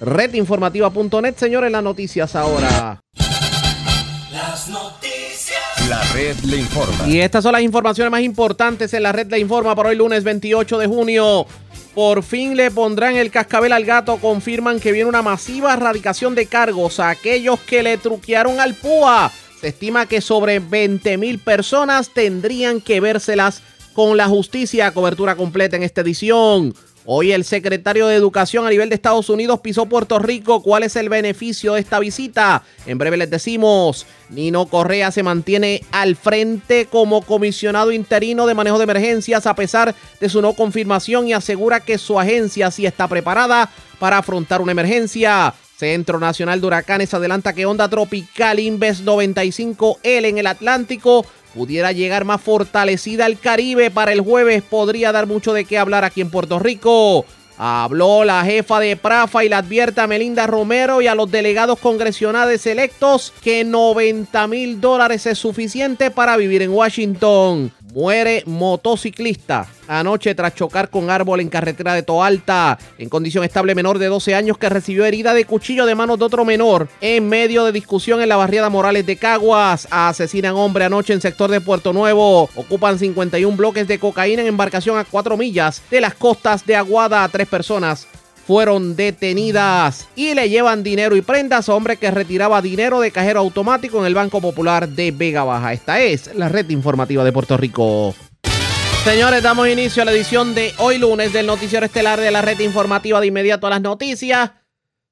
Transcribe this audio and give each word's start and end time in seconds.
www.redinformativa.net. 0.00 1.36
Señores, 1.36 1.72
las 1.72 1.82
noticias 1.82 2.36
ahora. 2.36 3.00
Las 4.32 4.68
noticias. 4.68 5.88
La 5.88 6.02
red 6.12 6.36
le 6.40 6.58
informa. 6.58 7.08
Y 7.08 7.20
estas 7.20 7.42
son 7.42 7.52
las 7.52 7.62
informaciones 7.62 8.10
más 8.10 8.20
importantes 8.20 8.92
en 8.92 9.02
la 9.02 9.12
red 9.12 9.28
le 9.30 9.38
informa 9.38 9.74
para 9.74 9.88
hoy 9.88 9.96
lunes 9.96 10.22
28 10.22 10.78
de 10.78 10.86
junio. 10.86 11.46
Por 11.94 12.22
fin 12.22 12.56
le 12.56 12.70
pondrán 12.70 13.16
el 13.16 13.30
cascabel 13.30 13.72
al 13.72 13.84
gato. 13.84 14.18
Confirman 14.18 14.80
que 14.80 14.92
viene 14.92 15.08
una 15.08 15.22
masiva 15.22 15.74
erradicación 15.74 16.34
de 16.34 16.46
cargos 16.46 17.00
a 17.00 17.10
aquellos 17.10 17.58
que 17.60 17.82
le 17.82 17.96
truquearon 17.96 18.60
al 18.60 18.74
PUA. 18.74 19.32
Se 19.60 19.68
estima 19.68 20.06
que 20.06 20.20
sobre 20.20 20.60
20 20.60 21.16
mil 21.16 21.38
personas 21.40 22.10
tendrían 22.10 22.80
que 22.80 23.00
vérselas 23.00 23.62
con 23.94 24.16
la 24.16 24.28
justicia. 24.28 24.92
Cobertura 24.92 25.34
completa 25.34 25.76
en 25.76 25.82
esta 25.82 26.02
edición. 26.02 26.74
Hoy 27.10 27.32
el 27.32 27.46
secretario 27.46 28.06
de 28.06 28.16
Educación 28.16 28.66
a 28.66 28.68
nivel 28.68 28.90
de 28.90 28.94
Estados 28.94 29.30
Unidos 29.30 29.60
pisó 29.60 29.86
Puerto 29.86 30.18
Rico. 30.18 30.62
¿Cuál 30.62 30.82
es 30.82 30.94
el 30.94 31.08
beneficio 31.08 31.72
de 31.72 31.80
esta 31.80 32.00
visita? 32.00 32.64
En 32.84 32.98
breve 32.98 33.16
les 33.16 33.30
decimos. 33.30 34.04
Nino 34.28 34.66
Correa 34.66 35.10
se 35.10 35.22
mantiene 35.22 35.80
al 35.90 36.16
frente 36.16 36.84
como 36.84 37.22
comisionado 37.22 37.92
interino 37.92 38.46
de 38.46 38.52
manejo 38.52 38.76
de 38.76 38.84
emergencias 38.84 39.46
a 39.46 39.54
pesar 39.54 39.94
de 40.20 40.28
su 40.28 40.42
no 40.42 40.52
confirmación 40.52 41.26
y 41.26 41.32
asegura 41.32 41.80
que 41.80 41.96
su 41.96 42.20
agencia 42.20 42.70
sí 42.70 42.84
está 42.84 43.08
preparada 43.08 43.70
para 43.98 44.18
afrontar 44.18 44.60
una 44.60 44.72
emergencia. 44.72 45.54
Centro 45.78 46.18
Nacional 46.18 46.60
de 46.60 46.66
Huracanes 46.66 47.14
adelanta 47.14 47.54
que 47.54 47.64
onda 47.64 47.88
tropical 47.88 48.58
Inves 48.58 49.04
95L 49.04 50.26
en 50.26 50.36
el 50.36 50.46
Atlántico 50.46 51.24
pudiera 51.58 51.90
llegar 51.90 52.24
más 52.24 52.40
fortalecida 52.40 53.24
al 53.24 53.36
Caribe 53.36 53.90
para 53.90 54.12
el 54.12 54.20
jueves, 54.20 54.62
podría 54.62 55.10
dar 55.10 55.26
mucho 55.26 55.52
de 55.52 55.64
qué 55.64 55.76
hablar 55.76 56.04
aquí 56.04 56.20
en 56.20 56.30
Puerto 56.30 56.60
Rico. 56.60 57.26
Habló 57.58 58.24
la 58.24 58.44
jefa 58.44 58.78
de 58.78 58.96
Prafa 58.96 59.44
y 59.44 59.48
le 59.48 59.56
advierte 59.56 60.00
a 60.00 60.06
Melinda 60.06 60.46
Romero 60.46 61.02
y 61.02 61.08
a 61.08 61.16
los 61.16 61.28
delegados 61.28 61.80
congresionales 61.80 62.64
electos 62.66 63.32
que 63.42 63.64
90 63.64 64.46
mil 64.46 64.80
dólares 64.80 65.26
es 65.26 65.38
suficiente 65.38 66.12
para 66.12 66.36
vivir 66.36 66.62
en 66.62 66.70
Washington. 66.70 67.72
Muere 67.92 68.44
motociclista 68.46 69.66
anoche 69.88 70.34
tras 70.34 70.54
chocar 70.54 70.90
con 70.90 71.10
árbol 71.10 71.40
en 71.40 71.48
carretera 71.48 71.94
de 71.94 72.02
Toalta. 72.02 72.78
En 72.98 73.08
condición 73.08 73.42
estable 73.42 73.74
menor 73.74 73.98
de 73.98 74.06
12 74.06 74.34
años 74.34 74.58
que 74.58 74.68
recibió 74.68 75.04
herida 75.04 75.34
de 75.34 75.46
cuchillo 75.46 75.86
de 75.86 75.94
manos 75.94 76.18
de 76.18 76.26
otro 76.26 76.44
menor. 76.44 76.88
En 77.00 77.28
medio 77.28 77.64
de 77.64 77.72
discusión 77.72 78.20
en 78.20 78.28
la 78.28 78.36
barriada 78.36 78.68
Morales 78.68 79.06
de 79.06 79.16
Caguas. 79.16 79.88
Asesinan 79.90 80.54
hombre 80.54 80.84
anoche 80.84 81.14
en 81.14 81.20
sector 81.20 81.50
de 81.50 81.60
Puerto 81.60 81.92
Nuevo. 81.92 82.48
Ocupan 82.54 82.98
51 82.98 83.56
bloques 83.56 83.88
de 83.88 83.98
cocaína 83.98 84.42
en 84.42 84.48
embarcación 84.48 84.98
a 84.98 85.04
4 85.04 85.36
millas 85.36 85.82
de 85.90 86.00
las 86.00 86.14
costas 86.14 86.64
de 86.66 86.76
Aguada. 86.76 87.26
Tres 87.28 87.47
personas 87.48 88.06
fueron 88.46 88.96
detenidas 88.96 90.08
y 90.16 90.32
le 90.32 90.48
llevan 90.48 90.82
dinero 90.82 91.14
y 91.16 91.20
prendas 91.20 91.68
a 91.68 91.74
hombre 91.74 91.98
que 91.98 92.10
retiraba 92.10 92.62
dinero 92.62 92.98
de 93.00 93.10
cajero 93.10 93.40
automático 93.40 93.98
en 94.00 94.06
el 94.06 94.14
Banco 94.14 94.40
Popular 94.40 94.88
de 94.88 95.10
Vega 95.10 95.44
Baja. 95.44 95.74
Esta 95.74 96.00
es 96.00 96.34
la 96.34 96.48
red 96.48 96.70
informativa 96.70 97.22
de 97.24 97.32
Puerto 97.32 97.58
Rico. 97.58 98.14
Señores, 99.04 99.42
damos 99.42 99.68
inicio 99.68 100.02
a 100.02 100.06
la 100.06 100.12
edición 100.12 100.54
de 100.54 100.72
hoy 100.78 100.96
lunes 100.96 101.34
del 101.34 101.46
noticiero 101.46 101.84
estelar 101.84 102.20
de 102.20 102.30
la 102.30 102.40
red 102.40 102.58
informativa 102.60 103.20
de 103.20 103.26
inmediato 103.26 103.66
a 103.66 103.70
las 103.70 103.82
noticias. 103.82 104.52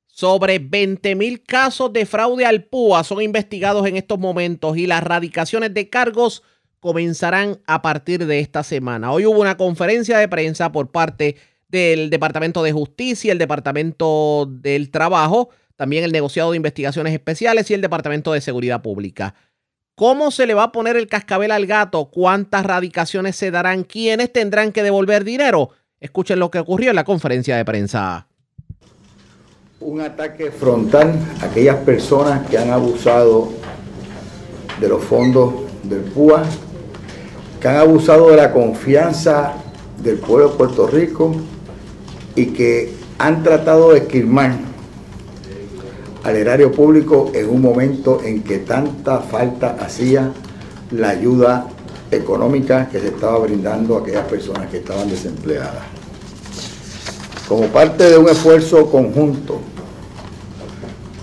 Sobre 0.07 0.59
20 0.59 1.15
mil 1.15 1.43
casos 1.43 1.93
de 1.93 2.07
fraude 2.07 2.47
al 2.47 2.65
PUA 2.65 3.05
son 3.05 3.21
investigados 3.21 3.87
en 3.87 3.97
estos 3.97 4.19
momentos 4.19 4.79
y 4.79 4.87
las 4.87 5.03
radicaciones 5.03 5.75
de 5.75 5.91
cargos 5.91 6.43
comenzarán 6.81 7.61
a 7.67 7.83
partir 7.83 8.27
de 8.27 8.41
esta 8.41 8.63
semana. 8.63 9.13
Hoy 9.13 9.27
hubo 9.27 9.41
una 9.41 9.59
conferencia 9.59 10.17
de 10.17 10.27
prensa 10.27 10.73
por 10.73 10.91
parte 10.91 11.37
del 11.69 12.11
Departamento 12.11 12.63
de 12.63 12.73
Justicia, 12.73 13.33
el 13.33 13.39
Departamento 13.39 14.47
del 14.49 14.91
Trabajo, 14.91 15.51
también 15.77 16.05
el 16.05 16.13
Negociado 16.13 16.51
de 16.51 16.57
Investigaciones 16.57 17.13
Especiales 17.13 17.71
y 17.71 17.75
el 17.75 17.81
Departamento 17.81 18.33
de 18.33 18.41
Seguridad 18.41 18.83
Pública. 18.83 19.35
¿Cómo 19.95 20.31
se 20.31 20.47
le 20.47 20.55
va 20.55 20.65
a 20.65 20.73
poner 20.73 20.97
el 20.97 21.07
cascabel 21.07 21.51
al 21.51 21.67
gato? 21.67 22.11
¿Cuántas 22.11 22.67
radicaciones 22.67 23.37
se 23.37 23.51
darán? 23.51 23.85
¿Quiénes 23.85 24.33
tendrán 24.33 24.73
que 24.73 24.83
devolver 24.83 25.25
dinero? 25.25 25.71
Escuchen 26.01 26.39
lo 26.39 26.51
que 26.51 26.59
ocurrió 26.59 26.91
en 26.91 26.97
la 26.97 27.05
conferencia 27.05 27.57
de 27.57 27.65
prensa. 27.65 28.27
Un 29.81 30.01
ataque 30.01 30.51
frontal 30.51 31.15
a 31.41 31.47
aquellas 31.47 31.77
personas 31.77 32.47
que 32.49 32.59
han 32.59 32.71
abusado 32.71 33.53
de 34.81 34.89
los 34.89 35.03
fondos 35.03 35.55
del 35.83 36.03
PUA, 36.03 36.45
que 37.61 37.69
han 37.69 37.77
abusado 37.77 38.31
de 38.31 38.37
la 38.37 38.53
confianza 38.53 39.55
del 40.03 40.19
pueblo 40.19 40.51
de 40.51 40.57
Puerto 40.57 40.87
Rico 40.87 41.35
y 42.37 42.47
que 42.47 42.93
han 43.19 43.43
tratado 43.43 43.93
de 43.93 44.01
esquilmar 44.01 44.53
al 46.23 46.37
erario 46.37 46.71
público 46.71 47.31
en 47.35 47.49
un 47.49 47.63
momento 47.63 48.21
en 48.25 48.43
que 48.43 48.59
tanta 48.59 49.21
falta 49.21 49.77
hacía 49.81 50.33
la 50.91 51.11
ayuda 51.11 51.69
económica 52.11 52.89
que 52.89 53.01
se 53.01 53.09
estaba 53.09 53.39
brindando 53.39 53.97
a 53.97 54.01
aquellas 54.01 54.27
personas 54.27 54.69
que 54.69 54.79
estaban 54.79 55.09
desempleadas. 55.09 55.85
Como 57.49 57.67
parte 57.69 58.11
de 58.11 58.19
un 58.19 58.29
esfuerzo 58.29 58.91
conjunto 58.91 59.61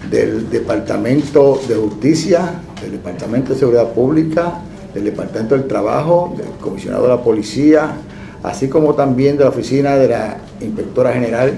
del 0.09 0.49
Departamento 0.49 1.61
de 1.67 1.75
Justicia, 1.75 2.61
del 2.81 2.93
Departamento 2.93 3.53
de 3.53 3.59
Seguridad 3.59 3.91
Pública, 3.91 4.61
del 4.93 5.05
Departamento 5.05 5.55
del 5.55 5.67
Trabajo, 5.67 6.33
del 6.37 6.47
Comisionado 6.61 7.03
de 7.03 7.09
la 7.09 7.21
Policía, 7.21 7.91
así 8.41 8.69
como 8.69 8.93
también 8.93 9.37
de 9.37 9.43
la 9.43 9.49
Oficina 9.49 9.95
de 9.95 10.07
la 10.07 10.37
Inspectora 10.63 11.13
General 11.13 11.53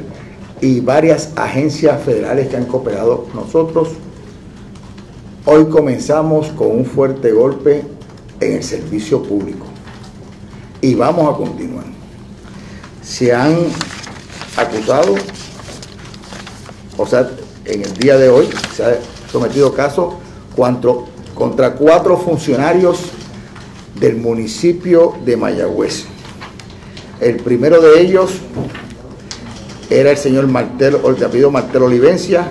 y 0.61 0.79
varias 0.79 1.31
agencias 1.35 2.01
federales 2.03 2.47
que 2.47 2.57
han 2.57 2.65
cooperado 2.65 3.27
nosotros. 3.33 3.89
Hoy 5.45 5.65
comenzamos 5.65 6.47
con 6.47 6.71
un 6.71 6.85
fuerte 6.85 7.31
golpe 7.31 7.83
en 8.39 8.53
el 8.53 8.63
servicio 8.63 9.21
público 9.21 9.65
y 10.81 10.95
vamos 10.95 11.33
a 11.33 11.37
continuar. 11.37 11.85
Se 13.03 13.33
han 13.33 13.55
acusado, 14.57 15.15
o 16.97 17.05
sea, 17.05 17.29
en 17.65 17.83
el 17.83 17.93
día 17.93 18.17
de 18.17 18.29
hoy 18.29 18.47
se 18.75 18.85
ha 18.85 18.99
sometido 19.31 19.73
caso 19.73 20.19
contra, 20.55 20.91
contra 21.33 21.73
cuatro 21.75 22.17
funcionarios 22.17 22.99
del 23.99 24.17
municipio 24.17 25.13
de 25.25 25.37
Mayagüez. 25.37 26.05
El 27.19 27.37
primero 27.37 27.81
de 27.81 28.01
ellos 28.01 28.31
era 29.89 30.11
el 30.11 30.17
señor 30.17 30.47
Martel, 30.47 30.97
el 31.03 31.23
apellido 31.23 31.51
Martel 31.51 31.83
Olivencia, 31.83 32.47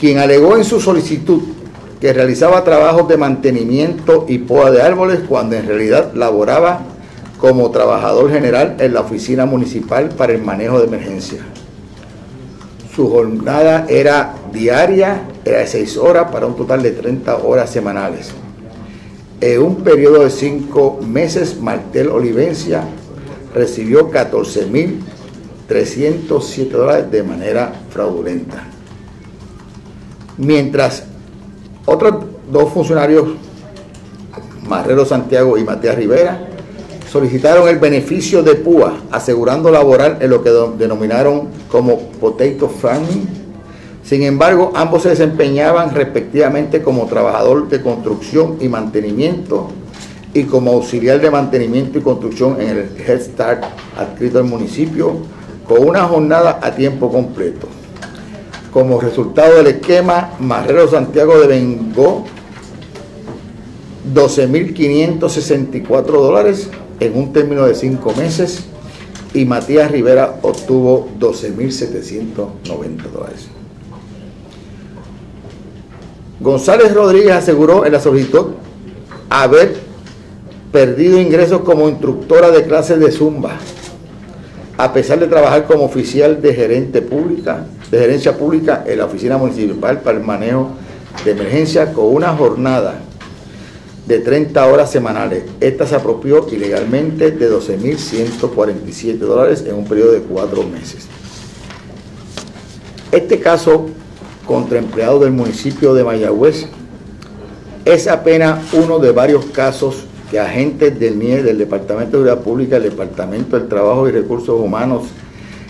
quien 0.00 0.18
alegó 0.18 0.56
en 0.56 0.64
su 0.64 0.80
solicitud 0.80 1.42
que 2.00 2.12
realizaba 2.12 2.64
trabajos 2.64 3.08
de 3.08 3.16
mantenimiento 3.16 4.26
y 4.28 4.38
poda 4.38 4.70
de 4.70 4.82
árboles 4.82 5.20
cuando 5.28 5.56
en 5.56 5.66
realidad 5.66 6.12
laboraba 6.14 6.80
como 7.38 7.70
trabajador 7.70 8.30
general 8.30 8.76
en 8.78 8.94
la 8.94 9.00
oficina 9.00 9.46
municipal 9.46 10.10
para 10.10 10.32
el 10.32 10.42
manejo 10.42 10.78
de 10.80 10.86
emergencia. 10.86 11.40
Su 12.94 13.08
jornada 13.10 13.86
era 13.88 14.34
diaria, 14.52 15.22
era 15.44 15.58
de 15.58 15.66
6 15.66 15.96
horas 15.96 16.30
para 16.30 16.46
un 16.46 16.56
total 16.56 16.82
de 16.82 16.92
30 16.92 17.38
horas 17.38 17.70
semanales. 17.70 18.30
En 19.40 19.62
un 19.62 19.76
periodo 19.76 20.24
de 20.24 20.30
5 20.30 21.00
meses, 21.06 21.60
Martel 21.60 22.08
Olivencia 22.08 22.84
recibió 23.52 24.10
14 24.10 24.66
mil 24.66 25.00
307 25.66 26.70
dólares 26.76 27.10
de 27.10 27.22
manera 27.22 27.72
fraudulenta. 27.90 28.64
Mientras 30.36 31.04
otros 31.86 32.24
dos 32.50 32.72
funcionarios, 32.72 33.28
Marrero 34.66 35.04
Santiago 35.04 35.56
y 35.58 35.64
Matías 35.64 35.94
Rivera, 35.94 36.48
solicitaron 37.10 37.68
el 37.68 37.78
beneficio 37.78 38.42
de 38.42 38.54
PUA, 38.54 39.02
asegurando 39.10 39.70
laboral 39.70 40.18
en 40.20 40.30
lo 40.30 40.42
que 40.42 40.50
denominaron 40.78 41.48
como 41.70 41.98
potato 41.98 42.68
farming. 42.68 43.28
Sin 44.02 44.22
embargo, 44.22 44.72
ambos 44.74 45.02
se 45.02 45.10
desempeñaban 45.10 45.94
respectivamente 45.94 46.82
como 46.82 47.06
trabajador 47.06 47.68
de 47.68 47.80
construcción 47.80 48.56
y 48.60 48.68
mantenimiento 48.68 49.68
y 50.34 50.42
como 50.44 50.72
auxiliar 50.72 51.20
de 51.20 51.30
mantenimiento 51.30 51.98
y 51.98 52.02
construcción 52.02 52.60
en 52.60 52.68
el 52.70 52.88
Head 53.06 53.20
Start 53.20 53.64
adscrito 53.96 54.38
al 54.38 54.44
municipio 54.44 55.18
con 55.66 55.86
una 55.86 56.04
jornada 56.04 56.60
a 56.62 56.74
tiempo 56.74 57.10
completo. 57.10 57.68
Como 58.72 59.00
resultado 59.00 59.56
del 59.56 59.68
esquema, 59.68 60.32
Marrero 60.40 60.88
Santiago 60.88 61.38
devengó 61.38 62.24
12.564 64.12 66.04
dólares 66.04 66.68
en 67.00 67.16
un 67.16 67.32
término 67.32 67.66
de 67.66 67.74
cinco 67.74 68.12
meses 68.14 68.64
y 69.32 69.44
Matías 69.44 69.90
Rivera 69.90 70.38
obtuvo 70.42 71.08
12.790 71.18 73.02
dólares. 73.12 73.48
González 76.40 76.92
Rodríguez 76.92 77.32
aseguró 77.32 77.86
en 77.86 77.92
la 77.92 78.00
solicitud 78.00 78.46
haber 79.30 79.76
perdido 80.72 81.20
ingresos 81.20 81.62
como 81.62 81.88
instructora 81.88 82.50
de 82.50 82.64
clases 82.64 83.00
de 83.00 83.10
Zumba, 83.10 83.56
a 84.76 84.92
pesar 84.92 85.20
de 85.20 85.28
trabajar 85.28 85.66
como 85.66 85.84
oficial 85.84 86.42
de 86.42 86.54
gerente 86.54 87.00
pública, 87.00 87.66
de 87.90 87.98
gerencia 87.98 88.36
pública 88.36 88.84
en 88.86 88.98
la 88.98 89.04
oficina 89.04 89.38
municipal 89.38 90.00
para 90.00 90.18
el 90.18 90.24
manejo 90.24 90.70
de 91.24 91.30
emergencia 91.30 91.92
con 91.92 92.06
una 92.06 92.34
jornada 92.34 93.00
de 94.06 94.18
30 94.18 94.66
horas 94.66 94.90
semanales. 94.90 95.44
Esta 95.60 95.86
se 95.86 95.94
apropió 95.94 96.46
ilegalmente 96.50 97.30
de 97.30 97.50
12.147 97.50 99.18
dólares 99.18 99.64
en 99.66 99.76
un 99.76 99.84
periodo 99.84 100.12
de 100.12 100.20
cuatro 100.20 100.64
meses. 100.64 101.06
Este 103.12 103.38
caso 103.38 103.86
contra 104.44 104.78
empleados 104.78 105.20
del 105.20 105.30
municipio 105.30 105.94
de 105.94 106.02
Mayagüez 106.02 106.66
es 107.84 108.08
apenas 108.08 108.72
uno 108.72 108.98
de 108.98 109.12
varios 109.12 109.44
casos 109.46 110.06
que 110.34 110.40
agentes 110.40 110.98
del 110.98 111.16
NIE, 111.16 111.44
del 111.44 111.58
Departamento 111.58 112.18
de 112.18 112.24
Seguridad 112.24 112.42
Pública, 112.42 112.76
el 112.78 112.82
Departamento 112.82 113.56
del 113.56 113.68
Trabajo 113.68 114.08
y 114.08 114.10
Recursos 114.10 114.60
Humanos 114.60 115.04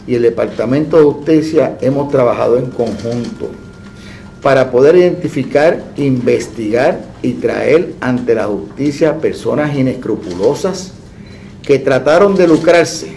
y 0.06 0.14
el 0.14 0.22
Departamento 0.22 0.96
de 0.96 1.04
Justicia 1.04 1.76
hemos 1.82 2.10
trabajado 2.10 2.56
en 2.56 2.70
conjunto 2.70 3.50
para 4.40 4.70
poder 4.70 4.96
identificar, 4.96 5.84
investigar 5.96 7.02
y 7.20 7.34
traer 7.34 7.92
ante 8.00 8.34
la 8.34 8.44
justicia 8.46 9.18
personas 9.18 9.76
inescrupulosas 9.76 10.94
que 11.62 11.78
trataron 11.78 12.34
de 12.34 12.48
lucrarse 12.48 13.08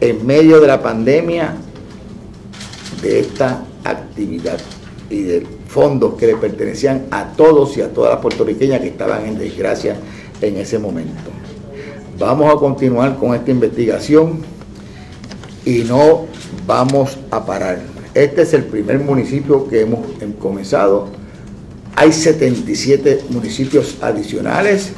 en 0.00 0.24
medio 0.24 0.60
de 0.60 0.68
la 0.68 0.80
pandemia 0.80 1.56
de 3.02 3.18
esta 3.18 3.64
actividad 3.82 4.60
y 5.10 5.22
de 5.22 5.57
fondos 5.68 6.14
que 6.14 6.26
le 6.26 6.36
pertenecían 6.36 7.06
a 7.10 7.32
todos 7.34 7.76
y 7.76 7.82
a 7.82 7.92
todas 7.92 8.12
las 8.12 8.20
puertorriqueñas 8.20 8.80
que 8.80 8.88
estaban 8.88 9.26
en 9.26 9.38
desgracia 9.38 9.96
en 10.40 10.56
ese 10.56 10.78
momento. 10.78 11.30
Vamos 12.18 12.52
a 12.52 12.58
continuar 12.58 13.16
con 13.16 13.34
esta 13.34 13.50
investigación 13.50 14.40
y 15.64 15.80
no 15.80 16.26
vamos 16.66 17.18
a 17.30 17.44
parar. 17.44 17.80
Este 18.14 18.42
es 18.42 18.54
el 18.54 18.64
primer 18.64 18.98
municipio 18.98 19.68
que 19.68 19.82
hemos 19.82 20.00
comenzado. 20.40 21.08
Hay 21.94 22.12
77 22.12 23.24
municipios 23.28 23.98
adicionales, 24.00 24.92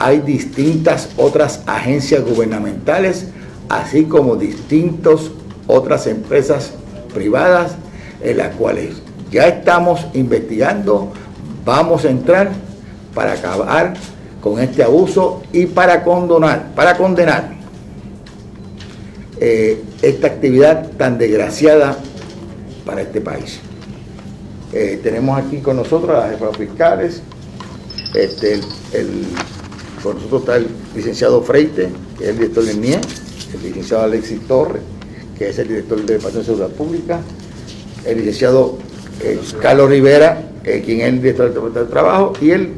hay 0.00 0.20
distintas 0.20 1.10
otras 1.16 1.62
agencias 1.66 2.24
gubernamentales, 2.24 3.28
así 3.68 4.04
como 4.04 4.34
distintas 4.34 5.30
otras 5.68 6.06
empresas 6.08 6.72
privadas 7.14 7.76
en 8.22 8.38
las 8.38 8.54
cuales 8.56 9.03
ya 9.34 9.48
estamos 9.48 10.06
investigando, 10.14 11.12
vamos 11.64 12.04
a 12.04 12.10
entrar 12.10 12.52
para 13.16 13.32
acabar 13.32 13.94
con 14.40 14.60
este 14.60 14.84
abuso 14.84 15.42
y 15.52 15.66
para 15.66 16.04
condenar 16.04 17.52
eh, 19.40 19.82
esta 20.02 20.28
actividad 20.28 20.88
tan 20.92 21.18
desgraciada 21.18 21.98
para 22.86 23.02
este 23.02 23.20
país. 23.20 23.58
Eh, 24.72 25.00
tenemos 25.02 25.36
aquí 25.36 25.58
con 25.58 25.78
nosotros 25.78 26.16
a 26.16 26.28
las 26.28 26.30
jefas 26.30 26.56
fiscales, 26.56 27.20
este, 28.14 28.60
con 30.00 30.14
nosotros 30.14 30.42
está 30.42 30.56
el 30.58 30.68
licenciado 30.94 31.42
Freite, 31.42 31.88
que 32.16 32.22
es 32.22 32.30
el 32.30 32.38
director 32.38 32.64
del 32.64 32.80
NIE, 32.80 33.00
el 33.52 33.62
licenciado 33.64 34.04
Alexis 34.04 34.46
Torres, 34.46 34.82
que 35.36 35.48
es 35.48 35.58
el 35.58 35.66
director 35.66 35.96
del 35.96 36.06
Departamento 36.06 36.38
de 36.38 36.44
Seguridad 36.44 36.76
Pública, 36.76 37.20
el 38.04 38.18
licenciado 38.18 38.78
eh, 39.20 39.40
Carlos 39.60 39.88
Rivera, 39.88 40.42
eh, 40.64 40.82
quien 40.84 41.00
es 41.00 41.08
el 41.08 41.20
director 41.20 41.46
del 41.46 41.54
Departamento 41.54 41.84
de 41.84 41.90
Trabajo, 41.90 42.32
y 42.40 42.50
el 42.50 42.72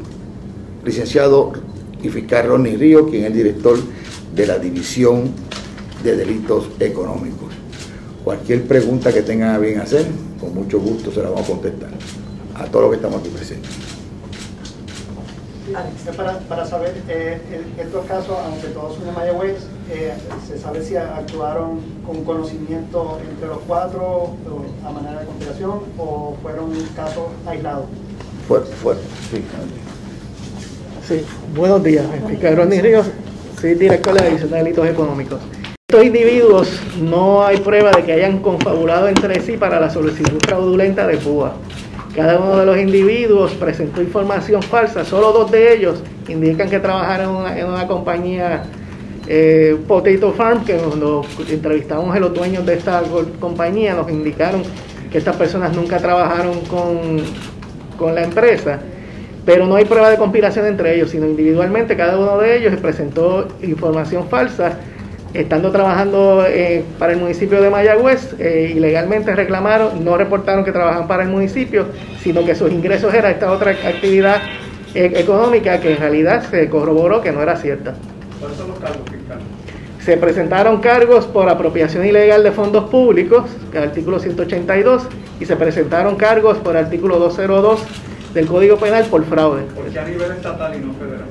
licenciado 0.83 1.53
y 2.01 2.09
fiscal 2.09 2.47
Ronnie 2.47 2.77
Río, 2.77 3.07
quien 3.09 3.23
es 3.23 3.27
el 3.27 3.33
director 3.33 3.77
de 4.35 4.47
la 4.47 4.59
División 4.59 5.31
de 6.03 6.15
Delitos 6.15 6.69
Económicos. 6.79 7.53
Cualquier 8.23 8.63
pregunta 8.65 9.13
que 9.13 9.21
tengan 9.21 9.55
a 9.55 9.57
bien 9.57 9.79
hacer, 9.79 10.05
con 10.39 10.53
mucho 10.53 10.79
gusto 10.79 11.11
se 11.11 11.23
la 11.23 11.29
vamos 11.29 11.45
a 11.45 11.51
contestar 11.51 11.89
a 12.55 12.65
todos 12.65 12.83
los 12.83 12.91
que 12.91 12.95
estamos 12.97 13.21
aquí 13.21 13.29
presentes. 13.29 13.71
Para, 16.15 16.39
para 16.39 16.65
saber, 16.65 16.95
eh, 17.09 17.41
estos 17.77 18.05
casos, 18.05 18.37
aunque 18.45 18.67
todos 18.67 18.95
son 18.95 19.05
de 19.05 19.11
Mayagüez, 19.11 19.57
eh, 19.89 20.13
¿se 20.47 20.57
sabe 20.57 20.83
si 20.83 20.95
actuaron 20.95 21.79
con 22.05 22.23
conocimiento 22.23 23.19
entre 23.29 23.47
los 23.47 23.59
cuatro 23.67 24.35
a 24.85 24.91
manera 24.91 25.21
de 25.21 25.25
conspiración 25.25 25.79
o 25.97 26.35
fueron 26.41 26.71
casos 26.95 27.27
aislados? 27.45 27.85
Fuerte, 28.47 28.71
fuerte, 28.75 29.03
sí. 29.31 29.43
Sí, 31.07 31.25
buenos 31.55 31.83
días. 31.83 32.05
Ronnie 32.55 32.81
Ríos, 32.81 33.07
soy 33.59 33.75
director 33.75 34.13
de 34.13 34.19
la 34.19 34.25
División 34.25 34.51
de 34.51 34.57
Delitos 34.57 34.87
Económicos. 34.87 35.39
Estos 35.89 36.05
individuos 36.05 36.81
no 37.01 37.45
hay 37.45 37.57
prueba 37.57 37.91
de 37.91 38.03
que 38.03 38.11
hayan 38.11 38.39
confabulado 38.39 39.07
entre 39.07 39.39
sí 39.39 39.55
para 39.55 39.79
la 39.79 39.89
solicitud 39.89 40.37
fraudulenta 40.45 41.07
de 41.07 41.17
Cuba. 41.17 41.53
Cada 42.13 42.39
uno 42.39 42.57
de 42.57 42.65
los 42.65 42.77
individuos 42.77 43.53
presentó 43.53 44.01
información 44.01 44.61
falsa, 44.61 45.05
solo 45.05 45.31
dos 45.31 45.49
de 45.49 45.73
ellos 45.73 46.03
indican 46.27 46.69
que 46.69 46.79
trabajaron 46.79 47.47
en 47.55 47.67
una, 47.67 47.87
compañía 47.87 48.63
eh, 49.27 49.77
Potato 49.87 50.31
Farm, 50.33 50.63
que 50.65 50.75
cuando 50.75 51.25
entrevistamos 51.49 52.15
a 52.15 52.19
los 52.19 52.33
dueños 52.33 52.65
de 52.65 52.75
esta 52.75 53.01
compañía 53.39 53.93
nos 53.93 54.09
indicaron 54.09 54.63
que 55.11 55.17
estas 55.17 55.35
personas 55.35 55.75
nunca 55.75 55.97
trabajaron 55.97 56.61
con, 56.61 57.21
con 57.97 58.15
la 58.15 58.23
empresa, 58.23 58.79
pero 59.45 59.65
no 59.65 59.75
hay 59.75 59.85
prueba 59.85 60.09
de 60.09 60.17
conspiración 60.17 60.65
entre 60.65 60.95
ellos, 60.95 61.09
sino 61.11 61.25
individualmente 61.25 61.95
cada 61.95 62.17
uno 62.17 62.37
de 62.37 62.57
ellos 62.57 62.75
presentó 62.81 63.47
información 63.61 64.27
falsa 64.27 64.77
estando 65.33 65.71
trabajando 65.71 66.45
eh, 66.47 66.83
para 66.97 67.13
el 67.13 67.19
municipio 67.19 67.61
de 67.61 67.69
Mayagüez, 67.69 68.35
eh, 68.39 68.73
ilegalmente 68.75 69.35
reclamaron, 69.35 70.03
no 70.03 70.17
reportaron 70.17 70.63
que 70.63 70.71
trabajaban 70.71 71.07
para 71.07 71.23
el 71.23 71.29
municipio, 71.29 71.87
sino 72.21 72.45
que 72.45 72.55
sus 72.55 72.71
ingresos 72.71 73.13
eran 73.13 73.31
esta 73.31 73.51
otra 73.51 73.71
actividad 73.71 74.41
eh, 74.95 75.11
económica 75.15 75.79
que 75.79 75.93
en 75.93 75.99
realidad 75.99 76.43
se 76.49 76.69
corroboró 76.69 77.21
que 77.21 77.31
no 77.31 77.41
era 77.41 77.55
cierta. 77.55 77.93
¿Cuáles 78.39 78.57
son 78.57 78.69
los 78.69 78.79
cargos 78.79 79.01
fiscales? 79.09 79.43
Se 80.03 80.15
presentaron 80.17 80.79
cargos 80.79 81.25
por 81.25 81.49
apropiación 81.49 82.05
ilegal 82.05 82.43
de 82.43 82.51
fondos 82.51 82.85
públicos, 82.89 83.45
que 83.71 83.77
es 83.77 83.83
el 83.83 83.89
artículo 83.89 84.19
182, 84.19 85.03
y 85.39 85.45
se 85.45 85.55
presentaron 85.55 86.15
cargos 86.15 86.57
por 86.57 86.77
artículo 86.77 87.19
202 87.19 87.81
del 88.33 88.47
Código 88.47 88.77
Penal 88.77 89.05
por 89.05 89.25
fraude. 89.25 89.63
¿Por 89.75 89.85
qué 89.85 89.99
a 89.99 90.05
nivel 90.05 90.31
estatal 90.31 90.75
y 90.75 90.85
no 90.85 90.93
federal? 90.93 91.25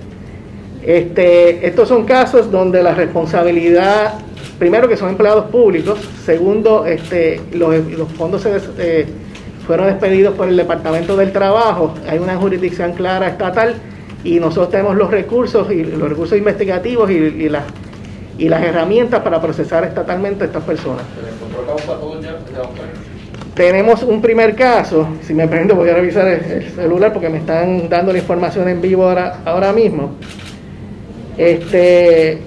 Este, 0.82 1.66
estos 1.66 1.88
son 1.88 2.04
casos 2.04 2.50
donde 2.50 2.82
la 2.82 2.94
responsabilidad, 2.94 4.14
primero 4.58 4.88
que 4.88 4.96
son 4.96 5.10
empleados 5.10 5.46
públicos, 5.46 5.98
segundo, 6.24 6.86
este, 6.86 7.40
los, 7.52 7.74
fondos 8.12 8.42
se, 8.42 8.60
eh, 8.78 9.06
fueron 9.66 9.86
despedidos 9.86 10.34
por 10.34 10.48
el 10.48 10.56
Departamento 10.56 11.16
del 11.16 11.32
Trabajo, 11.32 11.94
hay 12.08 12.18
una 12.18 12.36
jurisdicción 12.36 12.92
clara 12.92 13.28
estatal 13.28 13.76
y 14.26 14.40
nosotros 14.40 14.70
tenemos 14.70 14.96
los 14.96 15.10
recursos 15.10 15.70
y 15.70 15.84
los 15.84 16.08
recursos 16.08 16.36
investigativos 16.36 17.08
y, 17.10 17.48
las 17.48 17.62
y 18.36 18.48
las 18.48 18.62
herramientas 18.62 19.20
para 19.20 19.40
procesar 19.40 19.84
estatalmente 19.84 20.44
a 20.44 20.46
estas 20.48 20.64
personas. 20.64 21.04
Tenemos 23.54 24.02
un 24.02 24.20
primer 24.20 24.54
caso, 24.56 25.08
si 25.22 25.32
me 25.32 25.46
permite 25.46 25.74
voy 25.74 25.88
a 25.88 25.94
revisar 25.94 26.26
el, 26.26 26.70
celular 26.70 27.12
porque 27.12 27.28
me 27.28 27.38
están 27.38 27.88
dando 27.88 28.12
la 28.12 28.18
información 28.18 28.68
en 28.68 28.82
vivo 28.82 29.04
ahora, 29.04 29.38
ahora 29.44 29.72
mismo. 29.72 30.10
Este, 31.38 32.42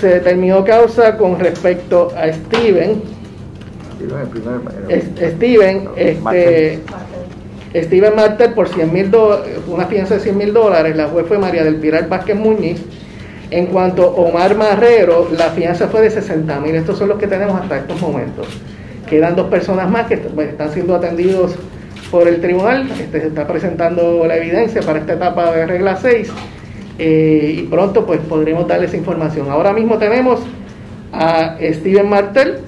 se 0.00 0.06
determinó 0.06 0.64
causa 0.64 1.18
con 1.18 1.38
respecto 1.38 2.12
a 2.16 2.32
Steven. 2.32 3.02
Steven, 5.36 5.88
este, 5.96 6.80
Steven 7.74 8.14
Martel 8.14 8.52
por 8.52 8.68
100 8.68 8.92
mil 8.92 9.10
una 9.66 9.86
fianza 9.86 10.14
de 10.14 10.20
100 10.20 10.36
mil 10.36 10.52
dólares, 10.52 10.94
la 10.96 11.08
juez 11.08 11.26
fue 11.26 11.38
María 11.38 11.64
del 11.64 11.76
Pilar 11.76 12.08
Vázquez 12.08 12.36
Muñiz. 12.36 12.82
En 13.50 13.66
cuanto 13.66 14.04
a 14.04 14.06
Omar 14.06 14.56
Marrero, 14.56 15.28
la 15.36 15.50
fianza 15.50 15.88
fue 15.88 16.00
de 16.00 16.10
60 16.10 16.60
mil. 16.60 16.74
Estos 16.74 16.98
son 16.98 17.08
los 17.08 17.18
que 17.18 17.26
tenemos 17.26 17.60
hasta 17.60 17.78
estos 17.78 18.00
momentos. 18.00 18.46
Quedan 19.08 19.36
dos 19.36 19.48
personas 19.48 19.90
más 19.90 20.06
que 20.06 20.14
están 20.14 20.72
siendo 20.72 20.94
atendidos 20.94 21.54
por 22.10 22.28
el 22.28 22.40
tribunal. 22.40 22.90
Este, 22.98 23.20
se 23.20 23.26
está 23.26 23.46
presentando 23.46 24.26
la 24.26 24.36
evidencia 24.36 24.80
para 24.80 25.00
esta 25.00 25.14
etapa 25.14 25.52
de 25.52 25.66
regla 25.66 25.96
6 25.96 26.30
eh, 26.98 27.56
y 27.58 27.62
pronto 27.64 28.06
pues 28.06 28.20
podremos 28.20 28.66
darles 28.66 28.94
información. 28.94 29.50
Ahora 29.50 29.72
mismo 29.74 29.98
tenemos 29.98 30.40
a 31.12 31.56
Steven 31.60 32.08
Martel 32.08 32.58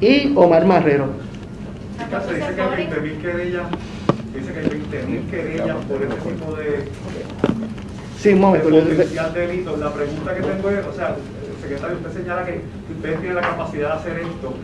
y 0.00 0.32
Omar 0.34 0.66
Marrero. 0.66 1.08
Dice 1.98 2.54
que 2.54 2.60
hay 2.60 2.88
20.000 2.88 3.20
querellas, 3.20 3.66
dice 4.36 4.52
que 4.52 4.58
hay 4.60 4.66
20.000 4.66 5.30
querellas 5.30 5.76
por 5.86 6.02
este 6.02 6.14
tipo 6.16 6.54
de, 6.56 6.84
Sí, 8.18 8.32
un 8.32 8.40
momento. 8.40 8.70
de 8.70 8.80
potencial 8.82 9.34
delito. 9.34 9.76
La 9.76 9.92
pregunta 9.92 10.34
que 10.34 10.40
tengo 10.42 10.70
es, 10.70 10.86
o 10.86 10.92
sea, 10.92 11.16
secretario, 11.60 11.96
usted 11.98 12.20
señala 12.22 12.44
que 12.44 12.60
ustedes 12.96 13.18
tienen 13.20 13.34
la 13.36 13.42
capacidad 13.42 13.88
de 13.88 13.94
hacer 13.94 14.18
esto. 14.18 14.54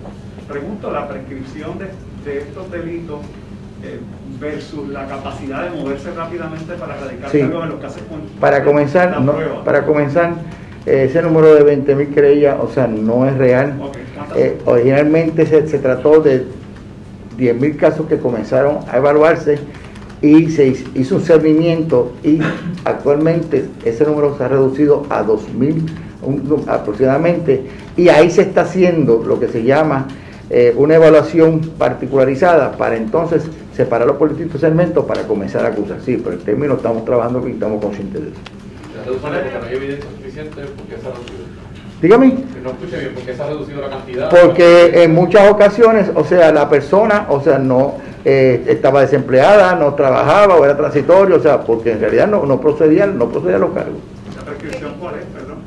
Pregunto, 0.49 0.91
la 0.91 1.09
prescripción 1.09 1.79
de, 1.79 1.87
de 2.25 2.39
estos 2.39 2.71
delitos 2.71 3.21
eh, 3.85 3.99
versus 4.41 4.89
la 4.89 5.07
capacidad 5.07 5.65
de 5.65 5.71
moverse 5.71 6.11
rápidamente 6.13 6.75
para 6.75 6.97
erradicar 6.97 7.31
Sí. 7.31 7.41
cargos 7.41 7.65
en 7.65 7.71
los 7.71 7.81
casos 7.81 8.03
con 8.09 8.21
Para 8.41 8.65
comenzar, 8.65 9.21
no, 9.21 9.35
para 9.65 9.85
comenzar, 9.85 10.35
eh, 10.87 11.07
ese 11.09 11.23
número 11.23 11.55
de 11.55 11.65
20.000 11.65 12.13
querellas, 12.15 12.57
o 12.61 12.69
sea, 12.69 12.87
no 12.87 13.27
es 13.27 13.37
real. 13.37 13.77
Ok, 13.81 13.97
¿cuántas 14.17 14.37
Eh, 14.39 14.59
originalmente 14.65 15.47
se, 15.47 15.67
se 15.69 15.79
trató 15.79 16.21
de 16.21 16.47
10.000 17.39 17.77
casos 17.77 18.07
que 18.07 18.19
comenzaron 18.19 18.79
a 18.91 18.97
evaluarse 18.99 19.59
y 20.21 20.49
se 20.51 20.69
hiz- 20.73 20.87
hizo 20.95 21.17
un 21.17 21.23
cernimiento 21.23 22.13
y 22.23 22.39
actualmente 22.85 23.67
ese 23.85 24.05
número 24.05 24.37
se 24.37 24.45
ha 24.45 24.49
reducido 24.49 25.05
a 25.11 25.23
2.000 25.25 25.83
un- 26.23 26.53
un- 26.53 26.65
aproximadamente 26.69 27.63
y 27.97 28.09
ahí 28.09 28.31
se 28.31 28.43
está 28.43 28.63
haciendo 28.63 29.23
lo 29.27 29.41
que 29.41 29.49
se 29.49 29.63
llama 29.65 30.07
eh, 30.51 30.75
una 30.77 30.97
evaluación 30.97 31.61
particularizada 31.79 32.73
para 32.73 32.97
entonces 32.97 33.43
separarlo 33.75 34.19
por 34.19 34.29
distintos 34.29 34.61
segmentos 34.61 35.05
para 35.07 35.23
comenzar 35.27 35.65
a 35.65 35.69
acusar. 35.69 35.99
Sí, 36.05 36.21
pero 36.23 36.37
el 36.37 36.43
término 36.43 36.75
estamos 36.75 37.05
trabajando 37.07 37.49
y 37.49 37.53
estamos 37.53 37.83
conscientes 37.83 38.21
de 38.23 38.29
eso. 38.29 38.39
La 39.31 39.67
hay 39.67 39.75
evidencia 39.77 40.11
suficiente 40.11 40.61
porque. 40.77 40.97
Dígame. 42.03 42.35
Que 42.35 42.61
no 42.61 42.71
escuche 42.71 42.99
bien, 42.99 43.13
porque 43.15 43.35
se 43.35 43.43
ha 43.43 43.47
reducido 43.47 43.81
la 43.81 43.91
cantidad. 43.91 44.29
Porque 44.29 45.05
en 45.05 45.15
muchas 45.15 45.49
ocasiones, 45.51 46.11
o 46.15 46.25
sea, 46.25 46.51
la 46.53 46.69
persona, 46.69 47.27
o 47.29 47.41
sea, 47.41 47.59
no 47.59 47.95
eh, 48.25 48.65
estaba 48.67 49.03
desempleada, 49.03 49.77
no 49.77 49.95
trabajaba 49.95 50.57
o 50.57 50.65
era 50.65 50.77
transitorio, 50.77 51.37
o 51.37 51.41
sea, 51.41 51.63
porque 51.63 51.93
en 51.93 52.01
realidad 52.01 52.27
no, 52.27 52.45
no 52.45 52.61
procedía, 52.61 53.07
no 53.07 53.29
procedía 53.29 53.59
los 53.59 53.71
cargos. 53.71 54.01
¿La 54.37 54.43
prescripción 54.43 54.95
cuál 54.99 55.15
es, 55.15 55.25
perdón? 55.27 55.59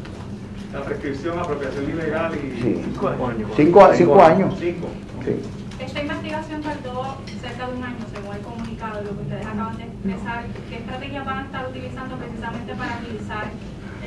La 0.73 0.81
prescripción, 0.81 1.39
apropiación 1.39 1.89
ilegal 1.89 2.31
y... 2.35 2.61
Sí. 2.61 2.81
Cinco 2.83 3.07
años. 3.07 3.49
Cinco 3.55 4.21
años. 4.21 4.55
Cinco. 4.59 4.87
Sí. 5.23 5.39
Esta 5.79 6.01
investigación 6.01 6.61
tardó 6.61 7.17
cerca 7.41 7.67
de 7.67 7.77
un 7.77 7.83
año, 7.83 8.03
según 8.13 8.35
el 8.35 8.41
comunicado, 8.41 9.01
lo 9.03 9.09
que 9.15 9.21
ustedes 9.23 9.45
acaban 9.45 9.77
de 9.77 9.83
expresar. 9.83 10.43
¿Qué 10.69 10.75
estrategia 10.75 11.23
van 11.23 11.37
a 11.39 11.45
estar 11.45 11.67
utilizando 11.69 12.15
precisamente 12.17 12.75
para 12.75 12.95
agilizar 12.95 13.45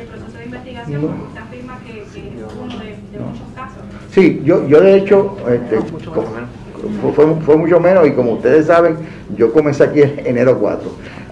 el 0.01 0.07
proceso 0.07 0.39
de 0.39 0.45
investigación? 0.45 1.01
No. 1.03 1.07
Porque 1.09 1.23
usted 1.29 1.41
afirma 1.43 1.79
que, 1.87 1.93
que 1.93 1.99
es 2.29 2.53
uno 2.61 2.79
de, 2.79 2.85
de 2.85 3.19
muchos 3.25 3.49
casos. 3.55 3.79
Sí, 4.11 4.43
yo, 4.45 4.67
yo 4.69 4.81
de 4.81 4.97
hecho, 4.97 5.37
este, 5.51 5.81
mucho 5.93 6.13
co- 6.13 6.23
menos. 6.23 6.49
fue, 7.03 7.13
fue- 7.13 7.41
fue 7.45 7.57
mucho 7.57 7.81
menos 7.81 8.07
y 8.07 8.13
como 8.13 8.33
ustedes 8.33 8.67
saben, 8.67 8.97
yo 9.37 9.53
comencé 9.53 9.85
aquí 9.85 10.03
en 10.03 10.21
enero 10.27 10.59
4. 10.59 10.91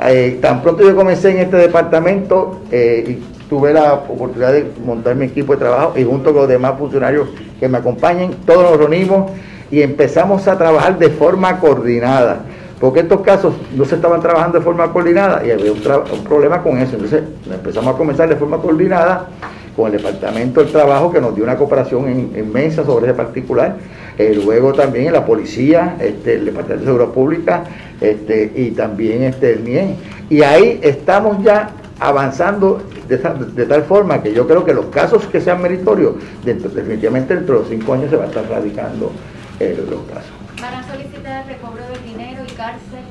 Eh, 0.08 0.38
tan 0.42 0.62
pronto 0.62 0.82
yo 0.82 0.94
comencé 0.94 1.30
en 1.30 1.38
este 1.38 1.56
departamento 1.56 2.60
eh, 2.70 3.04
y 3.18 3.46
tuve 3.48 3.72
la 3.72 3.94
oportunidad 3.94 4.52
de 4.52 4.66
montar 4.84 5.14
mi 5.14 5.26
equipo 5.26 5.52
de 5.54 5.60
trabajo 5.60 5.94
y 5.96 6.04
junto 6.04 6.32
con 6.32 6.42
los 6.42 6.48
demás 6.48 6.74
funcionarios 6.78 7.28
que 7.60 7.68
me 7.68 7.78
acompañen, 7.78 8.32
todos 8.44 8.62
nos 8.70 8.76
reunimos 8.78 9.30
y 9.70 9.80
empezamos 9.82 10.46
a 10.48 10.58
trabajar 10.58 10.98
de 10.98 11.08
forma 11.10 11.58
coordinada. 11.58 12.40
Porque 12.80 13.00
estos 13.00 13.22
casos 13.22 13.54
no 13.74 13.84
se 13.84 13.94
estaban 13.94 14.20
trabajando 14.20 14.58
de 14.58 14.64
forma 14.64 14.92
coordinada 14.92 15.44
y 15.46 15.50
había 15.50 15.72
un, 15.72 15.80
problema 16.24 16.62
con 16.62 16.78
eso. 16.78 16.94
Entonces 16.94 17.22
empezamos 17.50 17.94
a 17.94 17.98
comenzar 17.98 18.28
de 18.28 18.36
forma 18.36 18.58
coordinada 18.58 19.28
con 19.74 19.86
el 19.86 19.98
Departamento 19.98 20.62
del 20.62 20.70
Trabajo 20.70 21.10
que 21.10 21.20
nos 21.20 21.34
dio 21.34 21.44
una 21.44 21.56
cooperación 21.56 22.10
in- 22.10 22.32
inmensa 22.36 22.84
sobre 22.84 23.06
ese 23.06 23.14
particular. 23.14 23.76
Eh, 24.18 24.38
luego 24.44 24.72
también 24.72 25.12
la 25.12 25.24
policía, 25.24 25.96
este, 26.00 26.34
el 26.34 26.46
Departamento 26.46 26.80
de 26.80 26.86
Seguridad 26.86 27.12
Pública 27.12 27.64
este, 28.00 28.52
y 28.54 28.70
también 28.72 29.22
este, 29.22 29.54
el 29.54 29.60
MIEN. 29.60 29.96
Y 30.28 30.42
ahí 30.42 30.80
estamos 30.82 31.42
ya 31.42 31.70
avanzando 31.98 32.82
de, 33.08 33.66
tal 33.66 33.82
forma 33.84 34.22
que 34.22 34.32
yo 34.32 34.46
creo 34.46 34.64
que 34.64 34.74
los 34.74 34.86
casos 34.86 35.24
que 35.26 35.40
sean 35.40 35.62
meritorios, 35.62 36.14
definitivamente 36.44 37.34
dentro 37.34 37.56
de 37.56 37.60
los 37.60 37.70
cinco 37.70 37.94
años 37.94 38.10
se 38.10 38.16
va 38.16 38.24
a 38.24 38.26
estar 38.26 38.48
radicando 38.48 39.12
eh, 39.60 39.76
los 39.88 40.00
casos. 40.02 40.32
¿Van 40.60 40.74
a 40.74 40.86
solicitar 40.90 41.42
el 41.42 41.48
recobro 41.54 41.82
de 41.92 42.08
dinero 42.08 42.42
y 42.46 42.52
cárcel 42.52 43.04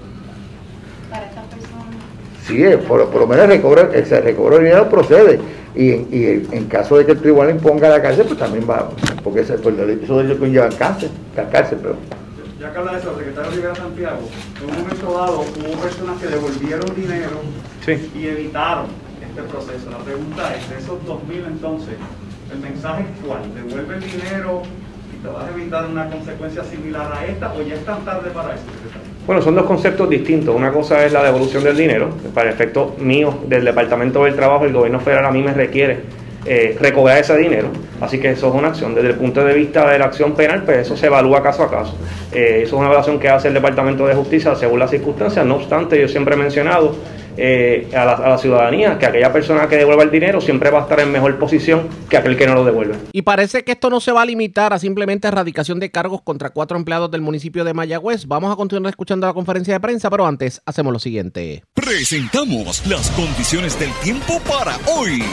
para 1.10 1.26
estas 1.28 1.46
personas? 1.46 1.96
Sí, 2.46 2.64
por, 2.88 3.10
por 3.10 3.22
lo 3.22 3.28
menos 3.28 3.46
el 3.46 3.52
recobro, 3.52 3.92
el 3.92 4.06
se- 4.06 4.22
recobro 4.22 4.58
de 4.58 4.66
dinero 4.66 4.88
procede. 4.90 5.40
Y, 5.76 5.92
en- 5.92 6.08
y 6.12 6.26
en- 6.26 6.48
en 6.52 6.66
caso 6.68 6.98
de 6.98 7.06
que 7.06 7.12
el 7.14 7.20
tribunal 7.20 7.50
imponga 7.52 7.90
la 7.90 8.02
cárcel, 8.02 8.26
pues 8.28 8.40
también 8.40 8.66
va, 8.70 8.90
porque 9.24 9.42
ese, 9.42 9.54
pues, 9.58 9.76
eso 9.78 10.24
de 10.24 10.38
conlleva 10.38 10.70
cárcel, 10.70 11.10
la 11.36 11.50
cárcel, 11.50 11.80
pero 11.82 11.96
Ya 12.60 12.72
que 12.72 12.78
habla 12.80 12.94
de 12.94 13.00
eso, 13.00 13.12
el 13.12 13.18
secretario 13.18 13.52
Rivera 13.52 13.76
Santiago, 13.76 14.20
en 14.64 14.70
un 14.70 14.82
momento 14.82 15.12
dado 15.14 15.42
hubo 15.42 15.82
personas 15.82 16.22
que 16.22 16.28
devolvieron 16.28 16.96
dinero 16.96 17.42
y 18.16 18.28
evitaron 18.28 18.86
este 19.22 19.42
proceso. 19.44 19.90
La 19.92 19.98
pregunta 19.98 20.56
es, 20.56 20.70
de 20.70 20.78
esos 20.78 20.98
2.000 21.06 21.44
entonces, 21.46 21.96
¿el 22.54 22.60
mensaje 22.60 23.02
es 23.04 23.26
cuál? 23.26 23.42
¿Devuelve 23.54 23.96
el 23.96 24.02
dinero 24.10 24.62
y 25.14 25.22
te 25.22 25.28
vas 25.28 25.44
a 25.46 25.52
evitar 25.52 25.86
una 25.88 26.10
consecuencia 26.10 26.64
similar 26.64 27.12
a 27.12 27.26
esta 27.26 27.54
o 27.54 27.62
ya 27.62 27.76
es 27.76 27.86
tan 27.86 28.06
tarde 28.06 28.30
para 28.32 28.54
eso, 28.56 28.64
secretario? 28.72 29.05
Bueno, 29.26 29.42
son 29.42 29.56
dos 29.56 29.66
conceptos 29.66 30.08
distintos. 30.08 30.56
Una 30.56 30.72
cosa 30.72 31.04
es 31.04 31.12
la 31.12 31.24
devolución 31.24 31.64
del 31.64 31.76
dinero. 31.76 32.10
Para 32.34 32.52
efectos 32.52 32.98
míos 33.00 33.36
del 33.48 33.66
Departamento 33.66 34.24
del 34.24 34.36
Trabajo, 34.36 34.66
el 34.66 34.74
gobierno 34.74 35.00
federal 35.00 35.26
a 35.26 35.32
mí 35.32 35.42
me 35.42 35.52
requiere 35.52 36.02
eh, 36.46 36.78
recobrar 36.80 37.18
ese 37.18 37.36
dinero. 37.36 37.70
Así 38.00 38.20
que 38.20 38.30
eso 38.30 38.50
es 38.50 38.54
una 38.54 38.68
acción. 38.68 38.94
Desde 38.94 39.10
el 39.10 39.16
punto 39.16 39.44
de 39.44 39.56
vista 39.56 39.90
de 39.90 39.98
la 39.98 40.06
acción 40.06 40.34
penal, 40.34 40.62
pues 40.64 40.78
eso 40.78 40.96
se 40.96 41.08
evalúa 41.08 41.42
caso 41.42 41.64
a 41.64 41.72
caso. 41.72 41.98
Eh, 42.32 42.62
eso 42.64 42.68
es 42.68 42.74
una 42.74 42.86
evaluación 42.86 43.20
que 43.20 43.28
hace 43.28 43.48
el 43.48 43.56
Departamento 43.56 44.06
de 44.06 44.14
Justicia 44.14 44.54
según 44.54 44.78
las 44.78 44.92
circunstancias. 44.92 45.44
No 45.44 45.56
obstante, 45.56 46.00
yo 46.00 46.08
siempre 46.08 46.36
he 46.36 46.38
mencionado 46.38 46.96
eh, 47.38 47.90
a, 47.94 48.06
la, 48.06 48.14
a 48.14 48.30
la 48.30 48.38
ciudadanía 48.38 48.98
que 48.98 49.06
aquella 49.06 49.32
persona 49.32 49.68
que 49.68 49.78
devuelva 49.78 50.04
el 50.04 50.12
dinero 50.12 50.42
siempre 50.42 50.70
va 50.70 50.80
a 50.80 50.82
estar 50.84 51.00
en 51.00 51.12
mejor 51.12 51.38
posición 51.38 51.88
que 52.10 52.18
aquel 52.18 52.38
que 52.38 52.48
no 52.48 52.56
lo 52.56 52.64
devuelve. 52.64 52.96
Y 53.12 53.22
parece 53.24 53.64
que 53.64 53.74
esto 53.74 53.90
no 53.90 54.00
se 54.00 54.12
va 54.12 54.22
a 54.22 54.26
limitar 54.26 54.74
a 54.74 54.80
simplemente 54.80 55.28
erradicación 55.28 55.80
de 55.80 55.92
cargos 55.92 56.22
contra 56.22 56.50
cuatro 56.50 56.78
empleados 56.78 57.12
del 57.12 57.22
municipio 57.22 57.64
de 57.64 57.74
Mayagüez. 57.74 58.26
Vamos 58.28 58.52
a 58.52 58.56
continuar 58.56 58.92
escuchando 58.92 59.28
la 59.28 59.34
conferencia 59.34 59.74
de 59.74 59.80
prensa, 59.80 60.10
pero 60.10 60.26
antes 60.26 60.62
hacemos 60.66 60.94
lo 60.94 61.00
siguiente. 61.00 61.64
Presentamos 61.74 62.86
las 62.88 63.10
condiciones 63.12 63.80
del 63.80 63.92
tiempo 64.04 64.40
para 64.48 64.78
hoy. 64.88 65.24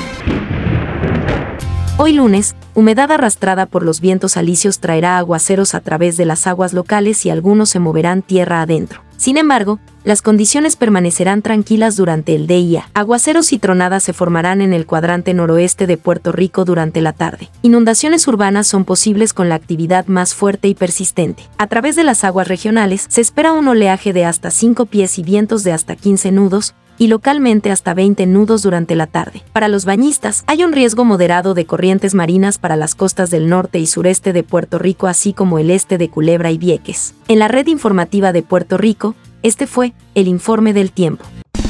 Hoy 1.98 2.14
lunes, 2.14 2.56
humedad 2.74 3.12
arrastrada 3.12 3.66
por 3.66 3.84
los 3.84 4.00
vientos 4.00 4.38
alisios 4.38 4.80
traerá 4.80 5.18
aguaceros 5.18 5.74
a 5.74 5.80
través 5.80 6.16
de 6.16 6.24
las 6.24 6.46
aguas 6.46 6.72
locales 6.72 7.26
y 7.26 7.30
algunos 7.30 7.68
se 7.68 7.80
moverán 7.80 8.22
tierra 8.22 8.62
adentro. 8.62 9.02
Sin 9.18 9.36
embargo, 9.36 9.78
las 10.02 10.20
condiciones 10.20 10.74
permanecerán 10.74 11.42
tranquilas 11.42 11.94
durante 11.94 12.34
el 12.34 12.48
día. 12.48 12.88
Aguaceros 12.92 13.52
y 13.52 13.58
tronadas 13.60 14.02
se 14.02 14.12
formarán 14.12 14.60
en 14.60 14.72
el 14.72 14.84
cuadrante 14.84 15.32
noroeste 15.32 15.86
de 15.86 15.96
Puerto 15.96 16.32
Rico 16.32 16.64
durante 16.64 17.00
la 17.02 17.12
tarde. 17.12 17.48
Inundaciones 17.60 18.26
urbanas 18.26 18.66
son 18.66 18.84
posibles 18.84 19.32
con 19.32 19.48
la 19.48 19.54
actividad 19.54 20.06
más 20.06 20.34
fuerte 20.34 20.66
y 20.66 20.74
persistente. 20.74 21.44
A 21.56 21.68
través 21.68 21.94
de 21.94 22.02
las 22.02 22.24
aguas 22.24 22.48
regionales 22.48 23.06
se 23.08 23.20
espera 23.20 23.52
un 23.52 23.68
oleaje 23.68 24.12
de 24.12 24.24
hasta 24.24 24.50
5 24.50 24.86
pies 24.86 25.20
y 25.20 25.22
vientos 25.22 25.62
de 25.62 25.72
hasta 25.72 25.94
15 25.94 26.32
nudos, 26.32 26.74
y 26.98 27.08
localmente 27.08 27.70
hasta 27.70 27.94
20 27.94 28.26
nudos 28.26 28.62
durante 28.62 28.94
la 28.94 29.06
tarde. 29.06 29.42
Para 29.52 29.68
los 29.68 29.84
bañistas, 29.84 30.44
hay 30.46 30.64
un 30.64 30.72
riesgo 30.72 31.04
moderado 31.04 31.54
de 31.54 31.66
corrientes 31.66 32.14
marinas 32.14 32.58
para 32.58 32.76
las 32.76 32.94
costas 32.94 33.30
del 33.30 33.48
norte 33.48 33.78
y 33.78 33.86
sureste 33.86 34.32
de 34.32 34.42
Puerto 34.42 34.78
Rico, 34.78 35.06
así 35.06 35.32
como 35.32 35.58
el 35.58 35.70
este 35.70 35.98
de 35.98 36.08
Culebra 36.08 36.50
y 36.50 36.58
Vieques. 36.58 37.14
En 37.28 37.38
la 37.38 37.48
red 37.48 37.66
informativa 37.66 38.32
de 38.32 38.42
Puerto 38.42 38.78
Rico, 38.78 39.14
este 39.42 39.66
fue 39.66 39.92
el 40.14 40.28
informe 40.28 40.72
del 40.72 40.92
tiempo. 40.92 41.24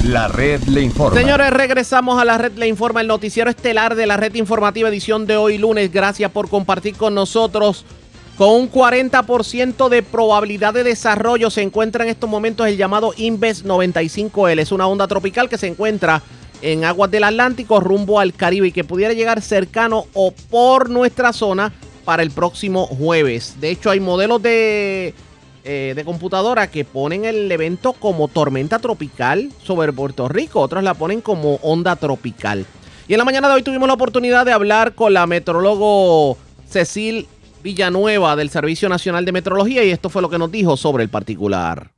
La 0.04 0.26
red 0.26 0.60
le 0.64 0.82
informa. 0.82 1.18
Señores, 1.18 1.50
regresamos 1.50 2.20
a 2.20 2.24
la 2.24 2.36
red 2.36 2.52
Le 2.56 2.66
Informa, 2.66 3.00
el 3.00 3.06
noticiero 3.06 3.48
estelar 3.48 3.94
de 3.94 4.06
la 4.06 4.16
red 4.16 4.34
informativa 4.34 4.88
edición 4.88 5.26
de 5.26 5.36
hoy 5.36 5.58
lunes. 5.58 5.92
Gracias 5.92 6.28
por 6.32 6.48
compartir 6.48 6.96
con 6.96 7.14
nosotros. 7.14 7.84
Con 8.36 8.48
un 8.48 8.72
40% 8.72 9.90
de 9.90 10.02
probabilidad 10.02 10.72
de 10.72 10.84
desarrollo 10.84 11.50
se 11.50 11.60
encuentra 11.60 12.04
en 12.04 12.10
estos 12.10 12.30
momentos 12.30 12.66
el 12.66 12.78
llamado 12.78 13.12
Inves 13.18 13.64
95L. 13.64 14.58
Es 14.58 14.72
una 14.72 14.86
onda 14.86 15.06
tropical 15.06 15.50
que 15.50 15.58
se 15.58 15.66
encuentra 15.66 16.22
en 16.62 16.84
aguas 16.84 17.10
del 17.10 17.24
Atlántico 17.24 17.78
rumbo 17.80 18.20
al 18.20 18.32
Caribe 18.32 18.68
y 18.68 18.72
que 18.72 18.84
pudiera 18.84 19.12
llegar 19.12 19.42
cercano 19.42 20.06
o 20.14 20.32
por 20.32 20.88
nuestra 20.88 21.34
zona 21.34 21.72
para 22.06 22.22
el 22.22 22.30
próximo 22.30 22.86
jueves. 22.86 23.56
De 23.60 23.70
hecho, 23.70 23.90
hay 23.90 24.00
modelos 24.00 24.40
de, 24.40 25.14
eh, 25.64 25.92
de 25.94 26.04
computadora 26.04 26.68
que 26.68 26.86
ponen 26.86 27.26
el 27.26 27.52
evento 27.52 27.92
como 27.92 28.28
tormenta 28.28 28.78
tropical 28.78 29.50
sobre 29.62 29.92
Puerto 29.92 30.28
Rico. 30.28 30.60
Otros 30.60 30.82
la 30.82 30.94
ponen 30.94 31.20
como 31.20 31.56
onda 31.56 31.96
tropical. 31.96 32.64
Y 33.08 33.12
en 33.12 33.18
la 33.18 33.24
mañana 33.26 33.48
de 33.48 33.54
hoy 33.54 33.62
tuvimos 33.62 33.88
la 33.88 33.94
oportunidad 33.94 34.46
de 34.46 34.52
hablar 34.52 34.94
con 34.94 35.12
la 35.12 35.26
metrólogo 35.26 36.38
Cecil 36.66 37.28
Villanueva 37.62 38.36
del 38.36 38.50
Servicio 38.50 38.88
Nacional 38.88 39.24
de 39.24 39.32
Metrología 39.32 39.84
y 39.84 39.90
esto 39.90 40.08
fue 40.08 40.22
lo 40.22 40.28
que 40.28 40.38
nos 40.38 40.50
dijo 40.50 40.76
sobre 40.76 41.02
el 41.04 41.08
particular. 41.08 41.90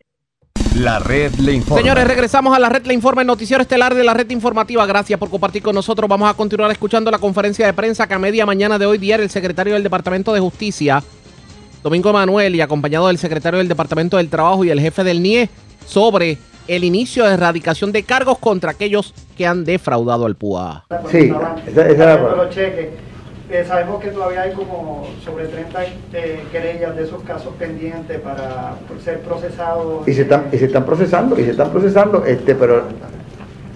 La 0.76 0.99
red 0.99 1.33
le 1.35 1.52
informa. 1.52 1.80
Señores, 1.80 2.06
regresamos 2.06 2.56
a 2.56 2.59
la 2.59 2.68
red 2.68 2.85
Le 2.85 2.94
Informa, 2.94 3.21
el 3.21 3.28
noticiero 3.28 3.62
estelar 3.62 3.94
de 3.94 4.02
la 4.02 4.12
red 4.12 4.28
informativa. 4.30 4.85
Gracias 4.87 5.18
por 5.21 5.30
compartir 5.30 5.62
con 5.62 5.75
nosotros. 5.75 6.09
Vamos 6.09 6.28
a 6.28 6.35
continuar 6.35 6.71
escuchando 6.73 7.12
la 7.12 7.18
conferencia 7.18 7.64
de 7.64 7.73
prensa 7.73 8.09
que 8.09 8.14
a 8.14 8.18
media 8.18 8.44
mañana 8.44 8.76
de 8.76 8.87
hoy 8.87 8.99
diario 8.99 9.23
el 9.23 9.30
secretario 9.30 9.75
del 9.75 9.85
Departamento 9.85 10.33
de 10.33 10.40
Justicia 10.40 11.02
Domingo 11.85 12.09
Emanuel 12.09 12.56
y 12.56 12.62
acompañado 12.62 13.09
del 13.09 13.18
secretario 13.18 13.59
del 13.59 13.68
Departamento 13.68 14.16
del 14.16 14.30
Trabajo 14.30 14.64
y 14.64 14.71
el 14.71 14.80
jefe 14.80 15.04
del 15.04 15.23
NIE 15.23 15.50
sobre 15.87 16.38
el 16.66 16.83
inicio 16.83 17.26
de 17.26 17.35
erradicación 17.35 17.92
de 17.92 18.02
cargos 18.04 18.38
contra 18.38 18.71
aquellos 18.71 19.12
que 19.37 19.47
han 19.47 19.66
defraudado 19.66 20.25
al 20.25 20.35
PUA. 20.35 20.87
Sí, 21.11 21.30
esa, 21.76 22.16
los 22.16 22.49
cheques. 22.49 22.88
Eh, 23.50 23.62
sabemos 23.68 24.02
que 24.02 24.08
todavía 24.08 24.42
hay 24.42 24.52
como 24.52 25.06
sobre 25.22 25.46
30 25.46 25.84
eh, 26.14 26.40
querellas 26.50 26.96
de 26.96 27.02
esos 27.04 27.22
casos 27.24 27.52
pendientes 27.58 28.18
para 28.20 28.74
ser 29.04 29.20
procesados. 29.20 30.08
y 30.08 30.14
se 30.14 30.22
están 30.22 30.46
y 30.50 30.56
se 30.58 30.64
están 30.64 30.84
procesando 30.86 31.38
y 31.38 31.44
se 31.44 31.50
están 31.50 31.70
procesando 31.70 32.24
este 32.24 32.54
pero 32.54 32.82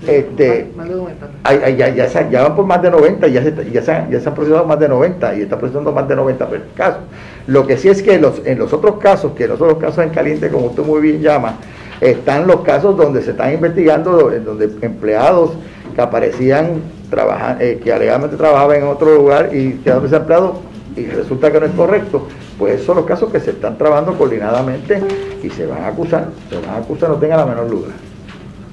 este 0.07 0.71
Más 0.75 0.89
de 0.89 0.95
90. 0.95 1.27
ay, 1.45 1.61
ay, 1.65 1.77
ya, 1.77 1.89
ya, 1.91 2.09
se- 2.09 2.29
ya 2.31 2.45
van 2.45 2.57
por 2.57 2.65
más 2.65 2.81
de 2.81 2.91
90 2.91 3.27
ya 3.27 3.43
se, 3.43 3.71
ya, 3.71 3.83
se, 3.83 3.93
han- 3.93 4.11
ya 4.11 4.21
se 4.21 4.29
han 4.31 4.35
procesado 4.35 4.65
más 4.65 4.79
de 4.81 4.89
90 4.89 5.35
y 5.35 5.43
está 5.43 5.59
procesando 5.59 5.93
más 5.93 6.09
de 6.09 6.17
90 6.17 6.49
casos 6.75 7.01
lo 7.47 7.67
que 7.67 7.77
sí 7.77 7.89
es 7.91 8.03
que 8.03 8.19
los, 8.19 8.41
en 8.47 8.59
los 8.59 8.73
otros 8.73 8.97
casos 8.99 9.33
que 9.33 9.47
los 9.47 9.61
otros 9.61 9.79
casos 9.79 10.03
en 10.03 10.11
caliente 10.11 10.49
como 10.49 10.67
usted 10.69 10.83
muy 10.83 11.03
bien 11.03 11.21
llama 11.21 11.57
están 12.01 12.47
los 12.47 12.63
casos 12.63 12.97
donde 12.97 13.21
se 13.23 13.33
están 13.33 13.53
investigando 13.53 14.33
en 14.33 14.45
donde 14.47 14.71
empleados 14.81 15.51
que 15.95 16.01
aparecían 16.01 16.81
trabajan, 17.11 17.59
eh, 17.61 17.81
que 17.83 17.93
alegadamente 17.93 18.37
trabajaban 18.37 18.79
en 18.79 18.85
otro 18.85 19.15
lugar 19.15 19.55
y 19.55 19.75
quedaron 19.79 20.05
desempleados 20.05 20.57
y 20.97 21.07
resulta 21.07 21.53
que 21.53 21.61
no 21.61 21.67
es 21.67 21.73
correcto, 21.73 22.29
pues 22.59 22.75
esos 22.75 22.87
son 22.87 22.97
los 22.97 23.07
casos 23.07 23.31
que 23.31 23.41
se 23.41 23.51
están 23.51 23.79
trabajando 23.79 24.17
coordinadamente 24.17 25.01
y 25.43 25.51
se 25.51 25.67
van 25.67 25.83
a 25.83 25.89
acusar, 25.89 26.29
se 26.49 26.57
van 26.57 26.71
a 26.71 26.77
acusar, 26.79 27.11
no 27.11 27.17
tengan 27.17 27.39
la 27.39 27.47
menor 27.47 27.69
duda. 27.69 27.89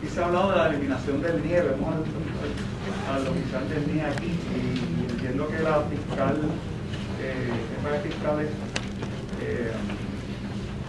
Y 0.04 0.08
se 0.08 0.22
ha 0.22 0.26
hablado 0.26 0.52
de 0.52 0.58
la 0.58 0.70
eliminación 0.70 1.22
del 1.22 1.44
NIE, 1.44 1.62
vemos 1.62 1.94
oficial 3.30 3.70
del 3.70 3.94
NIE 3.94 4.02
aquí 4.02 4.32
y 4.56 5.12
entiendo 5.12 5.48
que 5.48 5.64
la 5.64 5.84
fiscal, 5.84 6.38
eh, 7.22 8.04
fiscales, 8.04 8.48
eh, 9.42 9.72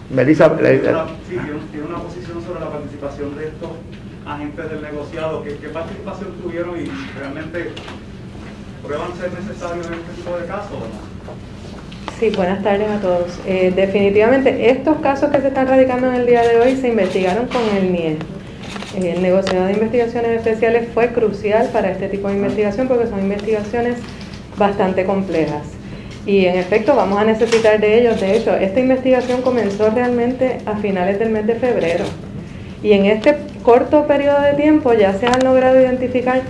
Melissa, 0.09 0.55
tiene, 0.57 0.89
una, 0.89 1.05
sí, 1.27 1.37
tiene 1.71 1.87
una 1.87 1.97
posición 1.99 2.41
sobre 2.43 2.59
la 2.61 2.69
participación 2.69 3.35
de 3.35 3.47
estos 3.47 3.69
agentes 4.27 4.69
del 4.69 4.81
negociado. 4.81 5.43
¿Qué, 5.43 5.57
qué 5.57 5.69
participación 5.69 6.33
tuvieron 6.41 6.79
y 6.79 6.85
realmente 7.17 7.71
prueban 8.83 9.15
ser 9.17 9.31
necesarios 9.33 9.87
en 9.87 9.93
este 9.93 10.13
tipo 10.15 10.37
de 10.37 10.45
casos 10.45 10.71
o 10.73 10.79
no? 10.79 11.17
Sí, 12.19 12.31
buenas 12.31 12.63
tardes 12.63 12.89
a 12.89 12.99
todos. 12.99 13.39
Eh, 13.45 13.71
definitivamente, 13.75 14.71
estos 14.71 14.97
casos 14.97 15.29
que 15.29 15.39
se 15.39 15.49
están 15.49 15.67
radicando 15.67 16.07
en 16.07 16.15
el 16.15 16.25
día 16.25 16.41
de 16.41 16.59
hoy 16.59 16.75
se 16.75 16.89
investigaron 16.89 17.47
con 17.47 17.61
el 17.77 17.91
NIE. 17.91 18.17
Eh, 18.95 19.13
El 19.15 19.21
negociado 19.21 19.67
de 19.67 19.73
investigaciones 19.73 20.31
especiales 20.31 20.89
fue 20.93 21.09
crucial 21.09 21.69
para 21.71 21.91
este 21.91 22.09
tipo 22.09 22.27
de 22.27 22.35
investigación 22.35 22.87
porque 22.87 23.05
son 23.07 23.19
investigaciones 23.19 23.97
bastante 24.57 25.05
complejas. 25.05 25.61
Y 26.25 26.45
en 26.45 26.57
efecto 26.57 26.95
vamos 26.95 27.19
a 27.19 27.23
necesitar 27.23 27.79
de 27.79 28.01
ellos. 28.01 28.19
De 28.19 28.35
hecho, 28.35 28.55
esta 28.55 28.79
investigación 28.79 29.41
comenzó 29.43 29.89
realmente 29.91 30.57
a 30.65 30.75
finales 30.77 31.19
del 31.19 31.29
mes 31.29 31.45
de 31.45 31.55
febrero. 31.55 32.05
Y 32.81 32.93
en 32.93 33.05
este 33.05 33.37
corto 33.67 34.07
periodo 34.07 34.39
de 34.43 34.53
tiempo 34.53 34.93
ya 34.93 35.11
se 35.19 35.25
han 35.25 35.43
logrado 35.43 35.77
identificar 35.77 36.41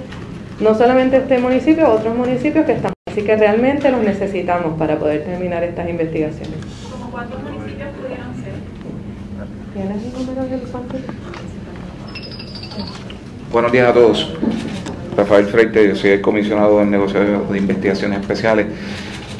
no 0.59 0.75
solamente 0.75 1.17
este 1.17 1.39
municipio, 1.39 1.89
otros 1.89 2.15
municipios 2.15 2.63
que 2.63 2.73
están. 2.73 2.93
Así 3.09 3.23
que 3.23 3.35
realmente 3.35 3.89
los 3.89 4.03
necesitamos 4.03 4.77
para 4.77 4.99
poder 4.99 5.23
terminar 5.23 5.63
estas 5.63 5.89
investigaciones. 5.89 6.53
¿Como 6.91 7.09
cuántos 7.09 7.41
municipios 7.41 7.89
pudieron 7.99 8.35
ser? 8.35 8.53
¿Tienes 9.73 10.03
el 10.03 10.13
número 10.13 10.45
del 10.47 10.59
cuánto? 10.71 10.95
Buenos 13.51 13.71
días 13.71 13.89
a 13.89 13.93
todos. 13.93 14.37
Rafael 15.17 15.47
Freite, 15.47 15.87
yo 15.87 15.95
soy 15.95 16.11
el 16.11 16.21
comisionado 16.21 16.77
del 16.77 16.91
negocio 16.91 17.19
de 17.19 17.57
investigaciones 17.57 18.19
especiales. 18.19 18.67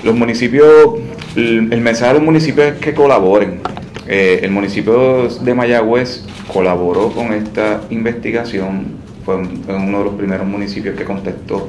Los 0.03 0.15
municipios, 0.15 0.95
el, 1.35 1.71
el 1.71 1.81
mensaje 1.81 2.13
de 2.13 2.17
los 2.17 2.25
municipios 2.25 2.73
es 2.73 2.79
que 2.79 2.95
colaboren. 2.95 3.61
Eh, 4.07 4.39
el 4.43 4.51
municipio 4.51 5.27
de 5.27 5.53
Mayagüez 5.53 6.23
colaboró 6.51 7.11
con 7.11 7.33
esta 7.33 7.81
investigación, 7.89 8.97
fue 9.25 9.35
un- 9.35 9.63
fue 9.63 9.75
uno 9.75 9.99
de 9.99 10.03
los 10.05 10.13
primeros 10.15 10.47
municipios 10.47 10.95
que 10.95 11.03
contestó 11.03 11.67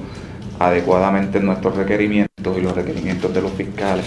adecuadamente 0.58 1.40
nuestros 1.40 1.76
requerimientos 1.76 2.56
y 2.56 2.60
los 2.60 2.74
requerimientos 2.74 3.34
de 3.34 3.42
los 3.42 3.52
fiscales. 3.52 4.04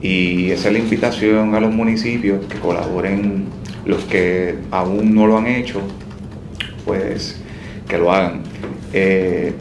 Y 0.00 0.50
esa 0.50 0.68
es 0.68 0.72
la 0.74 0.78
invitación 0.80 1.54
a 1.54 1.60
los 1.60 1.72
municipios 1.72 2.44
que 2.46 2.58
colaboren 2.58 3.46
los 3.84 4.02
que 4.04 4.56
aún 4.70 5.14
no 5.14 5.26
lo 5.26 5.38
han 5.38 5.46
hecho, 5.46 5.80
pues 6.84 7.40
que 7.88 7.98
lo 7.98 8.12
hagan. 8.12 8.42
Eh, 8.92 9.52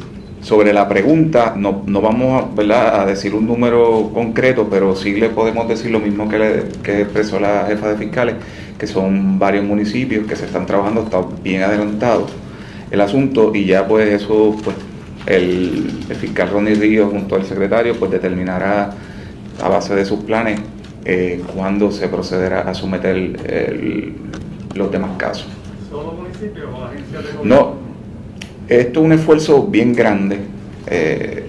sobre 0.42 0.74
la 0.74 0.88
pregunta, 0.90 1.54
no, 1.56 1.84
no 1.86 2.02
vamos 2.02 2.44
a, 2.44 2.56
¿verdad? 2.56 3.02
a 3.02 3.06
decir 3.06 3.34
un 3.36 3.46
número 3.46 4.10
concreto, 4.14 4.68
pero 4.70 4.96
sí 4.96 5.14
le 5.14 5.30
podemos 5.30 5.68
decir 5.68 5.92
lo 5.92 6.00
mismo 6.00 6.28
que, 6.28 6.40
le, 6.40 6.64
que 6.82 7.02
expresó 7.02 7.40
la 7.40 7.66
jefa 7.68 7.90
de 7.90 7.98
fiscales, 7.98 8.36
que 8.78 8.88
son 8.88 9.38
varios 9.38 9.64
municipios 9.66 10.26
que 10.26 10.36
se 10.36 10.46
están 10.46 10.66
trabajando, 10.66 11.04
está 11.04 11.22
bien 11.44 11.62
adelantado 11.64 12.26
el 12.90 13.00
asunto 13.02 13.52
y 13.56 13.66
ya 13.66 13.88
pues 13.88 14.10
eso, 14.22 14.56
pues 14.64 14.76
el, 15.28 15.92
el 16.10 16.16
fiscal 16.16 16.50
Ronnie 16.50 16.74
Ríos 16.76 17.12
junto 17.12 17.36
al 17.36 17.46
secretario 17.46 17.96
pues 17.98 18.10
determinará 18.12 18.92
a 19.64 19.70
base 19.70 19.94
de 19.96 20.04
sus 20.06 20.22
planes 20.24 20.60
eh, 21.06 21.42
cuándo 21.56 21.92
se 21.92 22.08
procederá 22.08 22.62
a 22.62 22.74
someter 22.74 23.16
el- 23.16 24.14
los 24.74 24.92
demás 24.92 25.12
casos. 25.18 25.46
¿Solo 25.90 26.14
municipios 26.14 26.68
o 26.74 26.86
agencias 26.86 27.24
de 27.26 27.32
gobierno? 27.34 27.56
No, 27.56 27.91
esto 28.80 29.02
es 29.02 29.06
un 29.06 29.12
esfuerzo 29.12 29.68
bien 29.68 29.94
grande 29.94 30.38
eh, 30.88 31.46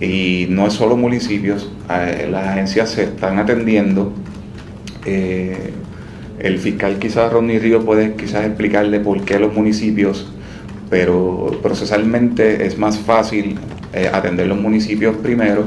y 0.00 0.46
no 0.50 0.66
es 0.66 0.74
solo 0.74 0.94
municipios, 0.96 1.70
eh, 1.90 2.28
las 2.30 2.48
agencias 2.48 2.90
se 2.90 3.04
están 3.04 3.38
atendiendo. 3.38 4.12
eh, 5.06 5.72
el 6.38 6.58
fiscal 6.58 6.98
quizás 6.98 7.32
Ronnie 7.32 7.58
Río 7.58 7.82
puede 7.86 8.14
quizás 8.14 8.44
explicarle 8.44 9.00
por 9.00 9.22
qué 9.24 9.38
los 9.38 9.54
municipios, 9.54 10.30
pero 10.90 11.58
procesalmente 11.62 12.66
es 12.66 12.76
más 12.78 12.98
fácil 12.98 13.58
atender 14.12 14.46
los 14.46 14.60
municipios 14.60 15.16
primero, 15.16 15.66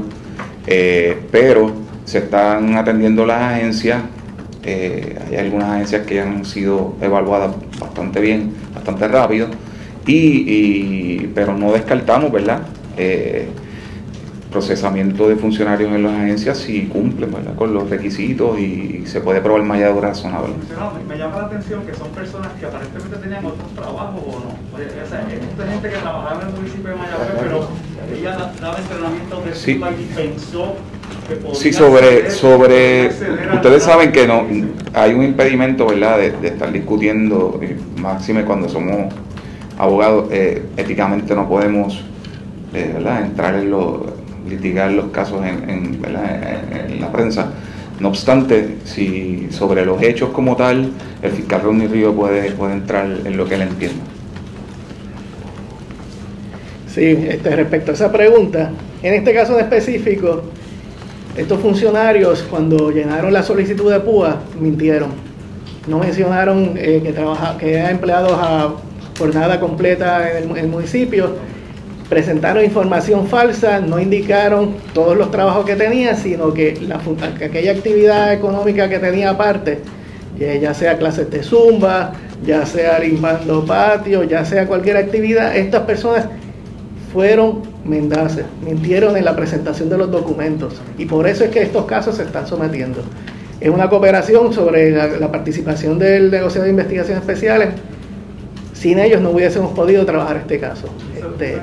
pero 1.32 1.72
se 2.04 2.18
están 2.18 2.76
atendiendo 2.76 3.26
las 3.26 3.42
agencias. 3.42 4.00
hay 4.64 5.36
algunas 5.36 5.70
agencias 5.70 6.06
que 6.06 6.20
han 6.20 6.44
sido 6.44 6.94
evaluadas 7.00 7.56
bastante 7.80 8.20
bien, 8.20 8.52
bastante 8.72 9.08
rápido, 9.08 9.48
y, 10.06 10.12
y- 10.16 11.30
pero 11.34 11.56
no 11.56 11.72
descartamos, 11.72 12.30
¿verdad? 12.32 12.60
Eh, 12.96 13.48
procesamiento 14.50 15.28
de 15.28 15.36
funcionarios 15.36 15.92
en 15.94 16.02
las 16.02 16.12
agencias 16.12 16.58
si 16.58 16.82
cumplen 16.86 17.30
¿verdad? 17.32 17.54
con 17.54 17.72
los 17.72 17.88
requisitos 17.88 18.58
y 18.58 19.04
se 19.06 19.20
puede 19.20 19.40
probar 19.40 19.62
mallado 19.62 20.00
razonable. 20.00 20.54
Mencionado, 20.58 20.94
me, 20.98 21.04
me 21.14 21.16
llama 21.20 21.36
la 21.38 21.44
atención 21.46 21.82
que 21.86 21.94
son 21.94 22.08
personas 22.08 22.48
que 22.58 22.66
aparentemente 22.66 23.16
tenían 23.18 23.44
otros 23.46 23.70
trabajos 23.76 24.20
o 24.26 24.30
no. 24.40 24.74
O 24.74 25.08
sea, 25.08 25.20
esta 25.30 25.66
gente 25.68 25.88
que 25.88 25.96
trabajaba 25.98 26.42
en 26.42 26.48
el 26.48 26.54
municipio 26.54 26.90
de 26.90 26.96
Mayagüez, 26.96 27.28
pero 27.40 27.68
ella 28.18 28.30
da- 28.36 28.52
daba 28.60 28.78
entrenamiento 28.78 29.40
de 29.46 29.54
Sí. 29.54 29.80
y 30.00 30.14
pensó 30.16 30.74
que 31.28 31.36
podía 31.36 31.54
Sí, 31.54 31.72
sobre, 31.72 32.30
sobre, 32.32 33.06
ustedes 33.54 33.84
saben 33.84 34.10
que 34.10 34.26
no 34.26 34.46
hay 34.94 35.14
un 35.14 35.22
impedimento, 35.22 35.86
¿verdad?, 35.86 36.18
de, 36.18 36.32
de 36.32 36.48
estar 36.48 36.72
discutiendo, 36.72 37.60
eh, 37.62 37.76
máxime 38.00 38.44
cuando 38.44 38.68
somos 38.68 39.14
abogados, 39.80 40.28
eh, 40.30 40.62
éticamente 40.76 41.34
no 41.34 41.48
podemos, 41.48 42.02
eh, 42.74 42.94
entrar 43.24 43.54
en 43.54 43.70
los, 43.70 44.02
litigar 44.48 44.92
los 44.92 45.06
casos 45.06 45.44
en, 45.44 46.00
la 47.00 47.10
prensa. 47.10 47.52
No 47.98 48.08
obstante, 48.08 48.76
si 48.84 49.48
sobre 49.50 49.84
los 49.84 50.00
hechos 50.02 50.30
como 50.30 50.56
tal, 50.56 50.90
el 51.22 51.30
fiscal 51.32 51.62
Ronnie 51.62 51.88
Río 51.88 52.14
puede, 52.14 52.50
puede 52.52 52.74
entrar 52.74 53.06
en 53.24 53.36
lo 53.36 53.46
que 53.46 53.54
él 53.56 53.62
entienda. 53.62 54.04
Sí, 56.86 57.26
este, 57.28 57.54
respecto 57.56 57.92
a 57.92 57.94
esa 57.94 58.10
pregunta, 58.10 58.70
en 59.02 59.14
este 59.14 59.32
caso 59.32 59.58
en 59.58 59.64
específico, 59.64 60.42
estos 61.36 61.60
funcionarios 61.60 62.42
cuando 62.50 62.90
llenaron 62.90 63.32
la 63.32 63.42
solicitud 63.42 63.90
de 63.90 64.00
PUA 64.00 64.40
mintieron. 64.60 65.10
No 65.86 65.98
mencionaron 65.98 66.74
eh, 66.76 67.00
que, 67.02 67.12
trabaja, 67.12 67.56
que 67.56 67.74
eran 67.74 67.92
empleados 67.92 68.32
a 68.34 68.74
jornada 69.20 69.60
completa 69.60 70.30
en 70.30 70.36
el, 70.38 70.48
mu- 70.48 70.56
el 70.56 70.66
municipio, 70.66 71.36
presentaron 72.08 72.64
información 72.64 73.26
falsa, 73.28 73.80
no 73.80 74.00
indicaron 74.00 74.74
todos 74.94 75.16
los 75.16 75.30
trabajos 75.30 75.64
que 75.66 75.76
tenía, 75.76 76.16
sino 76.16 76.52
que, 76.52 76.76
aquella 77.44 77.72
actividad 77.72 78.32
económica 78.32 78.88
que 78.88 78.98
tenía 78.98 79.30
aparte, 79.30 79.78
ya 80.38 80.72
sea 80.74 80.96
clases 80.98 81.30
de 81.30 81.42
zumba, 81.42 82.12
ya 82.44 82.64
sea 82.64 82.98
limpiando 82.98 83.64
patios, 83.66 84.26
ya 84.26 84.44
sea 84.44 84.66
cualquier 84.66 84.96
actividad, 84.96 85.54
estas 85.54 85.82
personas 85.82 86.24
fueron 87.12 87.62
mendaces, 87.84 88.44
mintieron 88.64 89.16
en 89.16 89.24
la 89.24 89.36
presentación 89.36 89.88
de 89.90 89.98
los 89.98 90.10
documentos 90.10 90.80
y 90.96 91.04
por 91.04 91.26
eso 91.26 91.44
es 91.44 91.50
que 91.50 91.60
estos 91.62 91.84
casos 91.84 92.16
se 92.16 92.22
están 92.22 92.46
sometiendo. 92.46 93.02
Es 93.60 93.68
una 93.68 93.90
cooperación 93.90 94.52
sobre 94.54 94.90
la, 94.90 95.30
participación 95.30 95.98
del 95.98 96.30
negociado 96.30 96.64
de 96.64 96.70
investigaciones 96.70 97.20
especiales. 97.20 97.68
Sin 98.80 98.98
ellos 98.98 99.20
no 99.20 99.30
hubiésemos 99.30 99.72
podido 99.72 100.06
trabajar 100.06 100.38
este 100.38 100.58
caso. 100.58 100.88
Este. 101.14 101.60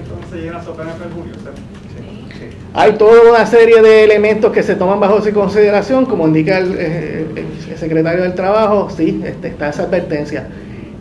Hay 2.76 2.94
toda 2.94 3.32
una 3.32 3.44
serie 3.48 3.82
de 3.82 4.04
elementos 4.04 4.52
que 4.52 4.62
se 4.62 4.76
toman 4.76 5.00
bajo 5.00 5.20
su 5.24 5.34
consideración, 5.34 6.06
como 6.06 6.28
indica 6.28 6.60
el, 6.60 6.78
el 6.78 7.78
secretario 7.78 8.22
del 8.22 8.36
Trabajo, 8.36 8.92
sí, 8.96 9.20
este, 9.26 9.48
está 9.48 9.70
esa 9.70 9.84
advertencia. 9.84 10.48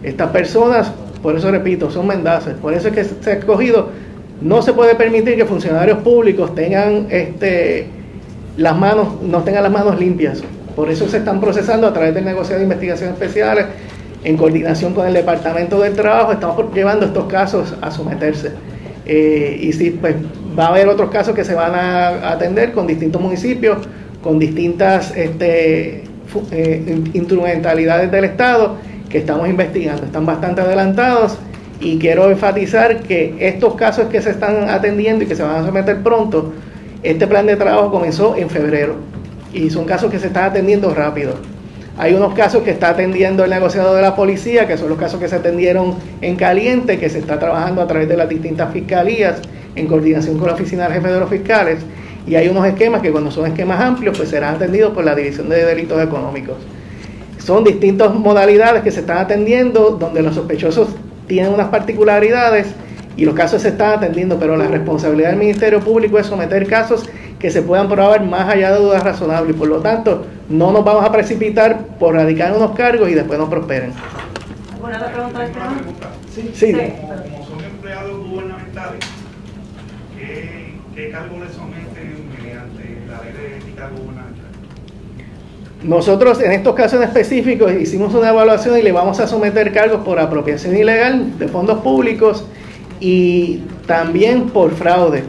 Estas 0.02 0.30
personas, 0.30 0.90
por 1.22 1.36
eso 1.36 1.50
repito, 1.50 1.90
son 1.90 2.06
mendaces, 2.06 2.54
por 2.54 2.72
eso 2.72 2.88
es 2.88 2.94
que 2.94 3.04
se 3.04 3.30
ha 3.30 3.34
escogido, 3.34 3.90
no 4.40 4.62
se 4.62 4.72
puede 4.72 4.94
permitir 4.94 5.36
que 5.36 5.44
funcionarios 5.44 5.98
públicos 5.98 6.54
tengan 6.54 7.08
este, 7.10 7.88
las 8.56 8.78
manos, 8.78 9.20
no 9.20 9.42
tengan 9.42 9.64
las 9.64 9.72
manos 9.72 10.00
limpias. 10.00 10.42
Por 10.74 10.90
eso 10.90 11.06
se 11.08 11.18
están 11.18 11.40
procesando 11.40 11.86
a 11.86 11.92
través 11.92 12.14
del 12.14 12.24
negocio 12.24 12.56
de 12.56 12.62
investigación 12.62 13.10
especiales, 13.10 13.66
en 14.26 14.36
coordinación 14.36 14.92
con 14.92 15.06
el 15.06 15.14
Departamento 15.14 15.78
del 15.78 15.94
Trabajo, 15.94 16.32
estamos 16.32 16.74
llevando 16.74 17.06
estos 17.06 17.26
casos 17.26 17.72
a 17.80 17.92
someterse. 17.92 18.50
Eh, 19.06 19.56
y 19.60 19.72
sí, 19.72 19.96
pues 20.00 20.16
va 20.58 20.64
a 20.64 20.68
haber 20.70 20.88
otros 20.88 21.10
casos 21.10 21.32
que 21.32 21.44
se 21.44 21.54
van 21.54 21.76
a 21.76 22.32
atender 22.32 22.72
con 22.72 22.88
distintos 22.88 23.22
municipios, 23.22 23.86
con 24.20 24.40
distintas 24.40 25.16
este, 25.16 26.02
eh, 26.50 27.02
instrumentalidades 27.12 28.10
del 28.10 28.24
Estado 28.24 28.78
que 29.08 29.18
estamos 29.18 29.48
investigando. 29.48 30.04
Están 30.04 30.26
bastante 30.26 30.60
adelantados 30.60 31.38
y 31.78 31.96
quiero 32.00 32.28
enfatizar 32.28 33.02
que 33.02 33.36
estos 33.38 33.76
casos 33.76 34.06
que 34.06 34.20
se 34.20 34.30
están 34.30 34.68
atendiendo 34.68 35.22
y 35.22 35.28
que 35.28 35.36
se 35.36 35.44
van 35.44 35.62
a 35.62 35.64
someter 35.64 36.02
pronto, 36.02 36.52
este 37.04 37.28
plan 37.28 37.46
de 37.46 37.54
trabajo 37.54 37.92
comenzó 37.92 38.34
en 38.34 38.50
febrero 38.50 38.96
y 39.52 39.70
son 39.70 39.84
casos 39.84 40.10
que 40.10 40.18
se 40.18 40.26
están 40.26 40.46
atendiendo 40.46 40.92
rápido. 40.92 41.34
Hay 41.98 42.12
unos 42.12 42.34
casos 42.34 42.62
que 42.62 42.70
está 42.70 42.90
atendiendo 42.90 43.42
el 43.42 43.50
negociado 43.50 43.94
de 43.94 44.02
la 44.02 44.14
policía, 44.14 44.66
que 44.66 44.76
son 44.76 44.90
los 44.90 44.98
casos 44.98 45.18
que 45.18 45.28
se 45.28 45.36
atendieron 45.36 45.94
en 46.20 46.36
caliente, 46.36 46.98
que 46.98 47.08
se 47.08 47.18
está 47.18 47.38
trabajando 47.38 47.80
a 47.80 47.86
través 47.86 48.06
de 48.06 48.18
las 48.18 48.28
distintas 48.28 48.70
fiscalías 48.70 49.40
en 49.74 49.86
coordinación 49.86 50.36
con 50.36 50.48
la 50.48 50.54
oficina 50.54 50.84
del 50.84 50.92
jefe 50.92 51.08
de 51.08 51.20
los 51.20 51.30
fiscales. 51.30 51.78
Y 52.26 52.34
hay 52.34 52.48
unos 52.48 52.66
esquemas 52.66 53.00
que 53.00 53.10
cuando 53.10 53.30
son 53.30 53.46
esquemas 53.46 53.80
amplios, 53.80 54.14
pues 54.14 54.28
serán 54.28 54.56
atendidos 54.56 54.92
por 54.92 55.04
la 55.04 55.14
División 55.14 55.48
de 55.48 55.64
Delitos 55.64 56.02
Económicos. 56.02 56.56
Son 57.38 57.64
distintas 57.64 58.12
modalidades 58.12 58.82
que 58.82 58.90
se 58.90 59.00
están 59.00 59.18
atendiendo, 59.18 59.92
donde 59.92 60.20
los 60.20 60.34
sospechosos 60.34 60.88
tienen 61.26 61.54
unas 61.54 61.68
particularidades 61.68 62.66
y 63.16 63.24
los 63.24 63.34
casos 63.34 63.62
se 63.62 63.68
están 63.68 63.98
atendiendo, 63.98 64.38
pero 64.38 64.56
la 64.56 64.68
responsabilidad 64.68 65.30
del 65.30 65.38
Ministerio 65.38 65.80
Público 65.80 66.18
es 66.18 66.26
someter 66.26 66.66
casos 66.66 67.08
que 67.38 67.50
se 67.50 67.62
puedan 67.62 67.88
probar 67.88 68.22
más 68.24 68.48
allá 68.48 68.72
de 68.72 68.80
dudas 68.80 69.02
razonables 69.02 69.56
por 69.56 69.68
lo 69.68 69.80
tanto 69.80 70.26
no 70.48 70.72
nos 70.72 70.84
vamos 70.84 71.04
a 71.04 71.12
precipitar 71.12 71.86
por 71.98 72.14
radicar 72.14 72.52
unos 72.52 72.72
cargos 72.72 73.08
y 73.08 73.14
después 73.14 73.38
no 73.38 73.50
prosperen. 73.50 73.92
¿Alguna 74.74 74.96
otra 74.98 75.12
pregunta 75.12 75.46
Sí. 76.34 76.50
sí. 76.52 76.72
Como 76.72 77.46
son 77.46 77.64
empleados 77.64 78.28
gubernamentales, 78.28 79.00
¿qué, 80.16 80.74
qué 80.94 81.10
cargos 81.10 81.40
les 81.40 81.52
someten 81.52 82.28
mediante 82.38 83.00
la 83.08 83.22
ley 83.22 83.32
de 83.32 83.56
ética 83.56 83.88
gubernamental? 83.88 84.46
Nosotros 85.82 86.40
en 86.42 86.52
estos 86.52 86.74
casos 86.74 87.00
en 87.00 87.08
específico 87.08 87.70
hicimos 87.70 88.14
una 88.14 88.28
evaluación 88.28 88.78
y 88.78 88.82
le 88.82 88.92
vamos 88.92 89.18
a 89.20 89.26
someter 89.26 89.72
cargos 89.72 90.02
por 90.04 90.18
apropiación 90.18 90.76
ilegal 90.76 91.38
de 91.38 91.48
fondos 91.48 91.78
públicos 91.78 92.44
y 93.00 93.62
también 93.86 94.50
por 94.50 94.74
fraude. 94.74 95.24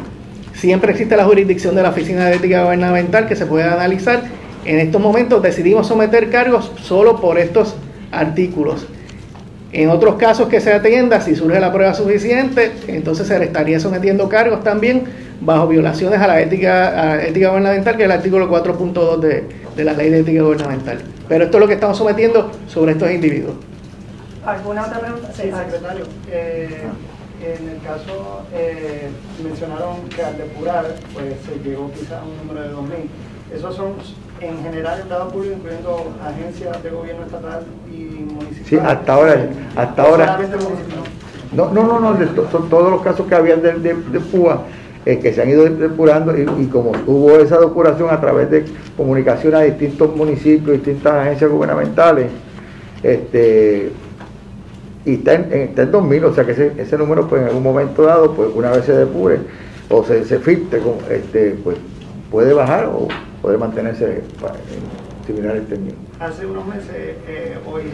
Siempre 0.53 0.91
existe 0.91 1.15
la 1.15 1.25
jurisdicción 1.25 1.75
de 1.75 1.83
la 1.83 1.89
Oficina 1.89 2.25
de 2.25 2.35
Ética 2.35 2.63
Gubernamental 2.63 3.27
que 3.27 3.35
se 3.35 3.45
puede 3.45 3.65
analizar. 3.65 4.23
En 4.67 4.79
estos 4.79 5.01
momentos 5.01 5.41
decidimos 5.41 5.87
someter 5.87 6.29
cargos 6.29 6.73
solo 6.83 7.21
por 7.21 7.39
estos 7.39 7.73
artículos. 8.11 8.85
En 9.71 9.89
otros 9.89 10.15
casos 10.15 10.49
que 10.49 10.59
se 10.59 10.73
atienda, 10.73 11.21
si 11.21 11.37
surge 11.37 11.57
la 11.61 11.71
prueba 11.71 11.93
suficiente, 11.93 12.73
entonces 12.87 13.27
se 13.27 13.39
le 13.39 13.45
estaría 13.45 13.79
sometiendo 13.79 14.27
cargos 14.27 14.65
también 14.65 15.05
bajo 15.39 15.69
violaciones 15.69 16.19
a 16.19 16.27
la 16.27 16.41
ética, 16.41 17.23
ética 17.23 17.47
gubernamental, 17.47 17.95
que 17.95 18.03
es 18.03 18.05
el 18.07 18.11
artículo 18.11 18.49
4.2 18.49 19.19
de, 19.19 19.45
de 19.73 19.83
la 19.85 19.93
ley 19.93 20.09
de 20.09 20.19
ética 20.19 20.41
gubernamental. 20.43 20.97
Pero 21.29 21.45
esto 21.45 21.57
es 21.57 21.61
lo 21.61 21.67
que 21.69 21.75
estamos 21.75 21.97
sometiendo 21.97 22.51
sobre 22.67 22.91
estos 22.91 23.09
individuos. 23.09 23.55
¿Alguna 24.45 24.85
otra 24.85 24.99
pregunta? 24.99 25.29
Sí, 25.33 25.43
secretario. 25.43 26.05
Eh, 26.29 26.83
en 27.39 27.69
el 27.69 27.81
caso, 27.83 28.41
eh, 28.53 29.07
mencionaron 29.41 30.09
que 30.09 30.23
al 30.23 30.37
depurar, 30.37 30.93
pues 31.13 31.35
se 31.45 31.69
llegó 31.69 31.89
quizá 31.93 32.19
a 32.19 32.23
un 32.23 32.35
número 32.37 32.67
de 32.67 32.75
2.000. 32.75 33.07
Esos 33.53 33.75
son 33.75 33.93
en 34.41 34.61
general 34.61 34.99
empleados 34.99 35.33
públicos, 35.33 35.57
incluyendo 35.57 36.11
agencias 36.23 36.83
de 36.83 36.89
gobierno 36.89 37.25
estatal 37.25 37.63
y 37.91 38.23
municipal. 38.33 38.65
Sí, 38.65 38.77
hasta 38.77 39.13
ahora. 39.13 39.49
Hasta 39.75 40.01
ahora. 40.03 40.39
No, 41.53 41.71
no, 41.71 41.83
no, 41.83 41.99
no, 41.99 42.51
son 42.51 42.69
todos 42.69 42.91
los 42.91 43.01
casos 43.01 43.25
que 43.25 43.35
habían 43.35 43.61
de, 43.61 43.73
de, 43.73 43.93
de 43.93 44.19
PUA 44.19 44.63
eh, 45.05 45.19
que 45.19 45.31
se 45.31 45.41
han 45.41 45.49
ido 45.49 45.63
depurando 45.63 46.37
y, 46.37 46.41
y, 46.41 46.65
como 46.65 46.91
hubo 47.07 47.37
esa 47.37 47.57
depuración 47.61 48.09
a 48.09 48.19
través 48.19 48.51
de 48.51 48.65
comunicación 48.97 49.55
a 49.55 49.61
distintos 49.61 50.13
municipios, 50.13 50.73
distintas 50.73 51.13
agencias 51.13 51.49
gubernamentales, 51.49 52.27
este, 53.01 53.93
y 55.05 55.13
está 55.13 55.35
en, 55.35 55.53
está 55.53 55.83
en 55.83 55.91
2000, 55.91 56.25
o 56.25 56.33
sea 56.33 56.45
que 56.45 56.51
ese, 56.51 56.73
ese, 56.77 56.97
número 56.97 57.25
pues 57.25 57.41
en 57.41 57.47
algún 57.47 57.63
momento 57.63 58.03
dado, 58.03 58.33
pues 58.33 58.49
una 58.53 58.71
vez 58.71 58.83
se 58.83 58.91
depure 58.91 59.39
o 59.89 60.03
se, 60.03 60.25
se 60.25 60.39
filtre, 60.39 60.81
este, 61.09 61.55
pues 61.63 61.77
puede 62.29 62.51
bajar 62.51 62.87
o 62.87 63.07
puede 63.41 63.57
mantenerse 63.57 64.23
similar 65.25 65.57
este 65.57 65.77
mismo. 65.77 65.99
Hace 66.19 66.45
unos 66.45 66.65
meses 66.65 66.89
eh, 67.27 67.57
OIG 67.65 67.93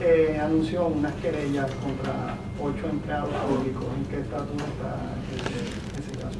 eh, 0.00 0.40
anunció 0.42 0.86
unas 0.86 1.12
querellas 1.14 1.70
contra 1.82 2.36
ocho 2.60 2.88
empleados 2.88 3.30
públicos. 3.48 3.84
¿En 3.98 4.04
qué 4.04 4.20
estatus 4.20 4.54
está 4.54 4.94
ese, 5.34 6.02
ese 6.02 6.18
caso? 6.18 6.38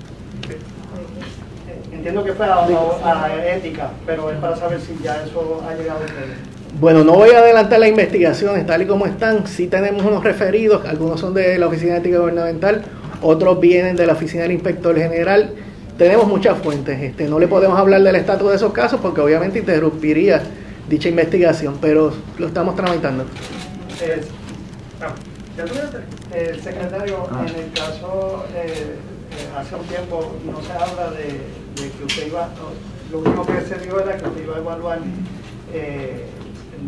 Eh, 0.50 1.94
entiendo 1.94 2.22
que 2.22 2.32
fue 2.32 2.46
a, 2.46 2.54
a, 2.54 3.24
a, 3.24 3.46
ética, 3.56 3.90
pero 4.06 4.30
es 4.30 4.38
para 4.38 4.56
saber 4.56 4.80
si 4.80 4.98
ya 5.02 5.22
eso 5.24 5.62
ha 5.68 5.74
llegado 5.74 6.00
a 6.00 6.04
ustedes. 6.04 6.36
Bueno, 6.78 7.02
no 7.02 7.14
voy 7.14 7.30
a 7.30 7.38
adelantar 7.38 7.80
las 7.80 7.88
investigaciones 7.88 8.66
tal 8.66 8.82
y 8.82 8.86
como 8.86 9.06
están. 9.06 9.46
Sí 9.46 9.66
tenemos 9.66 10.04
unos 10.04 10.22
referidos, 10.22 10.86
algunos 10.86 11.18
son 11.18 11.34
de 11.34 11.58
la 11.58 11.66
Oficina 11.66 11.94
de 11.94 11.98
Ética 11.98 12.18
Gubernamental, 12.18 12.84
otros 13.22 13.58
vienen 13.60 13.96
de 13.96 14.06
la 14.06 14.12
Oficina 14.12 14.42
del 14.42 14.52
Inspector 14.52 14.96
General. 14.96 15.54
Tenemos 16.00 16.26
muchas 16.26 16.58
fuentes. 16.62 16.98
Este, 16.98 17.28
no 17.28 17.38
le 17.38 17.46
podemos 17.46 17.78
hablar 17.78 18.02
del 18.02 18.16
estatus 18.16 18.48
de 18.48 18.56
esos 18.56 18.72
casos 18.72 18.98
porque 19.02 19.20
obviamente 19.20 19.58
interrumpiría 19.58 20.42
dicha 20.88 21.10
investigación, 21.10 21.76
pero 21.78 22.10
lo 22.38 22.46
estamos 22.46 22.74
tramitando. 22.74 23.24
Eh, 24.00 24.22
eh, 26.32 26.58
secretario, 26.64 27.28
ah. 27.30 27.44
en 27.46 27.64
el 27.64 27.72
caso, 27.72 28.46
eh, 28.54 28.96
hace 29.54 29.74
un 29.74 29.84
tiempo 29.88 30.36
no 30.46 30.62
se 30.62 30.72
habla 30.72 31.10
de, 31.10 31.82
de, 31.82 31.90
que 31.90 32.04
usted 32.04 32.28
iba, 32.28 32.48
lo 33.12 33.18
único 33.18 33.44
que 33.44 33.60
se 33.60 33.78
dio 33.84 34.00
era 34.00 34.16
que 34.16 34.26
usted 34.26 34.42
iba 34.42 34.56
a 34.56 34.58
evaluar 34.58 35.00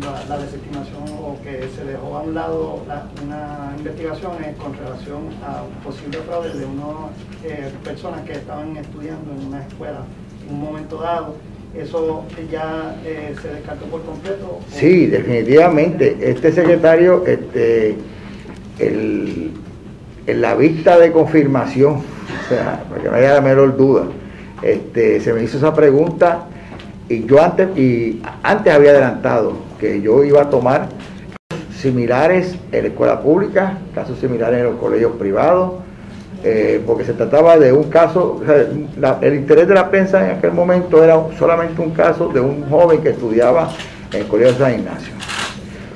la, 0.01 0.37
desestimación 0.37 1.03
o 1.21 1.37
que 1.43 1.67
se 1.75 1.85
dejó 1.85 2.17
a 2.17 2.21
un 2.21 2.33
lado 2.33 2.83
la, 2.87 3.05
una 3.23 3.73
investigación 3.77 4.31
con 4.61 4.73
relación 4.73 5.29
a 5.45 5.63
un 5.63 5.83
posible 5.83 6.17
fraude 6.19 6.53
de 6.53 6.65
unas 6.65 7.11
eh, 7.43 7.71
personas 7.83 8.21
que 8.21 8.33
estaban 8.33 8.75
estudiando 8.77 9.31
en 9.31 9.47
una 9.47 9.61
escuela 9.61 9.99
en 10.47 10.55
un 10.55 10.61
momento 10.61 10.97
dado. 10.97 11.35
¿Eso 11.75 12.23
ya 12.51 12.95
eh, 13.03 13.33
se 13.41 13.47
descartó 13.47 13.85
por 13.85 14.03
completo? 14.03 14.59
Sí, 14.69 15.07
definitivamente. 15.07 16.17
Este 16.21 16.51
secretario, 16.51 17.25
este, 17.25 17.95
el, 18.77 19.51
en 20.27 20.41
la 20.41 20.53
vista 20.53 20.99
de 20.99 21.11
confirmación, 21.11 21.93
o 21.95 22.49
sea, 22.49 22.83
para 22.89 23.01
que 23.01 23.09
no 23.09 23.15
haya 23.15 23.33
la 23.33 23.41
menor 23.41 23.75
duda, 23.75 24.05
este, 24.61 25.19
se 25.19 25.33
me 25.33 25.43
hizo 25.43 25.57
esa 25.57 25.73
pregunta 25.73 26.45
y 27.09 27.25
yo 27.25 27.41
antes, 27.41 27.75
y 27.77 28.21
antes 28.43 28.73
había 28.73 28.91
adelantado 28.91 29.72
que 29.83 30.01
yo 30.01 30.23
iba 30.23 30.43
a 30.43 30.49
tomar 30.49 30.87
similares 31.77 32.55
en 32.71 32.83
la 32.83 32.87
escuela 32.87 33.19
pública, 33.19 33.79
casos 33.93 34.17
similares 34.17 34.59
en 34.59 34.65
los 34.67 34.75
colegios 34.75 35.11
privados, 35.17 35.73
eh, 36.41 36.81
porque 36.87 37.03
se 37.03 37.11
trataba 37.11 37.57
de 37.57 37.73
un 37.73 37.89
caso, 37.89 38.41
el 39.21 39.35
interés 39.35 39.67
de 39.67 39.73
la 39.73 39.91
prensa 39.91 40.25
en 40.25 40.37
aquel 40.37 40.53
momento 40.53 41.03
era 41.03 41.19
solamente 41.37 41.81
un 41.81 41.91
caso 41.91 42.29
de 42.29 42.39
un 42.39 42.63
joven 42.69 43.01
que 43.01 43.09
estudiaba 43.09 43.71
en 44.13 44.21
el 44.21 44.27
Colegio 44.27 44.53
de 44.53 44.57
San 44.57 44.73
Ignacio. 44.73 45.13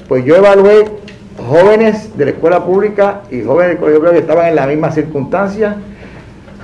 Pues 0.10 0.26
yo 0.26 0.36
evalué 0.36 0.84
jóvenes 1.38 2.17
de 2.17 2.26
la 2.26 2.32
escuela 2.32 2.65
pública 2.65 3.21
y 3.32 3.41
jóvenes 3.41 3.69
del 3.69 3.78
colegio 3.78 4.02
privado 4.02 4.15
que 4.15 4.21
estaban 4.21 4.47
en 4.47 4.56
la 4.56 4.67
misma 4.67 4.91
circunstancia 4.91 5.78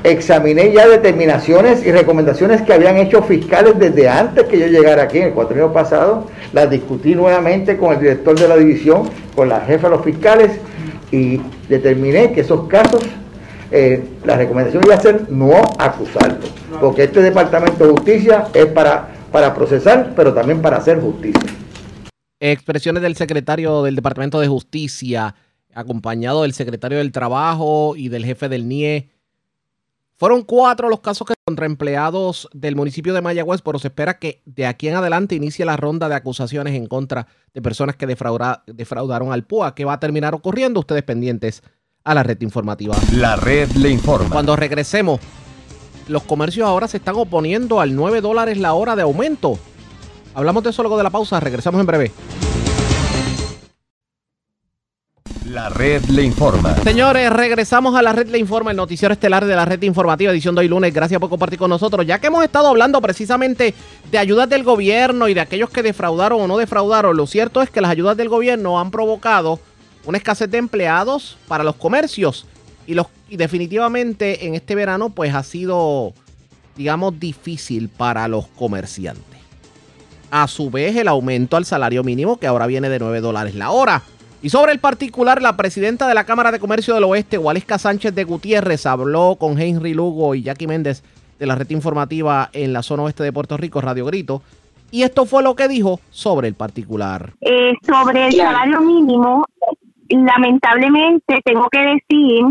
examiné 0.04 0.74
ya 0.74 0.88
determinaciones 0.88 1.86
y 1.86 1.92
recomendaciones 1.92 2.62
que 2.62 2.74
habían 2.74 2.98
hecho 2.98 3.24
fiscales 3.24 3.80
desde 3.80 4.10
antes 4.10 4.46
que 4.46 4.60
yo 4.60 4.68
llegara 4.68 5.04
aquí, 5.04 5.20
en 5.20 5.28
el 5.28 5.34
cuatrienio 5.34 5.72
pasado, 5.72 6.28
las 6.52 6.70
discutí 6.70 7.16
nuevamente 7.16 7.78
con 7.78 7.94
el 7.94 8.00
director 8.00 8.38
de 8.38 8.48
la 8.48 8.58
división, 8.58 9.10
con 9.36 9.50
la 9.50 9.62
jefa 9.62 9.90
de 9.90 9.96
los 9.96 10.06
fiscales, 10.06 10.52
y 11.12 11.40
determiné 11.70 12.34
que 12.34 12.42
esos 12.42 12.68
casos, 12.68 13.04
eh, 13.72 14.04
la 14.26 14.36
recomendación 14.36 14.84
iba 14.86 14.96
a 14.96 15.00
ser 15.00 15.32
no 15.32 15.54
acusarlos, 15.80 16.52
porque 16.82 17.04
este 17.04 17.22
Departamento 17.22 17.86
de 17.86 17.92
Justicia 17.92 18.48
es 18.54 18.66
para, 18.68 19.08
para 19.32 19.54
procesar, 19.54 20.14
pero 20.16 20.34
también 20.34 20.62
para 20.62 20.78
hacer 20.78 21.00
justicia. 21.00 21.50
Expresiones 22.40 23.02
del 23.04 23.16
secretario 23.16 23.84
del 23.84 23.96
Departamento 23.96 24.42
de 24.42 24.48
Justicia, 24.48 25.34
acompañado 25.74 26.42
del 26.42 26.54
secretario 26.54 26.98
del 26.98 27.14
Trabajo 27.14 27.94
y 27.96 28.10
del 28.10 28.26
jefe 28.26 28.50
del 28.50 28.68
NIE 28.68 29.13
Fueron 30.24 30.44
cuatro 30.44 30.88
los 30.88 31.02
casos 31.02 31.28
que 31.28 31.34
contra 31.46 31.66
empleados 31.66 32.48
del 32.54 32.78
municipio 32.78 33.14
de 33.14 33.20
Mayagüez, 33.20 33.62
pero 33.62 33.78
se 33.78 33.90
espera 33.90 34.20
que 34.20 34.42
de 34.46 34.66
aquí 34.66 34.88
en 34.88 34.96
adelante 34.96 35.36
inicie 35.36 35.66
la 35.66 35.76
ronda 35.76 36.08
de 36.08 36.16
acusaciones 36.16 36.76
en 36.76 36.88
contra 36.88 37.28
de 37.54 37.62
personas 37.62 37.98
que 37.98 38.08
defraudaron 38.08 39.34
al 39.34 39.44
PUA. 39.44 39.76
¿Qué 39.76 39.84
va 39.84 39.92
a 39.92 40.00
terminar 40.00 40.34
ocurriendo? 40.34 40.80
Ustedes 40.80 41.04
pendientes 41.04 41.62
a 42.06 42.14
la 42.14 42.24
red 42.24 42.40
informativa. 42.40 42.96
La 43.12 43.36
red 43.36 43.70
le 43.72 43.90
informa. 43.90 44.30
Cuando 44.30 44.56
regresemos, 44.56 45.20
los 46.08 46.24
comercios 46.24 46.70
ahora 46.70 46.88
se 46.88 46.96
están 46.96 47.16
oponiendo 47.18 47.82
al 47.82 47.94
9 47.94 48.22
dólares 48.22 48.58
la 48.58 48.76
hora 48.76 48.96
de 48.96 49.02
aumento. 49.02 49.60
Hablamos 50.36 50.64
de 50.64 50.70
eso 50.70 50.84
luego 50.84 50.96
de 50.96 51.04
la 51.04 51.10
pausa, 51.10 51.42
regresamos 51.42 51.82
en 51.82 51.86
breve. 51.86 52.14
La 55.46 55.68
red 55.68 56.06
le 56.06 56.24
informa. 56.24 56.74
Señores, 56.84 57.30
regresamos 57.30 57.96
a 57.96 58.02
la 58.02 58.14
red 58.14 58.30
le 58.30 58.38
informa, 58.38 58.72
el 58.72 58.78
noticiero 58.78 59.14
estelar 59.14 59.44
de 59.44 59.54
la 59.54 59.66
red 59.66 59.82
informativa, 59.82 60.32
edición 60.32 60.56
de 60.56 60.62
hoy 60.62 60.70
lunes. 60.70 60.94
Gracias 60.94 61.20
por 61.20 61.30
compartir 61.30 61.60
con 61.60 61.70
nosotros. 61.70 62.06
Ya 62.08 62.20
que 62.20 62.28
hemos 62.28 62.46
estado 62.46 62.70
hablando 62.70 63.02
precisamente 63.02 63.74
de 64.10 64.18
ayudas 64.18 64.48
del 64.48 64.64
gobierno 64.64 65.28
y 65.28 65.34
de 65.34 65.42
aquellos 65.42 65.70
que 65.70 65.84
defraudaron 65.84 66.40
o 66.40 66.48
no 66.48 66.58
defraudaron, 66.58 67.18
lo 67.18 67.28
cierto 67.28 67.62
es 67.62 67.70
que 67.70 67.82
las 67.82 67.92
ayudas 67.92 68.16
del 68.16 68.30
gobierno 68.30 68.80
han 68.80 68.90
provocado 68.90 69.60
una 70.06 70.18
escasez 70.18 70.50
de 70.50 70.60
empleados 70.60 71.38
para 71.50 71.66
los 71.66 71.76
comercios. 71.76 72.46
Y, 72.88 72.94
los, 72.94 73.08
y 73.28 73.36
definitivamente 73.36 74.48
en 74.48 74.56
este 74.56 74.76
verano 74.76 75.10
pues 75.10 75.36
ha 75.36 75.44
sido, 75.44 76.14
digamos, 76.78 77.20
difícil 77.20 77.90
para 77.90 78.30
los 78.30 78.48
comerciantes. 78.48 79.40
A 80.32 80.48
su 80.48 80.72
vez, 80.72 80.96
el 80.96 81.10
aumento 81.10 81.58
al 81.58 81.66
salario 81.66 82.02
mínimo 82.02 82.38
que 82.38 82.48
ahora 82.48 82.66
viene 82.66 82.88
de 82.88 82.98
9 82.98 83.20
dólares 83.20 83.56
la 83.56 83.72
hora. 83.72 84.04
Y 84.44 84.50
sobre 84.50 84.74
el 84.74 84.80
particular, 84.80 85.42
la 85.42 85.56
presidenta 85.56 86.06
de 86.06 86.14
la 86.14 86.26
Cámara 86.26 86.52
de 86.52 86.60
Comercio 86.60 86.94
del 86.94 87.06
Oeste, 87.06 87.38
Walisca 87.38 87.78
Sánchez 87.78 88.14
de 88.14 88.26
Gutiérrez, 88.26 88.86
habló 88.86 89.38
con 89.40 89.58
Henry 89.58 89.94
Lugo 89.94 90.36
y 90.36 90.44
Jackie 90.44 90.68
Méndez 90.68 91.02
de 91.40 91.46
la 91.46 91.56
red 91.56 91.70
informativa 91.70 92.50
en 92.52 92.74
la 92.74 92.84
zona 92.84 93.04
oeste 93.04 93.24
de 93.24 93.32
Puerto 93.32 93.56
Rico, 93.56 93.80
Radio 93.80 94.04
Grito. 94.06 94.42
Y 94.92 95.04
esto 95.04 95.24
fue 95.26 95.44
lo 95.44 95.56
que 95.56 95.70
dijo 95.70 96.02
sobre 96.10 96.50
el 96.50 96.56
particular. 96.56 97.32
Eh, 97.40 97.72
sobre 97.84 98.28
el 98.28 98.34
salario 98.34 98.82
mínimo, 98.82 99.46
lamentablemente 100.10 101.40
tengo 101.46 101.70
que 101.72 101.80
decir 101.80 102.44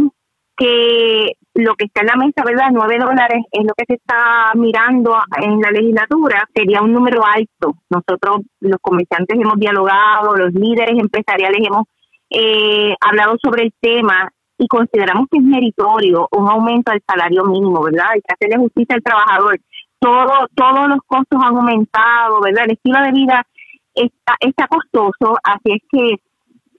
que 0.56 1.36
lo 1.54 1.74
que 1.74 1.84
está 1.84 2.00
en 2.00 2.06
la 2.06 2.16
mesa, 2.16 2.42
¿verdad? 2.44 2.70
9 2.72 2.98
dólares 2.98 3.44
es 3.50 3.64
lo 3.64 3.74
que 3.76 3.84
se 3.86 3.94
está 3.94 4.52
mirando 4.54 5.14
en 5.36 5.60
la 5.60 5.70
legislatura, 5.70 6.48
sería 6.54 6.80
un 6.80 6.92
número 6.92 7.22
alto. 7.24 7.76
Nosotros, 7.90 8.40
los 8.60 8.78
comerciantes, 8.80 9.38
hemos 9.38 9.58
dialogado, 9.58 10.34
los 10.34 10.52
líderes 10.54 10.98
empresariales 10.98 11.60
hemos 11.66 11.84
eh, 12.30 12.94
hablado 13.00 13.36
sobre 13.42 13.64
el 13.64 13.74
tema 13.80 14.30
y 14.56 14.66
consideramos 14.66 15.28
que 15.30 15.38
es 15.38 15.44
meritorio 15.44 16.28
un 16.32 16.48
aumento 16.48 16.92
al 16.92 17.02
salario 17.06 17.44
mínimo, 17.44 17.82
¿verdad? 17.82 18.06
Hay 18.14 18.20
que 18.20 18.32
hacerle 18.32 18.56
justicia 18.56 18.96
al 18.96 19.02
trabajador. 19.02 19.58
Todo, 19.98 20.48
todos 20.54 20.88
los 20.88 20.98
costos 21.06 21.40
han 21.42 21.56
aumentado, 21.56 22.40
¿verdad? 22.40 22.64
El 22.64 22.72
estilo 22.72 23.00
de 23.02 23.12
vida 23.12 23.46
está, 23.94 24.34
está 24.40 24.66
costoso, 24.68 25.36
así 25.44 25.72
es 25.72 25.82
que 25.90 26.16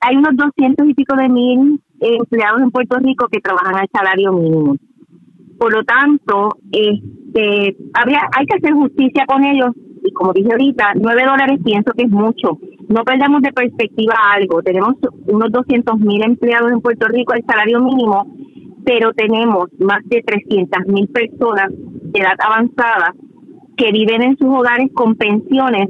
hay 0.02 0.18
unos 0.18 0.36
doscientos 0.36 0.88
y 0.88 0.94
pico 0.94 1.16
de 1.16 1.30
mil 1.30 1.82
empleados 2.00 2.62
en 2.62 2.72
Puerto 2.72 2.98
Rico 3.00 3.28
que 3.32 3.40
trabajan 3.40 3.76
al 3.76 3.88
salario 3.94 4.34
mínimo. 4.34 4.76
Por 5.58 5.74
lo 5.74 5.84
tanto, 5.84 6.50
este, 6.72 7.78
habría, 7.94 8.22
hay 8.38 8.46
que 8.46 8.58
hacer 8.58 8.74
justicia 8.74 9.26
con 9.26 9.44
ellos 9.44 9.72
y 10.04 10.12
como 10.12 10.34
dije 10.34 10.52
ahorita, 10.52 10.94
nueve 10.96 11.24
dólares 11.26 11.60
pienso 11.64 11.92
que 11.94 12.04
es 12.04 12.10
mucho. 12.10 12.58
No 12.90 13.04
perdamos 13.06 13.42
de 13.42 13.54
perspectiva 13.54 14.16
algo. 14.36 14.62
Tenemos 14.62 14.96
unos 15.28 15.52
doscientos 15.52 15.98
mil 16.00 16.22
empleados 16.24 16.72
en 16.72 16.82
Puerto 16.82 17.08
Rico 17.08 17.34
al 17.34 17.46
salario 17.46 17.82
mínimo, 17.82 18.28
pero 18.86 19.14
tenemos 19.14 19.68
más 19.80 20.04
de 20.06 20.22
trescientas 20.22 20.86
mil 20.88 21.08
personas 21.08 21.70
de 21.72 22.20
edad 22.20 22.36
avanzada 22.46 23.14
que 23.78 23.92
viven 23.92 24.22
en 24.22 24.38
sus 24.38 24.50
hogares 24.50 24.90
con 24.94 25.16
pensiones 25.16 25.88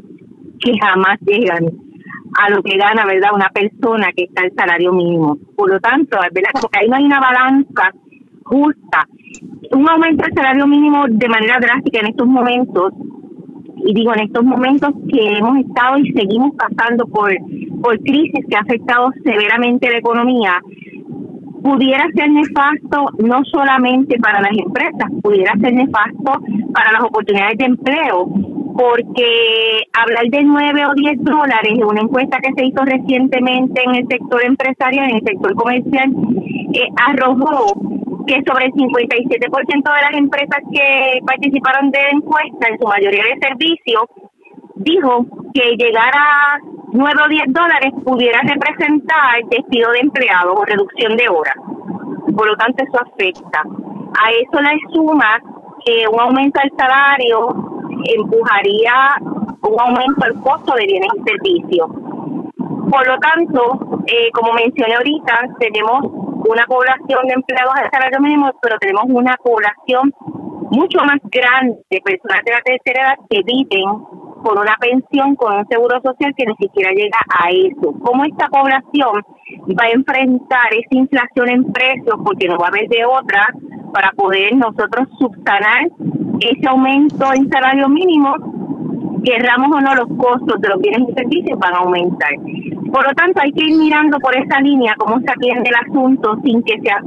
que 0.60 0.74
jamás 0.80 1.18
llegan 1.26 1.66
a 2.40 2.50
lo 2.50 2.62
que 2.64 2.78
gana, 2.78 3.06
¿verdad? 3.06 3.32
Una 3.34 3.50
persona 3.50 4.12
que 4.16 4.26
está 4.26 4.44
al 4.44 4.54
salario 4.56 4.94
mínimo. 4.94 5.38
Por 5.56 5.70
lo 5.70 5.80
tanto, 5.80 6.18
¿verdad? 6.34 6.52
Porque 6.60 6.80
ahí 6.80 6.90
no 6.90 6.96
hay 6.96 7.06
una 7.06 7.20
balanza 7.20 7.92
justa. 8.44 9.08
Un 9.72 9.90
aumento 9.90 10.24
del 10.24 10.34
salario 10.34 10.68
mínimo 10.68 11.06
de 11.08 11.30
manera 11.30 11.58
drástica 11.60 12.00
en 12.00 12.08
estos 12.08 12.28
momentos, 12.28 12.94
y 13.78 13.94
digo 13.94 14.14
en 14.14 14.22
estos 14.22 14.44
momentos 14.44 14.92
que 15.12 15.38
hemos 15.38 15.58
estado 15.58 15.98
y 15.98 16.12
seguimos 16.14 16.52
pasando 16.56 17.06
por, 17.08 17.32
por 17.82 18.00
crisis 18.00 18.46
que 18.48 18.56
ha 18.56 18.62
afectado 18.62 19.12
severamente 19.24 19.90
la 19.90 19.98
economía, 19.98 20.62
pudiera 21.64 22.06
ser 22.16 22.30
nefasto 22.30 23.06
no 23.20 23.44
solamente 23.46 24.18
para 24.20 24.42
las 24.42 24.52
empresas, 24.52 25.10
pudiera 25.22 25.54
ser 25.62 25.74
nefasto 25.74 26.42
para 26.74 26.92
las 26.92 27.04
oportunidades 27.04 27.58
de 27.58 27.66
empleo, 27.66 28.28
porque 28.76 29.84
hablar 29.94 30.26
de 30.30 30.44
9 30.44 30.86
o 30.86 30.94
10 30.94 31.24
dólares 31.24 31.74
en 31.74 31.84
una 31.84 32.02
encuesta 32.02 32.40
que 32.40 32.54
se 32.56 32.66
hizo 32.66 32.84
recientemente 32.84 33.82
en 33.84 33.96
el 33.96 34.08
sector 34.08 34.46
empresarial, 34.46 35.10
en 35.10 35.16
el 35.18 35.24
sector 35.24 35.56
comercial, 35.56 36.12
eh, 36.74 36.88
arrojó 37.08 37.74
que 38.28 38.42
sobre 38.46 38.66
el 38.66 38.74
57% 38.74 39.92
de 39.92 40.02
las 40.02 40.14
empresas 40.16 40.60
que 40.72 41.20
participaron 41.26 41.92
de 41.92 42.00
la 42.00 42.10
encuesta, 42.10 42.68
en 42.70 42.80
su 42.80 42.88
mayoría 42.88 43.24
de 43.24 43.48
servicios, 43.48 44.04
dijo 44.76 45.26
que 45.54 45.76
llegar 45.78 46.12
a 46.16 46.58
9 46.92 47.14
o 47.26 47.30
10 47.30 47.44
dólares 47.48 47.94
pudiera 48.04 48.42
representar 48.42 49.44
despido 49.50 49.92
de 49.92 50.00
empleados 50.00 50.56
o 50.56 50.66
reducción 50.66 51.16
de 51.18 51.30
horas. 51.30 51.56
Por 52.36 52.48
lo 52.48 52.56
tanto, 52.56 52.84
eso 52.84 53.00
afecta. 53.02 53.62
A 53.62 54.32
eso 54.32 54.62
le 54.62 54.78
suma 54.94 55.40
que 55.86 56.06
un 56.08 56.20
aumento 56.20 56.60
del 56.62 56.72
salario 56.78 57.50
empujaría 58.16 59.16
un 59.62 59.80
aumento 59.80 60.26
del 60.26 60.40
costo 60.42 60.74
de 60.76 60.86
bienes 60.86 61.10
y 61.16 61.24
servicios. 61.24 61.90
Por 62.90 63.08
lo 63.08 63.18
tanto, 63.20 64.04
eh, 64.06 64.30
como 64.34 64.54
mencioné 64.54 64.96
ahorita, 64.96 65.34
tenemos 65.60 66.04
una 66.48 66.66
población 66.66 67.28
de 67.28 67.34
empleados 67.34 67.74
de 67.76 67.90
salario 67.90 68.20
mínimo, 68.20 68.52
pero 68.62 68.78
tenemos 68.80 69.06
una 69.08 69.36
población 69.44 70.14
mucho 70.70 71.00
más 71.06 71.18
grande 71.24 71.78
de 71.90 72.02
personas 72.02 72.44
de 72.44 72.52
la 72.52 72.62
tercera 72.62 73.04
edad 73.04 73.16
que 73.30 73.42
viven 73.44 74.13
con 74.44 74.60
una 74.60 74.76
pensión, 74.80 75.36
con 75.36 75.58
un 75.58 75.68
seguro 75.68 76.02
social 76.02 76.34
que 76.36 76.46
ni 76.46 76.56
siquiera 76.56 76.92
llega 76.92 77.18
a 77.40 77.50
eso. 77.50 77.94
¿Cómo 78.04 78.26
esta 78.26 78.48
población 78.50 79.24
va 79.72 79.86
a 79.86 79.92
enfrentar 79.92 80.68
esa 80.72 80.96
inflación 80.96 81.50
en 81.50 81.72
precios? 81.72 82.16
Porque 82.24 82.48
no 82.48 82.58
va 82.58 82.66
a 82.66 82.70
haber 82.70 82.88
de 82.90 83.06
otra 83.06 83.48
para 83.94 84.12
poder 84.12 84.56
nosotros 84.56 85.08
subsanar 85.18 85.90
ese 86.40 86.68
aumento 86.68 87.26
en 87.34 87.50
salario 87.50 87.88
mínimo, 87.88 88.36
querramos 89.24 89.70
o 89.72 89.82
no, 89.82 89.96
los 89.96 90.10
costos 90.18 90.60
de 90.60 90.70
los 90.70 90.82
bienes 90.82 91.10
y 91.10 91.14
servicios 91.14 91.58
van 91.60 91.76
a 91.76 91.78
aumentar. 91.78 92.32
Por 92.92 93.08
lo 93.08 93.14
tanto, 93.14 93.42
hay 93.42 93.52
que 93.54 93.66
ir 93.66 93.78
mirando 93.78 94.20
por 94.20 94.36
esa 94.36 94.60
línea 94.60 94.94
cómo 94.98 95.20
se 95.20 95.32
atiende 95.32 95.70
el 95.70 95.90
asunto 95.90 96.38
sin 96.44 96.62
que 96.64 96.80
sea, 96.82 97.02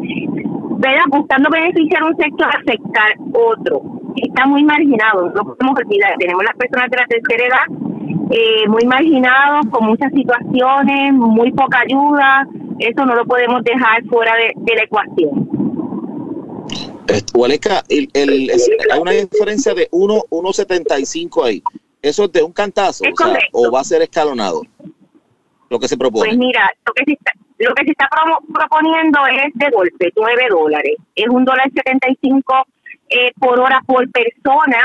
¿verdad? 0.78 1.04
Buscando 1.10 1.50
beneficiar 1.50 2.04
un 2.04 2.16
sector, 2.16 2.48
afectar 2.48 3.14
otro. 3.32 3.82
Está 4.16 4.46
muy 4.46 4.64
marginado, 4.64 5.30
no 5.30 5.42
podemos 5.44 5.78
olvidar. 5.78 6.14
Tenemos 6.18 6.42
las 6.44 6.56
personas 6.56 6.90
de 6.90 6.96
la 6.96 7.06
tercera 7.06 7.46
edad 7.46 7.78
eh, 8.30 8.68
muy 8.68 8.84
marginados, 8.86 9.66
con 9.70 9.86
muchas 9.86 10.12
situaciones, 10.12 11.12
muy 11.12 11.52
poca 11.52 11.80
ayuda. 11.80 12.46
Eso 12.78 13.04
no 13.04 13.14
lo 13.14 13.24
podemos 13.24 13.62
dejar 13.64 14.04
fuera 14.04 14.34
de 14.36 14.74
la 14.74 14.82
ecuación. 14.82 15.56
Hualeca, 17.34 17.84
el, 17.88 18.08
el, 18.14 18.50
hay 18.90 19.00
una 19.00 19.12
diferencia 19.12 19.74
de 19.74 19.88
1,75 19.90 21.44
ahí. 21.44 21.62
¿Eso 22.02 22.24
es 22.24 22.32
de 22.32 22.42
un 22.42 22.52
cantazo 22.52 23.04
o, 23.52 23.70
va 23.70 23.80
a 23.80 23.84
ser 23.84 24.02
escalonado? 24.02 24.62
Lo 25.68 25.78
que 25.78 25.88
se 25.88 25.96
propone. 25.96 26.28
Pues 26.28 26.38
mira, 26.38 26.70
lo 26.86 26.92
que 26.92 27.04
se 27.04 27.12
está, 27.12 27.32
lo 27.58 27.74
que 27.74 27.84
se 27.84 27.90
está 27.92 28.08
proponiendo 28.52 29.20
es 29.26 29.52
de 29.54 29.70
golpe 29.70 30.12
9 30.14 30.46
dólares. 30.50 30.96
Es 31.14 31.28
un 31.28 31.44
dólar 31.44 31.70
75 31.74 32.66
eh, 33.08 33.32
por 33.38 33.58
hora 33.60 33.80
por 33.86 34.10
persona, 34.10 34.80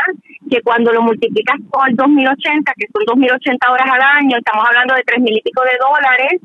que 0.50 0.62
cuando 0.62 0.94
lo 0.94 1.02
multiplicas 1.02 1.60
por 1.70 1.94
2080, 1.96 2.74
que 2.78 2.88
son 2.94 3.04
2080 3.06 3.72
horas 3.72 3.88
al 3.92 4.02
año, 4.02 4.38
estamos 4.38 4.66
hablando 4.68 4.96
de 4.96 5.04
3 5.04 5.20
mil 5.22 5.38
y 5.38 5.42
pico 5.42 5.64
de 5.64 5.78
dólares 5.80 6.42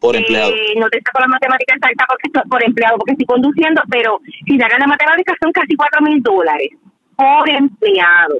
por 0.00 0.16
empleado. 0.16 0.50
Eh, 0.52 0.74
no 0.78 0.88
te 0.88 1.00
saco 1.04 1.20
la 1.20 1.28
matemática 1.28 1.74
exacta 1.74 2.04
porque 2.08 2.48
por 2.48 2.64
empleado, 2.64 2.98
porque 2.98 3.12
estoy 3.12 3.26
conduciendo, 3.26 3.82
pero 3.90 4.20
si 4.46 4.58
sacas 4.58 4.78
la 4.78 4.86
matemática 4.86 5.34
son 5.40 5.52
casi 5.52 5.76
cuatro 5.76 6.00
mil 6.02 6.22
dólares 6.22 6.70
por 7.16 7.48
empleado. 7.48 8.38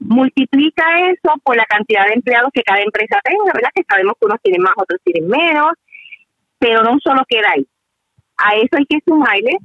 Multiplica 0.00 0.84
eso 1.10 1.34
por 1.42 1.56
la 1.56 1.64
cantidad 1.64 2.06
de 2.06 2.14
empleados 2.14 2.50
que 2.52 2.62
cada 2.62 2.80
empresa 2.80 3.18
tenga, 3.24 3.52
¿verdad? 3.52 3.70
Que 3.74 3.82
sabemos 3.88 4.14
que 4.20 4.26
unos 4.26 4.40
tienen 4.42 4.62
más, 4.62 4.74
otros 4.76 5.00
tienen 5.02 5.28
menos, 5.28 5.72
pero 6.66 6.82
no 6.82 6.98
solo 7.02 7.22
queda 7.28 7.50
ahí. 7.54 7.64
A 8.38 8.56
eso 8.56 8.76
hay 8.76 8.86
que 8.86 8.98
sumarle 9.06 9.56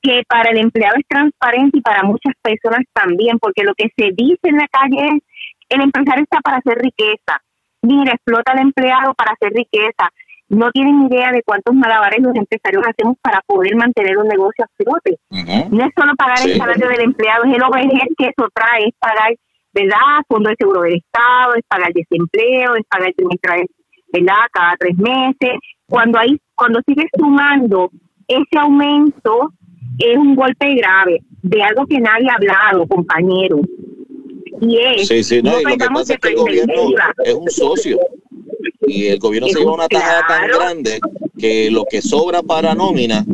que 0.00 0.22
para 0.28 0.50
el 0.50 0.58
empleado 0.58 0.96
es 0.98 1.06
transparente 1.06 1.78
y 1.78 1.82
para 1.82 2.02
muchas 2.02 2.32
personas 2.42 2.80
también, 2.94 3.38
porque 3.38 3.62
lo 3.62 3.74
que 3.74 3.90
se 3.96 4.10
dice 4.16 4.40
en 4.44 4.56
la 4.56 4.68
calle 4.68 5.08
es 5.08 5.22
el 5.68 5.82
empresario 5.82 6.24
está 6.24 6.40
para 6.40 6.58
hacer 6.58 6.78
riqueza 6.78 7.42
mira, 7.84 8.12
explota 8.12 8.52
al 8.52 8.60
empleado 8.60 9.14
para 9.14 9.32
hacer 9.32 9.52
riqueza. 9.52 10.10
no 10.48 10.70
tienen 10.72 11.06
idea 11.10 11.32
de 11.32 11.42
cuántos 11.42 11.74
malabares 11.74 12.20
los 12.20 12.36
empresarios 12.36 12.84
hacemos 12.86 13.16
para 13.22 13.40
poder 13.46 13.74
mantener 13.76 14.18
un 14.18 14.28
negocio 14.28 14.64
a 14.64 14.68
flote. 14.76 15.16
No 15.70 15.84
es 15.84 15.92
solo 15.96 16.14
pagar 16.16 16.38
el 16.44 16.56
salario 16.56 16.86
del 16.88 17.00
empleado, 17.00 17.44
es 17.44 17.54
el 17.54 17.62
overhead 17.62 18.08
que 18.16 18.26
eso 18.26 18.48
trae, 18.54 18.86
es 18.86 18.94
pagar, 18.98 19.34
¿verdad?, 19.72 20.22
fondo 20.28 20.50
de 20.50 20.56
seguro 20.58 20.82
del 20.82 20.96
Estado, 20.96 21.54
es 21.56 21.64
pagar 21.66 21.92
desempleo, 21.92 22.76
es 22.76 22.84
pagar 22.88 23.12
trimestral, 23.14 23.66
¿verdad?, 24.12 24.46
cada 24.52 24.76
tres 24.78 24.96
meses. 24.96 25.58
Cuando, 25.88 26.18
hay, 26.18 26.38
cuando 26.54 26.80
sigues 26.86 27.06
sumando 27.18 27.90
ese 28.28 28.58
aumento, 28.58 29.52
es 29.98 30.16
un 30.16 30.34
golpe 30.34 30.74
grave 30.74 31.22
de 31.42 31.62
algo 31.62 31.86
que 31.86 31.98
nadie 31.98 32.28
ha 32.30 32.34
hablado, 32.34 32.86
compañero. 32.86 33.60
Y 34.60 34.78
es, 34.78 35.08
sí, 35.08 35.22
sí, 35.22 35.42
no, 35.42 35.60
lo 35.60 35.76
que 35.76 35.86
pasa 35.92 36.14
es 36.14 36.20
que 36.20 36.28
el 36.28 36.36
gobierno 36.36 36.74
es 37.24 37.34
un 37.34 37.50
socio 37.50 37.98
y 38.86 39.06
el 39.06 39.18
gobierno 39.18 39.48
se 39.48 39.58
lleva 39.58 39.74
una 39.74 39.88
tajada 39.88 40.26
tan 40.26 40.48
grande 40.48 41.00
que 41.38 41.70
lo 41.70 41.84
que 41.84 42.00
sobra 42.00 42.42
para 42.42 42.74
nómina 42.74 43.24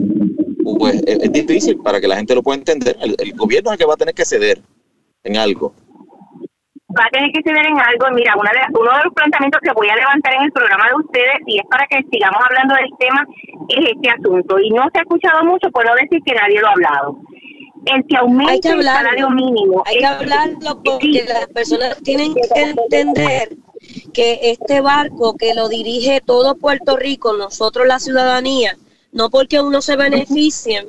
pues 0.79 1.03
es, 1.07 1.33
difícil 1.33 1.77
para 1.79 2.01
que 2.01 2.09
la 2.09 2.17
gente 2.17 2.35
lo 2.35 2.43
pueda 2.43 2.59
entender. 2.59 2.97
El, 3.01 3.35
gobierno 3.35 3.71
es 3.71 3.75
el 3.75 3.79
que 3.79 3.85
va 3.85 3.95
a 3.95 3.99
tener 3.99 4.15
que 4.15 4.25
ceder 4.25 4.61
en 5.25 5.37
algo. 5.37 5.75
Va 6.97 7.05
a 7.05 7.11
tener 7.11 7.31
que 7.33 7.43
ceder 7.43 7.67
en 7.67 7.79
algo. 7.79 8.11
Mira, 8.13 8.35
una 8.37 8.51
de, 8.51 8.61
uno 8.79 8.91
de 8.91 9.05
los 9.05 9.15
planteamientos 9.15 9.61
que 9.63 9.73
voy 9.73 9.89
a 9.89 9.97
levantar 9.97 10.35
en 10.35 10.43
el 10.43 10.53
programa 10.53 10.89
de 10.89 10.95
ustedes, 10.97 11.39
y 11.47 11.59
es 11.59 11.67
para 11.71 11.87
que 11.87 12.03
sigamos 12.11 12.41
hablando 12.43 12.75
del 12.75 12.91
tema, 12.99 13.27
es 13.69 13.91
este 13.95 14.11
asunto. 14.11 14.59
Y 14.59 14.71
no 14.71 14.83
se 14.93 14.99
ha 14.99 15.03
escuchado 15.03 15.45
mucho, 15.45 15.71
puedo 15.71 15.95
decir 15.95 16.21
que 16.25 16.35
nadie 16.35 16.61
lo 16.61 16.69
ha 16.69 16.73
hablado. 16.73 17.19
El 17.87 18.05
que 18.07 18.17
aumente 18.17 18.69
el 18.69 18.83
salario 18.83 19.31
mínimo. 19.31 19.83
Hay 19.87 19.99
que 19.99 20.07
hablarlo 20.07 20.83
porque 20.83 21.25
las 21.27 21.47
personas 21.47 21.97
tienen 22.03 22.35
que 22.35 22.43
entender 22.61 23.57
que 24.13 24.39
este 24.51 24.81
barco 24.81 25.37
que 25.37 25.55
lo 25.55 25.69
dirige 25.69 26.21
todo 26.21 26.57
Puerto 26.57 26.97
Rico, 26.97 27.33
nosotros 27.37 27.87
la 27.87 27.99
ciudadanía, 27.99 28.77
no 29.13 29.31
porque 29.31 29.61
uno 29.61 29.81
se 29.81 29.97
beneficie, 29.97 30.87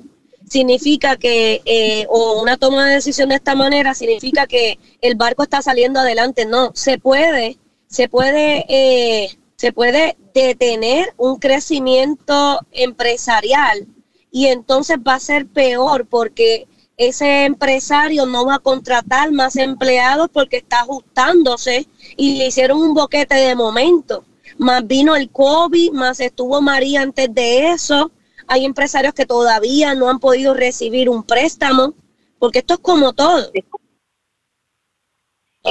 significa 0.52 1.16
que, 1.16 1.62
eh, 1.64 2.06
o 2.10 2.42
una 2.42 2.58
toma 2.58 2.86
de 2.86 2.96
decisión 2.96 3.30
de 3.30 3.36
esta 3.36 3.56
manera, 3.56 3.94
significa 3.94 4.48
que 4.48 4.80
el 5.00 5.16
barco 5.16 5.44
está 5.44 5.62
saliendo 5.62 6.02
adelante. 6.02 6.46
No, 6.46 6.72
se 6.76 6.98
puede, 6.98 7.58
se 7.88 8.10
puede, 8.10 8.66
eh, 8.68 9.30
se 9.56 9.72
puede 9.72 10.18
detener 10.34 11.14
un 11.16 11.38
crecimiento 11.38 12.60
empresarial 12.74 13.88
y 14.30 14.48
entonces 14.48 14.98
va 14.98 15.14
a 15.14 15.20
ser 15.22 15.48
peor 15.48 16.06
porque 16.06 16.68
ese 16.98 17.46
empresario 17.46 18.26
no 18.26 18.46
va 18.46 18.56
a 18.56 18.60
contratar 18.60 19.32
más 19.32 19.56
empleados 19.56 20.28
porque 20.34 20.58
está 20.58 20.82
ajustándose 20.82 21.88
y 22.18 22.36
le 22.36 22.48
hicieron 22.48 22.82
un 22.82 22.94
boquete 22.94 23.36
de 23.36 23.56
momento. 23.56 24.26
Más 24.58 24.86
vino 24.86 25.16
el 25.16 25.30
COVID, 25.30 25.94
más 25.94 26.20
estuvo 26.20 26.62
María 26.62 27.04
antes 27.04 27.34
de 27.34 27.72
eso. 27.72 28.12
Hay 28.52 28.66
empresarios 28.66 29.14
que 29.14 29.26
todavía 29.26 29.96
no 29.96 30.10
han 30.10 30.20
podido 30.20 30.54
recibir 30.54 31.10
un 31.10 31.24
préstamo, 31.24 31.94
porque 32.38 32.60
esto 32.60 32.74
es 32.74 32.80
como 32.82 33.14
todo. 33.14 33.50
Es 33.54 33.64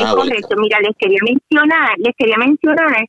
ah, 0.03 0.15
correcto. 0.17 0.57
Mira, 0.57 0.79
les 0.81 0.97
quería 0.97 1.19
mencionar, 1.23 1.91
les 1.99 2.15
quería 2.17 2.39
mencionar 2.39 3.07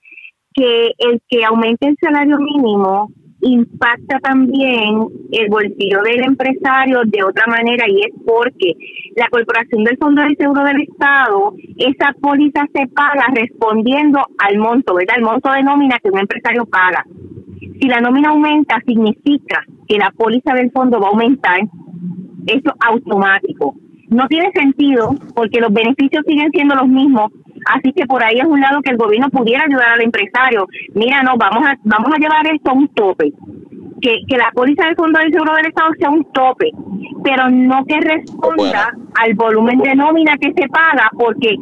que 0.53 0.91
el 0.97 1.21
que 1.29 1.45
aumente 1.45 1.87
el 1.87 1.95
salario 2.01 2.37
mínimo 2.37 3.13
impacta 3.43 4.19
también 4.19 5.07
el 5.31 5.49
bolsillo 5.49 6.01
del 6.03 6.25
empresario 6.25 7.03
de 7.05 7.23
otra 7.23 7.47
manera 7.47 7.85
y 7.87 8.01
es 8.01 8.13
porque 8.25 8.75
la 9.15 9.29
Corporación 9.29 9.85
del 9.85 9.97
Fondo 9.97 10.21
del 10.21 10.35
Seguro 10.35 10.65
del 10.65 10.81
Estado, 10.81 11.53
esa 11.77 12.13
póliza 12.21 12.65
se 12.73 12.87
paga 12.87 13.25
respondiendo 13.33 14.19
al 14.37 14.57
monto, 14.57 14.95
¿verdad? 14.95 15.15
El 15.17 15.23
monto 15.23 15.49
de 15.49 15.63
nómina 15.63 15.97
que 16.03 16.09
un 16.09 16.19
empresario 16.19 16.65
paga. 16.65 17.05
Si 17.81 17.87
la 17.87 17.99
nómina 17.99 18.29
aumenta, 18.29 18.79
significa 18.85 19.65
que 19.87 19.97
la 19.97 20.11
póliza 20.11 20.53
del 20.53 20.71
fondo 20.71 20.99
va 20.99 21.07
a 21.07 21.09
aumentar. 21.09 21.61
Eso 22.45 22.71
automático. 22.87 23.75
No 24.09 24.27
tiene 24.27 24.51
sentido 24.53 25.15
porque 25.35 25.59
los 25.59 25.73
beneficios 25.73 26.23
siguen 26.27 26.51
siendo 26.51 26.75
los 26.75 26.87
mismos 26.87 27.31
Así 27.65 27.93
que 27.93 28.05
por 28.05 28.23
ahí 28.23 28.39
es 28.39 28.45
un 28.45 28.59
lado 28.59 28.81
que 28.81 28.91
el 28.91 28.97
gobierno 28.97 29.29
pudiera 29.29 29.63
ayudar 29.63 29.93
al 29.93 30.01
empresario. 30.01 30.67
Mira, 30.93 31.21
no, 31.23 31.37
vamos 31.37 31.67
a, 31.67 31.75
vamos 31.83 32.09
a 32.13 32.19
llevar 32.19 32.47
esto 32.47 32.71
a 32.71 32.73
un 32.73 32.87
tope. 32.89 33.31
Que, 34.01 34.17
que 34.27 34.37
la 34.37 34.49
póliza 34.55 34.87
del 34.87 34.95
Fondo 34.95 35.19
del 35.19 35.31
Seguro 35.31 35.53
del 35.53 35.67
Estado 35.67 35.91
sea 35.99 36.09
un 36.09 36.23
tope, 36.33 36.71
pero 37.23 37.47
no 37.51 37.85
que 37.85 37.99
responda 37.99 38.91
al 39.21 39.35
volumen 39.35 39.77
de 39.77 39.93
nómina 39.93 40.37
que 40.41 40.51
se 40.53 40.67
paga, 40.69 41.07
porque 41.19 41.55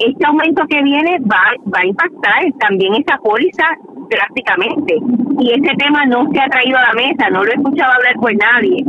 este 0.00 0.26
aumento 0.26 0.66
que 0.68 0.82
viene 0.82 1.18
va, 1.20 1.38
va 1.72 1.78
a 1.78 1.86
impactar 1.86 2.42
también 2.58 2.94
esa 2.94 3.16
póliza 3.18 3.64
drásticamente. 4.08 4.96
Y 5.40 5.50
ese 5.50 5.76
tema 5.76 6.04
no 6.06 6.28
se 6.32 6.40
ha 6.40 6.48
traído 6.48 6.78
a 6.78 6.82
la 6.82 6.94
mesa, 6.94 7.30
no 7.30 7.44
lo 7.44 7.50
he 7.50 7.54
escuchado 7.54 7.92
hablar 7.92 8.14
por 8.14 8.34
nadie 8.34 8.84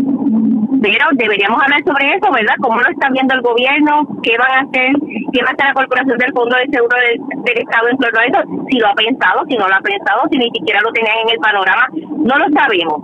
pero 0.81 1.05
deberíamos 1.13 1.61
hablar 1.61 1.83
sobre 1.83 2.15
eso, 2.15 2.31
¿verdad? 2.31 2.55
¿Cómo 2.61 2.79
lo 2.79 2.89
está 2.89 3.09
viendo 3.09 3.35
el 3.35 3.41
gobierno? 3.41 4.07
¿Qué 4.23 4.37
van 4.37 4.51
a 4.51 4.61
hacer? 4.63 4.95
¿Qué 5.33 5.43
va 5.43 5.51
a 5.51 5.53
hacer 5.53 5.67
la 5.67 5.73
Corporación 5.73 6.17
del 6.17 6.33
Fondo 6.33 6.55
de 6.55 6.71
Seguro 6.71 6.95
del, 6.95 7.59
Estado 7.59 7.89
en 7.89 7.97
torno 7.97 8.19
a 8.19 8.25
eso? 8.25 8.39
Si 8.69 8.79
lo 8.79 8.87
ha 8.87 8.95
pensado, 8.95 9.43
si 9.47 9.57
no 9.57 9.67
lo 9.67 9.75
ha 9.75 9.81
pensado, 9.81 10.21
si 10.31 10.37
ni 10.37 10.49
siquiera 10.51 10.79
lo 10.81 10.91
tenían 10.93 11.27
en 11.27 11.29
el 11.35 11.39
panorama, 11.39 11.87
no 11.91 12.35
lo 12.37 12.47
sabemos. 12.55 13.03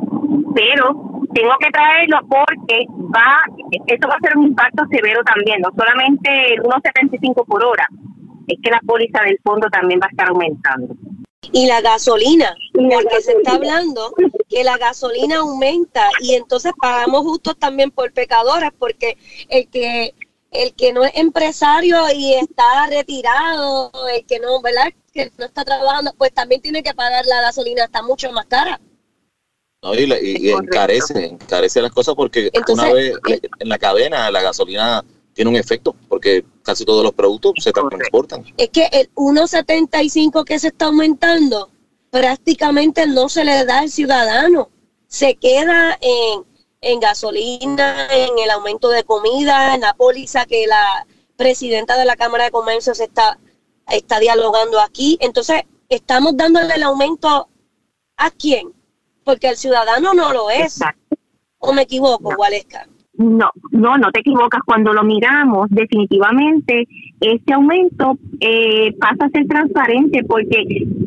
Pero 0.55 1.19
tengo 1.33 1.55
que 1.59 1.71
traerlo 1.71 2.19
porque 2.31 2.87
va, 3.11 3.43
esto 3.87 4.07
va 4.07 4.15
a 4.15 4.23
ser 4.23 4.37
un 4.37 4.55
impacto 4.55 4.85
severo 4.87 5.21
también, 5.23 5.59
no 5.59 5.69
solamente 5.75 6.53
el 6.53 6.63
1.75 6.63 7.45
por 7.45 7.63
hora, 7.65 7.87
es 8.47 8.57
que 8.63 8.71
la 8.71 8.79
póliza 8.85 9.21
del 9.23 9.37
fondo 9.43 9.67
también 9.67 9.99
va 9.99 10.07
a 10.07 10.11
estar 10.11 10.29
aumentando 10.29 10.95
y 11.51 11.65
la 11.67 11.81
gasolina, 11.81 12.55
porque 12.73 13.21
se 13.21 13.33
está 13.33 13.53
hablando 13.53 14.13
que 14.49 14.63
la 14.63 14.77
gasolina 14.77 15.37
aumenta 15.37 16.09
y 16.21 16.35
entonces 16.35 16.73
pagamos 16.79 17.21
justos 17.21 17.57
también 17.57 17.91
por 17.91 18.11
pecadoras, 18.13 18.71
porque 18.77 19.17
el 19.49 19.67
que 19.69 20.13
el 20.51 20.73
que 20.73 20.93
no 20.93 21.03
es 21.03 21.11
empresario 21.15 21.97
y 22.13 22.33
está 22.33 22.87
retirado, 22.89 23.91
el 24.13 24.25
que 24.25 24.39
no, 24.39 24.61
¿verdad? 24.61 24.87
Que 25.13 25.31
no 25.37 25.45
está 25.45 25.65
trabajando, 25.65 26.13
pues 26.17 26.33
también 26.33 26.61
tiene 26.61 26.81
que 26.81 26.93
pagar 26.93 27.25
la 27.25 27.41
gasolina, 27.41 27.83
está 27.83 28.01
mucho 28.01 28.31
más 28.31 28.45
cara. 28.45 28.79
No, 29.81 29.93
y, 29.93 30.07
y 30.21 30.49
encarece, 30.49 31.25
encarece 31.25 31.81
las 31.81 31.91
cosas 31.91 32.15
porque 32.15 32.49
una 32.69 32.91
vez 32.93 33.15
eh, 33.29 33.41
en 33.59 33.69
la 33.69 33.77
cadena 33.77 34.31
la 34.31 34.41
gasolina 34.41 35.03
tiene 35.35 35.51
un 35.51 35.57
efecto, 35.57 35.95
porque 36.07 36.45
casi 36.63 36.85
todos 36.85 37.03
los 37.03 37.11
productos 37.11 37.53
se 37.59 37.73
transportan. 37.73 38.45
Es 38.57 38.69
que 38.69 38.87
el 38.91 39.13
1.75 39.15 40.45
que 40.45 40.57
se 40.57 40.69
está 40.69 40.85
aumentando 40.85 41.69
prácticamente 42.09 43.05
no 43.05 43.27
se 43.27 43.43
le 43.43 43.65
da 43.65 43.79
al 43.79 43.89
ciudadano, 43.89 44.69
se 45.07 45.35
queda 45.35 45.97
en, 45.99 46.45
en 46.79 46.99
gasolina, 47.01 48.07
en 48.11 48.39
el 48.39 48.49
aumento 48.49 48.87
de 48.87 49.03
comida, 49.03 49.75
en 49.75 49.81
la 49.81 49.93
póliza 49.93 50.45
que 50.45 50.67
la 50.67 51.05
presidenta 51.35 51.97
de 51.97 52.05
la 52.05 52.15
Cámara 52.15 52.45
de 52.45 52.51
Comercio 52.51 52.95
se 52.95 53.03
está, 53.03 53.37
está 53.89 54.19
dialogando 54.19 54.79
aquí. 54.79 55.17
Entonces, 55.19 55.63
estamos 55.89 56.37
dándole 56.37 56.75
el 56.75 56.83
aumento 56.83 57.49
a 58.15 58.31
quién? 58.31 58.71
Porque 59.25 59.49
el 59.49 59.57
ciudadano 59.57 60.13
no 60.13 60.31
lo 60.31 60.49
es. 60.49 60.79
¿O 61.59 61.73
me 61.73 61.81
equivoco, 61.81 62.33
Gualesca? 62.37 62.87
No, 63.17 63.49
no, 63.71 63.97
no 63.97 64.11
te 64.11 64.19
equivocas. 64.19 64.61
Cuando 64.65 64.91
lo 64.91 65.03
miramos, 65.03 65.67
definitivamente 65.69 66.87
este 67.21 67.53
aumento 67.53 68.17
eh, 68.39 68.93
pasa 68.99 69.25
a 69.25 69.29
ser 69.29 69.47
transparente 69.47 70.23
porque 70.27 70.57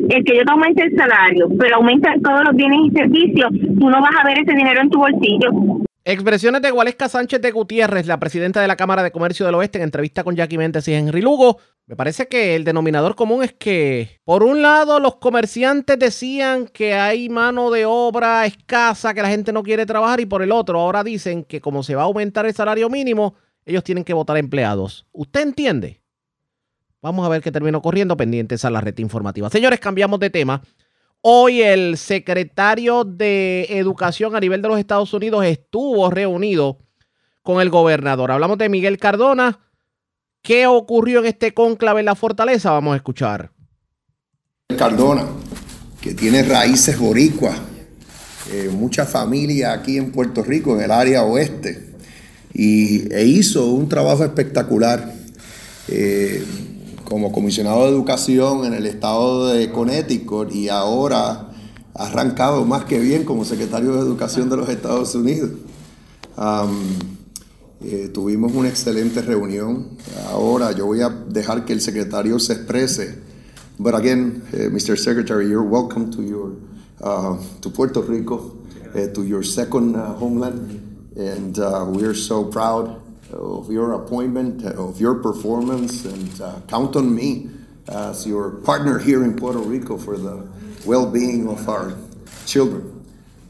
el 0.08 0.24
que 0.24 0.36
yo 0.36 0.44
te 0.44 0.50
aumente 0.50 0.84
el 0.84 0.96
salario, 0.96 1.48
pero 1.58 1.76
aumenta 1.76 2.14
todos 2.22 2.44
los 2.44 2.56
bienes 2.56 2.80
y 2.86 2.90
servicios, 2.90 3.50
tú 3.78 3.90
no 3.90 4.00
vas 4.00 4.14
a 4.18 4.26
ver 4.26 4.38
ese 4.38 4.54
dinero 4.54 4.80
en 4.80 4.90
tu 4.90 4.98
bolsillo. 4.98 5.87
Expresiones 6.10 6.62
de 6.62 6.70
Gualesca 6.70 7.06
Sánchez 7.06 7.38
de 7.42 7.50
Gutiérrez, 7.50 8.06
la 8.06 8.18
presidenta 8.18 8.62
de 8.62 8.66
la 8.66 8.76
Cámara 8.76 9.02
de 9.02 9.10
Comercio 9.10 9.44
del 9.44 9.56
Oeste, 9.56 9.76
en 9.76 9.84
entrevista 9.84 10.24
con 10.24 10.34
Jackie 10.34 10.56
Méndez 10.56 10.88
y 10.88 10.94
Henry 10.94 11.20
Lugo. 11.20 11.58
Me 11.84 11.96
parece 11.96 12.28
que 12.28 12.56
el 12.56 12.64
denominador 12.64 13.14
común 13.14 13.44
es 13.44 13.52
que, 13.52 14.18
por 14.24 14.42
un 14.42 14.62
lado, 14.62 15.00
los 15.00 15.16
comerciantes 15.16 15.98
decían 15.98 16.66
que 16.66 16.94
hay 16.94 17.28
mano 17.28 17.70
de 17.70 17.84
obra 17.84 18.46
escasa, 18.46 19.12
que 19.12 19.20
la 19.20 19.28
gente 19.28 19.52
no 19.52 19.62
quiere 19.62 19.84
trabajar, 19.84 20.18
y 20.20 20.24
por 20.24 20.40
el 20.40 20.50
otro, 20.50 20.80
ahora 20.80 21.04
dicen 21.04 21.44
que 21.44 21.60
como 21.60 21.82
se 21.82 21.94
va 21.94 22.04
a 22.04 22.06
aumentar 22.06 22.46
el 22.46 22.54
salario 22.54 22.88
mínimo, 22.88 23.34
ellos 23.66 23.84
tienen 23.84 24.02
que 24.02 24.14
votar 24.14 24.38
empleados. 24.38 25.06
¿Usted 25.12 25.42
entiende? 25.42 26.00
Vamos 27.02 27.26
a 27.26 27.28
ver 27.28 27.42
qué 27.42 27.52
terminó 27.52 27.82
corriendo 27.82 28.16
pendientes 28.16 28.64
a 28.64 28.70
la 28.70 28.80
red 28.80 28.96
informativa. 28.96 29.50
Señores, 29.50 29.78
cambiamos 29.78 30.18
de 30.20 30.30
tema. 30.30 30.62
Hoy 31.20 31.62
el 31.62 31.96
secretario 31.96 33.04
de 33.04 33.66
Educación 33.70 34.36
a 34.36 34.40
nivel 34.40 34.62
de 34.62 34.68
los 34.68 34.78
Estados 34.78 35.12
Unidos 35.12 35.44
estuvo 35.44 36.10
reunido 36.10 36.78
con 37.42 37.60
el 37.60 37.70
gobernador. 37.70 38.30
Hablamos 38.30 38.58
de 38.58 38.68
Miguel 38.68 38.98
Cardona 38.98 39.58
¿Qué 40.42 40.66
ocurrió 40.66 41.20
en 41.20 41.26
este 41.26 41.52
cónclave 41.52 42.00
en 42.00 42.06
la 42.06 42.14
fortaleza? 42.14 42.70
Vamos 42.70 42.94
a 42.94 42.96
escuchar. 42.96 43.50
Cardona, 44.76 45.26
que 46.00 46.14
tiene 46.14 46.42
raíces 46.42 46.98
boricuas, 46.98 47.58
eh, 48.52 48.70
mucha 48.72 49.04
familia 49.04 49.72
aquí 49.72 49.98
en 49.98 50.12
Puerto 50.12 50.42
Rico, 50.42 50.74
en 50.76 50.82
el 50.82 50.90
área 50.90 51.22
oeste, 51.24 51.92
y, 52.54 53.12
e 53.12 53.24
hizo 53.24 53.66
un 53.66 53.88
trabajo 53.88 54.24
espectacular 54.24 55.12
eh, 55.88 56.44
como 57.08 57.32
comisionado 57.32 57.84
de 57.84 57.90
educación 57.90 58.66
en 58.66 58.74
el 58.74 58.84
estado 58.84 59.48
de 59.48 59.72
Connecticut 59.72 60.52
y 60.54 60.68
ahora 60.68 61.50
ha 61.94 62.06
arrancado 62.06 62.64
más 62.66 62.84
que 62.84 62.98
bien 62.98 63.24
como 63.24 63.44
secretario 63.44 63.94
de 63.94 64.00
Educación 64.00 64.50
de 64.50 64.58
los 64.58 64.68
Estados 64.68 65.14
Unidos. 65.14 65.50
Eh, 67.80 68.10
tuvimos 68.12 68.52
una 68.52 68.68
excelente 68.68 69.22
reunión. 69.22 69.96
Ahora 70.30 70.72
yo 70.72 70.84
voy 70.86 71.00
a 71.00 71.08
dejar 71.08 71.64
que 71.64 71.72
el 71.72 71.80
secretario 71.80 72.38
se 72.38 72.52
exprese. 72.54 73.22
But 73.78 73.94
again, 73.94 74.42
uh, 74.52 74.68
Mr. 74.70 74.98
Secretary, 74.98 75.48
you're 75.48 75.62
welcome 75.62 76.10
to 76.10 76.20
your 76.20 76.56
uh, 77.00 77.36
to 77.60 77.70
Puerto 77.70 78.02
Rico, 78.02 78.58
uh, 78.92 79.06
to 79.14 79.22
your 79.22 79.44
second 79.44 79.94
uh, 79.94 80.14
homeland, 80.14 81.12
and 81.16 81.56
uh, 81.60 81.86
we're 81.86 82.16
so 82.16 82.44
proud 82.44 83.00
of 83.32 83.70
your 83.70 83.92
appointment, 83.92 84.64
of 84.64 85.00
your 85.00 85.16
performance, 85.16 86.04
and 86.04 86.40
uh, 86.40 86.60
count 86.68 86.96
on 86.96 87.14
me 87.14 87.50
as 87.88 88.26
your 88.26 88.50
partner 88.64 88.98
here 88.98 89.24
in 89.24 89.36
Puerto 89.36 89.58
Rico 89.58 89.96
for 89.96 90.16
the 90.16 90.46
well-being 90.84 91.48
of 91.48 91.68
our 91.68 91.94
children. 92.46 93.04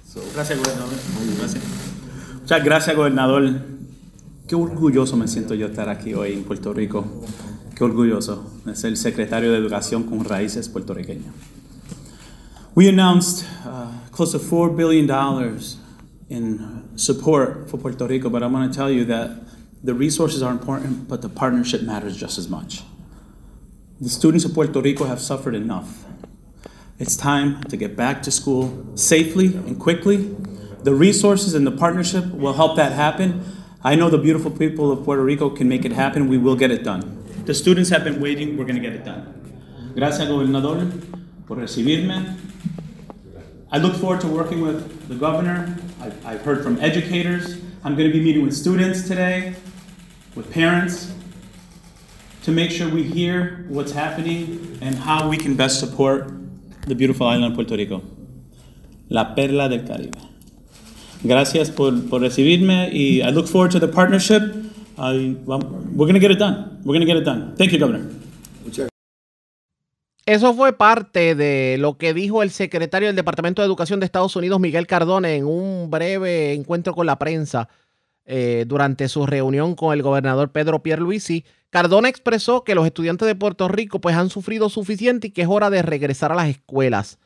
So, 0.05 0.21
gracias, 0.33 0.59
gobernador. 0.59 0.99
Gracias. 1.39 1.65
Muchas 2.41 2.65
gracias, 2.65 2.97
gobernador. 2.97 3.61
Qué 4.47 4.55
orgulloso 4.55 5.17
me 5.17 5.29
siento 5.29 5.55
yo 5.55 5.67
estar 5.67 5.89
aquí 5.89 6.15
hoy 6.15 6.33
en 6.33 6.45
Puerto 6.45 6.73
Rico. 6.73 7.05
Qué 7.75 7.85
orgulloso 7.85 8.51
de 8.65 8.75
ser 8.75 8.97
secretario 8.97 9.53
de 9.53 9.59
Educación 9.59 10.05
con 10.05 10.25
raíces 10.25 10.69
puertorriqueñas. 10.69 11.33
We 12.75 12.89
announced 12.89 13.45
uh, 13.67 13.89
close 14.13 14.33
to 14.33 14.39
$4 14.39 14.77
billion 14.77 15.11
in 16.29 16.97
support 16.97 17.69
for 17.69 17.77
Puerto 17.77 18.07
Rico, 18.07 18.31
but 18.31 18.43
I'm 18.43 18.53
going 18.53 18.71
to 18.71 18.75
tell 18.75 18.91
you 18.91 19.05
that 19.07 19.48
the 19.83 19.95
resources 19.95 20.43
are 20.43 20.51
important, 20.51 21.09
but 21.09 21.23
the 21.23 21.29
partnership 21.29 21.83
matters 21.83 22.17
just 22.17 22.39
as 22.39 22.49
much. 22.49 22.83
The 24.01 24.09
students 24.09 24.45
of 24.45 24.55
Puerto 24.55 24.81
Rico 24.81 25.05
have 25.05 25.21
suffered 25.21 25.55
enough. 25.55 26.05
It's 26.99 27.17
time 27.17 27.63
to 27.65 27.77
get 27.77 27.97
back 27.97 28.23
to 28.23 28.31
school 28.31 28.97
safely 28.97 29.47
and 29.47 29.79
quickly. 29.79 30.35
The 30.83 30.95
resources 30.95 31.55
and 31.55 31.67
the 31.67 31.73
partnership 31.73 32.27
will 32.33 32.55
help 32.55 32.77
that 32.77 32.93
happen. 32.93 33.45
I 33.83 33.95
know 33.95 34.11
the 34.11 34.19
beautiful 34.19 34.51
people 34.51 34.91
of 34.91 35.05
Puerto 35.05 35.23
Rico 35.23 35.51
can 35.51 35.69
make 35.69 35.85
it 35.85 35.93
happen. 35.93 36.29
We 36.29 36.39
will 36.39 36.57
get 36.57 36.71
it 36.71 36.83
done. 36.83 37.25
The 37.45 37.55
students 37.55 37.91
have 37.91 38.05
been 38.05 38.21
waiting. 38.21 38.57
We're 38.57 38.65
going 38.65 38.77
to 38.77 38.83
get 38.83 38.93
it 38.93 39.05
done. 39.05 39.93
Gracias, 39.95 40.29
gobernador, 40.29 40.91
por 41.47 41.57
recibirme. 41.57 42.37
I 43.71 43.79
look 43.79 43.95
forward 43.97 44.21
to 44.23 44.29
working 44.29 44.61
with 44.61 45.09
the 45.09 45.15
governor. 45.15 45.77
I've, 46.01 46.27
I've 46.27 46.43
heard 46.43 46.63
from 46.63 46.81
educators. 46.81 47.61
I'm 47.85 47.97
going 47.97 48.11
to 48.11 48.13
be 48.13 48.25
meeting 48.25 48.45
with 48.45 48.55
students 48.55 49.07
today, 49.07 49.55
with 50.39 50.51
parents, 50.53 51.13
to 52.45 52.53
make 52.53 52.71
sure 52.71 52.89
we 52.89 53.03
hear 53.03 53.67
what's 53.69 53.93
happening 53.93 54.79
and 54.81 54.95
how 54.95 55.29
we 55.29 55.37
can 55.37 55.57
best 55.57 55.81
support 55.81 56.31
the 56.87 56.95
beautiful 56.95 57.27
island 57.27 57.53
of 57.53 57.55
Puerto 57.55 57.77
Rico, 57.77 58.01
la 59.11 59.35
perla 59.35 59.69
del 59.69 59.85
Caribe. 59.85 60.17
Gracias 61.25 61.71
por, 61.71 62.09
por 62.09 62.21
recibirme 62.21 62.91
y 62.93 63.21
I 63.23 63.31
look 63.33 63.49
forward 63.49 63.73
to 63.73 63.81
the 63.81 63.89
partnership. 63.89 64.43
I, 64.97 65.37
well, 65.45 65.59
we're 65.93 66.07
going 66.07 66.15
to 66.15 66.21
get 66.21 66.31
it 66.31 66.39
done. 66.39 66.81
We're 66.85 66.95
going 66.95 67.01
to 67.01 67.07
get 67.07 67.17
it 67.17 67.25
done. 67.25 67.55
Thank 67.57 67.73
you, 67.73 67.79
Governor. 67.79 68.07
Eso 70.25 70.53
fue 70.53 70.75
parte 70.75 71.35
de 71.35 71.79
lo 71.79 71.97
que 71.97 72.13
dijo 72.13 72.43
el 72.43 72.51
secretario 72.51 73.09
del 73.09 73.17
Departamento 73.17 73.63
de 73.63 73.67
Educación 73.67 73.99
de 73.99 74.05
Estados 74.05 74.37
Unidos, 74.37 74.61
Miguel 74.61 74.87
Cardone, 74.87 75.37
en 75.37 75.47
un 75.47 75.91
breve 75.91 76.53
encuentro 76.53 76.95
con 76.95 77.07
la 77.07 77.19
prensa 77.19 77.71
eh, 78.31 78.67
durante 78.69 79.09
su 79.09 79.25
reunión 79.25 79.75
con 79.75 79.95
el 79.95 80.03
gobernador 80.03 80.53
Pedro 80.53 80.83
Pierluisi. 80.83 81.47
Cardone 81.71 82.11
expresó 82.11 82.63
que 82.63 82.75
los 82.75 82.85
estudiantes 82.85 83.27
de 83.27 83.35
Puerto 83.35 83.69
Rico 83.69 84.03
pues 84.03 84.17
han 84.17 84.29
sufrido 84.29 84.69
suficiente 84.69 85.29
y 85.29 85.31
que 85.31 85.41
es 85.41 85.49
hora 85.49 85.71
de 85.71 85.81
regresar 85.81 86.33
a 86.33 86.35
las 86.35 86.49
escuelas. 86.49 87.19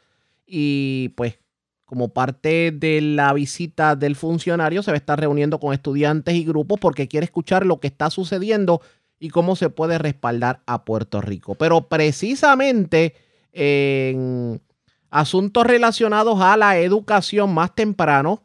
Y 0.47 1.09
pues 1.17 1.41
como 1.87 2.11
parte 2.11 2.71
de 2.71 3.01
la 3.01 3.33
visita 3.33 3.97
del 3.97 4.15
funcionario, 4.15 4.85
se 4.85 4.93
va 4.93 4.95
a 4.95 4.99
estar 4.99 5.19
reuniendo 5.19 5.59
con 5.59 5.75
estudiantes 5.75 6.37
y 6.37 6.45
grupos 6.45 6.79
porque 6.79 7.09
quiere 7.09 7.25
escuchar 7.25 7.67
lo 7.67 7.81
que 7.81 7.89
está 7.89 8.09
sucediendo 8.09 8.81
y 9.19 9.31
cómo 9.31 9.57
se 9.57 9.71
puede 9.71 9.99
respaldar 9.99 10.61
a 10.67 10.85
Puerto 10.85 11.21
Rico. 11.21 11.57
Pero 11.57 11.89
precisamente 11.89 13.15
en 13.53 14.63
asuntos 15.11 15.67
relacionados 15.67 16.41
a 16.41 16.57
la 16.57 16.79
educación 16.79 17.53
más 17.53 17.75
temprano, 17.75 18.45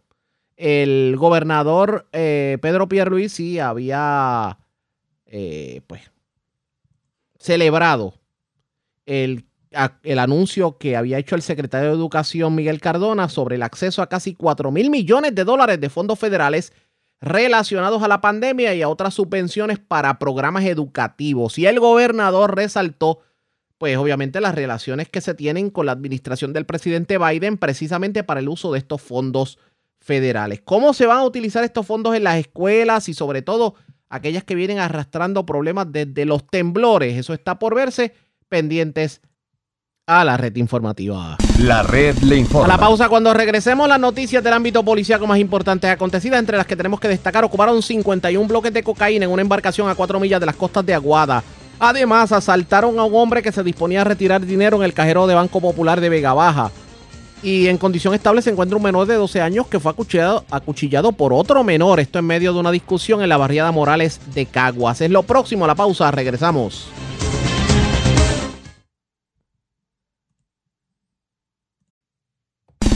el 0.57 1.15
gobernador 1.17 2.07
eh, 2.11 2.57
Pedro 2.61 2.89
Pierluisi 2.89 3.59
había 3.59 4.59
eh, 5.25 5.81
pues 5.87 6.01
celebrado 7.37 8.15
el 9.05 9.47
el 10.03 10.19
anuncio 10.19 10.77
que 10.77 10.95
había 10.95 11.17
hecho 11.17 11.35
el 11.35 11.41
secretario 11.41 11.89
de 11.89 11.95
Educación 11.95 12.55
Miguel 12.55 12.81
Cardona 12.81 13.29
sobre 13.29 13.55
el 13.55 13.63
acceso 13.63 14.01
a 14.01 14.07
casi 14.07 14.33
4 14.33 14.71
mil 14.71 14.89
millones 14.89 15.35
de 15.35 15.43
dólares 15.43 15.79
de 15.79 15.89
fondos 15.89 16.19
federales 16.19 16.73
relacionados 17.19 18.01
a 18.03 18.07
la 18.07 18.21
pandemia 18.21 18.73
y 18.75 18.81
a 18.81 18.89
otras 18.89 19.13
subvenciones 19.13 19.79
para 19.79 20.19
programas 20.19 20.65
educativos. 20.65 21.57
Y 21.57 21.65
el 21.65 21.79
gobernador 21.79 22.55
resaltó, 22.55 23.21
pues 23.77 23.97
obviamente, 23.97 24.39
las 24.39 24.55
relaciones 24.55 25.09
que 25.09 25.21
se 25.21 25.33
tienen 25.33 25.69
con 25.69 25.87
la 25.87 25.93
administración 25.93 26.53
del 26.53 26.65
presidente 26.65 27.17
Biden 27.17 27.57
precisamente 27.57 28.23
para 28.23 28.39
el 28.39 28.49
uso 28.49 28.71
de 28.71 28.79
estos 28.79 29.01
fondos 29.01 29.57
federales. 29.99 30.61
¿Cómo 30.63 30.93
se 30.93 31.05
van 31.05 31.17
a 31.17 31.23
utilizar 31.23 31.63
estos 31.63 31.85
fondos 31.85 32.15
en 32.15 32.23
las 32.23 32.37
escuelas 32.37 33.09
y 33.09 33.13
sobre 33.13 33.41
todo 33.41 33.75
aquellas 34.09 34.43
que 34.43 34.55
vienen 34.55 34.79
arrastrando 34.79 35.45
problemas 35.45 35.91
desde 35.91 36.25
los 36.25 36.47
temblores? 36.47 37.17
Eso 37.17 37.33
está 37.33 37.59
por 37.59 37.75
verse 37.75 38.13
pendientes 38.49 39.21
a 40.07 40.23
la 40.23 40.37
red 40.37 40.55
informativa. 40.55 41.35
La 41.59 41.83
red 41.83 42.17
le 42.19 42.37
informa. 42.37 42.65
A 42.65 42.77
la 42.77 42.77
pausa, 42.77 43.09
cuando 43.09 43.33
regresemos, 43.33 43.89
las 43.89 43.99
noticias 43.99 44.41
del 44.41 44.53
ámbito 44.53 44.81
policíaco 44.83 45.27
más 45.27 45.37
importantes 45.37 45.89
acontecidas, 45.89 46.39
entre 46.39 46.55
las 46.55 46.65
que 46.65 46.77
tenemos 46.77 47.01
que 47.01 47.09
destacar, 47.09 47.43
ocuparon 47.43 47.81
51 47.81 48.47
bloques 48.47 48.71
de 48.71 48.83
cocaína 48.83 49.25
en 49.25 49.31
una 49.31 49.41
embarcación 49.41 49.89
a 49.89 49.95
4 49.95 50.19
millas 50.19 50.39
de 50.39 50.45
las 50.45 50.55
costas 50.55 50.85
de 50.85 50.93
Aguada. 50.93 51.43
Además, 51.79 52.31
asaltaron 52.31 52.97
a 52.99 53.03
un 53.03 53.15
hombre 53.15 53.43
que 53.43 53.51
se 53.51 53.63
disponía 53.63 54.01
a 54.01 54.05
retirar 54.05 54.45
dinero 54.45 54.77
en 54.77 54.83
el 54.83 54.93
cajero 54.93 55.27
de 55.27 55.35
Banco 55.35 55.59
Popular 55.59 55.99
de 55.99 56.09
Vega 56.09 56.33
Baja. 56.33 56.71
Y 57.43 57.67
en 57.67 57.77
condición 57.77 58.13
estable 58.13 58.41
se 58.41 58.49
encuentra 58.49 58.77
un 58.77 58.83
menor 58.83 59.05
de 59.05 59.15
12 59.15 59.41
años 59.41 59.67
que 59.67 59.79
fue 59.79 59.91
acuchillado, 59.91 60.43
acuchillado 60.49 61.11
por 61.11 61.33
otro 61.33 61.63
menor. 61.63 61.99
Esto 61.99 62.19
en 62.19 62.25
medio 62.25 62.51
de 62.53 62.59
una 62.59 62.71
discusión 62.71 63.21
en 63.21 63.29
la 63.29 63.37
barriada 63.37 63.71
Morales 63.71 64.19
de 64.33 64.45
Caguas. 64.47 65.01
Es 65.01 65.11
lo 65.11 65.23
próximo 65.23 65.65
a 65.65 65.67
la 65.67 65.75
pausa. 65.75 66.09
Regresamos. 66.09 66.89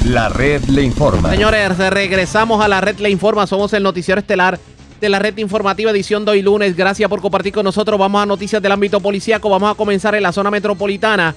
La 0.06 0.30
red 0.30 0.64
le 0.66 0.82
informa. 0.82 1.30
Señores, 1.30 1.78
regresamos 1.78 2.64
a 2.64 2.68
la 2.68 2.82
red 2.82 2.98
le 2.98 3.12
informa. 3.12 3.46
Somos 3.46 3.72
el 3.74 3.84
noticiero 3.84 4.20
estelar 4.20 4.60
de 5.00 5.10
la 5.10 5.20
red 5.20 5.38
informativa 5.38 5.92
edición 5.92 6.26
de 6.26 6.32
hoy 6.32 6.42
lunes. 6.42 6.76
Gracias 6.76 7.08
por 7.08 7.22
compartir 7.22 7.54
con 7.54 7.64
nosotros. 7.64 8.00
Vamos 8.00 8.24
a 8.24 8.26
noticias 8.26 8.62
del 8.62 8.72
ámbito 8.72 9.00
policíaco. 9.00 9.50
Vamos 9.50 9.72
a 9.72 9.76
comenzar 9.76 10.16
en 10.16 10.24
la 10.24 10.32
zona 10.32 10.50
metropolitana 10.50 11.36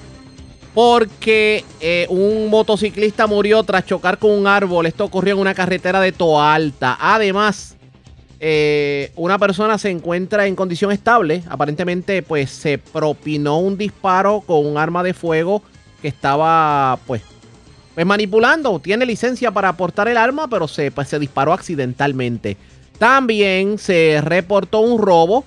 porque 0.75 1.65
eh, 1.81 2.07
un 2.11 2.51
motociclista 2.51 3.29
murió 3.29 3.63
tras 3.63 3.87
chocar 3.87 4.19
con 4.19 4.33
un 4.33 4.47
árbol. 4.49 4.87
Esto 4.87 5.05
ocurrió 5.05 5.35
en 5.35 5.41
una 5.41 5.55
carretera 5.55 6.01
de 6.01 6.11
Toalta. 6.11 6.99
Además, 7.01 7.77
eh, 8.41 9.13
una 9.15 9.39
persona 9.39 9.79
se 9.79 9.91
encuentra 9.91 10.47
en 10.47 10.57
condición 10.57 10.91
estable. 10.91 11.45
Aparentemente, 11.49 12.23
pues 12.23 12.51
se 12.51 12.79
propinó 12.79 13.59
un 13.59 13.79
disparo 13.79 14.41
con 14.41 14.67
un 14.67 14.77
arma 14.77 15.05
de 15.05 15.15
fuego 15.15 15.63
que 16.03 16.09
estaba, 16.09 16.99
pues, 17.07 17.23
pues 17.95 18.05
manipulando. 18.05 18.81
Tiene 18.81 19.07
licencia 19.07 19.53
para 19.53 19.69
aportar 19.69 20.09
el 20.09 20.17
arma, 20.17 20.49
pero 20.49 20.67
se, 20.67 20.91
pues, 20.91 21.09
se 21.09 21.21
disparó 21.21 21.53
accidentalmente. 21.53 22.57
También 22.99 23.79
se 23.79 24.21
reportó 24.23 24.81
un 24.81 25.01
robo 25.01 25.45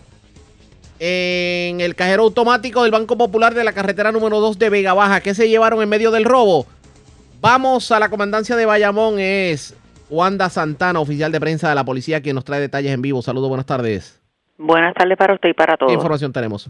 en 0.99 1.81
el 1.81 1.95
cajero 1.95 2.23
automático 2.23 2.83
del 2.83 2.91
Banco 2.91 3.17
Popular 3.17 3.53
de 3.53 3.63
la 3.63 3.73
carretera 3.73 4.11
número 4.11 4.39
2 4.39 4.57
de 4.57 4.69
Vega 4.69 4.93
Baja. 4.93 5.21
¿Qué 5.21 5.33
se 5.33 5.49
llevaron 5.49 5.81
en 5.81 5.89
medio 5.89 6.11
del 6.11 6.25
robo? 6.25 6.65
Vamos 7.41 7.91
a 7.91 7.99
la 7.99 8.09
comandancia 8.09 8.55
de 8.55 8.65
Bayamón. 8.65 9.19
Es 9.19 9.75
Wanda 10.09 10.49
Santana, 10.49 10.99
oficial 10.99 11.31
de 11.31 11.39
prensa 11.39 11.69
de 11.69 11.75
la 11.75 11.83
policía, 11.83 12.21
quien 12.21 12.35
nos 12.35 12.45
trae 12.45 12.59
detalles 12.59 12.91
en 12.91 13.01
vivo. 13.01 13.21
Saludos, 13.21 13.49
buenas 13.49 13.65
tardes. 13.65 14.19
Buenas 14.57 14.93
tardes 14.95 15.17
para 15.17 15.35
usted 15.35 15.49
y 15.49 15.53
para 15.53 15.77
todos. 15.77 15.91
¿Qué 15.91 15.95
información 15.95 16.33
tenemos? 16.33 16.69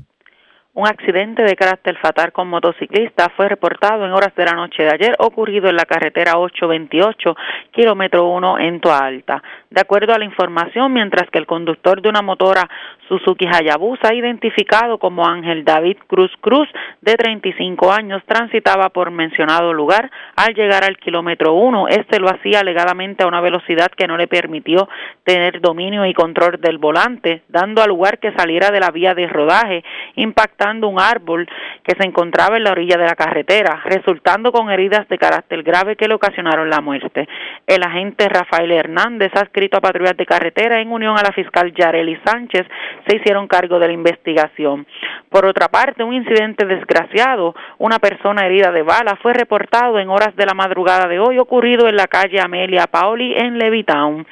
Un 0.78 0.86
accidente 0.86 1.41
de 1.41 1.55
carácter 1.55 1.97
fatal 1.97 2.32
con 2.32 2.47
motociclista 2.49 3.30
fue 3.36 3.49
reportado 3.49 4.05
en 4.05 4.11
horas 4.11 4.36
de 4.36 4.45
la 4.45 4.51
noche 4.51 4.84
de 4.84 4.93
ayer, 4.93 5.15
ocurrido 5.17 5.67
en 5.69 5.75
la 5.75 5.86
carretera 5.86 6.38
828, 6.38 7.36
kilómetro 7.71 8.28
1 8.28 8.59
en 8.59 8.80
Toa 8.80 8.99
Alta. 8.99 9.41
De 9.71 9.82
acuerdo 9.82 10.13
a 10.13 10.19
la 10.19 10.25
información, 10.25 10.93
mientras 10.93 11.32
que 11.32 11.39
el 11.39 11.47
conductor 11.47 11.99
de 11.99 12.09
una 12.09 12.21
motora 12.21 12.69
Suzuki 13.07 13.47
Hayabusa, 13.47 14.13
identificado 14.13 14.99
como 14.99 15.25
Ángel 15.25 15.65
David 15.65 15.97
Cruz 16.05 16.32
Cruz, 16.41 16.69
de 17.01 17.15
35 17.15 17.91
años, 17.91 18.21
transitaba 18.28 18.89
por 18.89 19.09
mencionado 19.09 19.73
lugar. 19.73 20.11
Al 20.36 20.53
llegar 20.53 20.84
al 20.84 20.97
kilómetro 20.97 21.53
1, 21.53 21.88
este 21.88 22.19
lo 22.19 22.30
hacía 22.30 22.59
alegadamente 22.59 23.23
a 23.23 23.28
una 23.28 23.41
velocidad 23.41 23.88
que 23.97 24.05
no 24.05 24.15
le 24.15 24.28
permitió 24.28 24.88
tener 25.23 25.59
dominio 25.59 26.05
y 26.05 26.13
control 26.13 26.61
del 26.61 26.78
volante, 26.78 27.41
dando 27.47 27.82
al 27.82 27.89
lugar 27.89 28.19
que 28.19 28.32
saliera 28.34 28.69
de 28.69 28.80
la 28.80 28.91
vía 28.91 29.15
de 29.15 29.25
rodaje, 29.25 29.84
impactando 30.15 30.66
un 30.68 30.99
árbol 30.99 31.47
que 31.84 31.95
se 31.97 32.05
encontraba 32.05 32.57
en 32.57 32.63
la 32.63 32.72
orilla 32.72 32.97
de 32.97 33.05
la 33.05 33.15
carretera, 33.15 33.82
resultando 33.86 34.51
con 34.51 34.70
heridas 34.70 35.07
de 35.07 35.18
carácter 35.18 35.63
grave 35.63 35.95
que 35.95 36.07
le 36.07 36.15
ocasionaron 36.15 36.70
la 36.70 36.82
muerte. 36.82 37.28
El 37.65 37.84
agente 37.84 38.28
Rafael 38.28 38.72
Hernández, 38.72 39.32
adscrito 39.34 39.78
a 39.78 39.82
patrullas 39.82 40.18
de 40.18 40.26
carretera 40.26 40.82
en 40.82 40.91
unión 40.91 41.18
a 41.18 41.24
la 41.24 41.32
fiscal 41.32 41.74
Yareli 41.74 42.20
Sánchez, 42.26 42.68
se 43.07 43.15
hicieron 43.15 43.47
cargo 43.47 43.80
de 43.80 43.88
la 43.88 43.93
investigación. 43.93 44.86
Por 45.30 45.45
otra 45.45 45.70
parte, 45.70 46.03
un 46.03 46.13
incidente 46.13 46.65
desgraciado, 46.65 47.55
una 47.78 47.99
persona 47.99 48.45
herida 48.45 48.72
de 48.72 48.82
bala, 48.82 49.18
fue 49.22 49.34
reportado 49.34 49.99
en 49.99 50.09
horas 50.09 50.36
de 50.36 50.45
la 50.45 50.53
madrugada 50.53 51.07
de 51.07 51.20
hoy 51.20 51.39
ocurrido 51.39 51.88
en 51.88 51.95
la 51.95 52.07
calle 52.07 52.39
Amelia 52.41 52.88
Paoli 52.88 53.34
en 53.36 53.57
Levitown. 53.57 54.28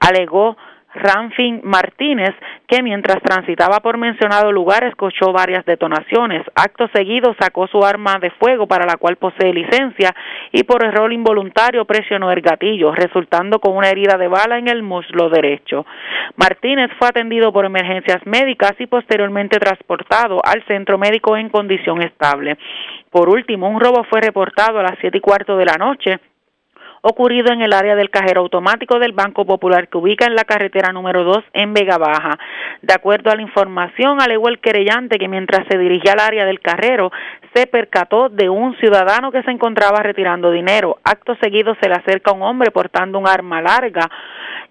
Alegó 0.00 0.56
Ramfin 0.94 1.60
Martínez, 1.62 2.34
que 2.66 2.82
mientras 2.82 3.22
transitaba 3.22 3.80
por 3.80 3.96
mencionado 3.96 4.50
lugar 4.52 4.84
escuchó 4.84 5.32
varias 5.32 5.64
detonaciones. 5.64 6.42
Acto 6.54 6.88
seguido 6.92 7.34
sacó 7.38 7.66
su 7.68 7.84
arma 7.84 8.18
de 8.20 8.30
fuego 8.30 8.66
para 8.66 8.86
la 8.86 8.96
cual 8.96 9.16
posee 9.16 9.52
licencia 9.52 10.14
y 10.52 10.64
por 10.64 10.84
error 10.84 11.12
involuntario 11.12 11.84
presionó 11.84 12.32
el 12.32 12.40
gatillo, 12.40 12.92
resultando 12.92 13.60
con 13.60 13.76
una 13.76 13.88
herida 13.88 14.16
de 14.18 14.28
bala 14.28 14.58
en 14.58 14.68
el 14.68 14.82
muslo 14.82 15.28
derecho. 15.28 15.86
Martínez 16.36 16.90
fue 16.98 17.08
atendido 17.08 17.52
por 17.52 17.64
emergencias 17.64 18.24
médicas 18.26 18.72
y 18.78 18.86
posteriormente 18.86 19.58
transportado 19.58 20.40
al 20.44 20.64
centro 20.66 20.98
médico 20.98 21.36
en 21.36 21.48
condición 21.48 22.02
estable. 22.02 22.56
Por 23.10 23.28
último, 23.28 23.68
un 23.68 23.80
robo 23.80 24.04
fue 24.04 24.20
reportado 24.20 24.78
a 24.78 24.82
las 24.82 24.98
siete 25.00 25.18
y 25.18 25.20
cuarto 25.20 25.56
de 25.56 25.64
la 25.64 25.74
noche 25.74 26.18
ocurrido 27.02 27.52
en 27.52 27.62
el 27.62 27.72
área 27.72 27.96
del 27.96 28.10
cajero 28.10 28.42
automático 28.42 28.98
del 28.98 29.12
Banco 29.12 29.44
Popular 29.44 29.88
que 29.88 29.98
ubica 29.98 30.26
en 30.26 30.34
la 30.34 30.44
carretera 30.44 30.92
número 30.92 31.24
2 31.24 31.38
en 31.52 31.72
Vega 31.72 31.98
Baja. 31.98 32.38
De 32.82 32.94
acuerdo 32.94 33.30
a 33.30 33.36
la 33.36 33.42
información, 33.42 34.20
alegó 34.20 34.48
el 34.48 34.60
querellante 34.60 35.18
que 35.18 35.28
mientras 35.28 35.66
se 35.68 35.78
dirigía 35.78 36.12
al 36.12 36.20
área 36.20 36.44
del 36.44 36.60
carrero 36.60 37.10
se 37.54 37.66
percató 37.66 38.28
de 38.28 38.48
un 38.48 38.76
ciudadano 38.76 39.32
que 39.32 39.42
se 39.42 39.50
encontraba 39.50 40.02
retirando 40.02 40.50
dinero. 40.50 40.98
Acto 41.04 41.36
seguido 41.40 41.74
se 41.80 41.88
le 41.88 41.94
acerca 41.94 42.32
un 42.32 42.42
hombre 42.42 42.70
portando 42.70 43.18
un 43.18 43.28
arma 43.28 43.60
larga 43.60 44.08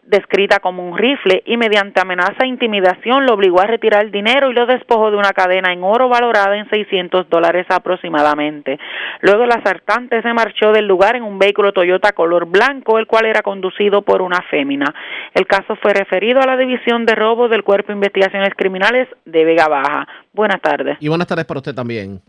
descrita 0.10 0.60
como 0.60 0.88
un 0.88 0.98
rifle 0.98 1.44
y 1.46 1.56
mediante 1.56 2.02
amenaza 2.02 2.44
e 2.44 2.48
intimidación 2.48 3.26
lo 3.26 3.34
obligó 3.34 3.62
a 3.62 3.68
retirar 3.68 4.04
el 4.04 4.12
dinero 4.12 4.50
y 4.50 4.54
lo 4.54 4.66
despojó 4.66 5.12
de 5.12 5.18
una 5.18 5.32
cadena 5.34 5.72
en 5.72 5.84
oro 5.84 6.10
valorada 6.10 6.58
en 6.58 6.68
600 6.70 7.30
dólares 7.30 7.68
aproximadamente. 7.70 8.80
Luego 9.22 9.44
el 9.44 9.52
asaltante 9.52 10.22
se 10.22 10.34
marchó 10.34 10.72
del 10.72 10.88
lugar 10.88 11.16
en 11.16 11.24
un 11.24 11.38
vehículo 11.38 11.74
Toyota 11.74 12.12
color 12.14 12.48
blanco, 12.48 12.98
el 12.98 13.06
cual 13.06 13.26
era 13.26 13.44
conducido 13.44 14.02
por 14.02 14.22
una 14.24 14.42
fémina. 14.50 14.94
El 15.34 15.46
caso 15.46 15.76
fue 15.76 15.94
referido 15.94 16.42
a 16.42 16.48
la 16.48 16.58
División 16.58 17.06
de 17.06 17.14
Robo 17.14 17.48
del 17.48 17.64
Cuerpo 17.64 17.90
de 17.90 17.94
Investigaciones 17.94 18.50
Criminales 18.58 19.08
de 19.26 19.46
Vega 19.46 19.68
Baja. 19.68 20.08
Buenas 20.34 20.62
tardes. 20.62 20.98
Y 21.00 21.08
buenas 21.08 21.28
tardes 21.28 21.46
para 21.46 21.60
usted 21.60 21.76
también. 21.76 22.22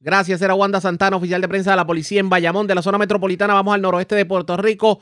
Gracias, 0.00 0.42
era 0.42 0.54
Wanda 0.54 0.80
Santana, 0.80 1.16
oficial 1.16 1.40
de 1.40 1.48
prensa 1.48 1.70
de 1.70 1.76
la 1.76 1.86
policía 1.86 2.20
en 2.20 2.28
Bayamón, 2.28 2.66
de 2.66 2.74
la 2.74 2.82
zona 2.82 2.98
metropolitana. 2.98 3.54
Vamos 3.54 3.74
al 3.74 3.80
noroeste 3.80 4.14
de 4.16 4.26
Puerto 4.26 4.56
Rico 4.56 4.98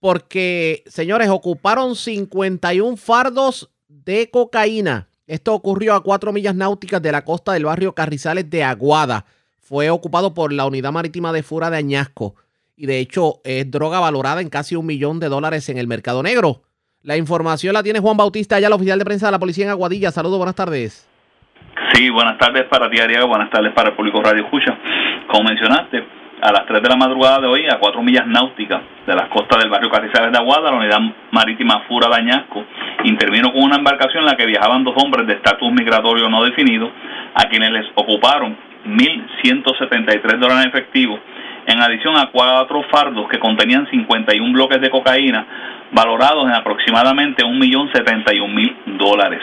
porque, 0.00 0.82
señores, 0.86 1.28
ocuparon 1.28 1.96
51 1.96 2.96
fardos 2.96 3.70
de 3.88 4.30
cocaína. 4.30 5.08
Esto 5.26 5.54
ocurrió 5.54 5.94
a 5.94 6.02
cuatro 6.02 6.32
millas 6.32 6.54
náuticas 6.54 7.02
de 7.02 7.12
la 7.12 7.24
costa 7.24 7.52
del 7.52 7.66
barrio 7.66 7.94
Carrizales 7.94 8.48
de 8.48 8.64
Aguada. 8.64 9.26
Fue 9.60 9.90
ocupado 9.90 10.32
por 10.32 10.52
la 10.52 10.66
Unidad 10.66 10.92
Marítima 10.92 11.32
de 11.32 11.42
Fura 11.42 11.68
de 11.68 11.76
Añasco. 11.76 12.34
Y 12.76 12.86
de 12.86 13.00
hecho 13.00 13.40
es 13.44 13.70
droga 13.70 14.00
valorada 14.00 14.40
en 14.40 14.48
casi 14.48 14.76
un 14.76 14.86
millón 14.86 15.20
de 15.20 15.28
dólares 15.28 15.68
en 15.68 15.78
el 15.78 15.86
mercado 15.86 16.22
negro. 16.22 16.62
La 17.02 17.16
información 17.16 17.74
la 17.74 17.82
tiene 17.82 18.00
Juan 18.00 18.16
Bautista, 18.16 18.56
allá 18.56 18.68
el 18.68 18.72
oficial 18.72 18.98
de 18.98 19.04
prensa 19.04 19.26
de 19.26 19.32
la 19.32 19.38
policía 19.38 19.64
en 19.64 19.70
Aguadilla. 19.70 20.10
Saludos, 20.10 20.38
buenas 20.38 20.54
tardes. 20.54 21.08
Sí, 21.92 22.08
buenas 22.10 22.38
tardes 22.38 22.64
para 22.70 22.90
ti, 22.90 22.98
Ariaga. 22.98 23.26
Buenas 23.26 23.50
tardes 23.50 23.72
para 23.72 23.90
el 23.90 23.96
público 23.96 24.22
Radio 24.22 24.44
Escucha. 24.44 24.78
Como 25.30 25.44
mencionaste, 25.44 26.04
a 26.40 26.52
las 26.52 26.66
3 26.66 26.82
de 26.82 26.88
la 26.88 26.96
madrugada 26.96 27.40
de 27.40 27.46
hoy, 27.46 27.66
a 27.66 27.78
4 27.78 28.02
millas 28.02 28.26
náuticas 28.26 28.80
de 29.06 29.14
las 29.14 29.28
costas 29.28 29.58
del 29.58 29.70
barrio 29.70 29.90
Carrizales 29.90 30.32
de 30.32 30.38
Aguada, 30.38 30.70
la 30.70 30.76
unidad 30.76 31.00
marítima 31.30 31.80
Fura 31.88 32.08
Dañasco 32.08 32.64
intervino 33.04 33.52
con 33.52 33.62
una 33.62 33.76
embarcación 33.76 34.24
en 34.24 34.30
la 34.30 34.36
que 34.36 34.46
viajaban 34.46 34.84
dos 34.84 34.94
hombres 35.02 35.26
de 35.26 35.34
estatus 35.34 35.72
migratorio 35.72 36.28
no 36.28 36.44
definido, 36.44 36.90
a 37.34 37.48
quienes 37.48 37.70
les 37.70 37.86
ocuparon 37.94 38.56
1.173 38.86 40.38
dólares 40.38 40.64
en 40.64 40.68
efectivo, 40.70 41.18
en 41.66 41.82
adición 41.82 42.16
a 42.16 42.30
cuatro 42.30 42.82
fardos 42.90 43.28
que 43.28 43.38
contenían 43.38 43.88
51 43.90 44.52
bloques 44.52 44.80
de 44.80 44.90
cocaína, 44.90 45.46
valorados 45.92 46.46
en 46.46 46.54
aproximadamente 46.54 47.44
1.071.000 47.44 48.74
dólares. 48.96 49.42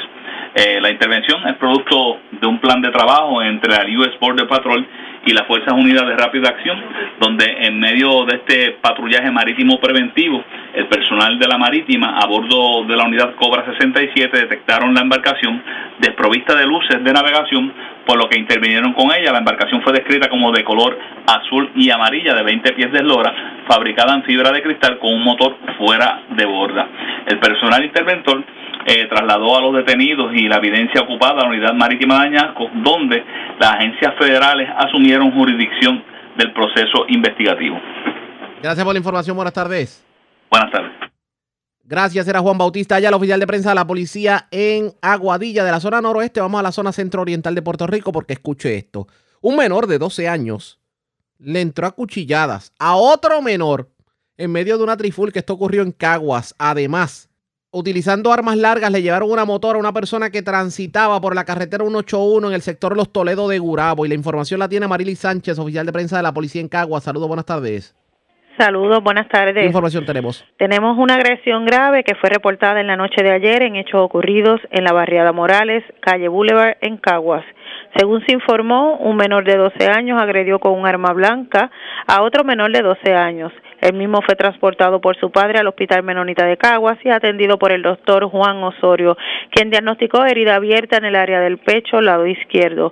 Eh, 0.57 0.79
la 0.79 0.89
intervención 0.89 1.45
es 1.49 1.57
producto 1.57 2.19
de 2.31 2.47
un 2.47 2.59
plan 2.59 2.81
de 2.81 2.89
trabajo 2.89 3.43
entre 3.43 3.71
la 3.71 3.83
US 3.99 4.17
Border 4.21 4.47
Patrol 4.47 4.87
y 5.25 5.33
las 5.33 5.45
Fuerzas 5.47 5.73
Unidas 5.73 6.07
de 6.07 6.15
Rápida 6.15 6.47
Acción, 6.47 6.81
donde 7.19 7.45
en 7.59 7.77
medio 7.77 8.23
de 8.23 8.37
este 8.37 8.71
patrullaje 8.79 9.29
marítimo 9.31 9.81
preventivo, 9.81 10.41
el 10.73 10.87
personal 10.87 11.37
de 11.39 11.47
la 11.49 11.57
marítima 11.57 12.19
a 12.19 12.25
bordo 12.27 12.85
de 12.85 12.95
la 12.95 13.03
unidad 13.03 13.35
Cobra 13.35 13.65
67 13.65 14.37
detectaron 14.37 14.93
la 14.93 15.01
embarcación 15.01 15.61
desprovista 15.99 16.55
de 16.55 16.65
luces 16.65 17.03
de 17.03 17.11
navegación, 17.11 17.73
por 18.05 18.17
lo 18.17 18.29
que 18.29 18.39
intervinieron 18.39 18.93
con 18.93 19.11
ella. 19.11 19.33
La 19.33 19.39
embarcación 19.39 19.81
fue 19.81 19.91
descrita 19.91 20.29
como 20.29 20.53
de 20.53 20.63
color 20.63 20.97
azul 21.27 21.69
y 21.75 21.89
amarilla 21.89 22.33
de 22.33 22.43
20 22.43 22.71
pies 22.73 22.93
de 22.93 22.99
eslora, 22.99 23.33
fabricada 23.67 24.15
en 24.15 24.23
fibra 24.23 24.53
de 24.53 24.63
cristal 24.63 24.99
con 24.99 25.15
un 25.15 25.23
motor 25.23 25.57
fuera 25.77 26.21
de 26.29 26.45
borda. 26.45 26.87
El 27.25 27.39
personal 27.39 27.83
interventor 27.83 28.41
eh, 28.85 29.07
trasladó 29.09 29.57
a 29.57 29.61
los 29.61 29.75
detenidos 29.75 30.31
y 30.35 30.47
la 30.47 30.57
evidencia 30.57 31.01
ocupada 31.01 31.41
a 31.41 31.43
la 31.43 31.49
Unidad 31.49 31.73
Marítima 31.73 32.21
de 32.21 32.27
Añasco, 32.27 32.69
donde 32.83 33.23
las 33.59 33.71
agencias 33.71 34.13
federales 34.19 34.69
asumieron 34.77 35.31
jurisdicción 35.31 36.03
del 36.37 36.53
proceso 36.53 37.05
investigativo. 37.07 37.77
Gracias 38.61 38.85
por 38.85 38.93
la 38.93 38.99
información. 38.99 39.35
Buenas 39.35 39.53
tardes. 39.53 40.05
Buenas 40.49 40.71
tardes. 40.71 40.91
Gracias, 41.87 42.27
era 42.27 42.39
Juan 42.39 42.57
Bautista, 42.57 42.99
ya 42.99 43.09
el 43.09 43.13
oficial 43.13 43.39
de 43.39 43.45
prensa 43.45 43.69
de 43.69 43.75
la 43.75 43.85
policía 43.85 44.47
en 44.49 44.91
Aguadilla, 45.01 45.63
de 45.63 45.71
la 45.71 45.79
zona 45.79 46.01
noroeste. 46.01 46.41
Vamos 46.41 46.59
a 46.59 46.63
la 46.63 46.71
zona 46.71 46.91
centro-oriental 46.91 47.53
de 47.53 47.61
Puerto 47.61 47.85
Rico 47.85 48.11
porque 48.11 48.33
escuche 48.33 48.75
esto. 48.75 49.07
Un 49.41 49.55
menor 49.57 49.85
de 49.85 49.99
12 49.99 50.27
años 50.27 50.79
le 51.37 51.61
entró 51.61 51.85
a 51.85 51.91
cuchilladas 51.91 52.73
a 52.79 52.95
otro 52.95 53.41
menor 53.41 53.91
en 54.37 54.51
medio 54.51 54.77
de 54.77 54.83
una 54.83 54.97
triful 54.97 55.31
que 55.31 55.39
esto 55.39 55.53
ocurrió 55.53 55.83
en 55.83 55.91
Caguas. 55.91 56.55
Además, 56.57 57.29
utilizando 57.75 58.31
armas 58.31 58.57
largas, 58.57 58.91
le 58.91 59.01
llevaron 59.01 59.29
una 59.29 59.45
motora 59.45 59.77
a 59.77 59.79
una 59.79 59.91
persona 59.91 60.29
que 60.29 60.41
transitaba 60.41 61.19
por 61.19 61.35
la 61.35 61.43
carretera 61.43 61.83
181 61.83 62.47
en 62.47 62.53
el 62.53 62.61
sector 62.61 62.95
Los 62.95 63.11
Toledo 63.11 63.47
de 63.49 63.59
Gurabo. 63.59 64.05
Y 64.05 64.09
la 64.09 64.15
información 64.15 64.59
la 64.59 64.69
tiene 64.69 64.87
Marily 64.87 65.15
Sánchez, 65.15 65.59
oficial 65.59 65.85
de 65.85 65.91
prensa 65.91 66.17
de 66.17 66.23
la 66.23 66.33
policía 66.33 66.61
en 66.61 66.69
Caguas. 66.69 67.03
Saludos, 67.03 67.27
buenas 67.27 67.45
tardes. 67.45 67.93
Saludos, 68.57 69.03
buenas 69.03 69.27
tardes. 69.27 69.55
¿Qué 69.55 69.65
información 69.65 70.05
tenemos? 70.05 70.45
Tenemos 70.57 70.97
una 70.97 71.15
agresión 71.15 71.65
grave 71.65 72.05
que 72.05 72.15
fue 72.15 72.29
reportada 72.29 72.79
en 72.79 72.87
la 72.87 72.95
noche 72.95 73.21
de 73.21 73.31
ayer 73.31 73.63
en 73.63 73.75
hechos 73.75 73.99
ocurridos 74.01 74.61
en 74.71 74.85
la 74.85 74.93
barriada 74.93 75.33
Morales, 75.33 75.83
calle 75.99 76.29
Boulevard, 76.29 76.77
en 76.79 76.95
Caguas. 76.95 77.43
Según 77.97 78.25
se 78.25 78.33
informó, 78.33 78.95
un 78.97 79.17
menor 79.17 79.43
de 79.43 79.57
12 79.57 79.87
años 79.87 80.21
agredió 80.21 80.59
con 80.59 80.71
un 80.71 80.87
arma 80.87 81.11
blanca 81.11 81.69
a 82.07 82.21
otro 82.21 82.45
menor 82.45 82.71
de 82.71 82.81
12 82.81 83.13
años. 83.13 83.51
El 83.85 83.93
mismo 83.93 84.23
fue 84.23 84.33
transportado 84.33 84.99
por 84.99 85.15
su 85.17 85.29
padre 85.29 85.59
al 85.59 85.67
Hospital 85.67 86.01
Menonita 86.01 86.43
de 86.43 86.57
Caguas 86.57 86.97
y 87.03 87.09
atendido 87.09 87.59
por 87.59 87.71
el 87.71 87.83
doctor 87.83 88.27
Juan 88.27 88.63
Osorio, 88.63 89.15
quien 89.51 89.69
diagnosticó 89.69 90.25
herida 90.25 90.55
abierta 90.55 90.97
en 90.97 91.05
el 91.05 91.15
área 91.15 91.39
del 91.39 91.59
pecho, 91.59 92.01
lado 92.01 92.25
izquierdo 92.25 92.91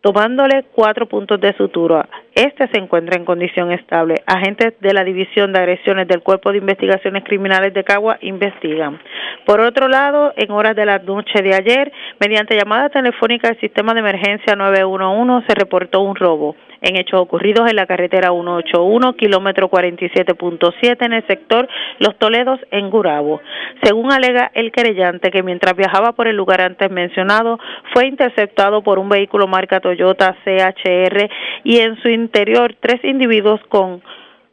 tomándole 0.00 0.64
cuatro 0.72 1.06
puntos 1.06 1.40
de 1.40 1.52
sutura. 1.54 2.08
Este 2.32 2.68
se 2.68 2.78
encuentra 2.78 3.16
en 3.16 3.24
condición 3.24 3.72
estable. 3.72 4.14
Agentes 4.26 4.74
de 4.80 4.94
la 4.94 5.02
División 5.02 5.52
de 5.52 5.58
Agresiones 5.58 6.06
del 6.06 6.22
Cuerpo 6.22 6.52
de 6.52 6.58
Investigaciones 6.58 7.24
Criminales 7.24 7.74
de 7.74 7.82
Cagua 7.82 8.16
investigan. 8.20 9.00
Por 9.44 9.60
otro 9.60 9.88
lado, 9.88 10.32
en 10.36 10.52
horas 10.52 10.76
de 10.76 10.86
la 10.86 11.00
noche 11.00 11.42
de 11.42 11.52
ayer, 11.52 11.92
mediante 12.20 12.56
llamada 12.56 12.88
telefónica 12.90 13.48
del 13.48 13.58
sistema 13.58 13.92
de 13.92 14.00
emergencia 14.00 14.54
911, 14.54 15.46
se 15.48 15.54
reportó 15.56 16.00
un 16.00 16.14
robo 16.14 16.54
en 16.80 16.96
hechos 16.96 17.20
ocurridos 17.20 17.68
en 17.68 17.76
la 17.76 17.86
carretera 17.86 18.30
181, 18.30 19.14
kilómetro 19.14 19.70
47.7 19.70 21.04
en 21.04 21.12
el 21.12 21.26
sector 21.26 21.68
Los 21.98 22.16
Toledos 22.18 22.60
en 22.70 22.90
Gurabo. 22.90 23.40
Según 23.82 24.12
alega 24.12 24.50
el 24.54 24.72
querellante 24.72 25.30
que 25.30 25.42
mientras 25.42 25.76
viajaba 25.76 26.12
por 26.12 26.28
el 26.28 26.36
lugar 26.36 26.60
antes 26.60 26.90
mencionado, 26.90 27.58
fue 27.92 28.06
interceptado 28.06 28.82
por 28.82 28.98
un 28.98 29.08
vehículo 29.08 29.46
marca 29.46 29.80
Toyota 29.80 30.36
CHR 30.44 31.28
y 31.64 31.78
en 31.78 32.00
su 32.02 32.08
interior 32.08 32.74
tres 32.80 33.02
individuos 33.04 33.60
con 33.68 34.02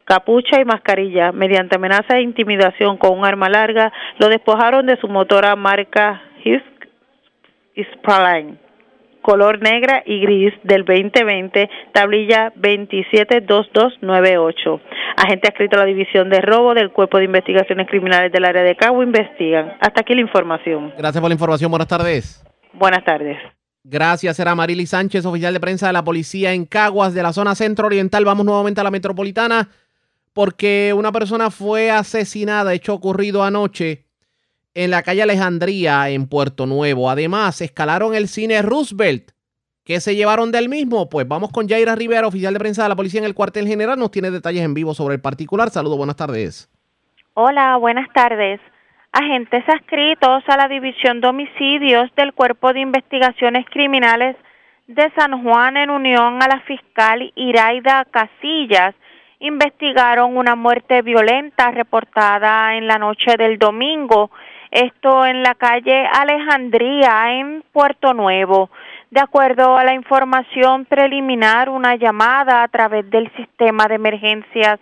capucha 0.04 0.60
y 0.60 0.64
mascarilla, 0.64 1.32
mediante 1.32 1.76
amenaza 1.76 2.16
e 2.16 2.22
intimidación 2.22 2.96
con 2.96 3.18
un 3.18 3.24
arma 3.24 3.48
larga, 3.48 3.92
lo 4.18 4.28
despojaron 4.28 4.86
de 4.86 4.96
su 4.98 5.08
motora 5.08 5.56
marca 5.56 6.22
Hisk 6.44 6.86
color 9.26 9.60
negra 9.60 10.02
y 10.06 10.20
gris 10.20 10.54
del 10.62 10.84
2020, 10.84 11.68
tablilla 11.92 12.52
272298. 12.54 14.80
Agente 15.16 15.48
adscrito 15.48 15.74
a 15.76 15.80
la 15.80 15.86
División 15.86 16.30
de 16.30 16.40
Robo 16.40 16.74
del 16.74 16.92
Cuerpo 16.92 17.18
de 17.18 17.24
Investigaciones 17.24 17.88
Criminales 17.88 18.30
del 18.30 18.44
área 18.44 18.62
de 18.62 18.76
Cabo 18.76 19.02
investigan. 19.02 19.72
Hasta 19.80 20.02
aquí 20.02 20.14
la 20.14 20.20
información. 20.20 20.92
Gracias 20.96 21.20
por 21.20 21.28
la 21.28 21.34
información. 21.34 21.72
Buenas 21.72 21.88
tardes. 21.88 22.46
Buenas 22.72 23.04
tardes. 23.04 23.36
Gracias, 23.82 24.38
era 24.38 24.54
Marily 24.54 24.86
Sánchez, 24.86 25.26
oficial 25.26 25.52
de 25.52 25.60
prensa 25.60 25.88
de 25.88 25.92
la 25.92 26.04
policía 26.04 26.52
en 26.52 26.64
Caguas, 26.64 27.12
de 27.12 27.24
la 27.24 27.32
zona 27.32 27.56
centro 27.56 27.88
oriental. 27.88 28.24
Vamos 28.24 28.46
nuevamente 28.46 28.80
a 28.80 28.84
la 28.84 28.92
metropolitana 28.92 29.70
porque 30.34 30.94
una 30.96 31.10
persona 31.10 31.50
fue 31.50 31.90
asesinada, 31.90 32.74
hecho 32.74 32.94
ocurrido 32.94 33.42
anoche 33.42 34.05
en 34.76 34.90
la 34.90 35.02
calle 35.02 35.22
Alejandría, 35.22 36.10
en 36.10 36.28
Puerto 36.28 36.66
Nuevo. 36.66 37.08
Además, 37.08 37.62
escalaron 37.62 38.14
el 38.14 38.28
cine 38.28 38.60
Roosevelt. 38.60 39.30
¿Qué 39.84 40.00
se 40.00 40.14
llevaron 40.14 40.52
del 40.52 40.68
mismo? 40.68 41.08
Pues 41.08 41.26
vamos 41.26 41.50
con 41.50 41.66
Jaira 41.66 41.94
Rivera, 41.94 42.26
oficial 42.26 42.52
de 42.52 42.60
prensa 42.60 42.82
de 42.82 42.90
la 42.90 42.96
policía 42.96 43.20
en 43.20 43.24
el 43.24 43.34
cuartel 43.34 43.66
general. 43.66 43.98
Nos 43.98 44.10
tiene 44.10 44.30
detalles 44.30 44.62
en 44.62 44.74
vivo 44.74 44.92
sobre 44.92 45.14
el 45.14 45.22
particular. 45.22 45.70
Saludos, 45.70 45.96
buenas 45.96 46.16
tardes. 46.16 46.70
Hola, 47.32 47.78
buenas 47.78 48.12
tardes. 48.12 48.60
Agentes 49.12 49.64
adscritos 49.66 50.44
a 50.46 50.56
la 50.58 50.68
División 50.68 51.22
de 51.22 51.28
Homicidios 51.28 52.14
del 52.14 52.34
Cuerpo 52.34 52.74
de 52.74 52.80
Investigaciones 52.80 53.64
Criminales 53.70 54.36
de 54.88 55.10
San 55.16 55.42
Juan 55.42 55.78
en 55.78 55.88
unión 55.88 56.42
a 56.42 56.48
la 56.48 56.60
fiscal 56.66 57.32
Iraida 57.34 58.04
Casillas 58.10 58.94
investigaron 59.38 60.36
una 60.36 60.54
muerte 60.54 61.02
violenta 61.02 61.70
reportada 61.70 62.76
en 62.76 62.86
la 62.86 62.98
noche 62.98 63.36
del 63.36 63.58
domingo 63.58 64.30
esto 64.70 65.24
en 65.26 65.42
la 65.42 65.54
calle 65.54 66.06
Alejandría, 66.12 67.32
en 67.32 67.62
Puerto 67.72 68.14
Nuevo. 68.14 68.70
De 69.10 69.20
acuerdo 69.20 69.76
a 69.76 69.84
la 69.84 69.94
información 69.94 70.84
preliminar, 70.84 71.68
una 71.68 71.96
llamada 71.96 72.62
a 72.62 72.68
través 72.68 73.08
del 73.10 73.30
sistema 73.36 73.86
de 73.86 73.94
emergencias 73.94 74.80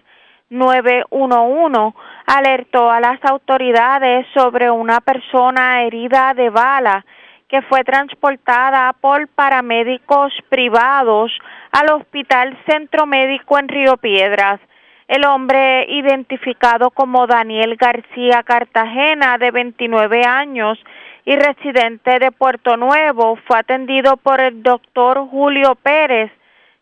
911 0.51 1.95
alertó 2.27 2.91
a 2.91 3.01
las 3.01 3.23
autoridades 3.25 4.27
sobre 4.35 4.71
una 4.71 5.01
persona 5.01 5.83
herida 5.83 6.33
de 6.35 6.51
bala 6.51 7.05
que 7.49 7.63
fue 7.63 7.85
transportada 7.85 8.93
por 9.01 9.29
paramédicos 9.29 10.33
privados 10.49 11.33
al 11.73 11.91
Hospital 11.93 12.59
Centro 12.67 13.07
Médico 13.07 13.59
en 13.59 13.69
Río 13.69 13.97
Piedras. 13.97 14.61
El 15.07 15.27
hombre 15.27 15.85
identificado 15.89 16.91
como 16.91 17.27
Daniel 17.27 17.77
García 17.77 18.43
Cartagena, 18.43 19.37
de 19.37 19.51
29 19.51 20.25
años 20.25 20.79
y 21.27 21.37
residente 21.37 22.19
de 22.19 22.33
Puerto 22.33 22.79
Nuevo, 22.79 23.37
fue 23.47 23.59
atendido 23.59 24.17
por 24.17 24.41
el 24.41 24.63
doctor 24.63 25.29
Julio 25.29 25.75
Pérez, 25.75 26.33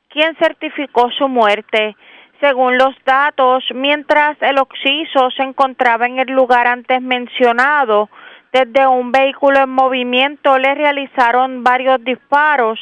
quien 0.09 0.37
certificó 0.37 1.11
su 1.11 1.29
muerte. 1.29 1.97
Según 2.41 2.79
los 2.79 2.95
datos, 3.05 3.64
mientras 3.75 4.37
el 4.41 4.59
occiso 4.59 5.31
se 5.31 5.43
encontraba 5.43 6.07
en 6.07 6.20
el 6.20 6.31
lugar 6.31 6.68
antes 6.68 7.03
mencionado, 7.03 8.09
desde 8.53 8.87
un 8.87 9.11
vehículo 9.11 9.61
en 9.61 9.70
movimiento 9.70 10.59
le 10.59 10.75
realizaron 10.75 11.64
varios 11.64 12.05
disparos 12.05 12.79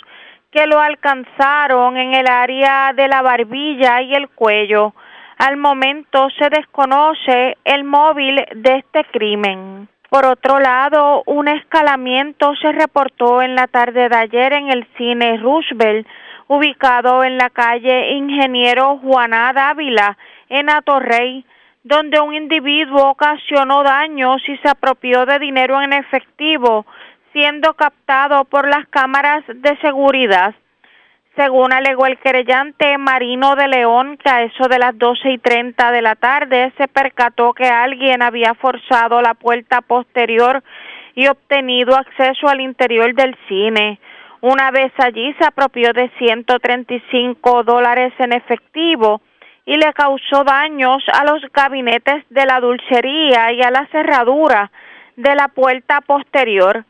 que 0.51 0.66
lo 0.66 0.80
alcanzaron 0.80 1.97
en 1.97 2.12
el 2.14 2.26
área 2.26 2.93
de 2.93 3.09
la 3.09 3.22
barbilla 3.22 4.03
y 4.03 4.14
el 4.14 4.28
cuello. 4.28 4.95
Al 5.41 5.57
momento 5.57 6.28
se 6.38 6.51
desconoce 6.51 7.57
el 7.64 7.82
móvil 7.84 8.45
de 8.57 8.76
este 8.76 9.05
crimen. 9.05 9.88
Por 10.11 10.26
otro 10.26 10.61
lado, 10.61 11.22
un 11.24 11.49
escalamiento 11.49 12.55
se 12.57 12.72
reportó 12.72 13.41
en 13.41 13.55
la 13.55 13.66
tarde 13.66 14.11
de 14.11 14.16
ayer 14.16 14.53
en 14.53 14.70
el 14.70 14.86
cine 14.99 15.38
Roosevelt, 15.38 16.07
ubicado 16.47 17.24
en 17.24 17.38
la 17.38 17.49
calle 17.49 18.12
Ingeniero 18.12 18.99
Juana 18.99 19.51
Dávila, 19.55 20.18
en 20.51 20.68
Atorrey, 20.68 21.47
donde 21.84 22.20
un 22.20 22.34
individuo 22.34 23.09
ocasionó 23.09 23.82
daños 23.82 24.47
y 24.47 24.59
se 24.59 24.68
apropió 24.68 25.24
de 25.24 25.38
dinero 25.38 25.80
en 25.80 25.95
efectivo, 25.95 26.84
siendo 27.32 27.72
captado 27.72 28.45
por 28.45 28.68
las 28.68 28.86
cámaras 28.88 29.43
de 29.47 29.74
seguridad. 29.78 30.55
Según 31.41 31.72
alegó 31.72 32.05
el 32.05 32.18
querellante 32.18 32.99
Marino 32.99 33.57
de 33.57 33.66
León, 33.66 34.18
que 34.18 34.28
a 34.28 34.43
eso 34.43 34.68
de 34.68 34.78
las 34.78 34.99
doce 34.99 35.30
y 35.30 35.38
treinta 35.38 35.91
de 35.91 36.03
la 36.03 36.14
tarde 36.14 36.70
se 36.76 36.86
percató 36.86 37.55
que 37.55 37.64
alguien 37.64 38.20
había 38.20 38.53
forzado 38.53 39.22
la 39.22 39.32
puerta 39.32 39.80
posterior 39.80 40.62
y 41.14 41.28
obtenido 41.28 41.97
acceso 41.97 42.47
al 42.47 42.61
interior 42.61 43.14
del 43.14 43.34
cine. 43.49 43.99
Una 44.43 44.70
vez 44.70 44.93
allí 44.99 45.34
se 45.38 45.47
apropió 45.47 45.95
de 45.95 46.11
135 46.18 47.62
dólares 47.62 48.12
en 48.18 48.34
efectivo 48.34 49.22
y 49.64 49.78
le 49.78 49.95
causó 49.95 50.45
daños 50.45 51.03
a 51.11 51.24
los 51.24 51.41
gabinetes 51.55 52.22
de 52.28 52.45
la 52.45 52.61
dulcería 52.61 53.51
y 53.53 53.62
a 53.62 53.70
la 53.70 53.86
cerradura 53.86 54.70
de 55.16 55.34
la 55.34 55.49
puerta 55.49 56.03
posterior. 56.03 56.84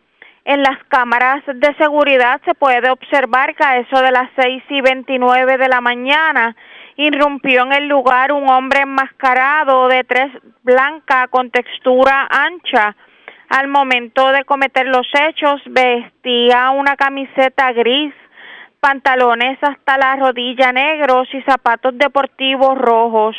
En 0.44 0.62
las 0.62 0.82
cámaras 0.88 1.42
de 1.46 1.74
seguridad 1.74 2.40
se 2.44 2.54
puede 2.54 2.90
observar 2.90 3.54
que 3.54 3.64
a 3.64 3.78
eso 3.78 4.00
de 4.00 4.10
las 4.10 4.30
seis 4.36 4.62
y 4.68 4.80
veintinueve 4.80 5.58
de 5.58 5.68
la 5.68 5.80
mañana 5.80 6.56
irrumpió 6.96 7.62
en 7.62 7.72
el 7.72 7.88
lugar 7.88 8.32
un 8.32 8.48
hombre 8.48 8.80
enmascarado 8.80 9.88
de 9.88 10.04
tres 10.04 10.30
blanca 10.62 11.28
con 11.28 11.50
textura 11.50 12.26
ancha. 12.30 12.96
Al 13.50 13.68
momento 13.68 14.30
de 14.32 14.44
cometer 14.44 14.86
los 14.86 15.08
hechos 15.12 15.60
vestía 15.66 16.70
una 16.70 16.96
camiseta 16.96 17.72
gris, 17.72 18.14
pantalones 18.80 19.58
hasta 19.62 19.98
la 19.98 20.16
rodilla 20.16 20.72
negros 20.72 21.28
y 21.34 21.42
zapatos 21.42 21.96
deportivos 21.98 22.78
rojos. 22.78 23.36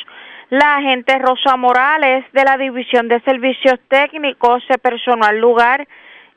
La 0.49 0.75
agente 0.75 1.17
Rosa 1.17 1.55
Morales 1.55 2.25
de 2.33 2.43
la 2.43 2.57
División 2.57 3.07
de 3.07 3.21
Servicios 3.21 3.79
Técnicos 3.87 4.63
se 4.67 4.77
personó 4.77 5.25
al 5.25 5.39
lugar 5.39 5.87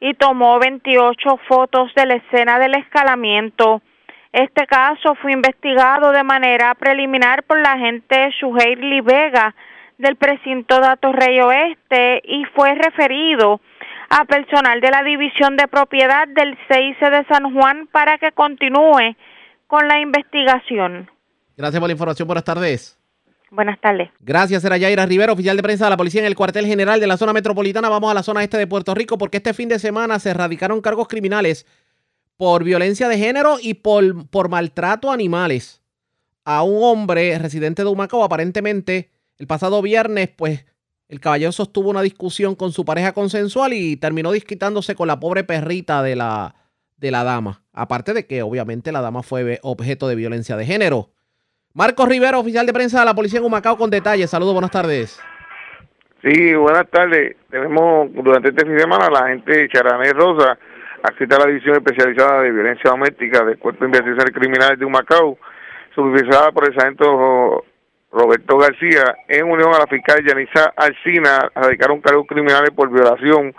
y 0.04 0.12
tomó 0.12 0.58
28 0.58 1.38
fotos 1.48 1.90
de 1.96 2.04
la 2.04 2.16
escena 2.16 2.58
del 2.58 2.74
escalamiento. 2.74 3.80
Este 4.34 4.66
caso 4.66 5.14
fue 5.22 5.32
investigado 5.32 6.12
de 6.12 6.22
manera 6.22 6.74
preliminar 6.74 7.42
por 7.44 7.58
la 7.58 7.72
agente 7.72 8.30
Suheirli 8.38 9.00
Vega 9.00 9.54
del 9.96 10.16
precinto 10.16 10.78
de 10.78 10.94
Rey 11.10 11.40
Oeste 11.40 12.20
y 12.22 12.44
fue 12.54 12.74
referido 12.74 13.62
a 14.10 14.26
personal 14.26 14.82
de 14.82 14.90
la 14.90 15.02
División 15.02 15.56
de 15.56 15.68
Propiedad 15.68 16.28
del 16.28 16.58
CIC 16.68 17.00
de 17.00 17.24
San 17.24 17.54
Juan 17.54 17.86
para 17.90 18.18
que 18.18 18.32
continúe 18.32 19.16
con 19.66 19.88
la 19.88 20.00
investigación. 20.00 21.10
Gracias 21.56 21.80
por 21.80 21.88
la 21.88 21.92
información. 21.92 22.28
Buenas 22.28 22.44
tardes. 22.44 23.03
Buenas 23.50 23.80
tardes. 23.80 24.10
Gracias, 24.20 24.64
era 24.64 24.76
Yaira 24.76 25.06
Rivera, 25.06 25.32
oficial 25.32 25.56
de 25.56 25.62
prensa 25.62 25.84
de 25.84 25.90
la 25.90 25.96
policía 25.96 26.20
en 26.20 26.26
el 26.26 26.34
cuartel 26.34 26.66
general 26.66 26.98
de 27.00 27.06
la 27.06 27.16
zona 27.16 27.32
metropolitana. 27.32 27.88
Vamos 27.88 28.10
a 28.10 28.14
la 28.14 28.22
zona 28.22 28.42
este 28.42 28.58
de 28.58 28.66
Puerto 28.66 28.94
Rico 28.94 29.18
porque 29.18 29.36
este 29.36 29.54
fin 29.54 29.68
de 29.68 29.78
semana 29.78 30.18
se 30.18 30.30
erradicaron 30.30 30.80
cargos 30.80 31.08
criminales 31.08 31.66
por 32.36 32.64
violencia 32.64 33.08
de 33.08 33.18
género 33.18 33.58
y 33.60 33.74
por, 33.74 34.28
por 34.28 34.48
maltrato 34.48 35.10
a 35.10 35.14
animales. 35.14 35.82
A 36.44 36.62
un 36.62 36.82
hombre 36.82 37.38
residente 37.38 37.84
de 37.84 37.88
Humacao, 37.88 38.24
aparentemente, 38.24 39.10
el 39.38 39.46
pasado 39.46 39.80
viernes, 39.82 40.28
pues 40.36 40.66
el 41.08 41.20
caballero 41.20 41.52
sostuvo 41.52 41.90
una 41.90 42.02
discusión 42.02 42.54
con 42.54 42.72
su 42.72 42.84
pareja 42.84 43.12
consensual 43.12 43.72
y 43.72 43.96
terminó 43.96 44.32
disquitándose 44.32 44.94
con 44.94 45.06
la 45.06 45.20
pobre 45.20 45.44
perrita 45.44 46.02
de 46.02 46.16
la, 46.16 46.54
de 46.96 47.10
la 47.10 47.24
dama. 47.24 47.62
Aparte 47.72 48.14
de 48.14 48.26
que, 48.26 48.42
obviamente, 48.42 48.92
la 48.92 49.00
dama 49.00 49.22
fue 49.22 49.58
objeto 49.62 50.08
de 50.08 50.16
violencia 50.16 50.56
de 50.56 50.66
género. 50.66 51.10
Marcos 51.76 52.08
Rivera, 52.08 52.38
oficial 52.38 52.64
de 52.66 52.72
prensa 52.72 53.00
de 53.00 53.04
la 53.04 53.14
policía 53.14 53.40
en 53.40 53.46
Humacao, 53.46 53.76
con 53.76 53.90
detalles. 53.90 54.30
Saludos, 54.30 54.52
buenas 54.52 54.70
tardes. 54.70 55.20
Sí, 56.22 56.54
buenas 56.54 56.88
tardes. 56.88 57.36
Tenemos 57.50 58.12
durante 58.12 58.50
este 58.50 58.64
fin 58.64 58.76
de 58.76 58.82
semana 58.82 59.10
la 59.10 59.26
gente 59.26 59.68
Charané 59.70 60.12
Rosa, 60.12 60.56
accita 61.02 61.34
a 61.34 61.40
la 61.40 61.46
División 61.46 61.74
Especializada 61.74 62.42
de 62.42 62.52
Violencia 62.52 62.90
Doméstica 62.92 63.44
del 63.44 63.58
Cuerpo 63.58 63.80
de 63.80 63.86
Investigaciones 63.86 64.32
Criminales 64.32 64.78
de 64.78 64.84
Humacao, 64.84 65.36
supervisada 65.96 66.52
por 66.52 66.68
el 66.68 66.74
sargento 66.76 67.64
Roberto 68.12 68.56
García, 68.56 69.16
en 69.26 69.50
unión 69.50 69.74
a 69.74 69.80
la 69.80 69.88
fiscal 69.88 70.24
Yanisa 70.24 70.72
Alcina, 70.76 71.50
radicaron 71.56 72.00
cargos 72.00 72.28
criminales 72.28 72.70
por 72.70 72.88
violación 72.88 73.52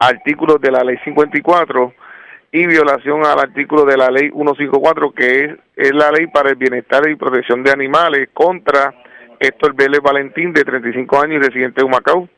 artículos 0.00 0.60
de 0.60 0.72
la 0.72 0.82
Ley 0.82 0.98
54 1.04 1.94
y 2.52 2.66
violación 2.66 3.24
al 3.24 3.38
artículo 3.38 3.84
de 3.84 3.96
la 3.96 4.10
ley 4.10 4.30
154 4.30 5.12
que 5.12 5.44
es, 5.44 5.50
es 5.76 5.94
la 5.94 6.10
ley 6.10 6.26
para 6.26 6.50
el 6.50 6.56
bienestar 6.56 7.08
y 7.08 7.14
protección 7.14 7.62
de 7.62 7.70
animales 7.70 8.28
contra 8.34 8.94
Héctor 9.38 9.74
Vélez 9.74 10.00
Valentín 10.00 10.52
de 10.52 10.64
35 10.64 11.22
años 11.22 11.36
y 11.36 11.46
residente 11.46 11.80
de 11.80 11.86
Humacao. 11.86 12.28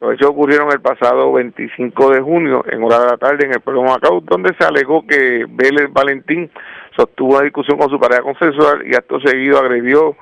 Los 0.00 0.14
hechos 0.14 0.30
ocurrieron 0.30 0.70
el 0.72 0.80
pasado 0.80 1.32
25 1.32 2.10
de 2.10 2.20
junio 2.20 2.64
en 2.68 2.82
hora 2.82 2.98
de 2.98 3.06
la 3.06 3.16
tarde 3.16 3.46
en 3.46 3.52
el 3.52 3.60
pueblo 3.60 3.82
de 3.82 3.88
Humacao 3.88 4.20
donde 4.22 4.54
se 4.58 4.66
alegó 4.66 5.06
que 5.06 5.46
Vélez 5.48 5.90
Valentín 5.92 6.50
sostuvo 6.96 7.36
una 7.36 7.44
discusión 7.44 7.78
con 7.78 7.88
su 7.88 7.98
pareja 7.98 8.22
consensual 8.22 8.84
y 8.86 8.94
acto 8.94 9.20
seguido 9.20 9.58
agredió 9.58 10.16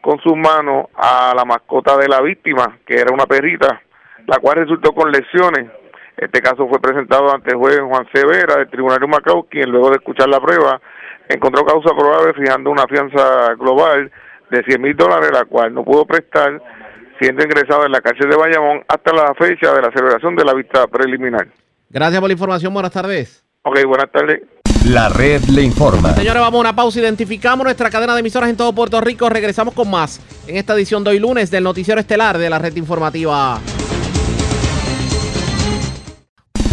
con 0.00 0.18
sus 0.20 0.36
manos 0.36 0.86
a 0.94 1.34
la 1.36 1.44
mascota 1.44 1.96
de 1.98 2.08
la 2.08 2.22
víctima, 2.22 2.78
que 2.86 2.94
era 2.94 3.12
una 3.12 3.26
perrita, 3.26 3.82
la 4.26 4.38
cual 4.38 4.56
resultó 4.56 4.92
con 4.92 5.10
lesiones 5.10 5.70
este 6.18 6.40
caso 6.40 6.68
fue 6.68 6.80
presentado 6.80 7.32
ante 7.32 7.52
el 7.52 7.56
juez 7.56 7.78
Juan 7.80 8.06
Severa 8.12 8.56
del 8.56 8.68
Tribunal 8.68 8.98
de 8.98 9.06
Macao, 9.06 9.44
quien 9.44 9.70
luego 9.70 9.90
de 9.90 9.96
escuchar 9.96 10.28
la 10.28 10.40
prueba 10.40 10.80
encontró 11.28 11.64
causa 11.64 11.90
probable 11.96 12.34
fijando 12.34 12.70
una 12.70 12.86
fianza 12.86 13.54
global 13.54 14.10
de 14.50 14.62
100 14.64 14.82
mil 14.82 14.96
dólares, 14.96 15.30
la 15.32 15.44
cual 15.44 15.72
no 15.72 15.84
pudo 15.84 16.04
prestar, 16.06 16.60
siendo 17.20 17.44
ingresado 17.44 17.86
en 17.86 17.92
la 17.92 18.00
cárcel 18.00 18.30
de 18.30 18.36
Bayamón 18.36 18.82
hasta 18.88 19.12
la 19.12 19.34
fecha 19.34 19.72
de 19.72 19.82
la 19.82 19.92
celebración 19.92 20.34
de 20.34 20.44
la 20.44 20.54
vista 20.54 20.86
preliminar. 20.88 21.46
Gracias 21.90 22.20
por 22.20 22.28
la 22.28 22.32
información, 22.32 22.74
buenas 22.74 22.92
tardes. 22.92 23.44
Ok, 23.62 23.84
buenas 23.86 24.10
tardes. 24.10 24.42
La 24.86 25.08
red 25.08 25.42
le 25.52 25.62
informa. 25.62 26.14
Señores, 26.14 26.40
vamos 26.40 26.58
a 26.58 26.60
una 26.60 26.74
pausa. 26.74 27.00
Identificamos 27.00 27.64
nuestra 27.64 27.90
cadena 27.90 28.14
de 28.14 28.20
emisoras 28.20 28.48
en 28.48 28.56
todo 28.56 28.72
Puerto 28.72 29.00
Rico. 29.00 29.28
Regresamos 29.28 29.74
con 29.74 29.90
más 29.90 30.20
en 30.48 30.56
esta 30.56 30.74
edición 30.74 31.04
de 31.04 31.10
hoy 31.10 31.18
lunes 31.18 31.50
del 31.50 31.64
Noticiero 31.64 32.00
Estelar 32.00 32.38
de 32.38 32.48
la 32.48 32.58
red 32.58 32.74
informativa. 32.76 33.60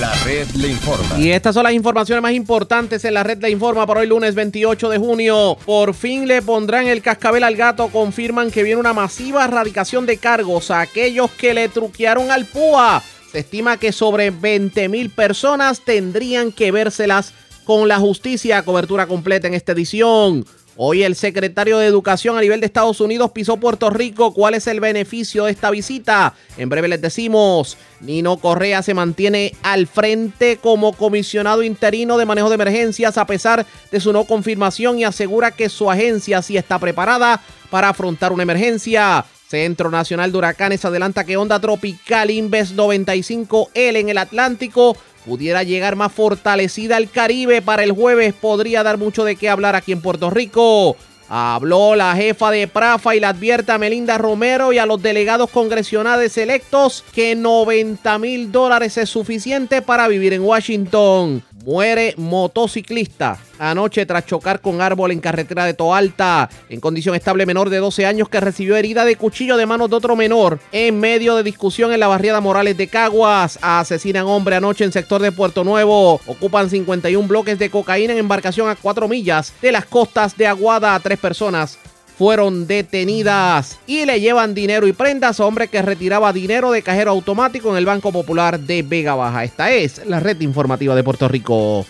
La 0.00 0.12
red 0.24 0.46
le 0.50 0.68
informa. 0.68 1.18
Y 1.18 1.30
estas 1.30 1.54
son 1.54 1.64
las 1.64 1.72
informaciones 1.72 2.20
más 2.20 2.32
importantes 2.32 3.02
en 3.06 3.14
la 3.14 3.22
red 3.22 3.38
le 3.38 3.48
informa 3.48 3.86
para 3.86 4.00
hoy 4.00 4.06
lunes 4.06 4.34
28 4.34 4.90
de 4.90 4.98
junio. 4.98 5.56
Por 5.64 5.94
fin 5.94 6.28
le 6.28 6.42
pondrán 6.42 6.86
el 6.86 7.00
cascabel 7.00 7.44
al 7.44 7.56
gato. 7.56 7.88
Confirman 7.88 8.50
que 8.50 8.62
viene 8.62 8.78
una 8.78 8.92
masiva 8.92 9.44
erradicación 9.44 10.04
de 10.04 10.18
cargos 10.18 10.70
a 10.70 10.82
aquellos 10.82 11.30
que 11.30 11.54
le 11.54 11.70
truquearon 11.70 12.30
al 12.30 12.44
PUA. 12.44 13.02
Se 13.32 13.38
estima 13.38 13.78
que 13.78 13.90
sobre 13.90 14.30
20 14.30 14.88
mil 14.90 15.08
personas 15.08 15.80
tendrían 15.80 16.52
que 16.52 16.72
vérselas 16.72 17.32
con 17.64 17.88
la 17.88 17.98
justicia. 17.98 18.62
Cobertura 18.64 19.06
completa 19.06 19.48
en 19.48 19.54
esta 19.54 19.72
edición. 19.72 20.44
Hoy 20.78 21.04
el 21.04 21.16
secretario 21.16 21.78
de 21.78 21.86
Educación 21.86 22.36
a 22.36 22.42
nivel 22.42 22.60
de 22.60 22.66
Estados 22.66 23.00
Unidos 23.00 23.30
pisó 23.30 23.56
Puerto 23.56 23.88
Rico. 23.88 24.34
¿Cuál 24.34 24.52
es 24.52 24.66
el 24.66 24.78
beneficio 24.78 25.46
de 25.46 25.52
esta 25.52 25.70
visita? 25.70 26.34
En 26.58 26.68
breve 26.68 26.86
les 26.86 27.00
decimos. 27.00 27.78
Nino 28.00 28.36
Correa 28.36 28.82
se 28.82 28.92
mantiene 28.92 29.54
al 29.62 29.86
frente 29.86 30.58
como 30.58 30.92
comisionado 30.92 31.62
interino 31.62 32.18
de 32.18 32.26
manejo 32.26 32.50
de 32.50 32.56
emergencias 32.56 33.16
a 33.16 33.26
pesar 33.26 33.64
de 33.90 34.00
su 34.00 34.12
no 34.12 34.24
confirmación 34.24 34.98
y 34.98 35.04
asegura 35.04 35.50
que 35.50 35.70
su 35.70 35.90
agencia 35.90 36.42
sí 36.42 36.58
está 36.58 36.78
preparada 36.78 37.40
para 37.70 37.88
afrontar 37.88 38.32
una 38.32 38.42
emergencia. 38.42 39.24
Centro 39.48 39.90
Nacional 39.90 40.30
de 40.30 40.38
Huracanes 40.38 40.84
adelanta 40.84 41.24
que 41.24 41.38
onda 41.38 41.58
tropical 41.58 42.30
Inves 42.30 42.76
95L 42.76 43.96
en 43.96 44.08
el 44.10 44.18
Atlántico 44.18 44.94
pudiera 45.26 45.64
llegar 45.64 45.96
más 45.96 46.12
fortalecida 46.12 46.96
al 46.96 47.10
Caribe 47.10 47.60
para 47.60 47.82
el 47.82 47.92
jueves. 47.92 48.32
Podría 48.32 48.82
dar 48.82 48.96
mucho 48.96 49.24
de 49.24 49.36
qué 49.36 49.50
hablar 49.50 49.74
aquí 49.74 49.92
en 49.92 50.00
Puerto 50.00 50.30
Rico. 50.30 50.96
Habló 51.28 51.96
la 51.96 52.14
jefa 52.14 52.52
de 52.52 52.68
Prafa 52.68 53.16
y 53.16 53.20
le 53.20 53.26
advierte 53.26 53.72
a 53.72 53.78
Melinda 53.78 54.16
Romero 54.16 54.72
y 54.72 54.78
a 54.78 54.86
los 54.86 55.02
delegados 55.02 55.50
congresionales 55.50 56.38
electos 56.38 57.04
que 57.12 57.34
90 57.34 58.18
mil 58.18 58.52
dólares 58.52 58.96
es 58.96 59.10
suficiente 59.10 59.82
para 59.82 60.06
vivir 60.06 60.32
en 60.32 60.42
Washington. 60.42 61.42
Muere 61.64 62.14
motociclista 62.16 63.40
anoche 63.58 64.06
tras 64.06 64.26
chocar 64.26 64.60
con 64.60 64.80
árbol 64.80 65.12
en 65.12 65.20
carretera 65.20 65.64
de 65.64 65.74
Toalta. 65.74 66.48
En 66.68 66.80
condición 66.80 67.14
estable 67.14 67.46
menor 67.46 67.70
de 67.70 67.78
12 67.78 68.06
años 68.06 68.28
que 68.28 68.40
recibió 68.40 68.76
herida 68.76 69.04
de 69.04 69.16
cuchillo 69.16 69.56
de 69.56 69.66
manos 69.66 69.90
de 69.90 69.96
otro 69.96 70.16
menor. 70.16 70.58
En 70.72 70.98
medio 70.98 71.36
de 71.36 71.42
discusión 71.42 71.92
en 71.92 72.00
la 72.00 72.08
barriada 72.08 72.40
Morales 72.40 72.76
de 72.76 72.88
Caguas. 72.88 73.58
Asesinan 73.62 74.26
hombre 74.26 74.56
anoche 74.56 74.84
en 74.84 74.92
sector 74.92 75.20
de 75.22 75.32
Puerto 75.32 75.64
Nuevo. 75.64 76.20
Ocupan 76.26 76.70
51 76.70 77.28
bloques 77.28 77.58
de 77.58 77.70
cocaína 77.70 78.12
en 78.12 78.18
embarcación 78.18 78.68
a 78.68 78.76
4 78.76 79.08
millas 79.08 79.52
de 79.62 79.72
las 79.72 79.86
costas 79.86 80.36
de 80.36 80.46
Aguada. 80.46 80.94
A 80.94 81.00
tres 81.00 81.18
personas 81.18 81.78
fueron 82.16 82.66
detenidas 82.66 83.78
y 83.86 84.04
le 84.06 84.20
llevan 84.20 84.54
dinero 84.54 84.86
y 84.86 84.92
prendas 84.92 85.38
a 85.38 85.44
hombre 85.44 85.68
que 85.68 85.82
retiraba 85.82 86.32
dinero 86.32 86.72
de 86.72 86.82
cajero 86.82 87.10
automático 87.10 87.70
en 87.70 87.76
el 87.76 87.86
Banco 87.86 88.12
Popular 88.12 88.58
de 88.58 88.82
Vega 88.82 89.14
Baja. 89.14 89.44
Esta 89.44 89.70
es 89.70 90.04
la 90.06 90.20
red 90.20 90.40
informativa 90.40 90.94
de 90.94 91.04
Puerto 91.04 91.28
Rico. 91.28 91.84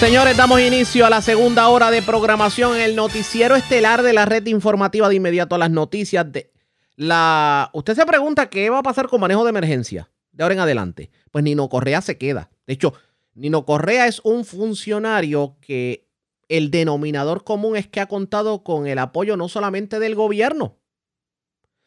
Señores, 0.00 0.36
damos 0.36 0.60
inicio 0.60 1.06
a 1.06 1.10
la 1.10 1.20
segunda 1.20 1.68
hora 1.68 1.90
de 1.90 2.02
programación 2.02 2.76
en 2.76 2.82
el 2.82 2.94
noticiero 2.94 3.56
estelar 3.56 4.02
de 4.02 4.12
la 4.12 4.26
red 4.26 4.46
informativa 4.46 5.08
de 5.08 5.16
inmediato 5.16 5.56
a 5.56 5.58
las 5.58 5.72
noticias 5.72 6.30
de 6.30 6.52
la... 6.94 7.68
Usted 7.72 7.96
se 7.96 8.06
pregunta 8.06 8.48
qué 8.48 8.70
va 8.70 8.78
a 8.78 8.82
pasar 8.84 9.08
con 9.08 9.20
manejo 9.20 9.42
de 9.42 9.50
emergencia 9.50 10.08
de 10.30 10.44
ahora 10.44 10.54
en 10.54 10.60
adelante. 10.60 11.10
Pues 11.32 11.42
Nino 11.42 11.68
Correa 11.68 12.00
se 12.00 12.16
queda. 12.16 12.48
De 12.64 12.74
hecho, 12.74 12.94
Nino 13.34 13.66
Correa 13.66 14.06
es 14.06 14.20
un 14.22 14.44
funcionario 14.44 15.56
que 15.60 16.06
el 16.48 16.70
denominador 16.70 17.42
común 17.42 17.76
es 17.76 17.88
que 17.88 18.00
ha 18.00 18.06
contado 18.06 18.62
con 18.62 18.86
el 18.86 19.00
apoyo 19.00 19.36
no 19.36 19.48
solamente 19.48 19.98
del 19.98 20.14
gobierno, 20.14 20.76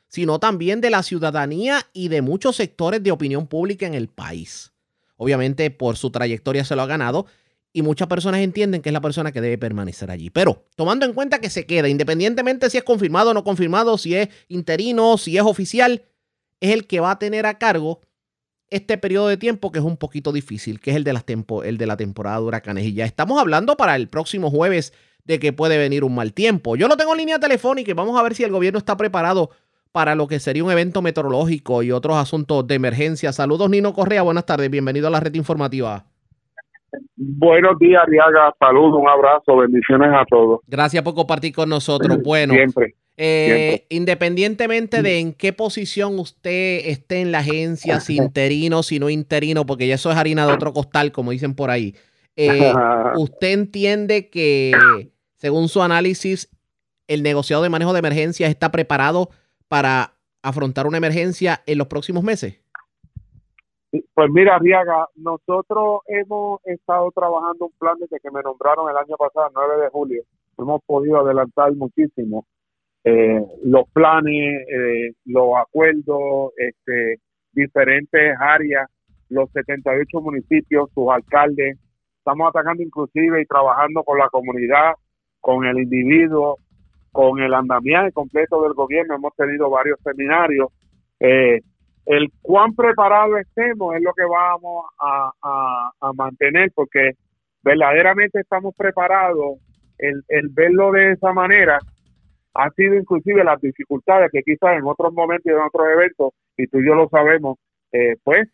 sino 0.10 0.38
también 0.38 0.82
de 0.82 0.90
la 0.90 1.04
ciudadanía 1.04 1.88
y 1.94 2.10
de 2.10 2.22
muchos 2.22 2.58
sectores 2.58 3.02
de 3.02 3.12
opinión 3.12 3.48
pública 3.48 3.88
en 3.88 3.94
el 3.94 4.10
país. 4.10 4.74
Obviamente 5.16 5.72
por 5.72 5.96
su 5.96 6.12
trayectoria 6.12 6.66
se 6.66 6.76
lo 6.76 6.82
ha 6.82 6.88
ganado 6.88 7.26
y 7.74 7.82
muchas 7.82 8.08
personas 8.08 8.42
entienden 8.42 8.82
que 8.82 8.90
es 8.90 8.94
la 8.94 9.02
persona 9.02 9.32
que 9.32 9.42
debe 9.42 9.58
permanecer 9.58 10.12
allí. 10.12 10.30
Pero 10.30 10.66
tomando 10.76 11.06
en 11.06 11.14
cuenta 11.14 11.40
que 11.40 11.50
se 11.50 11.66
queda, 11.66 11.88
independientemente 11.88 12.70
si 12.70 12.78
es 12.78 12.84
confirmado 12.84 13.32
o 13.32 13.34
no 13.34 13.44
confirmado, 13.44 13.98
si 13.98 14.16
es 14.16 14.30
interino, 14.48 15.18
si 15.18 15.38
es 15.38 15.44
oficial, 15.44 16.04
es 16.60 16.72
el 16.72 16.88
que 16.88 17.00
va 17.00 17.12
a 17.12 17.20
tener 17.20 17.46
a 17.46 17.58
cargo 17.58 18.02
este 18.70 18.98
periodo 18.98 19.28
de 19.28 19.38
tiempo 19.38 19.72
que 19.72 19.80
es 19.80 19.86
un 19.86 19.98
poquito 19.98 20.32
difícil, 20.32 20.80
que 20.80 20.92
es 20.92 20.96
el 20.96 21.04
de, 21.04 21.14
las 21.14 21.26
el 21.66 21.78
de 21.78 21.86
la 21.86 21.98
temporada 21.98 22.38
de 22.38 22.44
huracanes. 22.44 22.86
Y 22.86 22.94
ya 22.94 23.06
estamos 23.06 23.40
hablando 23.40 23.78
para 23.78 23.96
el 23.96 24.08
próximo 24.08 24.50
jueves 24.50 24.94
de 25.26 25.40
que 25.40 25.54
puede 25.54 25.78
venir 25.78 26.04
un 26.04 26.16
mal 26.16 26.34
tiempo. 26.34 26.76
Yo 26.76 26.88
lo 26.88 26.98
tengo 26.98 27.12
en 27.14 27.20
línea 27.20 27.40
telefónica 27.40 27.92
y 27.92 27.94
vamos 27.94 28.18
a 28.20 28.24
ver 28.24 28.36
si 28.36 28.44
el 28.44 28.52
gobierno 28.52 28.80
está 28.80 28.98
preparado 28.98 29.52
para 29.92 30.16
lo 30.16 30.28
que 30.28 30.40
sería 30.40 30.64
un 30.64 30.72
evento 30.72 31.02
meteorológico 31.02 31.84
y 31.84 31.92
otros 31.92 32.18
asuntos 32.18 32.66
de 32.66 32.76
emergencia. 32.76 33.34
Saludos, 33.34 33.70
Nino 33.70 33.94
Correa. 33.94 34.22
Buenas 34.22 34.46
tardes. 34.46 34.70
Bienvenido 34.70 35.08
a 35.08 35.12
la 35.12 35.20
red 35.20 35.34
informativa. 35.36 36.11
Buenos 37.16 37.80
días, 37.80 38.04
Riaga. 38.08 38.54
Saludos, 38.60 39.00
un 39.02 39.10
abrazo, 39.10 39.58
bendiciones 39.58 40.10
a 40.14 40.26
todos. 40.26 40.62
Gracias 40.68 41.04
por 41.04 41.14
compartir 41.14 41.54
con 41.54 41.70
nosotros. 41.70 42.22
Bueno, 42.24 42.54
siempre. 42.54 42.96
Eh, 43.18 43.86
independientemente 43.90 45.02
de 45.04 45.20
en 45.20 45.34
qué 45.34 45.54
posición 45.54 46.18
usted 46.18 46.82
esté 46.86 47.22
en 47.22 47.32
la 47.32 47.40
agencia, 47.40 48.00
si 48.00 48.18
interino, 48.18 48.84
si 48.84 49.00
no 49.00 49.10
interino, 49.10 49.66
porque 49.66 49.86
ya 49.86 49.96
eso 49.96 50.10
es 50.10 50.18
harina 50.18 50.48
de 50.48 50.54
otro 50.54 50.74
costal, 50.74 51.12
como 51.12 51.32
dicen 51.32 51.54
por 51.54 51.70
ahí, 51.70 51.94
eh, 52.36 52.74
¿usted 53.18 53.52
entiende 53.52 54.30
que, 54.30 54.72
según 55.36 55.68
su 55.70 55.84
análisis, 55.84 56.50
el 57.08 57.22
negociado 57.22 57.64
de 57.64 57.70
manejo 57.70 57.94
de 57.94 58.00
emergencias 58.00 58.50
está 58.50 58.72
preparado 58.72 59.30
para 59.68 60.14
afrontar 60.42 60.88
una 60.88 60.98
emergencia 60.98 61.62
en 61.66 61.78
los 61.78 61.88
próximos 61.88 62.24
meses? 62.24 62.61
Pues 63.92 64.30
mira, 64.32 64.58
Riaga, 64.58 65.08
nosotros 65.16 66.02
hemos 66.08 66.66
estado 66.66 67.12
trabajando 67.12 67.66
un 67.66 67.74
plan 67.78 67.98
desde 68.00 68.20
que 68.20 68.32
me 68.32 68.42
nombraron 68.42 68.90
el 68.90 68.96
año 68.96 69.18
pasado, 69.18 69.48
el 69.48 69.54
9 69.54 69.84
de 69.84 69.90
julio. 69.90 70.24
Hemos 70.58 70.82
podido 70.86 71.20
adelantar 71.20 71.74
muchísimo 71.74 72.46
eh, 73.04 73.42
los 73.64 73.90
planes, 73.92 74.68
eh, 74.68 75.14
los 75.26 75.56
acuerdos, 75.58 76.54
este, 76.56 77.20
diferentes 77.52 78.36
áreas, 78.40 78.90
los 79.30 79.50
78 79.52 80.22
municipios, 80.22 80.90
sus 80.94 81.10
alcaldes. 81.10 81.78
Estamos 82.18 82.50
atacando 82.50 82.84
inclusive 82.84 83.42
y 83.42 83.46
trabajando 83.46 84.04
con 84.04 84.20
la 84.20 84.30
comunidad, 84.30 84.94
con 85.40 85.66
el 85.66 85.80
individuo, 85.80 86.58
con 87.12 87.40
el 87.40 87.54
andamiaje 87.54 88.12
completo 88.12 88.62
del 88.64 88.74
gobierno. 88.74 89.16
Hemos 89.16 89.36
tenido 89.36 89.70
varios 89.70 90.00
seminarios. 90.04 90.70
Eh, 91.20 91.62
el 92.06 92.30
cuán 92.42 92.74
preparado 92.74 93.38
estemos 93.38 93.96
es 93.96 94.02
lo 94.02 94.14
que 94.14 94.26
vamos 94.26 94.86
a, 95.00 95.32
a, 96.00 96.14
mantener 96.14 96.72
porque 96.74 97.12
verdaderamente 97.64 98.40
estamos 98.40 98.74
preparados. 98.76 99.60
El, 99.98 100.24
el 100.30 100.50
verlo 100.50 100.92
de 100.92 101.12
esa 101.12 101.32
manera 101.32 101.80
ha 102.54 102.70
sido 102.72 102.96
inclusive 102.96 103.44
las 103.44 103.62
dificultades 103.62 104.30
que 104.32 104.42
quizás 104.42 104.78
en 104.78 104.86
otros 104.86 105.14
momentos 105.14 105.46
y 105.46 105.50
en 105.50 105.62
otros 105.62 105.88
eventos, 105.94 106.34
y 106.58 106.68
tú 106.68 106.80
y 106.80 106.88
yo 106.88 106.96
lo 106.96 107.08
sabemos, 107.10 107.58
eh, 107.92 108.16
pues 108.24 108.48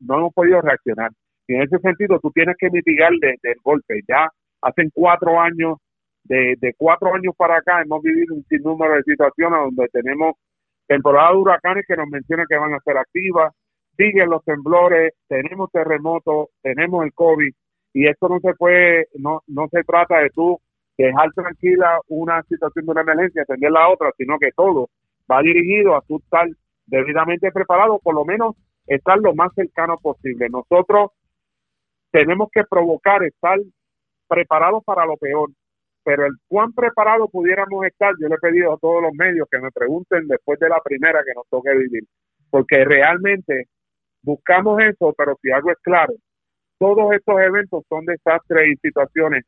no 0.00 0.18
hemos 0.18 0.34
podido 0.34 0.60
reaccionar. 0.60 1.10
Y 1.46 1.54
en 1.54 1.62
ese 1.62 1.78
sentido 1.78 2.18
tú 2.20 2.30
tienes 2.30 2.56
que 2.58 2.70
mitigar 2.70 3.10
desde 3.20 3.52
el 3.52 3.58
golpe. 3.62 4.00
Ya 4.08 4.28
hace 4.62 4.88
cuatro 4.92 5.40
años, 5.40 5.78
de, 6.24 6.56
de 6.60 6.74
cuatro 6.76 7.14
años 7.14 7.34
para 7.36 7.58
acá, 7.58 7.82
hemos 7.82 8.02
vivido 8.02 8.34
un 8.34 8.44
sinnúmero 8.44 8.94
de 8.96 9.02
situaciones 9.02 9.58
donde 9.60 9.88
tenemos 9.88 10.34
temporada 10.88 11.30
de 11.30 11.36
huracanes 11.36 11.84
que 11.86 11.96
nos 11.96 12.08
mencionan 12.08 12.46
que 12.48 12.56
van 12.56 12.74
a 12.74 12.80
ser 12.80 12.96
activas, 12.96 13.54
siguen 13.96 14.30
los 14.30 14.42
temblores, 14.44 15.12
tenemos 15.28 15.70
terremotos, 15.70 16.48
tenemos 16.62 17.04
el 17.04 17.12
COVID, 17.12 17.52
y 17.92 18.06
esto 18.08 18.28
no 18.28 18.40
se 18.40 18.54
puede, 18.54 19.08
no, 19.14 19.42
no 19.46 19.68
se 19.70 19.84
trata 19.84 20.18
de 20.18 20.30
tú 20.30 20.58
dejar 20.96 21.30
tranquila 21.32 22.00
una 22.08 22.42
situación 22.44 22.86
de 22.86 22.90
una 22.92 23.00
emergencia, 23.02 23.42
atender 23.42 23.70
la 23.70 23.88
otra, 23.88 24.10
sino 24.16 24.38
que 24.38 24.50
todo 24.56 24.88
va 25.30 25.42
dirigido 25.42 25.94
a 25.94 26.02
tú 26.02 26.16
estar 26.18 26.48
debidamente 26.86 27.52
preparado, 27.52 27.98
por 28.00 28.14
lo 28.14 28.24
menos 28.24 28.56
estar 28.86 29.18
lo 29.18 29.34
más 29.34 29.52
cercano 29.54 29.96
posible. 29.98 30.48
Nosotros 30.48 31.10
tenemos 32.10 32.48
que 32.50 32.62
provocar 32.68 33.22
estar 33.22 33.58
preparados 34.26 34.82
para 34.84 35.06
lo 35.06 35.16
peor, 35.16 35.50
pero 36.08 36.24
el 36.24 36.32
cuán 36.48 36.72
preparado 36.72 37.28
pudiéramos 37.28 37.84
estar, 37.84 38.14
yo 38.18 38.28
le 38.28 38.36
he 38.36 38.38
pedido 38.38 38.72
a 38.72 38.78
todos 38.78 39.02
los 39.02 39.12
medios 39.12 39.46
que 39.50 39.58
me 39.58 39.70
pregunten 39.70 40.26
después 40.26 40.58
de 40.58 40.70
la 40.70 40.80
primera 40.82 41.20
que 41.22 41.34
nos 41.34 41.46
toque 41.50 41.70
vivir, 41.76 42.04
porque 42.48 42.82
realmente 42.82 43.66
buscamos 44.22 44.80
eso, 44.80 45.14
pero 45.18 45.36
si 45.42 45.50
algo 45.50 45.70
es 45.70 45.76
claro, 45.82 46.14
todos 46.78 47.12
estos 47.12 47.38
eventos 47.42 47.84
son 47.90 48.06
desastres 48.06 48.72
y 48.72 48.88
situaciones 48.88 49.44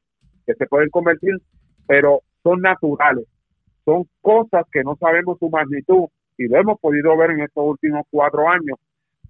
que 0.47 0.53
se 0.53 0.67
pueden 0.67 0.91
convertir, 0.91 1.39
pero 1.87 2.21
son 2.43 2.61
naturales, 2.61 3.25
son 3.87 4.05
cosas 4.21 4.67
que 4.71 4.85
no 4.85 4.97
sabemos 4.97 5.39
su 5.39 5.49
magnitud 5.49 6.09
y 6.37 6.47
lo 6.47 6.59
hemos 6.59 6.79
podido 6.79 7.17
ver 7.17 7.31
en 7.31 7.41
estos 7.41 7.65
últimos 7.65 8.03
cuatro 8.11 8.47
años, 8.47 8.77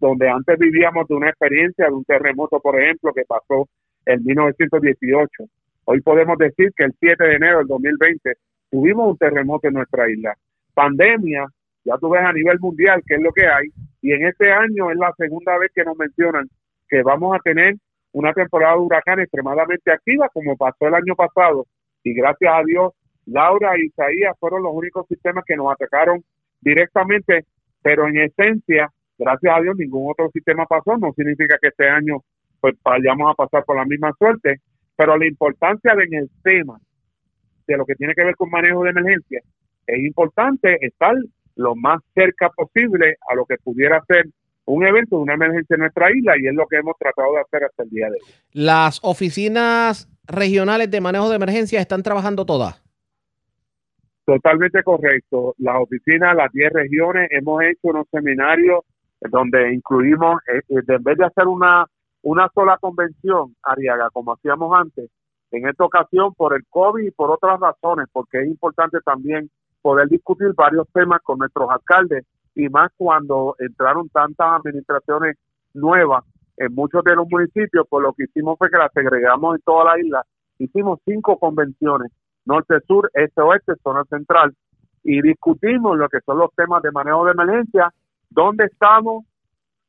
donde 0.00 0.28
antes 0.28 0.58
vivíamos 0.58 1.06
de 1.06 1.14
una 1.14 1.28
experiencia 1.28 1.86
de 1.86 1.92
un 1.92 2.04
terremoto, 2.04 2.58
por 2.58 2.76
ejemplo, 2.80 3.12
que 3.12 3.22
pasó 3.24 3.68
en 4.04 4.24
1918 4.24 5.44
Hoy 5.92 6.00
podemos 6.02 6.38
decir 6.38 6.70
que 6.76 6.84
el 6.84 6.94
7 7.00 7.24
de 7.24 7.34
enero 7.34 7.58
del 7.58 7.66
2020 7.66 8.34
tuvimos 8.70 9.10
un 9.10 9.18
terremoto 9.18 9.66
en 9.66 9.74
nuestra 9.74 10.08
isla. 10.08 10.36
Pandemia, 10.72 11.48
ya 11.84 11.98
tú 11.98 12.10
ves 12.10 12.22
a 12.22 12.32
nivel 12.32 12.60
mundial 12.60 13.02
qué 13.04 13.16
es 13.16 13.20
lo 13.20 13.32
que 13.32 13.48
hay, 13.48 13.70
y 14.00 14.12
en 14.12 14.24
este 14.24 14.52
año 14.52 14.92
es 14.92 14.96
la 14.96 15.12
segunda 15.18 15.58
vez 15.58 15.72
que 15.74 15.82
nos 15.82 15.96
mencionan 15.98 16.48
que 16.88 17.02
vamos 17.02 17.34
a 17.34 17.40
tener 17.40 17.74
una 18.12 18.32
temporada 18.32 18.74
de 18.74 18.82
huracán 18.82 19.18
extremadamente 19.18 19.90
activa, 19.90 20.28
como 20.32 20.56
pasó 20.56 20.86
el 20.86 20.94
año 20.94 21.16
pasado, 21.16 21.66
y 22.04 22.14
gracias 22.14 22.52
a 22.54 22.62
Dios, 22.62 22.92
Laura 23.26 23.76
y 23.76 23.86
Isaías 23.86 24.36
fueron 24.38 24.62
los 24.62 24.72
únicos 24.72 25.08
sistemas 25.08 25.42
que 25.44 25.56
nos 25.56 25.72
atacaron 25.72 26.22
directamente, 26.60 27.46
pero 27.82 28.06
en 28.06 28.16
esencia, 28.16 28.92
gracias 29.18 29.56
a 29.56 29.60
Dios, 29.60 29.76
ningún 29.76 30.08
otro 30.08 30.30
sistema 30.30 30.66
pasó, 30.66 30.96
no 30.98 31.12
significa 31.14 31.58
que 31.60 31.66
este 31.66 31.88
año 31.88 32.22
pues 32.60 32.76
vayamos 32.84 33.32
a 33.32 33.34
pasar 33.34 33.64
por 33.64 33.74
la 33.74 33.84
misma 33.84 34.12
suerte, 34.16 34.60
pero 35.00 35.16
la 35.16 35.26
importancia 35.26 35.92
en 35.92 36.12
el 36.12 36.30
tema 36.44 36.78
de 37.66 37.76
lo 37.78 37.86
que 37.86 37.94
tiene 37.94 38.14
que 38.14 38.22
ver 38.22 38.36
con 38.36 38.50
manejo 38.50 38.84
de 38.84 38.90
emergencia 38.90 39.40
es 39.86 39.98
importante 39.98 40.76
estar 40.84 41.14
lo 41.56 41.74
más 41.74 42.02
cerca 42.14 42.50
posible 42.50 43.16
a 43.30 43.34
lo 43.34 43.46
que 43.46 43.56
pudiera 43.64 44.04
ser 44.06 44.26
un 44.66 44.86
evento 44.86 45.16
de 45.16 45.22
una 45.22 45.32
emergencia 45.32 45.72
en 45.72 45.80
nuestra 45.80 46.14
isla 46.14 46.34
y 46.38 46.48
es 46.48 46.52
lo 46.52 46.66
que 46.66 46.76
hemos 46.76 46.98
tratado 46.98 47.32
de 47.32 47.40
hacer 47.40 47.64
hasta 47.64 47.82
el 47.82 47.88
día 47.88 48.10
de 48.10 48.12
hoy. 48.12 48.34
Las 48.52 49.00
oficinas 49.02 50.06
regionales 50.26 50.90
de 50.90 51.00
manejo 51.00 51.30
de 51.30 51.36
emergencia 51.36 51.80
están 51.80 52.02
trabajando 52.02 52.44
todas. 52.44 52.82
Totalmente 54.26 54.82
correcto. 54.82 55.54
Las 55.56 55.76
oficinas, 55.80 56.36
las 56.36 56.52
10 56.52 56.74
regiones, 56.74 57.30
hemos 57.30 57.62
hecho 57.62 57.88
unos 57.88 58.06
seminarios 58.10 58.80
donde 59.30 59.72
incluimos, 59.72 60.42
eh, 60.52 60.60
eh, 60.68 60.82
en 60.86 61.02
vez 61.02 61.16
de 61.16 61.24
hacer 61.24 61.46
una 61.46 61.86
una 62.22 62.48
sola 62.54 62.76
convención, 62.78 63.54
Ariaga, 63.62 64.10
como 64.10 64.32
hacíamos 64.32 64.74
antes, 64.74 65.10
en 65.50 65.68
esta 65.68 65.84
ocasión 65.84 66.34
por 66.34 66.54
el 66.54 66.64
COVID 66.68 67.06
y 67.06 67.10
por 67.10 67.30
otras 67.30 67.58
razones, 67.58 68.06
porque 68.12 68.40
es 68.42 68.46
importante 68.46 68.98
también 69.04 69.50
poder 69.82 70.08
discutir 70.08 70.52
varios 70.54 70.86
temas 70.92 71.20
con 71.22 71.38
nuestros 71.38 71.70
alcaldes 71.70 72.26
y 72.54 72.68
más 72.68 72.90
cuando 72.96 73.56
entraron 73.58 74.08
tantas 74.10 74.60
administraciones 74.60 75.36
nuevas 75.72 76.24
en 76.56 76.74
muchos 76.74 77.02
de 77.04 77.16
los 77.16 77.26
municipios, 77.28 77.86
pues 77.88 78.02
lo 78.02 78.12
que 78.12 78.24
hicimos 78.24 78.58
fue 78.58 78.70
que 78.70 78.76
las 78.76 78.92
segregamos 78.92 79.56
en 79.56 79.62
toda 79.62 79.84
la 79.84 79.98
isla. 79.98 80.24
Hicimos 80.58 81.00
cinco 81.06 81.38
convenciones, 81.38 82.12
norte, 82.44 82.80
sur, 82.86 83.10
este, 83.14 83.40
oeste, 83.40 83.72
zona 83.82 84.04
central, 84.04 84.54
y 85.02 85.22
discutimos 85.22 85.96
lo 85.96 86.08
que 86.10 86.20
son 86.20 86.38
los 86.38 86.50
temas 86.54 86.82
de 86.82 86.92
manejo 86.92 87.24
de 87.24 87.32
emergencia, 87.32 87.90
dónde 88.28 88.66
estamos 88.66 89.24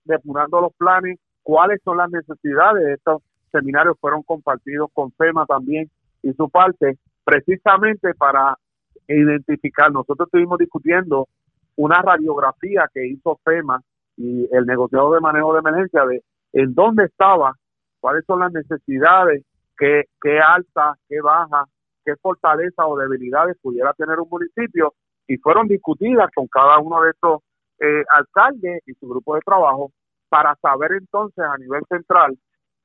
depurando 0.05 0.61
los 0.61 0.73
planes, 0.77 1.19
cuáles 1.43 1.81
son 1.83 1.97
las 1.97 2.09
necesidades. 2.09 2.97
Estos 2.97 3.21
seminarios 3.51 3.97
fueron 3.99 4.23
compartidos 4.23 4.89
con 4.93 5.11
FEMA 5.13 5.45
también 5.45 5.89
y 6.23 6.33
su 6.33 6.49
parte, 6.49 6.97
precisamente 7.23 8.13
para 8.15 8.57
identificar. 9.07 9.91
Nosotros 9.91 10.27
estuvimos 10.27 10.57
discutiendo 10.57 11.27
una 11.75 12.01
radiografía 12.01 12.89
que 12.93 13.07
hizo 13.07 13.39
FEMA 13.43 13.81
y 14.17 14.47
el 14.51 14.65
negociador 14.65 15.15
de 15.15 15.21
manejo 15.21 15.53
de 15.53 15.59
emergencia 15.59 16.05
de 16.05 16.23
en 16.53 16.73
dónde 16.73 17.05
estaba, 17.05 17.55
cuáles 17.99 18.25
son 18.25 18.39
las 18.39 18.51
necesidades, 18.51 19.43
qué, 19.77 20.03
qué 20.21 20.39
alta, 20.39 20.95
qué 21.07 21.21
baja, 21.21 21.65
qué 22.05 22.15
fortaleza 22.17 22.85
o 22.85 22.97
debilidades 22.97 23.57
pudiera 23.61 23.93
tener 23.93 24.19
un 24.19 24.29
municipio 24.29 24.93
y 25.27 25.37
fueron 25.37 25.67
discutidas 25.67 26.29
con 26.35 26.47
cada 26.47 26.79
uno 26.79 27.01
de 27.01 27.11
estos 27.11 27.41
eh, 27.79 28.03
alcaldes 28.09 28.83
y 28.85 28.93
su 28.95 29.07
grupo 29.07 29.35
de 29.35 29.41
trabajo 29.41 29.91
para 30.31 30.55
saber 30.61 30.93
entonces 30.93 31.43
a 31.43 31.57
nivel 31.57 31.83
central 31.89 32.37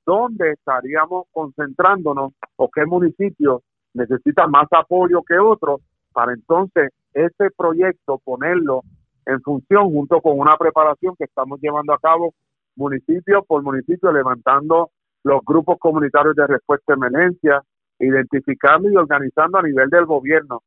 dónde 0.04 0.50
estaríamos 0.50 1.26
concentrándonos 1.30 2.32
o 2.56 2.68
qué 2.68 2.84
municipios 2.84 3.62
necesitan 3.94 4.50
más 4.50 4.66
apoyo 4.72 5.22
que 5.22 5.38
otros 5.38 5.80
para 6.12 6.32
entonces 6.32 6.90
ese 7.14 7.50
proyecto 7.56 8.18
ponerlo 8.24 8.82
en 9.26 9.40
función 9.42 9.92
junto 9.92 10.20
con 10.20 10.40
una 10.40 10.56
preparación 10.56 11.14
que 11.16 11.22
estamos 11.22 11.60
llevando 11.60 11.92
a 11.92 12.00
cabo 12.00 12.34
municipio 12.74 13.44
por 13.44 13.62
municipio 13.62 14.10
levantando 14.10 14.90
los 15.22 15.40
grupos 15.44 15.78
comunitarios 15.78 16.34
de 16.34 16.48
respuesta 16.48 16.94
emergencia, 16.94 17.62
identificando 18.00 18.90
y 18.90 18.96
organizando 18.96 19.58
a 19.58 19.62
nivel 19.62 19.88
del 19.88 20.04
gobierno 20.04 20.62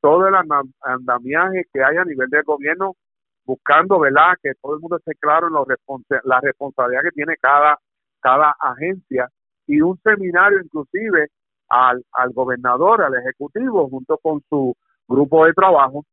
todo 0.00 0.26
el 0.28 0.34
andamiaje 0.80 1.66
que 1.72 1.84
hay 1.84 1.98
a 1.98 2.04
nivel 2.04 2.28
del 2.30 2.42
gobierno 2.42 2.94
buscando, 3.44 3.98
¿verdad?, 3.98 4.34
que 4.42 4.52
todo 4.60 4.74
el 4.74 4.80
mundo 4.80 4.96
esté 4.96 5.14
claro 5.16 5.48
en 5.48 5.54
la 6.24 6.40
responsabilidad 6.40 7.02
que 7.02 7.10
tiene 7.10 7.36
cada, 7.40 7.78
cada 8.20 8.54
agencia 8.60 9.28
y 9.66 9.80
un 9.80 9.98
seminario 10.02 10.60
inclusive 10.60 11.28
al, 11.68 12.04
al 12.12 12.30
gobernador, 12.32 13.02
al 13.02 13.14
ejecutivo, 13.14 13.88
junto 13.88 14.18
con 14.18 14.42
su 14.48 14.74
grupo 15.08 15.46
de 15.46 15.52
trabajo, 15.54 16.04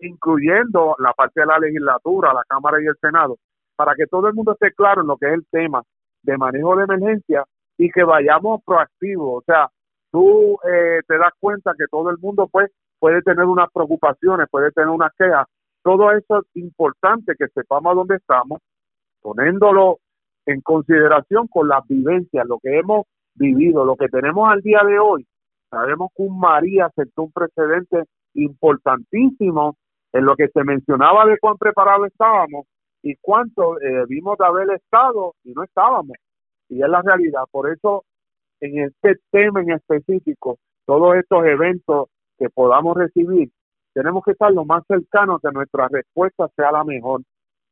incluyendo 0.00 0.94
la 0.98 1.12
parte 1.12 1.40
de 1.40 1.46
la 1.46 1.58
legislatura, 1.58 2.32
la 2.32 2.44
Cámara 2.48 2.80
y 2.80 2.86
el 2.86 2.96
Senado, 3.00 3.36
para 3.76 3.94
que 3.94 4.06
todo 4.06 4.28
el 4.28 4.34
mundo 4.34 4.52
esté 4.52 4.72
claro 4.72 5.02
en 5.02 5.08
lo 5.08 5.16
que 5.16 5.26
es 5.26 5.34
el 5.34 5.46
tema 5.50 5.82
de 6.22 6.36
manejo 6.36 6.76
de 6.76 6.84
emergencia 6.84 7.44
y 7.76 7.90
que 7.90 8.04
vayamos 8.04 8.60
proactivos. 8.64 9.42
O 9.42 9.44
sea, 9.44 9.68
tú 10.10 10.58
eh, 10.68 11.00
te 11.06 11.18
das 11.18 11.32
cuenta 11.38 11.74
que 11.76 11.86
todo 11.90 12.10
el 12.10 12.18
mundo 12.18 12.48
pues 12.50 12.70
puede 12.98 13.22
tener 13.22 13.44
unas 13.44 13.70
preocupaciones, 13.72 14.48
puede 14.50 14.72
tener 14.72 14.90
unas 14.90 15.12
quejas, 15.16 15.46
todo 15.88 16.12
eso 16.12 16.40
es 16.40 16.62
importante 16.62 17.32
que 17.38 17.48
sepamos 17.48 17.96
dónde 17.96 18.16
estamos, 18.16 18.60
poniéndolo 19.22 20.00
en 20.44 20.60
consideración 20.60 21.46
con 21.48 21.66
las 21.66 21.80
vivencias, 21.88 22.46
lo 22.46 22.58
que 22.58 22.78
hemos 22.78 23.06
vivido, 23.34 23.86
lo 23.86 23.96
que 23.96 24.08
tenemos 24.08 24.50
al 24.50 24.60
día 24.60 24.82
de 24.86 24.98
hoy. 24.98 25.26
Sabemos 25.70 26.10
que 26.14 26.24
un 26.24 26.38
María 26.38 26.90
sentó 26.94 27.22
un 27.22 27.32
precedente 27.32 28.04
importantísimo 28.34 29.76
en 30.12 30.26
lo 30.26 30.36
que 30.36 30.48
se 30.48 30.62
mencionaba 30.62 31.24
de 31.24 31.38
cuán 31.38 31.56
preparados 31.56 32.08
estábamos 32.08 32.66
y 33.02 33.16
cuánto 33.22 33.80
eh, 33.80 34.04
vimos 34.08 34.36
de 34.36 34.44
haber 34.44 34.70
estado 34.72 35.32
y 35.42 35.52
no 35.52 35.62
estábamos. 35.64 36.18
Y 36.68 36.82
es 36.82 36.88
la 36.90 37.00
realidad. 37.00 37.44
Por 37.50 37.72
eso, 37.72 38.04
en 38.60 38.78
este 38.80 39.16
tema 39.30 39.62
en 39.62 39.70
específico, 39.70 40.58
todos 40.84 41.16
estos 41.16 41.46
eventos 41.46 42.08
que 42.38 42.50
podamos 42.50 42.94
recibir, 42.94 43.48
tenemos 43.98 44.22
que 44.24 44.30
estar 44.30 44.52
lo 44.52 44.64
más 44.64 44.84
cercanos 44.86 45.40
que 45.42 45.50
nuestra 45.50 45.88
respuesta 45.88 46.48
sea 46.54 46.70
la 46.70 46.84
mejor. 46.84 47.22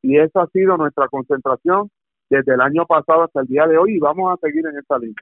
Y 0.03 0.19
esa 0.19 0.43
ha 0.43 0.47
sido 0.49 0.77
nuestra 0.77 1.07
concentración 1.07 1.89
desde 2.29 2.55
el 2.55 2.61
año 2.61 2.85
pasado 2.85 3.23
hasta 3.23 3.43
el 3.43 3.47
día 3.47 3.65
de 3.69 3.79
hoy 3.79 3.95
y 3.95 3.99
vamos 4.01 4.35
a 4.35 4.41
seguir 4.45 4.67
en 4.67 4.77
esta 4.77 4.99
línea. 4.99 5.15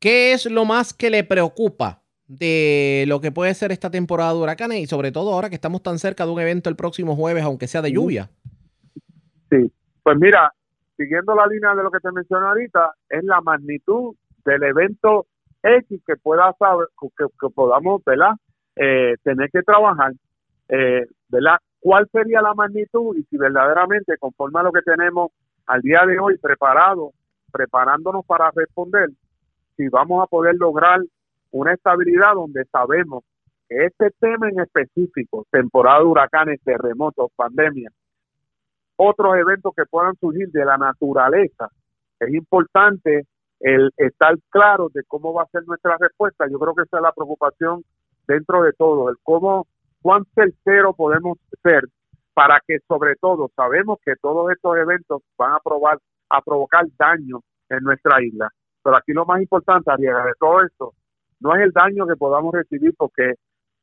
¿Qué 0.00 0.32
es 0.32 0.50
lo 0.50 0.64
más 0.64 0.94
que 0.94 1.10
le 1.10 1.24
preocupa 1.24 2.00
de 2.26 3.04
lo 3.06 3.20
que 3.20 3.30
puede 3.30 3.52
ser 3.52 3.70
esta 3.70 3.90
temporada 3.90 4.32
de 4.32 4.38
huracanes 4.38 4.78
y 4.78 4.86
sobre 4.86 5.12
todo 5.12 5.34
ahora 5.34 5.50
que 5.50 5.56
estamos 5.56 5.82
tan 5.82 5.98
cerca 5.98 6.24
de 6.24 6.32
un 6.32 6.40
evento 6.40 6.70
el 6.70 6.76
próximo 6.76 7.14
jueves, 7.14 7.44
aunque 7.44 7.66
sea 7.66 7.82
de 7.82 7.92
lluvia? 7.92 8.30
Sí, 9.50 9.70
pues 10.02 10.16
mira, 10.18 10.54
siguiendo 10.96 11.34
la 11.34 11.46
línea 11.46 11.74
de 11.74 11.82
lo 11.82 11.90
que 11.90 12.00
te 12.00 12.12
mencioné 12.12 12.46
ahorita, 12.46 12.92
es 13.10 13.24
la 13.24 13.42
magnitud 13.42 14.14
del 14.46 14.62
evento 14.62 15.26
X 15.62 16.00
que 16.06 16.16
pueda 16.16 16.54
saber, 16.58 16.88
que, 16.98 17.26
que 17.38 17.48
podamos, 17.50 18.02
¿verdad? 18.06 18.32
Eh, 18.80 19.16
tener 19.24 19.50
que 19.50 19.62
trabajar, 19.62 20.12
eh, 20.68 21.04
¿verdad? 21.28 21.56
¿Cuál 21.80 22.08
sería 22.12 22.40
la 22.40 22.54
magnitud 22.54 23.16
y 23.16 23.24
si 23.24 23.36
verdaderamente, 23.36 24.16
conforme 24.18 24.60
a 24.60 24.62
lo 24.62 24.72
que 24.72 24.82
tenemos 24.82 25.32
al 25.66 25.80
día 25.82 26.06
de 26.06 26.18
hoy 26.18 26.38
preparado, 26.38 27.12
preparándonos 27.50 28.24
para 28.24 28.52
responder, 28.54 29.10
si 29.76 29.88
vamos 29.88 30.22
a 30.22 30.26
poder 30.26 30.54
lograr 30.56 31.00
una 31.50 31.74
estabilidad 31.74 32.34
donde 32.34 32.64
sabemos 32.66 33.24
que 33.68 33.86
este 33.86 34.10
tema 34.20 34.48
en 34.48 34.60
específico, 34.60 35.44
temporada 35.50 35.98
de 35.98 36.04
huracanes, 36.04 36.60
terremotos, 36.62 37.32
pandemia, 37.34 37.90
otros 38.96 39.36
eventos 39.36 39.74
que 39.76 39.86
puedan 39.86 40.14
surgir 40.16 40.50
de 40.50 40.64
la 40.64 40.76
naturaleza, 40.76 41.68
es 42.20 42.32
importante 42.32 43.26
el 43.58 43.90
estar 43.96 44.36
claro 44.50 44.88
de 44.94 45.02
cómo 45.04 45.32
va 45.32 45.42
a 45.42 45.48
ser 45.48 45.64
nuestra 45.66 45.96
respuesta. 45.98 46.46
Yo 46.48 46.60
creo 46.60 46.74
que 46.74 46.82
esa 46.82 46.98
es 46.98 47.02
la 47.02 47.12
preocupación 47.12 47.82
dentro 48.28 48.62
de 48.62 48.72
todo, 48.74 49.08
el 49.08 49.16
cómo, 49.22 49.66
cuán 50.02 50.24
certero 50.34 50.92
podemos 50.92 51.38
ser 51.62 51.84
para 52.34 52.60
que 52.64 52.78
sobre 52.86 53.16
todo 53.16 53.50
sabemos 53.56 53.98
que 54.04 54.14
todos 54.20 54.52
estos 54.52 54.76
eventos 54.76 55.22
van 55.36 55.54
a 55.54 55.58
probar 55.58 55.98
a 56.30 56.40
provocar 56.42 56.84
daño 56.98 57.40
en 57.70 57.82
nuestra 57.82 58.22
isla. 58.22 58.48
Pero 58.84 58.96
aquí 58.96 59.12
lo 59.12 59.24
más 59.24 59.40
importante, 59.40 59.90
Ariela, 59.90 60.24
de 60.24 60.32
todo 60.38 60.62
esto, 60.62 60.92
no 61.40 61.56
es 61.56 61.62
el 61.62 61.72
daño 61.72 62.06
que 62.06 62.16
podamos 62.16 62.54
recibir, 62.54 62.94
porque 62.96 63.34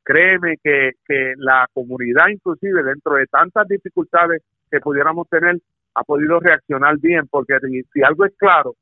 créeme 0.04 0.56
que, 0.62 0.92
que 1.06 1.34
la 1.36 1.66
comunidad, 1.72 2.28
inclusive 2.28 2.82
dentro 2.84 3.14
de 3.14 3.26
tantas 3.26 3.66
dificultades 3.68 4.42
que 4.70 4.80
pudiéramos 4.80 5.28
tener, 5.28 5.58
ha 5.94 6.04
podido 6.04 6.38
reaccionar 6.38 6.98
bien, 6.98 7.26
porque 7.28 7.58
si 7.92 8.02
algo 8.02 8.24
es 8.24 8.34
claro, 8.36 8.74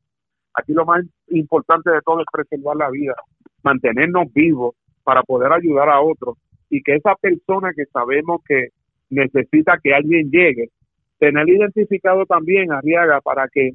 aquí 0.54 0.72
lo 0.72 0.84
más 0.84 1.04
importante 1.28 1.90
de 1.90 2.00
todo 2.02 2.20
es 2.20 2.26
preservar 2.30 2.76
la 2.76 2.90
vida, 2.90 3.14
mantenernos 3.62 4.32
vivos 4.32 4.74
para 5.05 5.22
poder 5.22 5.52
ayudar 5.52 5.88
a 5.88 6.00
otros 6.00 6.36
y 6.70 6.82
que 6.82 6.96
esa 6.96 7.14
persona 7.14 7.72
que 7.76 7.84
sabemos 7.86 8.42
que 8.46 8.68
necesita 9.11 9.78
que 9.82 9.94
alguien 9.94 10.30
llegue, 10.30 10.70
tener 11.18 11.48
identificado 11.48 12.26
también, 12.26 12.72
Arriaga, 12.72 13.20
para 13.20 13.48
que 13.48 13.72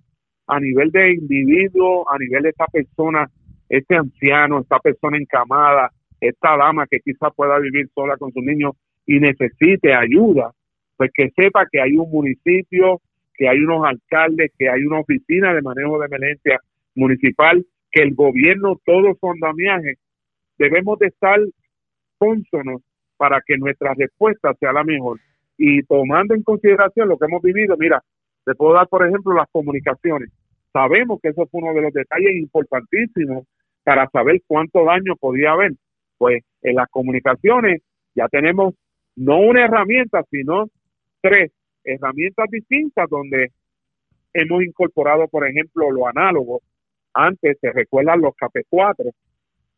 a 0.48 0.60
nivel 0.60 0.92
de 0.92 1.14
individuo, 1.14 2.10
a 2.12 2.18
nivel 2.18 2.44
de 2.44 2.50
esta 2.50 2.66
persona, 2.66 3.30
este 3.70 3.96
anciano, 3.96 4.60
esta 4.60 4.80
persona 4.80 5.18
encamada, 5.18 5.92
esta 6.20 6.58
dama 6.58 6.88
que 6.88 7.00
quizás 7.00 7.34
pueda 7.36 7.60
vivir 7.60 7.88
sola 7.94 8.18
con 8.18 8.34
su 8.34 8.42
niño 8.42 8.72
y 9.06 9.20
necesite 9.20 9.94
ayuda, 9.94 10.52
pues 10.98 11.12
que 11.14 11.30
sepa 11.36 11.66
que 11.72 11.80
hay 11.80 11.96
un 11.96 12.10
municipio, 12.12 13.00
que 13.36 13.48
hay 13.48 13.60
unos 13.60 13.86
alcaldes, 13.86 14.52
que 14.58 14.70
hay 14.70 14.84
una 14.84 15.00
oficina 15.00 15.54
de 15.54 15.62
manejo 15.62 16.00
de 16.00 16.08
emergencia 16.08 16.60
municipal, 16.96 17.66
que 17.92 18.02
el 18.02 18.14
gobierno, 18.14 18.80
todo 18.86 19.16
su 19.20 19.32
andamiaje, 19.32 19.96
debemos 20.60 21.00
de 21.00 21.08
estar 21.08 21.40
cónsonos 22.20 22.82
para 23.18 23.42
que 23.46 23.58
nuestra 23.58 23.94
respuesta 23.96 24.54
sea 24.60 24.74
la 24.74 24.84
mejor. 24.84 25.20
Y 25.58 25.84
tomando 25.84 26.36
en 26.36 26.44
consideración 26.44 27.10
lo 27.10 27.18
que 27.18 27.26
hemos 27.26 27.42
vivido, 27.42 27.76
mira, 27.78 28.02
te 28.46 28.54
puedo 28.56 28.74
dar, 28.74 28.88
por 28.88 29.06
ejemplo, 29.06 29.34
las 29.34 29.50
comunicaciones. 29.52 30.30
Sabemos 30.72 31.20
que 31.22 31.30
eso 31.30 31.48
fue 31.48 31.62
uno 31.62 31.74
de 31.74 31.82
los 31.82 31.94
detalles 31.94 32.36
importantísimos 32.36 33.46
para 33.84 34.08
saber 34.10 34.42
cuánto 34.46 34.86
daño 34.86 35.16
podía 35.16 35.52
haber. 35.52 35.72
Pues 36.18 36.44
en 36.62 36.76
las 36.76 36.88
comunicaciones 36.90 37.82
ya 38.14 38.28
tenemos 38.28 38.76
no 39.16 39.40
una 39.40 39.66
herramienta, 39.66 40.24
sino 40.30 40.68
tres 41.22 41.52
herramientas 41.84 42.50
distintas 42.52 43.10
donde 43.10 43.52
hemos 44.34 44.64
incorporado, 44.64 45.28
por 45.28 45.48
ejemplo, 45.48 45.92
lo 45.92 46.08
análogo. 46.08 46.62
Antes 47.14 47.58
se 47.60 47.72
recuerdan 47.72 48.22
los 48.22 48.34
KP4. 48.36 49.12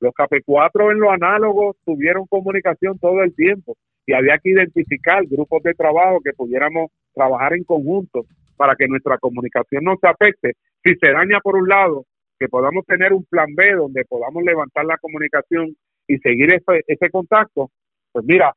Los 0.01 0.13
KP4 0.13 0.91
en 0.91 0.99
lo 0.99 1.11
análogo 1.11 1.75
tuvieron 1.85 2.25
comunicación 2.25 2.97
todo 2.97 3.21
el 3.21 3.35
tiempo 3.35 3.77
y 4.07 4.13
había 4.13 4.39
que 4.39 4.49
identificar 4.49 5.23
grupos 5.27 5.61
de 5.61 5.75
trabajo 5.75 6.19
que 6.23 6.33
pudiéramos 6.33 6.89
trabajar 7.13 7.53
en 7.53 7.63
conjunto 7.63 8.25
para 8.57 8.75
que 8.75 8.87
nuestra 8.87 9.19
comunicación 9.19 9.83
no 9.83 9.95
se 10.01 10.07
afecte. 10.07 10.53
Si 10.83 10.95
se 10.95 11.11
daña 11.11 11.39
por 11.39 11.55
un 11.55 11.69
lado, 11.69 12.05
que 12.39 12.49
podamos 12.49 12.83
tener 12.87 13.13
un 13.13 13.23
plan 13.25 13.53
B 13.53 13.75
donde 13.75 14.03
podamos 14.05 14.43
levantar 14.43 14.85
la 14.85 14.97
comunicación 14.97 15.75
y 16.07 16.17
seguir 16.17 16.51
ese, 16.51 16.81
ese 16.87 17.09
contacto, 17.11 17.69
pues 18.11 18.25
mira, 18.25 18.53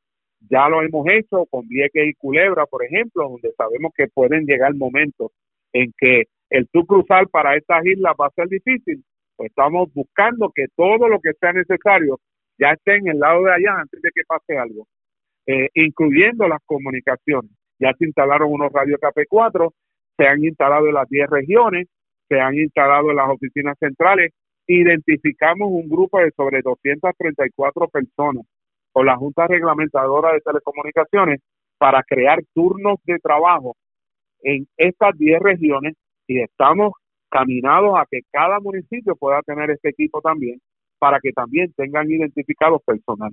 ya 0.49 0.67
lo 0.67 0.81
hemos 0.81 1.05
hecho 1.07 1.45
con 1.45 1.67
Vieques 1.67 2.07
y 2.07 2.13
Culebra, 2.15 2.65
por 2.65 2.83
ejemplo, 2.83 3.29
donde 3.29 3.51
sabemos 3.55 3.93
que 3.95 4.07
pueden 4.07 4.45
llegar 4.45 4.73
momentos 4.73 5.31
en 5.73 5.93
que 5.95 6.23
el 6.49 6.67
tú 6.69 6.87
cruzar 6.87 7.27
para 7.29 7.55
estas 7.55 7.85
islas 7.85 8.15
va 8.19 8.27
a 8.27 8.31
ser 8.35 8.47
difícil, 8.47 9.03
pues 9.35 9.49
estamos 9.49 9.93
buscando 9.93 10.51
que 10.53 10.65
todo 10.75 11.07
lo 11.07 11.19
que 11.19 11.31
sea 11.39 11.53
necesario 11.53 12.19
ya 12.57 12.71
esté 12.71 12.95
en 12.95 13.07
el 13.07 13.19
lado 13.19 13.43
de 13.43 13.53
allá 13.53 13.79
antes 13.79 14.01
de 14.01 14.09
que 14.13 14.21
pase 14.27 14.57
algo, 14.57 14.87
eh, 15.45 15.69
incluyendo 15.73 16.47
las 16.47 16.61
comunicaciones. 16.65 17.51
Ya 17.79 17.93
se 17.97 18.05
instalaron 18.05 18.51
unos 18.51 18.71
radios 18.71 18.99
KP4, 18.99 19.73
se 20.17 20.27
han 20.27 20.43
instalado 20.43 20.87
en 20.87 20.93
las 20.93 21.09
10 21.09 21.29
regiones, 21.29 21.87
se 22.29 22.39
han 22.39 22.55
instalado 22.55 23.09
en 23.09 23.17
las 23.17 23.29
oficinas 23.29 23.77
centrales. 23.77 24.31
Identificamos 24.67 25.67
un 25.69 25.89
grupo 25.89 26.19
de 26.19 26.31
sobre 26.31 26.61
234 26.61 27.87
personas 27.89 28.45
con 28.91 29.05
la 29.05 29.17
Junta 29.17 29.45
Reglamentadora 29.47 30.33
de 30.33 30.39
Telecomunicaciones 30.39 31.41
para 31.77 32.01
crear 32.03 32.39
turnos 32.53 32.97
de 33.03 33.19
trabajo 33.19 33.75
en 34.41 34.67
estas 34.77 35.17
10 35.17 35.39
regiones 35.41 35.95
y 36.27 36.41
estamos 36.41 36.93
caminados 37.29 37.97
a 37.97 38.05
que 38.09 38.21
cada 38.31 38.59
municipio 38.59 39.15
pueda 39.15 39.41
tener 39.41 39.71
este 39.71 39.89
equipo 39.89 40.21
también 40.21 40.59
para 40.99 41.19
que 41.19 41.31
también 41.31 41.71
tengan 41.75 42.09
identificados 42.09 42.81
personal. 42.83 43.31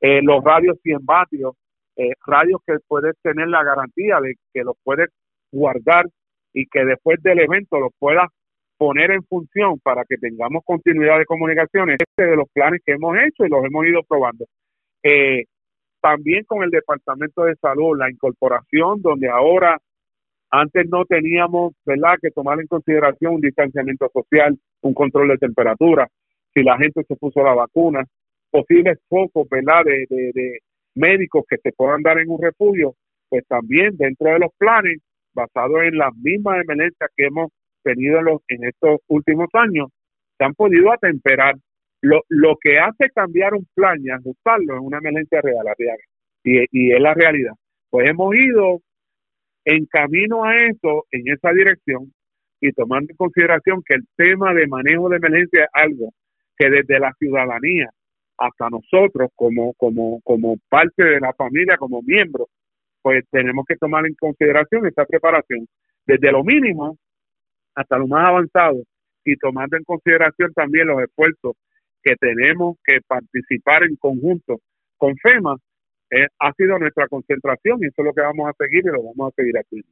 Eh, 0.00 0.20
los 0.22 0.42
radios 0.44 0.78
100 0.82 0.98
vatios, 1.04 1.54
eh, 1.96 2.12
radios 2.26 2.60
que 2.66 2.76
puedes 2.86 3.16
tener 3.22 3.48
la 3.48 3.64
garantía 3.64 4.20
de 4.20 4.34
que 4.52 4.62
los 4.62 4.76
puedes 4.84 5.08
guardar 5.50 6.06
y 6.52 6.66
que 6.66 6.84
después 6.84 7.20
del 7.22 7.40
evento 7.40 7.80
los 7.80 7.90
puedas 7.98 8.28
poner 8.76 9.10
en 9.10 9.24
función 9.24 9.80
para 9.80 10.04
que 10.04 10.16
tengamos 10.16 10.62
continuidad 10.64 11.18
de 11.18 11.26
comunicaciones. 11.26 11.96
Este 11.98 12.30
de 12.30 12.36
los 12.36 12.48
planes 12.52 12.80
que 12.84 12.92
hemos 12.92 13.16
hecho 13.16 13.44
y 13.44 13.48
los 13.48 13.64
hemos 13.64 13.84
ido 13.86 14.02
probando. 14.04 14.46
Eh, 15.02 15.44
también 16.00 16.44
con 16.44 16.62
el 16.62 16.70
Departamento 16.70 17.42
de 17.42 17.56
Salud, 17.56 17.98
la 17.98 18.10
incorporación 18.10 19.02
donde 19.02 19.28
ahora 19.28 19.78
antes 20.50 20.88
no 20.88 21.04
teníamos, 21.04 21.74
¿verdad?, 21.84 22.16
que 22.20 22.30
tomar 22.30 22.60
en 22.60 22.66
consideración 22.66 23.34
un 23.34 23.40
distanciamiento 23.40 24.10
social, 24.12 24.58
un 24.82 24.94
control 24.94 25.28
de 25.28 25.38
temperatura, 25.38 26.08
si 26.54 26.62
la 26.62 26.78
gente 26.78 27.02
se 27.04 27.16
puso 27.16 27.42
la 27.42 27.54
vacuna, 27.54 28.04
posibles 28.50 28.98
focos, 29.08 29.48
¿verdad?, 29.48 29.84
de, 29.84 30.06
de, 30.08 30.58
médicos 30.94 31.44
que 31.48 31.58
se 31.58 31.70
puedan 31.72 32.02
dar 32.02 32.18
en 32.18 32.28
un 32.28 32.42
refugio, 32.42 32.94
pues 33.28 33.46
también 33.46 33.96
dentro 33.96 34.32
de 34.32 34.40
los 34.40 34.50
planes, 34.58 34.98
basados 35.32 35.82
en 35.84 35.96
las 35.96 36.12
mismas 36.16 36.60
emergencias 36.62 37.10
que 37.16 37.26
hemos 37.26 37.52
tenido 37.84 38.18
en, 38.18 38.24
los, 38.24 38.40
en 38.48 38.64
estos 38.64 39.00
últimos 39.06 39.48
años, 39.52 39.90
se 40.36 40.44
han 40.44 40.54
podido 40.54 40.92
atemperar. 40.92 41.54
Lo, 42.00 42.22
lo 42.28 42.56
que 42.60 42.78
hace 42.78 43.10
cambiar 43.14 43.54
un 43.54 43.66
plan 43.74 43.98
y 44.00 44.10
ajustarlo 44.10 44.74
es 44.74 44.80
una 44.80 44.98
emergencia 44.98 45.40
real, 45.40 45.66
y, 46.42 46.64
y 46.72 46.92
es 46.92 47.00
la 47.00 47.14
realidad. 47.14 47.52
Pues 47.90 48.08
hemos 48.08 48.34
ido 48.34 48.80
en 49.68 49.84
camino 49.84 50.44
a 50.44 50.64
eso, 50.64 51.04
en 51.10 51.28
esa 51.28 51.52
dirección, 51.52 52.10
y 52.58 52.72
tomando 52.72 53.10
en 53.10 53.16
consideración 53.18 53.82
que 53.84 53.96
el 53.96 54.06
tema 54.16 54.54
de 54.54 54.66
manejo 54.66 55.10
de 55.10 55.18
emergencia 55.18 55.64
es 55.64 55.70
algo 55.74 56.14
que 56.56 56.70
desde 56.70 56.98
la 56.98 57.12
ciudadanía 57.18 57.90
hasta 58.38 58.70
nosotros 58.70 59.30
como, 59.34 59.74
como, 59.74 60.22
como 60.22 60.56
parte 60.70 61.04
de 61.04 61.20
la 61.20 61.34
familia, 61.34 61.76
como 61.76 62.00
miembros, 62.00 62.48
pues 63.02 63.24
tenemos 63.30 63.66
que 63.68 63.76
tomar 63.76 64.06
en 64.06 64.14
consideración 64.14 64.86
esta 64.86 65.04
preparación, 65.04 65.66
desde 66.06 66.32
lo 66.32 66.42
mínimo 66.42 66.96
hasta 67.74 67.98
lo 67.98 68.06
más 68.06 68.26
avanzado, 68.26 68.82
y 69.22 69.36
tomando 69.36 69.76
en 69.76 69.84
consideración 69.84 70.50
también 70.54 70.86
los 70.86 71.02
esfuerzos 71.02 71.56
que 72.02 72.16
tenemos 72.16 72.78
que 72.84 73.00
participar 73.06 73.84
en 73.84 73.96
conjunto 73.96 74.60
con 74.96 75.14
FEMA 75.18 75.56
eh, 76.10 76.26
ha 76.38 76.52
sido 76.54 76.78
nuestra 76.78 77.06
concentración 77.08 77.78
y 77.82 77.86
eso 77.86 77.94
es 77.98 78.04
lo 78.04 78.12
que 78.12 78.22
vamos 78.22 78.48
a 78.48 78.52
seguir 78.58 78.82
y 78.84 78.88
lo 78.88 79.02
vamos 79.02 79.32
a 79.32 79.34
seguir 79.36 79.58
aquí. 79.58 79.82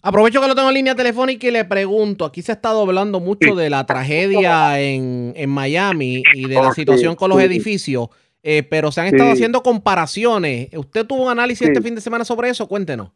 Aprovecho 0.00 0.40
que 0.40 0.46
lo 0.46 0.54
tengo 0.54 0.68
en 0.68 0.74
línea 0.74 0.94
telefónica 0.94 1.46
y 1.48 1.50
le 1.50 1.64
pregunto, 1.64 2.24
aquí 2.24 2.40
se 2.40 2.52
ha 2.52 2.54
estado 2.54 2.82
hablando 2.82 3.18
mucho 3.18 3.56
de 3.56 3.68
la 3.68 3.84
tragedia 3.84 4.78
en, 4.80 5.32
en, 5.34 5.50
Miami 5.50 6.22
y 6.34 6.48
de 6.48 6.54
la 6.54 6.70
situación 6.70 7.16
con 7.16 7.30
los 7.30 7.40
edificios, 7.40 8.08
eh, 8.42 8.62
pero 8.62 8.92
se 8.92 9.00
han 9.00 9.08
estado 9.08 9.32
haciendo 9.32 9.60
comparaciones. 9.60 10.72
¿Usted 10.72 11.04
tuvo 11.04 11.24
un 11.24 11.30
análisis 11.30 11.66
este 11.66 11.82
fin 11.82 11.96
de 11.96 12.00
semana 12.00 12.24
sobre 12.24 12.48
eso? 12.48 12.68
Cuéntenos. 12.68 13.12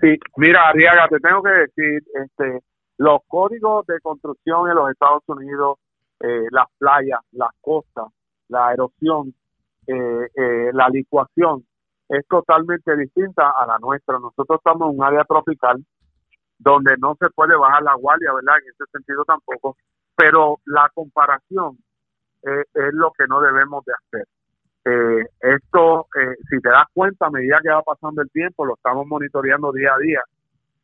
Sí, 0.00 0.14
mira, 0.36 0.68
Arriaga, 0.68 1.08
te 1.08 1.18
tengo 1.20 1.42
que 1.42 1.50
decir, 1.50 2.02
este, 2.22 2.60
los 2.98 3.20
códigos 3.26 3.86
de 3.86 3.98
construcción 4.00 4.68
en 4.68 4.76
los 4.76 4.90
Estados 4.90 5.22
Unidos, 5.26 5.78
eh, 6.20 6.46
las 6.50 6.66
playas, 6.78 7.20
las 7.32 7.50
costas, 7.62 8.06
la 8.48 8.72
erosión, 8.74 9.34
eh, 9.88 10.28
eh, 10.34 10.70
la 10.74 10.88
licuación 10.90 11.64
es 12.10 12.26
totalmente 12.28 12.94
distinta 12.94 13.50
a 13.50 13.66
la 13.66 13.78
nuestra. 13.78 14.18
Nosotros 14.18 14.58
estamos 14.58 14.90
en 14.90 14.98
un 14.98 15.04
área 15.04 15.24
tropical 15.24 15.82
donde 16.58 16.96
no 16.98 17.16
se 17.18 17.30
puede 17.30 17.56
bajar 17.56 17.82
la 17.82 17.94
guardia, 17.94 18.34
¿verdad? 18.34 18.56
En 18.62 18.68
ese 18.68 18.84
sentido 18.92 19.24
tampoco, 19.24 19.76
pero 20.14 20.58
la 20.66 20.90
comparación 20.92 21.78
eh, 22.42 22.64
es 22.74 22.92
lo 22.92 23.12
que 23.12 23.26
no 23.28 23.40
debemos 23.40 23.82
de 23.86 23.92
hacer. 23.94 24.28
Eh, 24.84 25.26
esto, 25.40 26.06
si 26.50 26.60
te 26.60 26.68
das 26.68 26.86
cuenta, 26.92 27.26
a 27.26 27.30
medida 27.30 27.60
que 27.62 27.70
va 27.70 27.82
pasando 27.82 28.20
el 28.20 28.30
tiempo, 28.30 28.66
lo 28.66 28.74
estamos 28.74 29.06
monitoreando 29.06 29.72
día 29.72 29.94
a 29.94 29.98
día, 29.98 30.20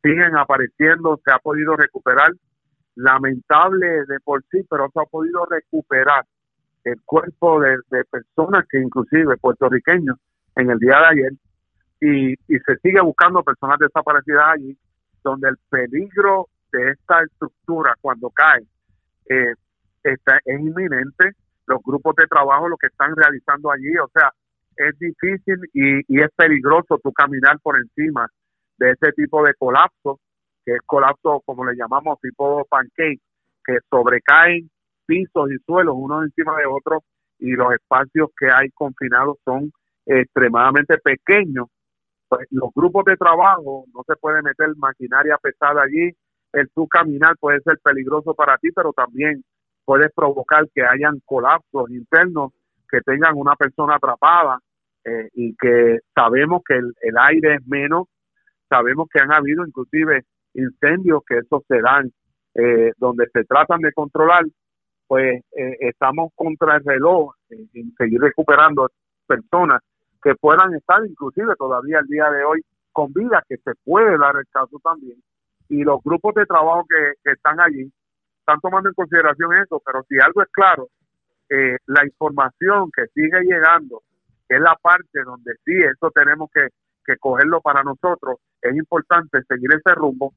siguen 0.01 0.35
apareciendo, 0.35 1.19
se 1.23 1.31
ha 1.31 1.37
podido 1.39 1.75
recuperar, 1.75 2.31
lamentable 2.95 4.05
de 4.07 4.19
por 4.23 4.43
sí, 4.49 4.65
pero 4.69 4.89
se 4.91 4.99
ha 4.99 5.05
podido 5.05 5.45
recuperar 5.45 6.25
el 6.85 7.01
cuerpo 7.03 7.59
de, 7.59 7.77
personas 8.09 8.65
que 8.69 8.79
inclusive 8.79 9.37
puertorriqueños 9.37 10.17
en 10.55 10.69
el 10.69 10.79
día 10.79 10.97
de 10.99 11.05
ayer 11.05 11.31
y, 11.99 12.33
y 12.33 12.59
se 12.59 12.77
sigue 12.81 13.01
buscando 13.01 13.43
personas 13.43 13.79
desaparecidas 13.79 14.45
allí 14.53 14.77
donde 15.23 15.49
el 15.49 15.57
peligro 15.69 16.47
de 16.71 16.91
esta 16.91 17.23
estructura 17.23 17.95
cuando 17.99 18.29
cae 18.29 18.61
eh, 19.29 19.53
está, 20.03 20.39
es 20.45 20.59
inminente. 20.59 21.31
Los 21.65 21.81
grupos 21.83 22.15
de 22.15 22.27
trabajo 22.27 22.69
lo 22.69 22.77
que 22.77 22.87
están 22.87 23.15
realizando 23.15 23.71
allí 23.71 23.97
o 23.97 24.07
sea 24.13 24.31
es 24.77 24.97
difícil 24.99 25.57
y, 25.73 26.01
y 26.07 26.21
es 26.21 26.29
peligroso 26.35 26.99
tu 26.99 27.11
caminar 27.11 27.59
por 27.61 27.77
encima 27.77 28.27
de 28.77 28.91
ese 28.91 29.11
tipo 29.13 29.43
de 29.43 29.53
colapso 29.55 30.19
que 30.63 30.73
es 30.73 30.81
colapso 30.85 31.41
como 31.45 31.65
le 31.65 31.75
llamamos 31.75 32.19
tipo 32.21 32.63
pancake 32.65 33.21
que 33.65 33.77
sobrecaen 33.89 34.69
pisos 35.05 35.51
y 35.51 35.57
suelos 35.65 35.95
unos 35.97 36.25
encima 36.25 36.57
de 36.57 36.65
otros 36.65 37.03
y 37.39 37.51
los 37.51 37.73
espacios 37.73 38.29
que 38.37 38.49
hay 38.49 38.69
confinados 38.71 39.37
son 39.43 39.71
extremadamente 40.05 40.97
pequeños. 40.97 41.67
Pues 42.27 42.47
los 42.51 42.69
grupos 42.73 43.05
de 43.05 43.17
trabajo 43.17 43.85
no 43.93 44.03
se 44.07 44.15
puede 44.15 44.41
meter 44.41 44.69
maquinaria 44.77 45.37
pesada 45.37 45.83
allí, 45.83 46.11
el 46.53 46.69
tu 46.71 46.87
caminar 46.87 47.35
puede 47.39 47.59
ser 47.61 47.77
peligroso 47.83 48.33
para 48.33 48.57
ti, 48.57 48.71
pero 48.71 48.93
también 48.93 49.43
puede 49.83 50.09
provocar 50.09 50.65
que 50.73 50.83
hayan 50.83 51.21
colapsos 51.25 51.89
internos, 51.89 52.51
que 52.89 53.01
tengan 53.01 53.35
una 53.35 53.55
persona 53.55 53.95
atrapada 53.95 54.59
eh, 55.03 55.29
y 55.33 55.55
que 55.55 55.99
sabemos 56.15 56.61
que 56.67 56.75
el, 56.75 57.17
aire 57.19 57.55
es 57.55 57.67
menos, 57.67 58.07
sabemos 58.69 59.07
que 59.13 59.21
han 59.21 59.31
habido 59.31 59.65
inclusive 59.65 60.23
incendios 60.53 61.21
que 61.27 61.37
esos 61.39 61.63
se 61.67 61.81
dan 61.81 62.11
eh, 62.55 62.93
donde 62.97 63.27
se 63.33 63.43
tratan 63.43 63.81
de 63.81 63.91
controlar, 63.91 64.45
pues 65.07 65.43
eh, 65.55 65.77
estamos 65.79 66.31
contra 66.35 66.77
el 66.77 66.83
reloj 66.83 67.33
en, 67.49 67.93
seguir 67.97 68.19
recuperando 68.21 68.89
personas 69.27 69.81
que 70.23 70.35
puedan 70.35 70.73
estar 70.73 71.05
inclusive 71.05 71.55
todavía 71.57 71.99
el 71.99 72.07
día 72.07 72.29
de 72.31 72.43
hoy 72.43 72.61
con 72.91 73.13
vida, 73.13 73.43
que 73.47 73.57
se 73.57 73.73
puede 73.83 74.17
dar 74.17 74.35
el 74.37 74.47
caso 74.49 74.79
también, 74.83 75.17
y 75.67 75.83
los 75.83 76.01
grupos 76.03 76.33
de 76.35 76.45
trabajo 76.45 76.85
que, 76.87 77.31
están 77.31 77.59
allí 77.59 77.91
están 78.39 78.59
tomando 78.61 78.89
en 78.89 78.95
consideración 78.95 79.53
eso, 79.55 79.81
pero 79.85 80.03
si 80.07 80.19
algo 80.19 80.41
es 80.41 80.49
claro, 80.51 80.87
eh, 81.49 81.77
la 81.87 82.05
información 82.05 82.89
que 82.95 83.07
sigue 83.13 83.41
llegando, 83.41 84.01
que 84.47 84.55
es 84.55 84.61
la 84.61 84.75
parte 84.75 85.23
donde 85.23 85.53
sí, 85.65 85.73
eso 85.73 86.11
tenemos 86.11 86.49
que, 86.53 86.67
que 87.05 87.17
cogerlo 87.17 87.59
para 87.61 87.83
nosotros, 87.83 88.37
es 88.61 88.75
importante 88.75 89.41
seguir 89.47 89.69
ese 89.73 89.95
rumbo, 89.95 90.33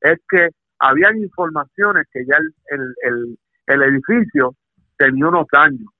es 0.00 0.18
que 0.28 0.50
habían 0.78 1.18
informaciones 1.18 2.06
que 2.12 2.24
ya 2.24 2.36
el, 2.36 2.54
el, 2.70 2.94
el, 3.02 3.38
el 3.68 3.82
edificio 3.82 4.54
tenía 4.96 5.28
unos 5.28 5.46
daños, 5.52 5.92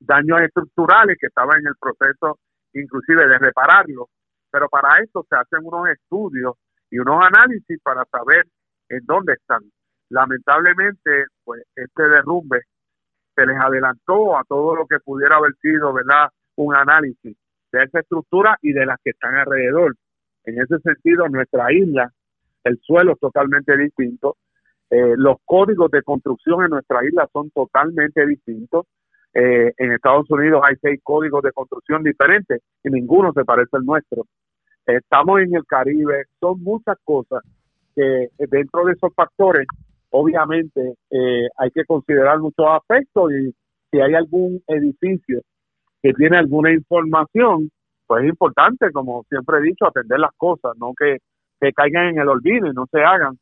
daños 0.00 0.40
estructurales 0.40 1.16
que 1.20 1.26
estaban 1.26 1.60
en 1.60 1.68
el 1.68 1.74
proceso 1.78 2.38
inclusive 2.72 3.26
de 3.26 3.38
repararlo, 3.38 4.08
pero 4.50 4.68
para 4.68 4.98
eso 5.02 5.24
se 5.28 5.36
hacen 5.36 5.60
unos 5.62 5.88
estudios 5.88 6.54
y 6.90 6.98
unos 6.98 7.22
análisis 7.22 7.78
para 7.82 8.04
saber 8.06 8.44
en 8.88 9.04
dónde 9.04 9.34
están. 9.34 9.60
Lamentablemente, 10.08 11.26
pues 11.44 11.62
este 11.74 12.02
derrumbe 12.08 12.62
se 13.34 13.46
les 13.46 13.56
adelantó 13.56 14.36
a 14.36 14.44
todo 14.44 14.74
lo 14.74 14.86
que 14.86 14.98
pudiera 15.00 15.36
haber 15.36 15.54
sido, 15.60 15.92
¿verdad? 15.92 16.28
Un 16.56 16.74
análisis 16.74 17.36
de 17.72 17.82
esa 17.82 18.00
estructura 18.00 18.56
y 18.62 18.72
de 18.72 18.86
las 18.86 18.98
que 19.02 19.10
están 19.10 19.34
alrededor. 19.34 19.94
En 20.44 20.60
ese 20.60 20.78
sentido, 20.78 21.28
nuestra 21.28 21.72
isla, 21.72 22.10
el 22.64 22.78
suelo 22.82 23.12
es 23.12 23.20
totalmente 23.20 23.76
distinto, 23.76 24.36
eh, 24.90 25.14
los 25.16 25.36
códigos 25.44 25.90
de 25.90 26.02
construcción 26.02 26.62
en 26.64 26.70
nuestra 26.70 27.04
isla 27.04 27.28
son 27.32 27.50
totalmente 27.50 28.26
distintos. 28.26 28.86
Eh, 29.34 29.72
en 29.76 29.92
Estados 29.92 30.30
Unidos 30.30 30.62
hay 30.64 30.76
seis 30.80 31.00
códigos 31.02 31.42
de 31.42 31.52
construcción 31.52 32.02
diferentes 32.02 32.62
y 32.84 32.90
ninguno 32.90 33.32
se 33.32 33.44
parece 33.44 33.76
al 33.76 33.84
nuestro. 33.84 34.24
Estamos 34.86 35.40
en 35.40 35.54
el 35.54 35.64
Caribe, 35.66 36.24
son 36.40 36.62
muchas 36.62 36.96
cosas 37.04 37.42
que 37.94 38.28
dentro 38.38 38.84
de 38.84 38.92
esos 38.92 39.12
factores, 39.14 39.66
obviamente, 40.10 40.94
eh, 41.10 41.48
hay 41.58 41.70
que 41.70 41.84
considerar 41.84 42.38
muchos 42.38 42.66
aspectos 42.68 43.32
y 43.32 43.54
si 43.90 44.00
hay 44.00 44.14
algún 44.14 44.62
edificio 44.68 45.40
que 46.02 46.12
tiene 46.12 46.36
alguna 46.36 46.72
información, 46.72 47.70
pues 48.06 48.22
es 48.22 48.30
importante, 48.30 48.92
como 48.92 49.24
siempre 49.28 49.58
he 49.58 49.62
dicho, 49.62 49.86
atender 49.86 50.20
las 50.20 50.32
cosas, 50.36 50.76
no 50.78 50.92
que, 50.96 51.18
que 51.60 51.72
caigan 51.72 52.08
en 52.10 52.18
el 52.20 52.28
olvido 52.28 52.68
y 52.68 52.72
no 52.72 52.86
se 52.92 53.02
hagan, 53.02 53.36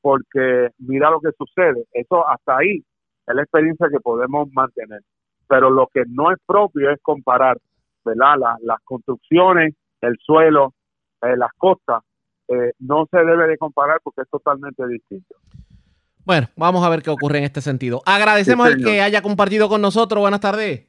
porque 0.00 0.68
mira 0.78 1.10
lo 1.10 1.20
que 1.20 1.30
sucede. 1.36 1.84
Eso 1.92 2.26
hasta 2.28 2.58
ahí 2.58 2.82
es 3.26 3.34
la 3.34 3.42
experiencia 3.42 3.88
que 3.90 4.00
podemos 4.00 4.48
mantener. 4.52 5.02
Pero 5.48 5.70
lo 5.70 5.88
que 5.92 6.02
no 6.08 6.30
es 6.30 6.38
propio 6.46 6.90
es 6.90 6.98
comparar, 7.02 7.58
¿verdad? 8.04 8.36
las 8.62 8.80
construcciones, 8.84 9.74
el 10.00 10.16
suelo, 10.20 10.74
eh, 11.22 11.36
las 11.36 11.52
costas, 11.56 12.02
eh, 12.48 12.72
no 12.78 13.06
se 13.10 13.18
debe 13.18 13.46
de 13.46 13.58
comparar 13.58 14.00
porque 14.02 14.22
es 14.22 14.28
totalmente 14.28 14.86
distinto. 14.86 15.36
Bueno, 16.24 16.48
vamos 16.56 16.84
a 16.84 16.88
ver 16.88 17.02
qué 17.02 17.10
ocurre 17.10 17.38
en 17.38 17.44
este 17.44 17.60
sentido. 17.60 18.02
Agradecemos 18.06 18.68
el 18.68 18.84
que 18.84 19.00
haya 19.00 19.22
compartido 19.22 19.68
con 19.68 19.80
nosotros. 19.80 20.20
Buenas 20.20 20.40
tardes. 20.40 20.86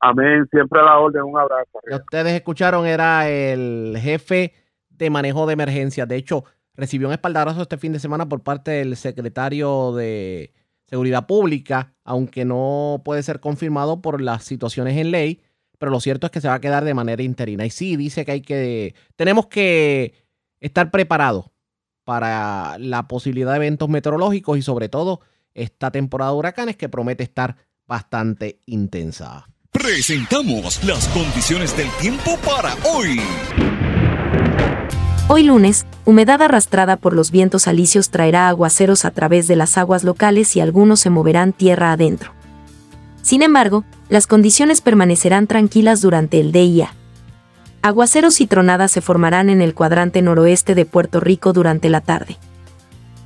Amén, 0.00 0.46
siempre 0.50 0.80
a 0.80 0.82
la 0.82 0.98
orden, 0.98 1.22
un 1.22 1.38
abrazo. 1.38 1.78
ustedes 1.88 2.32
escucharon 2.32 2.84
era 2.86 3.28
el 3.28 3.96
jefe 4.00 4.52
de 4.90 5.10
manejo 5.10 5.46
de 5.46 5.52
emergencias. 5.52 6.08
De 6.08 6.16
hecho, 6.16 6.44
recibió 6.74 7.08
un 7.08 7.14
espaldarazo 7.14 7.62
este 7.62 7.78
fin 7.78 7.92
de 7.92 8.00
semana 8.00 8.28
por 8.28 8.42
parte 8.42 8.70
del 8.72 8.96
secretario 8.96 9.92
de 9.94 10.52
Seguridad 10.84 11.26
Pública, 11.26 11.94
aunque 12.04 12.44
no 12.44 13.02
puede 13.04 13.22
ser 13.22 13.40
confirmado 13.40 14.02
por 14.02 14.20
las 14.20 14.44
situaciones 14.44 14.96
en 14.96 15.10
ley 15.10 15.40
pero 15.82 15.90
lo 15.90 15.98
cierto 15.98 16.28
es 16.28 16.30
que 16.30 16.40
se 16.40 16.46
va 16.46 16.54
a 16.54 16.60
quedar 16.60 16.84
de 16.84 16.94
manera 16.94 17.24
interina. 17.24 17.66
Y 17.66 17.70
sí, 17.70 17.96
dice 17.96 18.24
que 18.24 18.30
hay 18.30 18.40
que, 18.40 18.94
tenemos 19.16 19.48
que 19.48 20.14
estar 20.60 20.92
preparados 20.92 21.46
para 22.04 22.78
la 22.78 23.08
posibilidad 23.08 23.50
de 23.50 23.56
eventos 23.56 23.88
meteorológicos 23.88 24.56
y 24.56 24.62
sobre 24.62 24.88
todo 24.88 25.22
esta 25.54 25.90
temporada 25.90 26.30
de 26.30 26.36
huracanes 26.36 26.76
que 26.76 26.88
promete 26.88 27.24
estar 27.24 27.56
bastante 27.84 28.60
intensa. 28.66 29.48
Presentamos 29.72 30.84
las 30.84 31.08
condiciones 31.08 31.76
del 31.76 31.90
tiempo 32.00 32.38
para 32.46 32.76
hoy. 32.84 33.18
Hoy 35.28 35.44
lunes, 35.44 35.86
humedad 36.04 36.42
arrastrada 36.42 36.96
por 36.96 37.14
los 37.14 37.30
vientos 37.30 37.68
alisios 37.68 38.10
traerá 38.10 38.48
aguaceros 38.48 39.04
a 39.04 39.12
través 39.12 39.46
de 39.46 39.56
las 39.56 39.78
aguas 39.78 40.04
locales 40.04 40.56
y 40.56 40.60
algunos 40.60 41.00
se 41.00 41.10
moverán 41.10 41.52
tierra 41.52 41.92
adentro. 41.92 42.32
Sin 43.22 43.42
embargo, 43.42 43.84
las 44.08 44.26
condiciones 44.26 44.80
permanecerán 44.80 45.46
tranquilas 45.46 46.00
durante 46.00 46.40
el 46.40 46.50
día. 46.50 46.94
Aguaceros 47.82 48.40
y 48.40 48.46
tronadas 48.46 48.90
se 48.90 49.00
formarán 49.00 49.48
en 49.48 49.62
el 49.62 49.74
cuadrante 49.74 50.22
noroeste 50.22 50.74
de 50.74 50.84
Puerto 50.86 51.20
Rico 51.20 51.52
durante 51.52 51.88
la 51.88 52.00
tarde. 52.00 52.36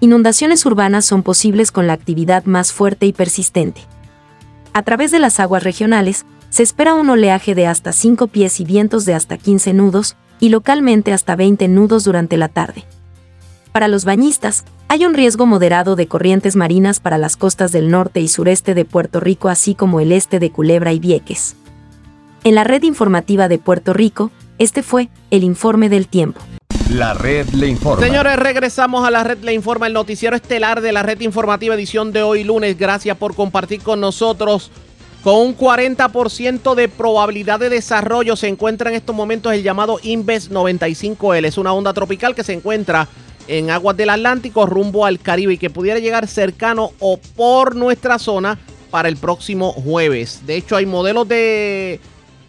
Inundaciones 0.01 0.64
urbanas 0.66 1.07
son 1.07 1.22
posibles 1.22 1.72
con 1.72 1.86
la 1.86 1.94
actividad 1.94 2.44
más 2.44 2.72
fuerte 2.72 3.07
y 3.07 3.14
persistente. 3.14 3.80
A 4.74 4.82
través 4.82 5.11
de 5.11 5.18
las 5.18 5.40
aguas 5.40 5.62
regionales, 5.62 6.26
se 6.51 6.62
espera 6.62 6.94
un 6.94 7.09
oleaje 7.09 7.55
de 7.55 7.66
hasta 7.66 7.92
5 7.92 8.28
pies 8.28 8.61
y 8.61 8.64
vientos 8.64 9.07
de 9.07 9.14
hasta 9.14 9.38
15 9.38 9.72
nudos, 9.72 10.16
y 10.41 10.49
localmente 10.49 11.12
hasta 11.12 11.37
20 11.37 11.68
nudos 11.68 12.05
durante 12.05 12.37
la 12.37 12.49
tarde. 12.49 12.84
Para 13.72 13.89
los 13.89 14.05
bañistas, 14.05 14.64
hay 14.89 15.05
un 15.05 15.14
riesgo 15.14 15.47
moderado 15.47 15.97
de 15.97 16.07
corrientes 16.07 16.57
marinas 16.57 17.01
para 17.01 17.18
las 17.18 17.37
costas 17.37 17.72
del 17.72 17.91
norte 17.91 18.20
y 18.20 18.28
sureste 18.28 18.74
de 18.74 18.84
Puerto 18.84 19.20
Rico, 19.20 19.49
así 19.49 19.74
como 19.74 20.01
el 20.01 20.12
este 20.12 20.39
de 20.39 20.51
Culebra 20.51 20.93
y 20.93 20.99
Vieques. 20.99 21.57
En 22.45 22.55
la 22.55 22.64
red 22.64 22.82
informativa 22.84 23.49
de 23.49 23.59
Puerto 23.59 23.93
Rico, 23.93 24.30
este 24.59 24.82
fue 24.82 25.09
el 25.31 25.43
informe 25.43 25.89
del 25.89 26.09
tiempo. 26.09 26.40
La 26.90 27.15
red 27.15 27.48
le 27.48 27.66
informa. 27.66 28.06
Señores, 28.06 28.36
regresamos 28.36 29.06
a 29.06 29.11
la 29.11 29.24
red 29.24 29.39
le 29.43 29.52
informa, 29.52 29.89
el 29.89 29.93
noticiero 29.93 30.36
estelar 30.36 30.81
de 30.81 30.93
la 30.93 31.02
red 31.02 31.20
informativa 31.20 31.74
edición 31.74 32.12
de 32.12 32.23
hoy 32.23 32.44
lunes. 32.44 32.78
Gracias 32.78 33.16
por 33.16 33.35
compartir 33.35 33.82
con 33.82 34.01
nosotros. 34.01 34.70
Con 35.27 35.39
un 35.39 35.59
40% 35.59 36.77
de 36.77 36.89
probabilidad 36.89 37.59
de 37.59 37.69
desarrollo 37.69 38.36
se 38.36 38.47
encuentra 38.47 38.90
en 38.90 38.94
estos 38.94 39.16
momentos 39.16 39.53
el 39.53 39.65
llamado 39.65 39.98
Inves 40.05 40.53
95L. 40.53 41.44
Es 41.44 41.59
una 41.59 41.73
onda 41.73 41.93
tropical 41.93 42.36
que 42.36 42.44
se 42.44 42.53
encuentra 42.53 43.09
en 43.48 43.70
aguas 43.70 43.97
del 43.97 44.11
Atlántico 44.11 44.66
rumbo 44.66 45.05
al 45.05 45.19
Caribe 45.19 45.55
y 45.55 45.59
que 45.59 45.69
pudiera 45.69 45.98
llegar 45.98 46.28
cercano 46.28 46.93
o 47.01 47.19
por 47.35 47.74
nuestra 47.74 48.20
zona 48.20 48.57
para 48.93 49.09
el 49.09 49.16
próximo 49.16 49.73
jueves. 49.73 50.47
De 50.47 50.55
hecho, 50.55 50.77
hay 50.77 50.86
modelos 50.86 51.27
de, 51.27 51.98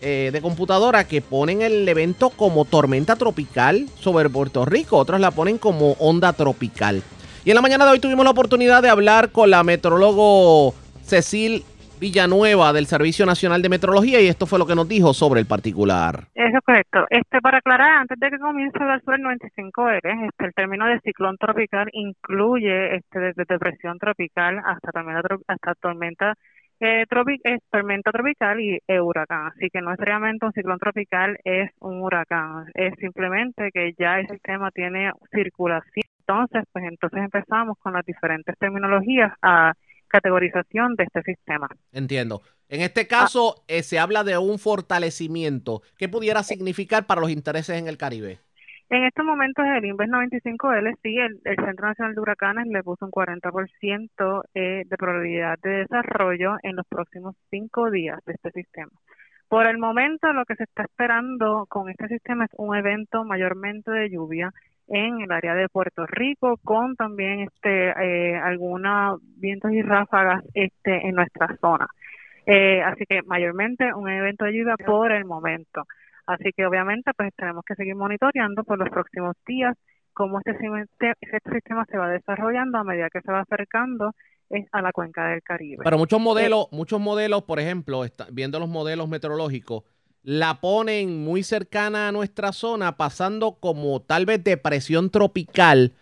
eh, 0.01 0.29
de 0.31 0.41
computadora 0.43 1.07
que 1.07 1.23
ponen 1.23 1.63
el 1.63 1.89
evento 1.89 2.29
como 2.29 2.63
tormenta 2.63 3.15
tropical 3.15 3.87
sobre 3.99 4.29
Puerto 4.29 4.65
Rico, 4.65 4.97
otros 4.97 5.19
la 5.19 5.31
ponen 5.31 5.57
como 5.57 5.93
onda 5.93 6.31
tropical. 6.31 7.01
Y 7.43 7.49
en 7.49 7.55
la 7.55 7.61
mañana 7.63 7.85
de 7.85 7.91
hoy 7.93 7.99
tuvimos 7.99 8.23
la 8.23 8.29
oportunidad 8.29 8.83
de 8.83 8.89
hablar 8.89 9.31
con 9.31 9.49
la 9.49 9.63
metrólogo 9.63 10.75
Cecil 11.03 11.63
Villanueva 11.99 12.73
del 12.73 12.85
Servicio 12.85 13.25
Nacional 13.25 13.61
de 13.61 13.69
Metrología 13.69 14.21
y 14.21 14.27
esto 14.27 14.45
fue 14.45 14.59
lo 14.59 14.67
que 14.67 14.75
nos 14.75 14.87
dijo 14.87 15.13
sobre 15.13 15.39
el 15.39 15.45
particular. 15.45 16.25
Eso 16.33 16.57
es 16.57 16.63
correcto. 16.63 17.05
Este, 17.09 17.41
para 17.41 17.59
aclarar, 17.59 18.01
antes 18.01 18.19
de 18.19 18.29
que 18.29 18.39
comience 18.39 18.77
el 18.77 19.23
95R, 19.23 20.27
este, 20.27 20.45
el 20.45 20.53
término 20.53 20.85
de 20.85 20.99
ciclón 21.01 21.37
tropical 21.37 21.87
incluye 21.93 22.95
este, 22.95 23.19
desde 23.19 23.45
depresión 23.47 23.97
tropical 23.97 24.59
hasta 24.65 24.91
tormenta, 24.91 25.35
hasta 25.47 25.75
tormenta 25.75 26.33
eh, 26.79 27.05
tormenta 27.71 28.11
tropical 28.11 28.59
y 28.61 28.79
huracán. 28.99 29.47
Así 29.47 29.69
que 29.69 29.81
no 29.81 29.93
es 29.93 29.97
realmente 29.97 30.45
un 30.45 30.53
ciclón 30.53 30.77
tropical, 30.79 31.37
es 31.43 31.71
un 31.79 32.01
huracán. 32.01 32.67
Es 32.73 32.93
simplemente 32.99 33.71
que 33.73 33.93
ya 33.97 34.19
el 34.19 34.27
sistema 34.27 34.69
tiene 34.71 35.11
circulación. 35.31 36.05
Entonces, 36.19 36.63
pues 36.71 36.85
entonces 36.85 37.19
empezamos 37.23 37.77
con 37.79 37.93
las 37.93 38.05
diferentes 38.05 38.55
terminologías 38.59 39.33
a 39.41 39.73
categorización 40.07 40.95
de 40.95 41.05
este 41.05 41.21
sistema. 41.23 41.69
Entiendo. 41.91 42.41
En 42.69 42.81
este 42.81 43.07
caso, 43.07 43.63
eh, 43.67 43.81
se 43.81 43.97
habla 43.97 44.23
de 44.23 44.37
un 44.37 44.59
fortalecimiento. 44.59 45.81
¿Qué 45.97 46.09
pudiera 46.09 46.43
significar 46.43 47.05
para 47.05 47.21
los 47.21 47.29
intereses 47.29 47.79
en 47.79 47.87
el 47.87 47.97
Caribe? 47.97 48.39
En 48.89 49.03
estos 49.03 49.25
momentos 49.25 49.65
el 49.65 49.85
Inves 49.85 50.09
95L, 50.09 50.95
sí, 51.03 51.17
el, 51.17 51.41
Centro 51.43 51.87
Nacional 51.87 52.15
de 52.15 52.21
Huracanes 52.21 52.67
le 52.67 52.83
puso 52.83 53.05
un 53.05 53.11
40% 53.11 54.43
eh, 54.53 54.83
de 54.85 54.97
probabilidad 54.97 55.59
de 55.61 55.79
desarrollo 55.79 56.55
en 56.63 56.77
los 56.77 56.85
próximos 56.87 57.35
cinco 57.49 57.91
días 57.91 58.19
de 58.25 58.33
este 58.33 58.51
sistema. 58.51 58.91
Por 59.49 59.67
el 59.67 59.77
momento 59.77 60.31
lo 60.31 60.45
que 60.45 60.55
se 60.55 60.63
está 60.63 60.83
esperando 60.83 61.65
con 61.67 61.89
este 61.89 62.07
sistema 62.07 62.45
es 62.45 62.51
un 62.57 62.75
evento 62.75 63.25
mayormente 63.25 63.91
de 63.91 64.09
lluvia 64.09 64.53
en 64.87 65.21
el 65.21 65.31
área 65.31 65.53
de 65.53 65.69
Puerto 65.69 66.05
Rico 66.05 66.57
con 66.63 66.95
también 66.95 67.41
este 67.41 67.89
eh, 67.89 68.35
algunos 68.37 69.19
vientos 69.37 69.71
y 69.71 69.81
ráfagas 69.81 70.43
este 70.53 71.07
en 71.07 71.15
nuestra 71.15 71.55
zona. 71.59 71.87
Eh, 72.45 72.81
así 72.81 73.03
que 73.07 73.21
mayormente 73.23 73.93
un 73.93 74.09
evento 74.09 74.45
de 74.45 74.53
lluvia 74.53 74.75
por 74.77 75.11
el 75.11 75.25
momento. 75.25 75.83
Así 76.25 76.51
que 76.55 76.65
obviamente 76.65 77.11
pues 77.15 77.33
tenemos 77.35 77.63
que 77.65 77.75
seguir 77.75 77.95
monitoreando 77.95 78.63
por 78.63 78.77
los 78.77 78.89
próximos 78.89 79.35
días 79.45 79.75
cómo 80.13 80.39
este, 80.39 81.13
este 81.21 81.51
sistema 81.51 81.85
se 81.85 81.97
va 81.97 82.09
desarrollando 82.09 82.79
a 82.79 82.83
medida 82.83 83.09
que 83.09 83.21
se 83.21 83.31
va 83.31 83.41
acercando 83.41 84.13
eh, 84.49 84.65
a 84.71 84.81
la 84.81 84.91
cuenca 84.91 85.27
del 85.27 85.43
Caribe. 85.43 85.83
Pero 85.83 85.97
muchos 85.97 86.19
modelos, 86.19 86.67
muchos 86.71 86.99
modelos, 86.99 87.43
por 87.43 87.59
ejemplo, 87.59 88.01
viendo 88.31 88.59
los 88.59 88.69
modelos 88.69 89.07
meteorológicos, 89.09 89.83
la 90.27 90.59
ponen 90.59 91.23
muy 91.23 91.41
cercana 91.41 92.09
a 92.09 92.11
nuestra 92.11 92.51
zona, 92.51 92.97
pasando 92.97 93.53
como 93.61 94.01
tal 94.01 94.25
vez 94.25 94.43
depresión 94.43 95.09
tropical. 95.09 95.93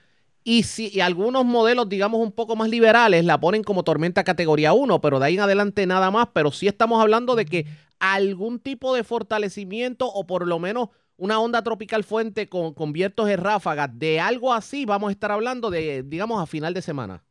Y, 0.43 0.63
si, 0.63 0.89
y 0.91 1.01
algunos 1.01 1.45
modelos, 1.45 1.87
digamos, 1.89 2.19
un 2.21 2.31
poco 2.31 2.55
más 2.55 2.67
liberales, 2.69 3.23
la 3.23 3.39
ponen 3.39 3.63
como 3.63 3.83
tormenta 3.83 4.23
categoría 4.23 4.73
1, 4.73 4.99
pero 4.99 5.19
de 5.19 5.27
ahí 5.27 5.35
en 5.35 5.41
adelante 5.41 5.85
nada 5.85 6.09
más. 6.09 6.29
Pero 6.33 6.51
sí 6.51 6.67
estamos 6.67 6.99
hablando 7.03 7.35
de 7.35 7.45
que 7.45 7.67
algún 7.99 8.57
tipo 8.57 8.95
de 8.95 9.03
fortalecimiento 9.03 10.07
o 10.11 10.25
por 10.25 10.47
lo 10.47 10.57
menos 10.57 10.89
una 11.17 11.39
onda 11.39 11.61
tropical 11.61 12.03
fuente 12.03 12.49
con, 12.49 12.73
con 12.73 12.93
vientos 12.93 13.27
de 13.27 13.37
ráfagas, 13.37 13.91
de 13.93 14.19
algo 14.19 14.55
así 14.55 14.85
vamos 14.85 15.09
a 15.09 15.11
estar 15.11 15.31
hablando 15.31 15.69
de, 15.69 16.01
digamos, 16.01 16.41
a 16.41 16.47
final 16.47 16.73
de 16.73 16.81
semana. 16.81 17.23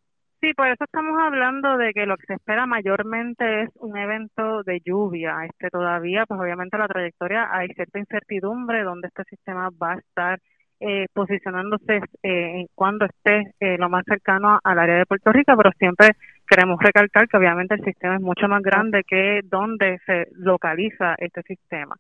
Sí, 0.45 0.53
por 0.53 0.67
eso 0.69 0.85
estamos 0.85 1.19
hablando 1.19 1.79
de 1.79 1.95
que 1.95 2.05
lo 2.05 2.19
que 2.19 2.27
se 2.27 2.35
espera 2.35 2.67
mayormente 2.67 3.63
es 3.63 3.71
un 3.77 3.97
evento 3.97 4.63
de 4.65 4.79
lluvia. 4.85 5.37
Este 5.47 5.71
todavía, 5.71 6.27
pues 6.27 6.39
obviamente 6.39 6.77
la 6.77 6.87
trayectoria 6.87 7.49
hay 7.51 7.69
cierta 7.69 7.99
incertidumbre 7.99 8.83
donde 8.83 9.09
este 9.09 9.25
sistema 9.25 9.71
va 9.83 9.95
a 9.95 9.99
estar 9.99 10.39
eh, 10.81 11.07
posicionándose 11.15 12.03
eh, 12.23 12.67
cuando 12.75 13.07
esté 13.07 13.55
eh, 13.59 13.79
lo 13.79 13.89
más 13.89 14.05
cercano 14.07 14.59
al 14.63 14.79
área 14.79 14.97
de 14.97 15.07
Puerto 15.07 15.33
Rico, 15.33 15.55
pero 15.57 15.71
siempre 15.79 16.09
queremos 16.47 16.79
recalcar 16.79 17.27
que 17.27 17.39
obviamente 17.39 17.77
el 17.77 17.85
sistema 17.85 18.17
es 18.17 18.21
mucho 18.21 18.47
más 18.47 18.61
grande 18.61 19.03
que 19.03 19.41
donde 19.45 19.99
se 20.05 20.27
localiza 20.33 21.15
este 21.17 21.41
sistema. 21.45 21.97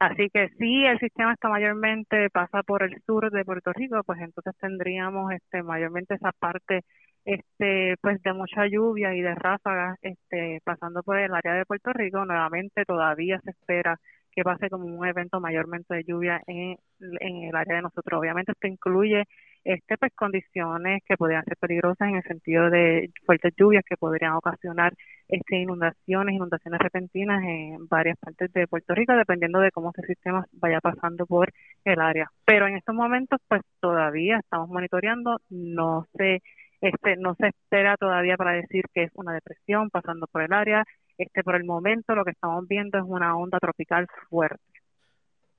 Así 0.00 0.28
que 0.30 0.48
si 0.58 0.84
el 0.84 0.98
sistema 0.98 1.34
está 1.34 1.48
mayormente 1.48 2.28
pasa 2.30 2.64
por 2.64 2.82
el 2.82 3.00
sur 3.06 3.30
de 3.30 3.44
Puerto 3.44 3.72
Rico, 3.72 4.02
pues 4.04 4.20
entonces 4.20 4.52
tendríamos 4.60 5.30
este 5.32 5.62
mayormente 5.62 6.14
esa 6.14 6.32
parte 6.32 6.80
este 7.24 7.96
pues 8.00 8.22
de 8.22 8.32
mucha 8.32 8.66
lluvia 8.66 9.14
y 9.14 9.22
de 9.22 9.34
ráfagas 9.34 9.98
este 10.02 10.60
pasando 10.64 11.02
por 11.02 11.18
el 11.18 11.34
área 11.34 11.54
de 11.54 11.66
Puerto 11.66 11.92
Rico, 11.92 12.24
nuevamente 12.24 12.84
todavía 12.84 13.40
se 13.44 13.50
espera 13.50 13.98
que 14.34 14.42
pase 14.42 14.68
como 14.68 14.86
un 14.86 15.06
evento 15.06 15.40
mayormente 15.40 15.94
de 15.94 16.04
lluvia 16.04 16.40
en, 16.46 16.76
en 17.00 17.44
el 17.44 17.54
área 17.56 17.76
de 17.76 17.82
nosotros. 17.82 18.18
Obviamente 18.18 18.52
esto 18.52 18.66
incluye 18.66 19.24
este 19.64 19.96
pues 19.96 20.12
condiciones 20.14 21.02
que 21.06 21.16
podrían 21.16 21.44
ser 21.44 21.56
peligrosas 21.56 22.08
en 22.08 22.16
el 22.16 22.22
sentido 22.24 22.68
de 22.68 23.10
fuertes 23.24 23.54
lluvias 23.56 23.84
que 23.88 23.96
podrían 23.96 24.32
ocasionar 24.32 24.92
este 25.28 25.56
inundaciones, 25.56 26.34
inundaciones 26.34 26.80
repentinas 26.80 27.42
en 27.42 27.86
varias 27.88 28.18
partes 28.18 28.52
de 28.52 28.66
Puerto 28.66 28.94
Rico, 28.94 29.14
dependiendo 29.14 29.60
de 29.60 29.70
cómo 29.70 29.90
este 29.90 30.06
sistema 30.14 30.44
vaya 30.52 30.80
pasando 30.80 31.26
por 31.26 31.50
el 31.84 32.00
área. 32.00 32.30
Pero 32.44 32.66
en 32.66 32.76
estos 32.76 32.94
momentos, 32.94 33.40
pues 33.48 33.62
todavía 33.80 34.38
estamos 34.38 34.68
monitoreando, 34.68 35.38
no 35.48 36.06
se 36.16 36.42
este 36.84 37.16
no 37.16 37.34
se 37.34 37.48
espera 37.48 37.96
todavía 37.96 38.36
para 38.36 38.52
decir 38.52 38.84
que 38.92 39.04
es 39.04 39.10
una 39.14 39.32
depresión 39.32 39.90
pasando 39.90 40.26
por 40.26 40.42
el 40.42 40.52
área. 40.52 40.84
Este 41.16 41.42
por 41.42 41.54
el 41.54 41.64
momento 41.64 42.14
lo 42.14 42.24
que 42.24 42.32
estamos 42.32 42.66
viendo 42.68 42.98
es 42.98 43.04
una 43.06 43.36
onda 43.36 43.58
tropical 43.58 44.06
fuerte. 44.28 44.62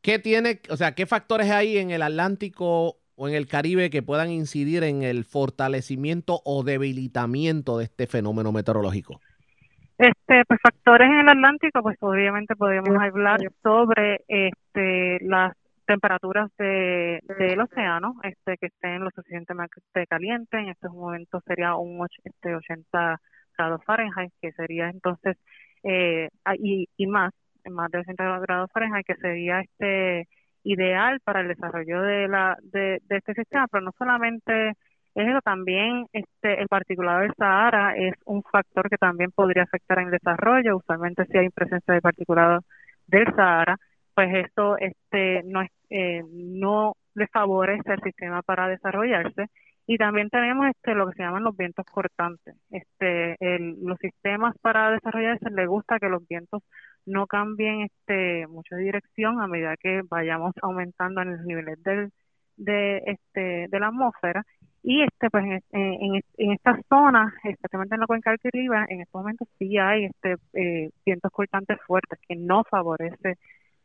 ¿Qué 0.02 0.20
tiene, 0.20 0.60
o 0.70 0.78
sea, 0.78 0.94
qué 0.94 1.08
factores 1.08 1.50
hay 1.50 1.80
en 1.80 1.90
el 1.90 2.04
Atlántico 2.04 2.98
o 3.16 3.28
en 3.28 3.34
el 3.34 3.48
Caribe 3.48 3.90
que 3.90 4.04
puedan 4.04 4.30
incidir 4.30 4.84
en 4.84 5.02
el 5.02 5.24
fortalecimiento 5.24 6.42
o 6.46 6.64
debilitamiento 6.64 7.80
de 7.80 7.86
este 7.86 8.06
fenómeno 8.06 8.52
meteorológico? 8.52 9.20
Este, 9.98 10.44
pues 10.48 10.60
factores 10.62 11.08
en 11.08 11.20
el 11.22 11.30
Atlántico, 11.30 11.82
pues 11.82 11.98
obviamente 12.02 12.56
podríamos 12.56 13.02
hablar 13.02 13.40
sobre 13.64 14.22
este 14.28 15.20
las 15.22 15.54
temperaturas 15.86 16.52
de, 16.58 17.20
del 17.38 17.60
océano, 17.62 18.16
este 18.24 18.58
que 18.58 18.68
estén 18.68 19.04
lo 19.04 19.10
suficientemente 19.12 19.82
caliente, 20.08 20.58
en 20.58 20.70
estos 20.70 20.92
momentos 20.94 21.44
sería 21.46 21.76
un 21.76 22.06
este 22.24 22.56
80 22.56 23.20
grados 23.58 23.84
Fahrenheit, 23.86 24.34
que 24.42 24.52
sería 24.54 24.90
entonces 24.90 25.38
eh, 25.84 26.30
y, 26.60 26.88
y 26.98 27.08
más, 27.08 27.32
más 27.70 27.92
de 27.92 28.00
80 28.00 28.40
grados 28.40 28.72
Fahrenheit, 28.74 29.06
que 29.06 29.16
sería 29.16 29.62
este 29.62 30.28
ideal 30.64 31.20
para 31.24 31.42
el 31.42 31.48
desarrollo 31.50 32.02
de 32.02 32.28
la 32.28 32.58
de 32.64 33.00
este 33.10 33.34
sistema, 33.36 33.68
pero 33.68 33.84
no 33.86 33.92
solamente 33.98 34.72
es 35.16 35.28
eso, 35.30 35.40
también 35.42 36.08
este 36.12 36.62
el 36.62 36.68
particulado 36.68 37.22
del 37.22 37.34
Sahara 37.38 37.96
es 37.96 38.14
un 38.26 38.44
factor 38.44 38.90
que 38.90 38.98
también 38.98 39.32
podría 39.32 39.64
afectar 39.64 40.00
en 40.00 40.08
el 40.08 40.12
desarrollo, 40.12 40.78
usualmente 40.78 41.26
si 41.28 41.38
hay 41.38 41.50
presencia 41.50 41.94
de 41.94 42.02
particulado 42.02 42.62
del 43.08 43.26
Sahara, 43.36 43.78
pues 44.16 44.34
esto 44.34 44.78
este 44.78 45.44
no 45.46 45.62
eh, 45.90 46.24
no 46.32 46.96
le 47.16 47.28
favorece 47.28 47.92
al 47.92 48.02
sistema 48.02 48.42
para 48.42 48.68
desarrollarse. 48.68 49.48
Y 49.88 49.98
también 49.98 50.30
tenemos 50.30 50.68
este 50.68 50.96
lo 50.96 51.08
que 51.08 51.14
se 51.16 51.24
llaman 51.24 51.44
los 51.44 51.56
vientos 51.56 51.86
cortantes. 51.86 52.56
Este 52.72 53.36
los 53.40 54.00
sistemas 54.00 54.56
para 54.62 54.92
desarrollarse 54.92 55.50
les 55.52 55.68
gusta 55.68 56.00
que 56.00 56.10
los 56.10 56.28
vientos 56.28 56.64
no 57.06 57.28
cambien 57.28 57.82
este 57.82 58.48
mucho 58.48 58.76
de 58.76 58.84
dirección 58.84 59.42
a 59.42 59.48
medida 59.48 59.78
que 59.78 60.02
vayamos 60.10 60.54
aumentando 60.64 61.22
en 61.22 61.38
los 61.38 61.46
niveles 61.46 61.82
del 61.84 62.12
de 62.58 62.98
este 63.06 63.68
de 63.70 63.80
la 63.80 63.88
atmósfera. 63.88 64.44
Y 64.82 65.02
este 65.04 65.30
pues 65.30 65.46
en, 65.46 65.62
en, 65.72 66.22
en 66.38 66.52
estas 66.52 66.80
zonas 66.90 67.34
especialmente 67.44 67.96
en 67.96 68.02
la 68.02 68.08
cuenca 68.08 68.36
Caribe 68.38 68.86
en 68.90 69.02
estos 69.02 69.20
momentos 69.22 69.48
sí 69.60 69.78
hay 69.78 70.06
este 70.06 70.36
eh, 70.54 70.90
vientos 71.06 71.32
cortantes 71.32 71.78
fuertes 71.86 72.20
que 72.28 72.36
no 72.36 72.64
favorece 72.64 73.38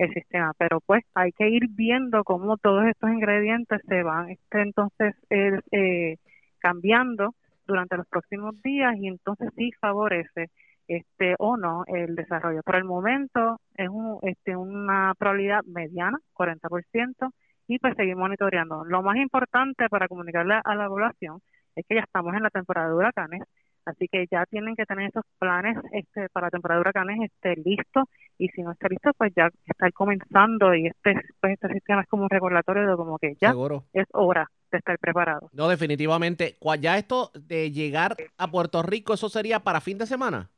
el 0.02 0.12
sistema 0.14 0.52
pero 0.58 0.80
pues 0.80 1.04
hay 1.14 1.32
que 1.32 1.48
ir 1.48 1.68
viendo 1.70 2.24
cómo 2.24 2.56
todos 2.56 2.84
estos 2.86 3.10
ingredientes 3.10 3.80
se 3.86 4.02
van 4.02 4.30
este 4.30 4.62
entonces 4.62 5.14
eh, 5.30 6.16
cambiando 6.58 7.34
durante 7.66 7.96
los 7.96 8.06
próximos 8.08 8.60
días 8.62 8.96
y 8.96 9.08
entonces 9.08 9.50
sí 9.56 9.70
favorece 9.80 10.50
este 10.90 11.36
o 11.38 11.56
no 11.56 11.84
el 11.86 12.16
desarrollo. 12.16 12.62
Por 12.64 12.76
el 12.76 12.84
momento 12.84 13.60
es 13.76 13.88
un, 13.88 14.18
este, 14.22 14.56
una 14.56 15.14
probabilidad 15.16 15.62
mediana, 15.64 16.18
40%, 16.34 17.30
y 17.68 17.78
pues 17.78 17.94
seguir 17.96 18.16
monitoreando. 18.16 18.84
Lo 18.84 19.02
más 19.02 19.16
importante 19.16 19.88
para 19.88 20.08
comunicarle 20.08 20.60
a 20.64 20.74
la 20.74 20.88
población 20.88 21.40
es 21.76 21.86
que 21.88 21.94
ya 21.94 22.00
estamos 22.00 22.34
en 22.34 22.42
la 22.42 22.50
temporada 22.50 22.88
de 22.88 22.94
huracanes, 22.94 23.42
así 23.84 24.08
que 24.08 24.26
ya 24.30 24.44
tienen 24.46 24.76
que 24.76 24.86
tener 24.86 25.08
esos 25.08 25.24
planes 25.38 25.76
este, 25.92 26.28
para 26.30 26.46
la 26.46 26.50
temporada 26.50 26.78
de 26.78 26.80
huracanes 26.82 27.30
este, 27.30 27.56
listos 27.56 28.04
y 28.38 28.48
si 28.48 28.62
no 28.62 28.72
está 28.72 28.88
listo 28.88 29.10
pues 29.16 29.32
ya 29.34 29.48
estar 29.66 29.92
comenzando 29.92 30.74
y 30.74 30.86
este 30.86 31.14
pues 31.40 31.54
este 31.54 31.68
sistema 31.72 32.02
es 32.02 32.08
como 32.08 32.24
un 32.24 32.30
recordatorio 32.30 32.88
de 32.88 32.96
como 32.96 33.18
que 33.18 33.34
ya 33.40 33.54
es 33.92 34.06
hora 34.12 34.48
de 34.70 34.78
estar 34.78 34.98
preparado. 34.98 35.50
No, 35.52 35.68
definitivamente. 35.68 36.56
Ya 36.80 36.96
esto 36.96 37.32
de 37.34 37.72
llegar 37.72 38.16
a 38.38 38.50
Puerto 38.50 38.82
Rico, 38.82 39.14
¿eso 39.14 39.28
sería 39.28 39.60
para 39.60 39.80
fin 39.80 39.98
de 39.98 40.06
semana? 40.06 40.48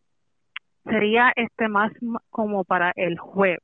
sería 0.85 1.33
este 1.37 1.69
más 1.69 1.93
como 2.31 2.65
para 2.65 2.93
el 2.97 3.19
jueves. 3.19 3.61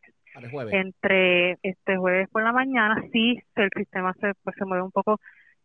Entre 0.70 1.59
este 1.62 1.97
jueves 1.97 2.28
por 2.30 2.44
la 2.44 2.52
mañana, 2.52 3.02
si 3.12 3.40
el 3.56 3.70
sistema 3.76 4.14
se, 4.20 4.35
pues, 4.44 4.55
se 4.56 4.64
mueve 4.64 4.85
un 4.85 4.93
poco 4.93 5.18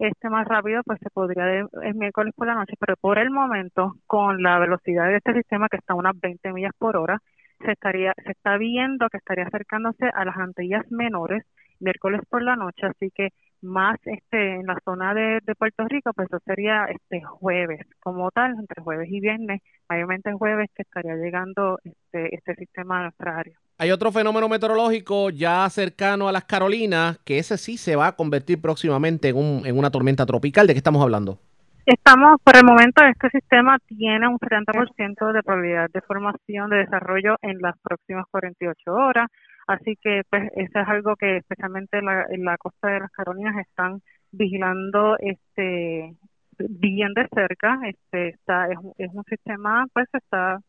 este 0.07 0.29
más 0.29 0.47
rápido, 0.47 0.81
pues 0.85 0.99
se 1.01 1.09
podría 1.09 1.45
de, 1.45 1.65
el 1.83 1.95
miércoles 1.95 2.33
por 2.35 2.47
la 2.47 2.55
noche, 2.55 2.73
pero 2.79 2.95
por 2.97 3.17
el 3.19 3.29
momento, 3.31 3.95
con 4.07 4.41
la 4.43 4.59
velocidad 4.59 5.07
de 5.07 5.17
este 5.17 5.33
sistema 5.33 5.67
que 5.69 5.77
está 5.77 5.93
a 5.93 5.97
unas 5.97 6.19
20 6.19 6.53
millas 6.53 6.73
por 6.77 6.97
hora, 6.97 7.19
se 7.63 7.71
estaría 7.71 8.13
se 8.25 8.31
está 8.31 8.57
viendo 8.57 9.09
que 9.09 9.17
estaría 9.17 9.45
acercándose 9.45 10.05
a 10.13 10.25
las 10.25 10.37
Antillas 10.37 10.89
menores 10.91 11.43
miércoles 11.79 12.21
por 12.29 12.41
la 12.43 12.55
noche, 12.55 12.87
así 12.87 13.11
que 13.13 13.29
más 13.61 13.97
este 14.05 14.55
en 14.55 14.65
la 14.67 14.77
zona 14.83 15.13
de, 15.13 15.41
Puerto 15.57 15.85
Rico, 15.87 16.11
pues 16.13 16.27
eso 16.29 16.39
sería 16.45 16.85
este 16.85 17.21
jueves, 17.21 17.85
como 17.99 18.31
tal, 18.31 18.55
entre 18.59 18.81
jueves 18.83 19.09
y 19.11 19.19
viernes, 19.19 19.61
mayormente 19.89 20.33
jueves 20.33 20.69
que 20.75 20.83
estaría 20.83 21.15
llegando 21.15 21.79
este, 21.83 22.35
este 22.35 22.55
sistema 22.55 22.99
a 22.99 23.03
nuestra 23.03 23.37
área. 23.39 23.62
Hay 23.77 23.91
otro 23.91 24.11
fenómeno 24.11 24.47
meteorológico 24.47 25.29
ya 25.29 25.67
cercano 25.69 26.27
a 26.27 26.31
las 26.31 26.45
Carolinas, 26.45 27.17
que 27.25 27.39
ese 27.39 27.57
sí 27.57 27.77
se 27.77 27.95
va 27.95 28.07
a 28.07 28.15
convertir 28.15 28.61
próximamente 28.61 29.29
en, 29.29 29.35
un, 29.35 29.65
en 29.65 29.77
una 29.77 29.89
tormenta 29.89 30.25
tropical. 30.25 30.67
¿De 30.67 30.73
qué 30.73 30.77
estamos 30.77 31.01
hablando? 31.01 31.39
Estamos, 31.85 32.39
por 32.41 32.55
el 32.55 32.63
momento, 32.63 33.03
este 33.03 33.29
sistema 33.29 33.77
tiene 33.87 34.27
un 34.27 34.39
70% 34.39 35.33
de 35.33 35.43
probabilidad 35.43 35.89
de 35.91 36.01
formación, 36.01 36.69
de 36.69 36.77
desarrollo 36.77 37.35
en 37.41 37.59
las 37.59 37.75
próximas 37.81 38.25
48 38.31 38.93
horas. 38.93 39.27
Así 39.67 39.97
que 40.01 40.21
pues 40.29 40.49
eso 40.55 40.79
es 40.79 40.87
algo 40.87 41.15
que 41.15 41.37
especialmente 41.37 42.01
la, 42.01 42.25
en 42.29 42.45
la 42.45 42.57
costa 42.57 42.89
de 42.89 42.99
las 43.01 43.11
Carolinas 43.11 43.55
están 43.57 44.01
vigilando 44.31 45.17
este 45.19 46.15
bien 46.57 47.13
de 47.13 47.27
cerca. 47.33 47.79
Este 47.85 48.29
está 48.29 48.67
es, 48.67 48.77
es 48.97 49.09
un 49.13 49.23
sistema 49.25 49.85
pues 49.93 50.07
está 50.13 50.59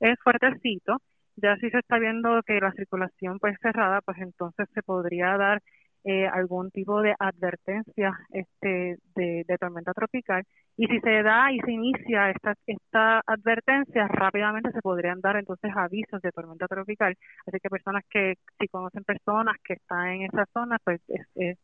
es 0.00 0.18
fuertecito. 0.22 0.98
Ya 1.36 1.56
si 1.56 1.70
se 1.70 1.78
está 1.78 1.98
viendo 1.98 2.40
que 2.46 2.60
la 2.60 2.72
circulación 2.72 3.38
pues 3.38 3.56
cerrada, 3.60 4.00
pues 4.02 4.18
entonces 4.18 4.68
se 4.74 4.82
podría 4.82 5.36
dar 5.36 5.60
eh, 6.04 6.26
algún 6.26 6.70
tipo 6.70 7.00
de 7.00 7.14
advertencia 7.18 8.12
este, 8.30 8.98
de, 9.14 9.56
tormenta 9.58 9.92
tropical. 9.94 10.44
Y 10.76 10.86
si 10.86 11.00
se 11.00 11.22
da 11.22 11.50
y 11.50 11.58
se 11.60 11.72
inicia 11.72 12.30
esta, 12.30 12.54
esta 12.66 13.22
advertencia 13.26 14.06
rápidamente 14.08 14.70
se 14.72 14.82
podrían 14.82 15.20
dar 15.20 15.36
entonces 15.36 15.72
avisos 15.74 16.20
de 16.20 16.30
tormenta 16.30 16.66
tropical. 16.66 17.14
Así 17.46 17.58
que 17.58 17.70
personas 17.70 18.04
que 18.10 18.34
si 18.60 18.68
conocen 18.68 19.04
personas 19.04 19.56
que 19.64 19.74
están 19.74 20.08
en 20.08 20.22
esa 20.24 20.44
zona 20.52 20.78
pues 20.84 21.00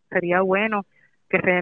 sería 0.08 0.40
bueno 0.40 0.86
que 1.28 1.40
se 1.40 1.60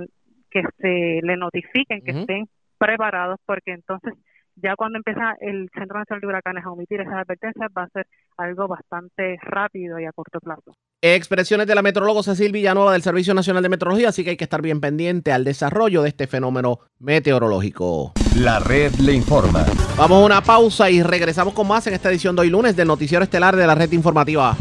que 0.51 0.63
se 0.79 1.21
le 1.27 1.37
notifiquen 1.37 2.01
que 2.03 2.13
estén 2.13 2.49
preparados 2.79 3.41
porque 3.45 3.73
entonces 3.73 4.15
ya 4.63 4.75
cuando 4.77 4.99
empieza 4.99 5.35
el 5.41 5.69
Centro 5.75 5.99
Nacional 5.99 6.21
de 6.21 6.27
Huracanes 6.27 6.65
a 6.65 6.71
omitir 6.71 7.01
esas 7.01 7.15
advertencias 7.15 7.71
va 7.77 7.85
a 7.85 7.89
ser 7.89 8.07
algo 8.37 8.69
bastante 8.69 9.39
rápido 9.43 9.99
y 9.99 10.05
a 10.05 10.13
corto 10.13 10.41
plazo. 10.41 10.75
Expresiones 11.01 11.67
de 11.67 11.75
la 11.75 11.83
metrólogo 11.83 12.23
Cecil 12.23 12.53
Villanueva 12.53 12.93
del 12.93 13.03
Servicio 13.03 13.35
Nacional 13.35 13.63
de 13.63 13.69
Meteorología, 13.69 14.09
así 14.09 14.25
que 14.25 14.31
hay 14.31 14.37
que 14.37 14.45
estar 14.45 14.63
bien 14.63 14.81
pendiente 14.81 15.33
al 15.33 15.45
desarrollo 15.45 16.03
de 16.03 16.09
este 16.09 16.27
fenómeno 16.27 16.81
meteorológico. 16.99 18.13
La 18.37 18.59
red 18.59 18.93
le 18.97 19.13
informa. 19.13 19.65
Vamos 19.97 20.23
a 20.23 20.27
una 20.27 20.43
pausa 20.43 20.91
y 20.91 21.03
regresamos 21.03 21.55
con 21.55 21.69
más 21.69 21.87
en 21.87 21.95
esta 21.95 22.11
edición 22.11 22.35
de 22.35 22.43
hoy 22.43 22.51
lunes 22.51 22.77
del 22.77 22.89
Noticiero 22.89 23.23
Estelar 23.23 23.55
de 23.57 23.67
la 23.67 23.75
Red 23.75 23.93
Informativa. 23.93 24.57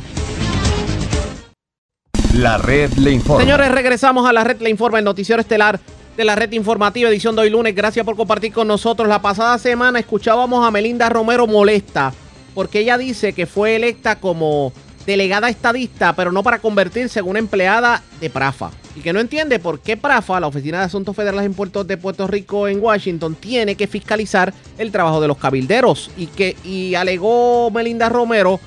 La 2.35 2.57
red 2.59 2.91
le 2.93 3.11
informa. 3.11 3.41
Señores, 3.41 3.71
regresamos 3.71 4.29
a 4.29 4.33
la 4.33 4.43
red 4.43 4.61
le 4.61 4.69
informa, 4.69 4.99
el 4.99 5.05
Noticiero 5.05 5.41
Estelar 5.41 5.79
de 6.17 6.25
la 6.25 6.35
red 6.35 6.51
informativa 6.53 7.09
edición 7.09 7.35
de 7.35 7.43
hoy 7.43 7.51
lunes. 7.51 7.75
Gracias 7.75 8.03
por 8.03 8.15
compartir 8.15 8.51
con 8.51 8.67
nosotros. 8.67 9.07
La 9.07 9.21
pasada 9.21 9.57
semana 9.59 9.99
escuchábamos 9.99 10.65
a 10.65 10.71
Melinda 10.71 11.07
Romero 11.09 11.45
molesta 11.45 12.11
porque 12.55 12.79
ella 12.79 12.97
dice 12.97 13.33
que 13.33 13.45
fue 13.45 13.75
electa 13.75 14.19
como 14.19 14.73
delegada 15.05 15.47
estadista, 15.47 16.15
pero 16.15 16.31
no 16.31 16.41
para 16.41 16.57
convertirse 16.57 17.19
en 17.19 17.27
una 17.27 17.37
empleada 17.37 18.01
de 18.19 18.31
Prafa. 18.31 18.71
Y 18.95 19.01
que 19.01 19.13
no 19.13 19.19
entiende 19.19 19.59
por 19.59 19.79
qué 19.79 19.95
Prafa, 19.95 20.39
la 20.39 20.47
Oficina 20.47 20.79
de 20.79 20.85
Asuntos 20.85 21.15
Federales 21.15 21.45
en 21.45 21.87
de 21.87 21.97
Puerto 21.97 22.25
Rico 22.25 22.67
en 22.67 22.81
Washington, 22.81 23.35
tiene 23.35 23.75
que 23.75 23.85
fiscalizar 23.85 24.55
el 24.79 24.91
trabajo 24.91 25.21
de 25.21 25.27
los 25.27 25.37
cabilderos. 25.37 26.09
Y 26.17 26.25
que 26.25 26.57
y 26.63 26.95
alegó 26.95 27.69
Melinda 27.69 28.09
Romero 28.09 28.59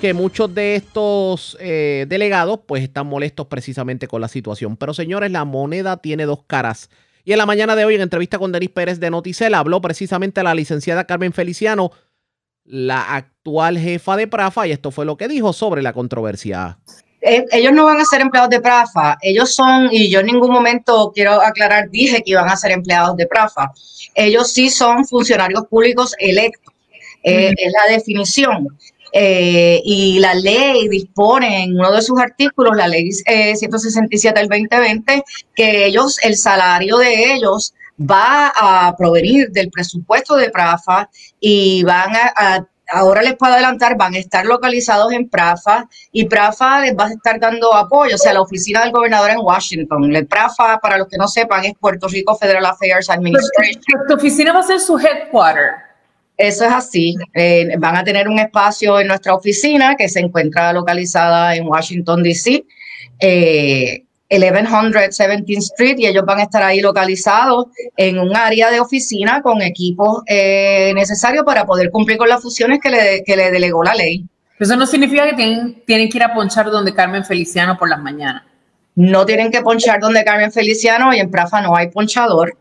que 0.00 0.14
muchos 0.14 0.54
de 0.54 0.76
estos 0.76 1.56
eh, 1.60 2.06
delegados 2.08 2.60
pues 2.66 2.82
están 2.82 3.06
molestos 3.06 3.46
precisamente 3.46 4.08
con 4.08 4.20
la 4.20 4.28
situación. 4.28 4.76
Pero 4.76 4.94
señores, 4.94 5.30
la 5.30 5.44
moneda 5.44 5.96
tiene 5.98 6.24
dos 6.24 6.44
caras. 6.46 6.90
Y 7.24 7.32
en 7.32 7.38
la 7.38 7.46
mañana 7.46 7.74
de 7.74 7.84
hoy, 7.84 7.96
en 7.96 8.02
entrevista 8.02 8.38
con 8.38 8.52
Denis 8.52 8.70
Pérez 8.70 9.00
de 9.00 9.10
Noticel, 9.10 9.54
habló 9.54 9.80
precisamente 9.80 10.42
la 10.42 10.54
licenciada 10.54 11.06
Carmen 11.06 11.32
Feliciano, 11.32 11.90
la 12.64 13.16
actual 13.16 13.78
jefa 13.78 14.16
de 14.16 14.28
Prafa, 14.28 14.66
y 14.66 14.72
esto 14.72 14.90
fue 14.90 15.04
lo 15.04 15.16
que 15.16 15.26
dijo 15.26 15.52
sobre 15.52 15.82
la 15.82 15.92
controversia. 15.92 16.78
Eh, 17.20 17.44
ellos 17.50 17.72
no 17.72 17.84
van 17.86 18.00
a 18.00 18.04
ser 18.04 18.20
empleados 18.20 18.50
de 18.50 18.60
Prafa, 18.60 19.16
ellos 19.20 19.52
son, 19.52 19.88
y 19.90 20.08
yo 20.08 20.20
en 20.20 20.26
ningún 20.26 20.52
momento 20.52 21.10
quiero 21.12 21.42
aclarar, 21.42 21.90
dije 21.90 22.22
que 22.22 22.30
iban 22.30 22.48
a 22.48 22.56
ser 22.56 22.70
empleados 22.70 23.16
de 23.16 23.26
Prafa. 23.26 23.72
Ellos 24.14 24.52
sí 24.52 24.68
son 24.68 25.04
funcionarios 25.04 25.66
públicos 25.66 26.14
electos, 26.18 26.72
eh, 27.24 27.52
es 27.56 27.72
la 27.72 27.92
definición. 27.92 28.68
Eh, 29.18 29.80
y 29.82 30.18
la 30.18 30.34
ley 30.34 30.88
dispone 30.88 31.64
en 31.64 31.78
uno 31.78 31.90
de 31.90 32.02
sus 32.02 32.20
artículos, 32.20 32.76
la 32.76 32.86
ley 32.86 33.10
167 33.12 34.38
del 34.38 34.46
2020, 34.46 35.24
que 35.54 35.86
ellos, 35.86 36.18
el 36.22 36.36
salario 36.36 36.98
de 36.98 37.32
ellos 37.32 37.72
va 37.98 38.52
a 38.54 38.94
provenir 38.94 39.48
del 39.52 39.70
presupuesto 39.70 40.36
de 40.36 40.50
Prafa 40.50 41.08
y 41.40 41.82
van 41.84 42.10
a, 42.14 42.66
ahora 42.92 43.22
les 43.22 43.36
puedo 43.36 43.54
adelantar, 43.54 43.96
van 43.96 44.14
a 44.14 44.18
estar 44.18 44.44
localizados 44.44 45.10
en 45.14 45.30
Prafa 45.30 45.88
y 46.12 46.26
Prafa 46.26 46.82
les 46.82 46.94
va 46.94 47.06
a 47.06 47.12
estar 47.12 47.40
dando 47.40 47.72
apoyo, 47.72 48.16
o 48.16 48.18
sea, 48.18 48.34
la 48.34 48.42
oficina 48.42 48.82
del 48.82 48.92
gobernador 48.92 49.30
en 49.30 49.38
Washington. 49.38 50.14
El 50.14 50.26
Prafa, 50.26 50.78
para 50.78 50.98
los 50.98 51.08
que 51.08 51.16
no 51.16 51.26
sepan, 51.26 51.64
es 51.64 51.72
Puerto 51.80 52.06
Rico 52.06 52.36
Federal 52.36 52.66
Affairs 52.66 53.08
Administration. 53.08 53.82
Tu 54.08 54.14
oficina 54.14 54.52
va 54.52 54.60
a 54.60 54.62
ser 54.62 54.78
su 54.78 54.98
headquarter. 54.98 55.85
Eso 56.36 56.64
es 56.64 56.72
así. 56.72 57.14
Eh, 57.34 57.68
van 57.78 57.96
a 57.96 58.04
tener 58.04 58.28
un 58.28 58.38
espacio 58.38 59.00
en 59.00 59.08
nuestra 59.08 59.34
oficina 59.34 59.96
que 59.96 60.08
se 60.08 60.20
encuentra 60.20 60.72
localizada 60.72 61.56
en 61.56 61.66
Washington, 61.66 62.22
D.C. 62.22 62.64
Eh, 63.20 64.02
1100 64.28 64.92
17th 64.92 65.58
Street 65.58 65.96
y 65.98 66.06
ellos 66.06 66.24
van 66.26 66.40
a 66.40 66.42
estar 66.42 66.62
ahí 66.62 66.80
localizados 66.80 67.66
en 67.96 68.18
un 68.18 68.34
área 68.34 68.70
de 68.70 68.80
oficina 68.80 69.40
con 69.40 69.62
equipos 69.62 70.22
eh, 70.26 70.92
necesarios 70.94 71.44
para 71.44 71.64
poder 71.64 71.90
cumplir 71.90 72.18
con 72.18 72.28
las 72.28 72.42
funciones 72.42 72.80
que 72.80 72.90
le, 72.90 73.22
que 73.24 73.36
le 73.36 73.50
delegó 73.50 73.84
la 73.84 73.94
ley. 73.94 74.24
Eso 74.58 74.76
no 74.76 74.86
significa 74.86 75.28
que 75.28 75.36
tienen, 75.36 75.82
tienen 75.86 76.08
que 76.08 76.18
ir 76.18 76.24
a 76.24 76.34
ponchar 76.34 76.70
donde 76.70 76.92
Carmen 76.92 77.24
Feliciano 77.24 77.78
por 77.78 77.88
las 77.88 78.00
mañanas. 78.00 78.42
No 78.96 79.26
tienen 79.26 79.50
que 79.50 79.60
ponchar 79.60 80.00
donde 80.00 80.24
Carmen 80.24 80.50
Feliciano 80.50 81.14
y 81.14 81.20
en 81.20 81.30
Prafa 81.30 81.60
no 81.60 81.76
hay 81.76 81.88
ponchador. 81.90 82.56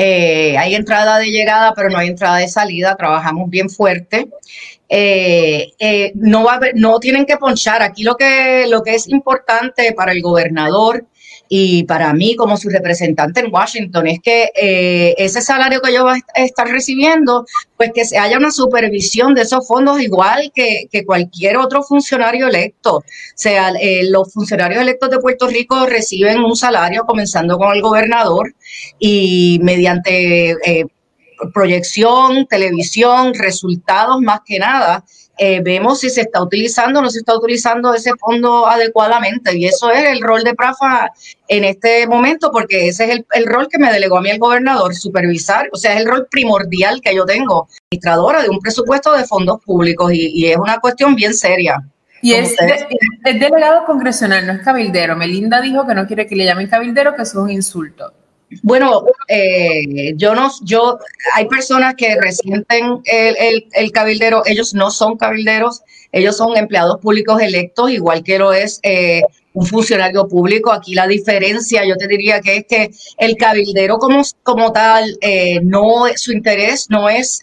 Eh, 0.00 0.56
hay 0.56 0.76
entrada 0.76 1.18
de 1.18 1.26
llegada, 1.26 1.74
pero 1.74 1.90
no 1.90 1.98
hay 1.98 2.06
entrada 2.06 2.38
de 2.38 2.48
salida. 2.48 2.96
Trabajamos 2.96 3.50
bien 3.50 3.68
fuerte. 3.68 4.28
Eh, 4.88 5.72
eh, 5.80 6.12
no, 6.14 6.44
va 6.44 6.60
no 6.74 7.00
tienen 7.00 7.26
que 7.26 7.36
ponchar. 7.36 7.82
Aquí 7.82 8.04
lo 8.04 8.16
que, 8.16 8.66
lo 8.68 8.82
que 8.82 8.94
es 8.94 9.08
importante 9.08 9.92
para 9.92 10.12
el 10.12 10.22
gobernador 10.22 11.04
y 11.48 11.84
para 11.84 12.12
mí 12.12 12.36
como 12.36 12.56
su 12.56 12.68
representante 12.68 13.40
en 13.40 13.52
Washington 13.52 14.06
es 14.06 14.20
que 14.22 14.50
eh, 14.54 15.14
ese 15.16 15.40
salario 15.40 15.80
que 15.80 15.92
yo 15.92 16.04
va 16.04 16.14
a 16.14 16.42
estar 16.42 16.68
recibiendo, 16.68 17.46
pues 17.76 17.90
que 17.94 18.04
se 18.04 18.18
haya 18.18 18.36
una 18.36 18.50
supervisión 18.50 19.34
de 19.34 19.42
esos 19.42 19.66
fondos 19.66 20.00
igual 20.00 20.52
que, 20.54 20.88
cualquier 21.06 21.56
otro 21.56 21.82
funcionario 21.82 22.48
electo. 22.48 22.96
O 22.96 23.04
sea, 23.34 23.70
eh, 23.80 24.02
los 24.10 24.32
funcionarios 24.32 24.82
electos 24.82 25.10
de 25.10 25.18
Puerto 25.18 25.46
Rico 25.46 25.86
reciben 25.86 26.40
un 26.44 26.56
salario 26.56 27.04
comenzando 27.04 27.56
con 27.56 27.74
el 27.74 27.82
gobernador 27.82 28.54
y 28.98 29.58
mediante... 29.62 30.50
Eh, 30.64 30.84
proyección, 31.54 32.46
televisión, 32.46 33.32
resultados 33.34 34.20
más 34.20 34.40
que 34.44 34.58
nada, 34.58 35.04
eh, 35.38 35.60
vemos 35.62 36.00
si 36.00 36.10
se 36.10 36.22
está 36.22 36.42
utilizando 36.42 36.98
o 36.98 37.02
no 37.02 37.10
se 37.10 37.20
está 37.20 37.36
utilizando 37.36 37.94
ese 37.94 38.10
fondo 38.18 38.66
adecuadamente. 38.66 39.56
Y 39.56 39.66
eso 39.66 39.90
es 39.90 40.04
el 40.08 40.20
rol 40.20 40.42
de 40.42 40.54
Prafa 40.54 41.12
en 41.46 41.64
este 41.64 42.06
momento, 42.08 42.50
porque 42.50 42.88
ese 42.88 43.04
es 43.04 43.20
el, 43.32 43.46
rol 43.46 43.68
que 43.70 43.78
me 43.78 43.92
delegó 43.92 44.18
a 44.18 44.20
mí 44.20 44.30
el 44.30 44.40
gobernador, 44.40 44.94
supervisar, 44.96 45.68
o 45.72 45.76
sea, 45.76 45.94
es 45.94 46.00
el 46.00 46.08
rol 46.08 46.26
primordial 46.28 47.00
que 47.00 47.14
yo 47.14 47.24
tengo, 47.24 47.68
administradora 47.90 48.42
de 48.42 48.48
un 48.48 48.58
presupuesto 48.58 49.12
de 49.12 49.24
fondos 49.24 49.60
públicos 49.64 50.12
y, 50.12 50.46
es 50.46 50.56
una 50.56 50.78
cuestión 50.80 51.14
bien 51.14 51.34
seria. 51.34 51.82
Y 52.20 52.32
es, 52.32 52.56
es, 52.60 53.38
delegado 53.38 53.84
congresional, 53.86 54.44
no 54.44 54.54
es 54.54 54.62
cabildero. 54.62 55.14
Melinda 55.14 55.60
dijo 55.60 55.86
que 55.86 55.94
no 55.94 56.04
quiere 56.06 56.26
que 56.26 56.34
le 56.34 56.46
llamen 56.46 56.66
cabildero, 56.66 57.14
que 57.14 57.22
eso 57.22 57.38
es 57.38 57.44
un 57.44 57.50
insulto. 57.50 58.12
Bueno, 58.62 59.04
eh, 59.28 60.14
yo 60.16 60.34
no, 60.34 60.50
yo, 60.62 60.98
hay 61.34 61.46
personas 61.46 61.94
que 61.96 62.16
resienten 62.18 63.02
el, 63.04 63.66
el, 63.72 63.92
cabildero, 63.92 64.42
ellos 64.46 64.72
no 64.72 64.90
son 64.90 65.18
cabilderos, 65.18 65.82
ellos 66.12 66.36
son 66.36 66.56
empleados 66.56 66.98
públicos 67.00 67.40
electos, 67.42 67.90
igual 67.90 68.22
que 68.22 68.38
lo 68.38 68.54
es 68.54 68.80
eh, 68.82 69.22
un 69.52 69.66
funcionario 69.66 70.26
público. 70.28 70.72
Aquí 70.72 70.94
la 70.94 71.06
diferencia, 71.06 71.84
yo 71.84 71.96
te 71.96 72.08
diría 72.08 72.40
que 72.40 72.56
es 72.56 72.66
que 72.66 72.90
el 73.18 73.36
cabildero 73.36 73.98
como, 73.98 74.22
como 74.42 74.72
tal, 74.72 75.18
eh, 75.20 75.60
no, 75.62 76.04
su 76.16 76.32
interés 76.32 76.86
no 76.88 77.10
es 77.10 77.42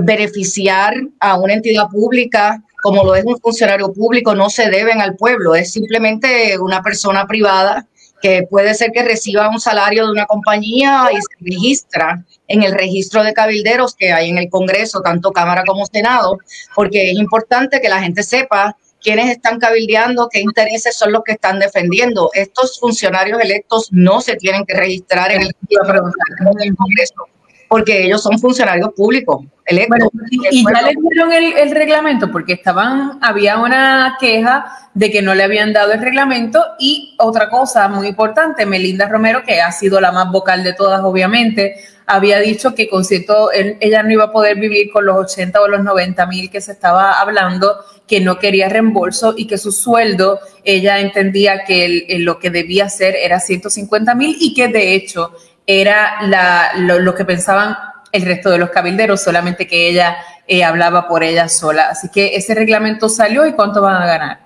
beneficiar 0.00 0.94
a 1.20 1.38
una 1.38 1.52
entidad 1.52 1.88
pública 1.90 2.64
como 2.82 3.02
lo 3.02 3.14
es 3.14 3.24
un 3.24 3.38
funcionario 3.40 3.90
público, 3.94 4.34
no 4.34 4.50
se 4.50 4.68
deben 4.68 5.00
al 5.00 5.16
pueblo, 5.16 5.54
es 5.54 5.72
simplemente 5.72 6.58
una 6.58 6.82
persona 6.82 7.26
privada 7.26 7.88
que 8.24 8.46
puede 8.48 8.72
ser 8.72 8.90
que 8.90 9.02
reciba 9.02 9.50
un 9.50 9.60
salario 9.60 10.06
de 10.06 10.12
una 10.12 10.24
compañía 10.24 11.10
y 11.12 11.16
se 11.16 11.28
registra 11.40 12.24
en 12.48 12.62
el 12.62 12.72
registro 12.72 13.22
de 13.22 13.34
cabilderos 13.34 13.94
que 13.94 14.14
hay 14.14 14.30
en 14.30 14.38
el 14.38 14.48
Congreso, 14.48 15.02
tanto 15.02 15.30
Cámara 15.30 15.62
como 15.66 15.84
Senado, 15.84 16.38
porque 16.74 17.10
es 17.10 17.18
importante 17.18 17.82
que 17.82 17.90
la 17.90 18.00
gente 18.00 18.22
sepa 18.22 18.78
quiénes 19.02 19.28
están 19.28 19.58
cabildeando, 19.58 20.30
qué 20.32 20.40
intereses 20.40 20.96
son 20.96 21.12
los 21.12 21.22
que 21.22 21.32
están 21.32 21.58
defendiendo. 21.58 22.30
Estos 22.32 22.80
funcionarios 22.80 23.38
electos 23.42 23.88
no 23.90 24.22
se 24.22 24.36
tienen 24.36 24.64
que 24.64 24.72
registrar 24.72 25.30
en 25.30 25.42
el, 25.42 25.54
Congreso 26.78 27.28
porque 27.68 28.06
ellos 28.06 28.22
son 28.22 28.38
funcionarios 28.38 28.88
públicos. 28.96 29.44
Y, 29.66 30.64
ya 30.64 30.82
le 30.82 30.94
dieron 31.00 31.32
el, 31.32 31.70
reglamento 31.70 32.30
porque 32.30 32.52
estaban, 32.52 33.18
había 33.22 33.58
una 33.58 34.16
queja 34.20 34.66
de 34.92 35.10
que 35.10 35.22
no 35.22 35.34
le 35.34 35.42
habían 35.42 35.72
dado 35.72 35.92
el 35.92 36.02
reglamento 36.02 36.62
y 36.78 37.14
otra 37.18 37.48
cosa 37.48 37.88
muy 37.88 38.08
importante, 38.08 38.66
Melinda 38.66 39.08
Romero, 39.08 39.42
que 39.42 39.62
ha 39.62 39.72
sido 39.72 40.00
la 40.00 40.12
más 40.12 40.30
vocal 40.30 40.62
de 40.62 40.74
todas, 40.74 41.00
obviamente, 41.02 41.76
había 42.06 42.38
dicho 42.40 42.74
que 42.74 42.88
con 42.88 43.04
cierto, 43.04 43.50
ella 43.52 44.02
no 44.02 44.12
iba 44.12 44.24
a 44.24 44.32
poder 44.32 44.58
vivir 44.58 44.90
con 44.92 45.06
los 45.06 45.16
80 45.16 45.60
o 45.60 45.68
los 45.68 45.82
90 45.82 46.26
mil 46.26 46.50
que 46.50 46.60
se 46.60 46.72
estaba 46.72 47.18
hablando, 47.18 47.78
que 48.06 48.20
no 48.20 48.38
quería 48.38 48.68
reembolso 48.68 49.34
y 49.34 49.46
que 49.46 49.56
su 49.56 49.72
sueldo, 49.72 50.40
ella 50.62 51.00
entendía 51.00 51.64
que 51.64 52.18
lo 52.20 52.38
que 52.38 52.50
debía 52.50 52.84
hacer 52.84 53.16
era 53.16 53.40
150 53.40 54.14
mil 54.14 54.36
y 54.38 54.52
que 54.52 54.68
de 54.68 54.94
hecho 54.94 55.32
era 55.66 56.26
la, 56.26 56.72
lo, 56.76 57.14
que 57.14 57.24
pensaban 57.24 57.74
el 58.14 58.22
resto 58.22 58.48
de 58.50 58.58
los 58.58 58.70
cabilderos, 58.70 59.20
solamente 59.22 59.66
que 59.66 59.88
ella 59.88 60.16
eh, 60.46 60.62
hablaba 60.62 61.08
por 61.08 61.24
ella 61.24 61.48
sola. 61.48 61.88
Así 61.90 62.08
que 62.08 62.36
ese 62.36 62.54
reglamento 62.54 63.08
salió 63.08 63.44
y 63.44 63.52
cuánto 63.52 63.82
van 63.82 64.00
a 64.00 64.06
ganar. 64.06 64.40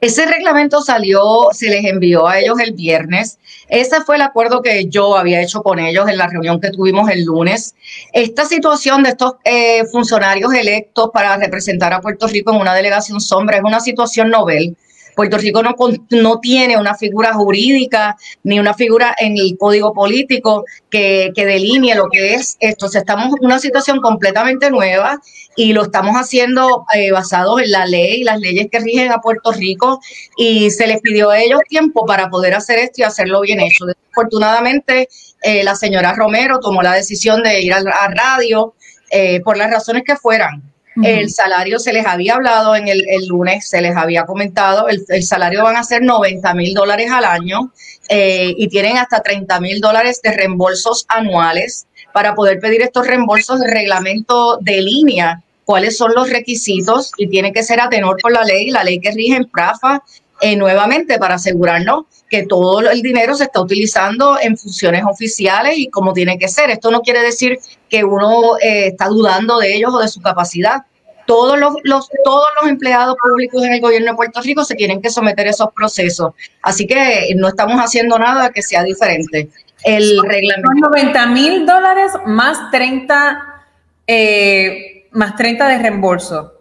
Ese 0.00 0.24
reglamento 0.24 0.80
salió, 0.80 1.48
se 1.52 1.68
les 1.68 1.84
envió 1.84 2.26
a 2.26 2.38
ellos 2.38 2.58
el 2.58 2.72
viernes. 2.72 3.38
Ese 3.68 4.00
fue 4.00 4.16
el 4.16 4.22
acuerdo 4.22 4.62
que 4.62 4.86
yo 4.86 5.18
había 5.18 5.42
hecho 5.42 5.62
con 5.62 5.78
ellos 5.78 6.08
en 6.08 6.16
la 6.16 6.28
reunión 6.28 6.58
que 6.62 6.70
tuvimos 6.70 7.10
el 7.10 7.24
lunes. 7.24 7.74
Esta 8.14 8.46
situación 8.46 9.02
de 9.02 9.10
estos 9.10 9.34
eh, 9.44 9.84
funcionarios 9.92 10.54
electos 10.54 11.10
para 11.12 11.36
representar 11.36 11.92
a 11.92 12.00
Puerto 12.00 12.26
Rico 12.26 12.52
en 12.52 12.62
una 12.62 12.74
delegación 12.74 13.20
sombra 13.20 13.58
es 13.58 13.62
una 13.62 13.80
situación 13.80 14.30
novel 14.30 14.74
Puerto 15.20 15.36
Rico 15.36 15.62
no, 15.62 15.74
no 16.12 16.40
tiene 16.40 16.78
una 16.78 16.94
figura 16.94 17.34
jurídica 17.34 18.16
ni 18.42 18.58
una 18.58 18.72
figura 18.72 19.14
en 19.18 19.36
el 19.36 19.58
código 19.58 19.92
político 19.92 20.64
que, 20.88 21.30
que 21.34 21.44
delinee 21.44 21.94
lo 21.94 22.08
que 22.08 22.36
es 22.36 22.56
esto. 22.58 22.86
estamos 22.86 23.26
en 23.38 23.44
una 23.44 23.58
situación 23.58 24.00
completamente 24.00 24.70
nueva 24.70 25.20
y 25.56 25.74
lo 25.74 25.82
estamos 25.82 26.16
haciendo 26.16 26.86
eh, 26.94 27.10
basado 27.10 27.60
en 27.60 27.70
la 27.70 27.84
ley, 27.84 28.24
las 28.24 28.40
leyes 28.40 28.68
que 28.72 28.80
rigen 28.80 29.12
a 29.12 29.20
Puerto 29.20 29.52
Rico 29.52 30.00
y 30.38 30.70
se 30.70 30.86
les 30.86 31.02
pidió 31.02 31.28
a 31.28 31.38
ellos 31.38 31.60
tiempo 31.68 32.06
para 32.06 32.30
poder 32.30 32.54
hacer 32.54 32.78
esto 32.78 33.02
y 33.02 33.04
hacerlo 33.04 33.42
bien 33.42 33.60
hecho. 33.60 33.84
Afortunadamente, 34.12 35.10
eh, 35.42 35.62
la 35.64 35.74
señora 35.74 36.14
Romero 36.14 36.60
tomó 36.60 36.80
la 36.80 36.94
decisión 36.94 37.42
de 37.42 37.60
ir 37.60 37.74
a, 37.74 37.82
radio 38.08 38.72
eh, 39.10 39.42
por 39.42 39.58
las 39.58 39.70
razones 39.70 40.02
que 40.06 40.16
fueran. 40.16 40.69
El 41.02 41.30
salario 41.30 41.78
se 41.78 41.92
les 41.92 42.06
había 42.06 42.34
hablado 42.34 42.74
en 42.74 42.88
el, 42.88 43.04
lunes, 43.26 43.68
se 43.68 43.80
les 43.80 43.96
había 43.96 44.24
comentado, 44.24 44.86
el, 44.88 45.22
salario 45.22 45.62
van 45.62 45.76
a 45.76 45.84
ser 45.84 46.02
90 46.02 46.54
mil 46.54 46.74
dólares 46.74 47.10
al 47.10 47.24
año 47.24 47.72
eh, 48.08 48.54
y 48.56 48.68
tienen 48.68 48.98
hasta 48.98 49.20
30 49.20 49.60
mil 49.60 49.80
dólares 49.80 50.20
de 50.22 50.32
reembolsos 50.32 51.06
anuales 51.08 51.86
para 52.12 52.34
poder 52.34 52.60
pedir 52.60 52.82
estos 52.82 53.06
reembolsos 53.06 53.60
de 53.60 53.68
reglamento 53.68 54.58
de 54.60 54.80
línea, 54.82 55.42
cuáles 55.64 55.96
son 55.96 56.12
los 56.14 56.28
requisitos 56.30 57.12
y 57.16 57.28
tiene 57.28 57.52
que 57.52 57.62
ser 57.62 57.80
a 57.80 57.88
tenor 57.88 58.16
por 58.20 58.32
la 58.32 58.44
ley, 58.44 58.70
la 58.70 58.84
ley 58.84 59.00
que 59.00 59.12
rige 59.12 59.36
en 59.36 59.44
PRAFA, 59.44 60.02
eh, 60.40 60.56
nuevamente 60.56 61.18
para 61.18 61.34
asegurarnos 61.34 62.06
que 62.30 62.46
todo 62.46 62.80
el 62.88 63.02
dinero 63.02 63.34
se 63.34 63.44
está 63.44 63.60
utilizando 63.60 64.38
en 64.40 64.56
funciones 64.56 65.04
oficiales 65.04 65.76
y 65.76 65.88
como 65.88 66.14
tiene 66.14 66.38
que 66.38 66.48
ser. 66.48 66.70
Esto 66.70 66.90
no 66.90 67.02
quiere 67.02 67.20
decir 67.20 67.58
que 67.90 68.04
uno 68.04 68.56
eh, 68.58 68.86
está 68.86 69.08
dudando 69.08 69.58
de 69.58 69.74
ellos 69.74 69.92
o 69.92 69.98
de 69.98 70.08
su 70.08 70.22
capacidad. 70.22 70.82
Todos 71.30 71.58
los, 71.58 72.08
todos 72.24 72.46
los 72.60 72.70
empleados 72.70 73.16
públicos 73.22 73.62
en 73.62 73.74
el 73.74 73.80
gobierno 73.80 74.10
de 74.12 74.16
Puerto 74.16 74.40
Rico 74.40 74.64
se 74.64 74.74
tienen 74.74 75.00
que 75.00 75.10
someter 75.10 75.46
a 75.46 75.50
esos 75.50 75.68
procesos. 75.72 76.34
Así 76.62 76.86
que 76.86 77.32
no 77.36 77.48
estamos 77.48 77.76
haciendo 77.76 78.18
nada 78.18 78.50
que 78.50 78.62
sea 78.62 78.82
diferente. 78.82 79.48
El 79.84 80.20
reglamento. 80.22 80.88
90 80.88 81.26
mil 81.26 81.66
dólares 81.66 82.12
más 82.26 82.70
30, 82.72 83.64
eh, 84.06 85.08
más 85.12 85.36
30 85.36 85.68
de 85.68 85.78
reembolso. 85.78 86.54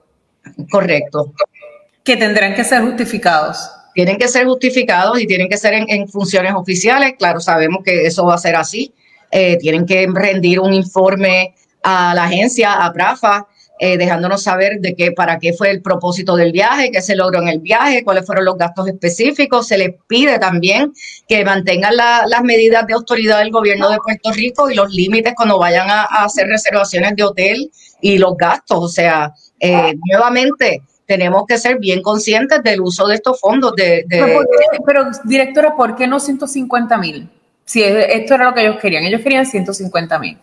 Correcto 0.69 1.33
que 2.09 2.17
tendrán 2.17 2.55
que 2.55 2.63
ser 2.63 2.81
justificados. 2.81 3.69
Tienen 3.93 4.17
que 4.17 4.27
ser 4.27 4.47
justificados 4.47 5.19
y 5.19 5.27
tienen 5.27 5.47
que 5.47 5.57
ser 5.57 5.73
en, 5.73 6.07
funciones 6.07 6.53
oficiales. 6.55 7.13
Claro, 7.19 7.39
sabemos 7.39 7.83
que 7.83 8.07
eso 8.07 8.25
va 8.25 8.33
a 8.33 8.39
ser 8.39 8.55
así. 8.55 8.91
Eh, 9.29 9.57
tienen 9.57 9.85
que 9.85 10.07
rendir 10.11 10.59
un 10.59 10.73
informe 10.73 11.53
a 11.83 12.15
la 12.15 12.23
agencia, 12.23 12.83
a 12.83 12.91
PRAFA, 12.91 13.45
eh, 13.81 13.97
dejándonos 13.97 14.43
saber 14.43 14.81
de 14.81 14.93
qué, 14.93 15.13
para 15.13 15.39
qué 15.39 15.53
fue 15.53 15.71
el 15.71 15.81
propósito 15.81 16.35
del 16.35 16.51
viaje, 16.51 16.91
qué 16.91 17.01
se 17.01 17.15
logró 17.15 17.41
en 17.41 17.47
el 17.47 17.59
viaje, 17.59 18.03
cuáles 18.03 18.25
fueron 18.25 18.43
los 18.43 18.57
gastos 18.57 18.89
específicos. 18.89 19.67
Se 19.67 19.77
les 19.77 19.95
pide 20.05 20.37
también 20.37 20.91
que 21.29 21.45
mantengan 21.45 21.95
las 21.95 22.43
medidas 22.43 22.85
de 22.85 22.93
autoridad 22.93 23.39
del 23.39 23.51
gobierno 23.51 23.89
de 23.89 23.97
Puerto 23.99 24.33
Rico 24.33 24.69
y 24.69 24.75
los 24.75 24.91
límites 24.91 25.33
cuando 25.33 25.57
vayan 25.57 25.89
a, 25.89 26.03
hacer 26.03 26.47
reservaciones 26.47 27.15
de 27.15 27.23
hotel 27.23 27.71
y 28.01 28.17
los 28.17 28.35
gastos. 28.35 28.79
O 28.79 28.89
sea, 28.89 29.33
eh, 29.61 29.93
nuevamente, 30.09 30.83
tenemos 31.05 31.45
que 31.47 31.57
ser 31.57 31.79
bien 31.79 32.01
conscientes 32.01 32.61
del 32.61 32.81
uso 32.81 33.07
de 33.07 33.15
estos 33.15 33.39
fondos. 33.39 33.73
De, 33.77 34.05
Pero, 34.09 35.05
directora, 35.23 35.75
¿por 35.77 35.95
qué 35.95 36.05
no 36.05 36.19
150 36.19 36.97
mil? 36.97 37.29
Si 37.63 37.81
esto 37.81 38.35
era 38.35 38.45
lo 38.45 38.53
que 38.53 38.61
ellos 38.61 38.77
querían, 38.81 39.05
ellos 39.05 39.21
querían 39.21 39.45
150 39.45 40.19
mil. 40.19 40.37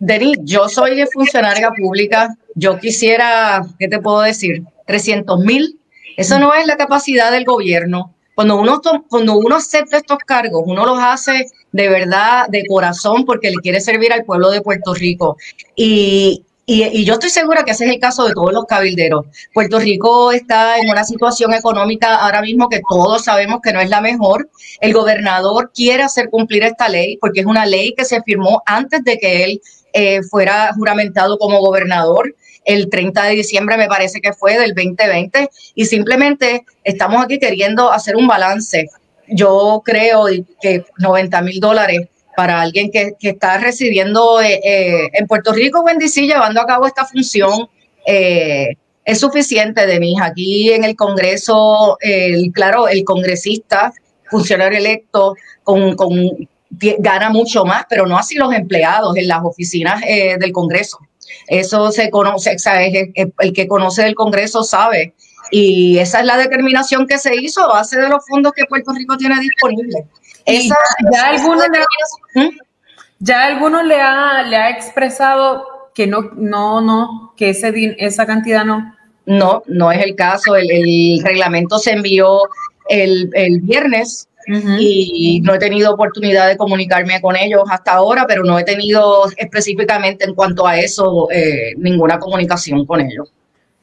Denis, 0.00 0.38
yo 0.44 0.68
soy 0.68 1.04
funcionaria 1.12 1.70
pública, 1.70 2.34
yo 2.54 2.78
quisiera, 2.78 3.62
¿qué 3.78 3.86
te 3.86 4.00
puedo 4.00 4.22
decir? 4.22 4.64
300 4.86 5.38
mil. 5.40 5.78
Eso 6.16 6.38
no 6.38 6.54
es 6.54 6.66
la 6.66 6.76
capacidad 6.76 7.30
del 7.30 7.44
gobierno. 7.44 8.14
Cuando 8.34 8.56
uno, 8.56 8.80
cuando 9.08 9.36
uno 9.36 9.56
acepta 9.56 9.98
estos 9.98 10.18
cargos, 10.26 10.62
uno 10.66 10.86
los 10.86 10.98
hace 10.98 11.46
de 11.72 11.88
verdad, 11.88 12.46
de 12.48 12.64
corazón, 12.66 13.26
porque 13.26 13.50
le 13.50 13.56
quiere 13.56 13.80
servir 13.80 14.12
al 14.12 14.24
pueblo 14.24 14.50
de 14.50 14.62
Puerto 14.62 14.94
Rico. 14.94 15.36
Y, 15.76 16.44
y, 16.66 17.04
yo 17.04 17.14
estoy 17.14 17.30
segura 17.30 17.64
que 17.64 17.72
ese 17.72 17.84
es 17.84 17.90
el 17.90 18.00
caso 18.00 18.26
de 18.26 18.32
todos 18.32 18.52
los 18.52 18.64
cabilderos. 18.64 19.26
Puerto 19.52 19.78
Rico 19.78 20.32
está 20.32 20.78
en 20.78 20.88
una 20.88 21.04
situación 21.04 21.52
económica 21.52 22.16
ahora 22.16 22.42
mismo 22.42 22.68
que 22.68 22.80
todos 22.88 23.24
sabemos 23.24 23.60
que 23.62 23.72
no 23.72 23.80
es 23.80 23.90
la 23.90 24.00
mejor. 24.00 24.48
El 24.80 24.92
gobernador 24.92 25.72
quiere 25.74 26.04
hacer 26.04 26.30
cumplir 26.30 26.62
esta 26.62 26.88
ley 26.88 27.18
porque 27.20 27.40
es 27.40 27.46
una 27.46 27.66
ley 27.66 27.94
que 27.96 28.04
se 28.04 28.22
firmó 28.22 28.62
antes 28.66 29.04
de 29.04 29.18
que 29.18 29.44
él 29.44 29.60
eh, 29.92 30.22
fuera 30.22 30.72
juramentado 30.74 31.38
como 31.38 31.60
gobernador 31.60 32.34
el 32.64 32.88
30 32.88 33.24
de 33.24 33.34
diciembre 33.36 33.76
me 33.76 33.88
parece 33.88 34.20
que 34.20 34.32
fue 34.32 34.58
del 34.58 34.74
2020 34.74 35.48
y 35.74 35.84
simplemente 35.86 36.64
estamos 36.84 37.24
aquí 37.24 37.38
queriendo 37.38 37.90
hacer 37.90 38.16
un 38.16 38.26
balance. 38.26 38.88
Yo 39.28 39.82
creo 39.84 40.26
que 40.60 40.84
90 40.98 41.42
mil 41.42 41.60
dólares 41.60 42.08
para 42.36 42.60
alguien 42.60 42.90
que, 42.90 43.16
está 43.20 43.58
residiendo 43.58 44.40
eh, 44.40 44.60
eh, 44.64 45.10
en 45.12 45.26
Puerto 45.26 45.52
Rico 45.52 45.80
o 45.80 45.88
en 45.88 45.98
DC 45.98 46.22
llevando 46.22 46.60
a 46.60 46.66
cabo 46.66 46.86
esta 46.86 47.04
función 47.04 47.68
eh, 48.06 48.76
es 49.04 49.20
suficiente, 49.20 49.86
Denise. 49.86 50.22
Aquí 50.22 50.72
en 50.72 50.84
el 50.84 50.96
Congreso, 50.96 51.96
el, 52.00 52.52
claro, 52.52 52.88
el 52.88 53.04
congresista, 53.04 53.92
funcionario 54.30 54.78
electo, 54.78 55.34
con, 55.64 55.96
gana 56.70 57.30
mucho 57.30 57.64
más, 57.64 57.84
pero 57.88 58.06
no 58.06 58.16
así 58.16 58.36
los 58.36 58.52
empleados 58.54 59.16
en 59.16 59.28
las 59.28 59.42
oficinas 59.42 60.00
del 60.00 60.52
Congreso. 60.52 60.98
Eso 61.46 61.90
se 61.90 62.10
conoce, 62.10 62.56
el 63.38 63.52
que 63.52 63.68
conoce 63.68 64.02
del 64.02 64.14
Congreso 64.14 64.62
sabe. 64.62 65.14
Y 65.50 65.98
esa 65.98 66.20
es 66.20 66.26
la 66.26 66.36
determinación 66.36 67.06
que 67.06 67.18
se 67.18 67.34
hizo 67.34 67.62
a 67.64 67.74
base 67.74 67.98
de 67.98 68.08
los 68.08 68.24
fondos 68.26 68.52
que 68.52 68.66
Puerto 68.66 68.92
Rico 68.92 69.16
tiene 69.16 69.40
disponibles 69.40 70.04
ya, 71.12 71.28
alguno 71.28 71.62
le, 71.68 72.42
¿Mm? 72.42 72.56
ya 73.18 73.46
alguno 73.46 73.82
le 73.82 74.00
ha, 74.00 74.42
le 74.42 74.56
ha 74.56 74.70
expresado 74.70 75.90
que 75.94 76.06
no, 76.06 76.30
no, 76.34 76.80
no, 76.80 77.34
que 77.36 77.50
ese, 77.50 77.96
esa 77.98 78.26
cantidad 78.26 78.64
no. 78.64 78.96
No, 79.26 79.62
no 79.66 79.92
es 79.92 80.02
el 80.02 80.16
caso. 80.16 80.56
El, 80.56 81.20
reglamento 81.22 81.78
se 81.78 81.92
envió 81.92 82.40
el, 82.88 83.30
viernes 83.62 84.28
y 84.46 85.40
no 85.42 85.54
he 85.54 85.58
tenido 85.58 85.92
oportunidad 85.92 86.48
de 86.48 86.56
comunicarme 86.56 87.20
con 87.20 87.36
ellos 87.36 87.62
hasta 87.70 87.92
ahora, 87.92 88.24
pero 88.26 88.44
no 88.44 88.58
he 88.58 88.64
tenido 88.64 89.24
específicamente 89.36 90.24
en 90.24 90.34
cuanto 90.34 90.66
a 90.66 90.78
eso 90.78 91.28
eh, 91.30 91.74
ninguna 91.76 92.18
comunicación 92.18 92.86
con 92.86 93.00
ellos. 93.00 93.32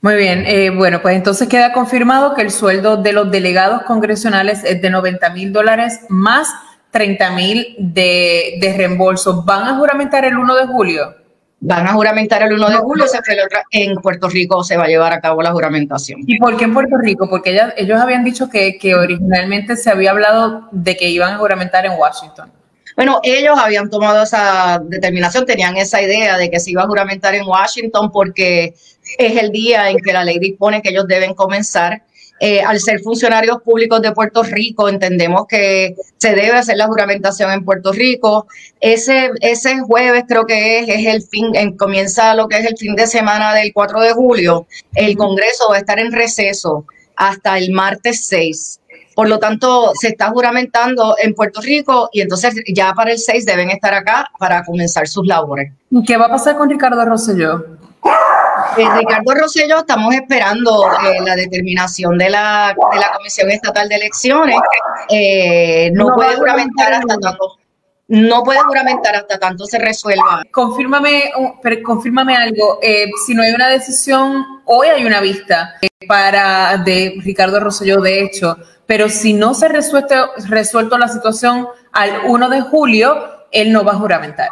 Muy 0.01 0.15
bien, 0.15 0.43
eh, 0.45 0.69
bueno, 0.69 1.01
pues 1.01 1.15
entonces 1.15 1.47
queda 1.47 1.73
confirmado 1.73 2.35
que 2.35 2.43
el 2.43 2.51
sueldo 2.51 2.97
de 2.97 3.13
los 3.13 3.31
delegados 3.31 3.81
congresionales 3.83 4.63
es 4.63 4.81
de 4.81 4.89
90 4.89 5.29
mil 5.31 5.51
dólares 5.51 6.01
más 6.09 6.49
30 6.91 7.31
mil 7.31 7.75
de, 7.79 8.57
de 8.61 8.77
reembolso. 8.77 9.43
¿Van 9.43 9.67
a 9.67 9.77
juramentar 9.77 10.23
el 10.25 10.37
1 10.37 10.55
de 10.55 10.67
julio? 10.67 11.15
Van 11.59 11.87
a 11.87 11.93
juramentar 11.93 12.43
el 12.43 12.53
1 12.53 12.69
de 12.69 12.75
julio, 12.75 13.05
en 13.71 13.95
Puerto 13.95 14.29
Rico 14.29 14.63
se 14.63 14.77
va 14.77 14.83
a 14.83 14.87
llevar 14.87 15.11
a 15.11 15.19
cabo 15.19 15.41
la 15.41 15.51
juramentación. 15.51 16.21
¿Y 16.27 16.37
por 16.37 16.55
qué 16.55 16.65
en 16.65 16.73
Puerto 16.73 16.97
Rico? 16.97 17.27
Porque 17.29 17.57
ellos 17.77 17.99
habían 17.99 18.23
dicho 18.23 18.47
que, 18.47 18.77
que 18.77 18.93
originalmente 18.93 19.75
se 19.75 19.89
había 19.89 20.11
hablado 20.11 20.67
de 20.71 20.95
que 20.95 21.09
iban 21.09 21.33
a 21.33 21.37
juramentar 21.39 21.85
en 21.85 21.93
Washington. 21.93 22.51
Bueno, 22.97 23.19
ellos 23.21 23.55
habían 23.59 23.91
tomado 23.91 24.23
esa 24.23 24.81
determinación, 24.83 25.45
tenían 25.45 25.77
esa 25.77 26.01
idea 26.01 26.35
de 26.35 26.49
que 26.49 26.59
se 26.59 26.71
iba 26.71 26.81
a 26.81 26.87
juramentar 26.87 27.35
en 27.35 27.47
Washington 27.47 28.11
porque 28.11 28.73
es 29.19 29.37
el 29.37 29.51
día 29.51 29.91
en 29.91 29.99
que 29.99 30.11
la 30.11 30.23
ley 30.23 30.39
dispone 30.39 30.81
que 30.81 30.89
ellos 30.89 31.07
deben 31.07 31.35
comenzar. 31.35 32.01
Eh, 32.39 32.61
al 32.61 32.79
ser 32.79 32.99
funcionarios 32.99 33.61
públicos 33.63 34.01
de 34.01 34.11
Puerto 34.11 34.43
Rico, 34.43 34.89
entendemos 34.89 35.47
que 35.47 35.95
se 36.17 36.29
debe 36.35 36.51
hacer 36.51 36.77
la 36.77 36.87
juramentación 36.87 37.51
en 37.51 37.65
Puerto 37.65 37.91
Rico. 37.91 38.47
Ese, 38.79 39.31
ese 39.41 39.79
jueves 39.79 40.23
creo 40.27 40.45
que 40.45 40.79
es, 40.79 40.89
es 40.89 41.05
el 41.07 41.21
fin, 41.23 41.75
comienza 41.77 42.35
lo 42.35 42.47
que 42.47 42.59
es 42.59 42.65
el 42.65 42.77
fin 42.77 42.95
de 42.95 43.07
semana 43.07 43.53
del 43.55 43.73
4 43.73 44.01
de 44.01 44.13
julio. 44.13 44.67
El 44.93 45.17
Congreso 45.17 45.69
va 45.69 45.77
a 45.77 45.79
estar 45.79 45.99
en 45.99 46.11
receso 46.11 46.85
hasta 47.15 47.57
el 47.57 47.71
martes 47.71 48.27
6. 48.27 48.81
Por 49.15 49.27
lo 49.27 49.39
tanto, 49.39 49.93
se 49.99 50.09
está 50.09 50.29
juramentando 50.29 51.15
en 51.17 51.33
Puerto 51.33 51.59
Rico 51.59 52.07
y 52.13 52.21
entonces 52.21 52.53
ya 52.71 52.93
para 52.93 53.11
el 53.11 53.17
6 53.17 53.47
deben 53.47 53.71
estar 53.71 53.95
acá 53.95 54.29
para 54.37 54.63
comenzar 54.63 55.07
sus 55.07 55.25
labores. 55.25 55.73
¿Qué 56.05 56.17
va 56.17 56.27
a 56.27 56.29
pasar 56.29 56.55
con 56.55 56.69
Ricardo 56.69 57.03
Rosselló? 57.03 57.65
Eh, 58.77 58.89
Ricardo 58.97 59.33
Rosselló, 59.33 59.79
estamos 59.79 60.13
esperando 60.13 60.85
eh, 61.03 61.21
la 61.25 61.35
determinación 61.35 62.17
de 62.17 62.29
la, 62.29 62.75
de 62.91 62.99
la 62.99 63.11
Comisión 63.15 63.49
Estatal 63.49 63.89
de 63.89 63.95
Elecciones. 63.95 64.57
Eh, 65.09 65.91
no, 65.93 66.13
puede 66.15 66.35
juramentar 66.35 66.93
hasta 66.93 67.17
tanto 67.17 67.57
no 68.09 68.41
puede 68.43 68.61
juramentar 68.61 69.17
hasta 69.17 69.37
tanto 69.37 69.65
se 69.65 69.79
resuelva. 69.79 70.41
Confírmame, 70.49 71.23
confírmame 71.83 72.37
algo. 72.37 72.79
si 73.25 73.33
no 73.33 73.43
hay 73.43 73.51
una 73.51 73.67
decisión, 73.67 74.45
hoy 74.63 74.87
hay 74.87 75.05
una 75.05 75.19
vista 75.19 75.73
para 76.07 76.77
de 76.77 77.15
Ricardo 77.21 77.59
Rosselló, 77.59 77.99
de 77.99 78.23
hecho, 78.23 78.55
pero 78.85 79.09
si 79.09 79.33
no 79.33 79.53
se 79.53 79.67
resuelve 79.67 80.07
resuelto 80.47 80.97
la 80.97 81.09
situación 81.09 81.67
al 81.91 82.21
1 82.27 82.47
de 82.47 82.61
julio, 82.61 83.45
él 83.51 83.73
no 83.73 83.83
va 83.83 83.91
a 83.91 83.95
juramentar. 83.95 84.51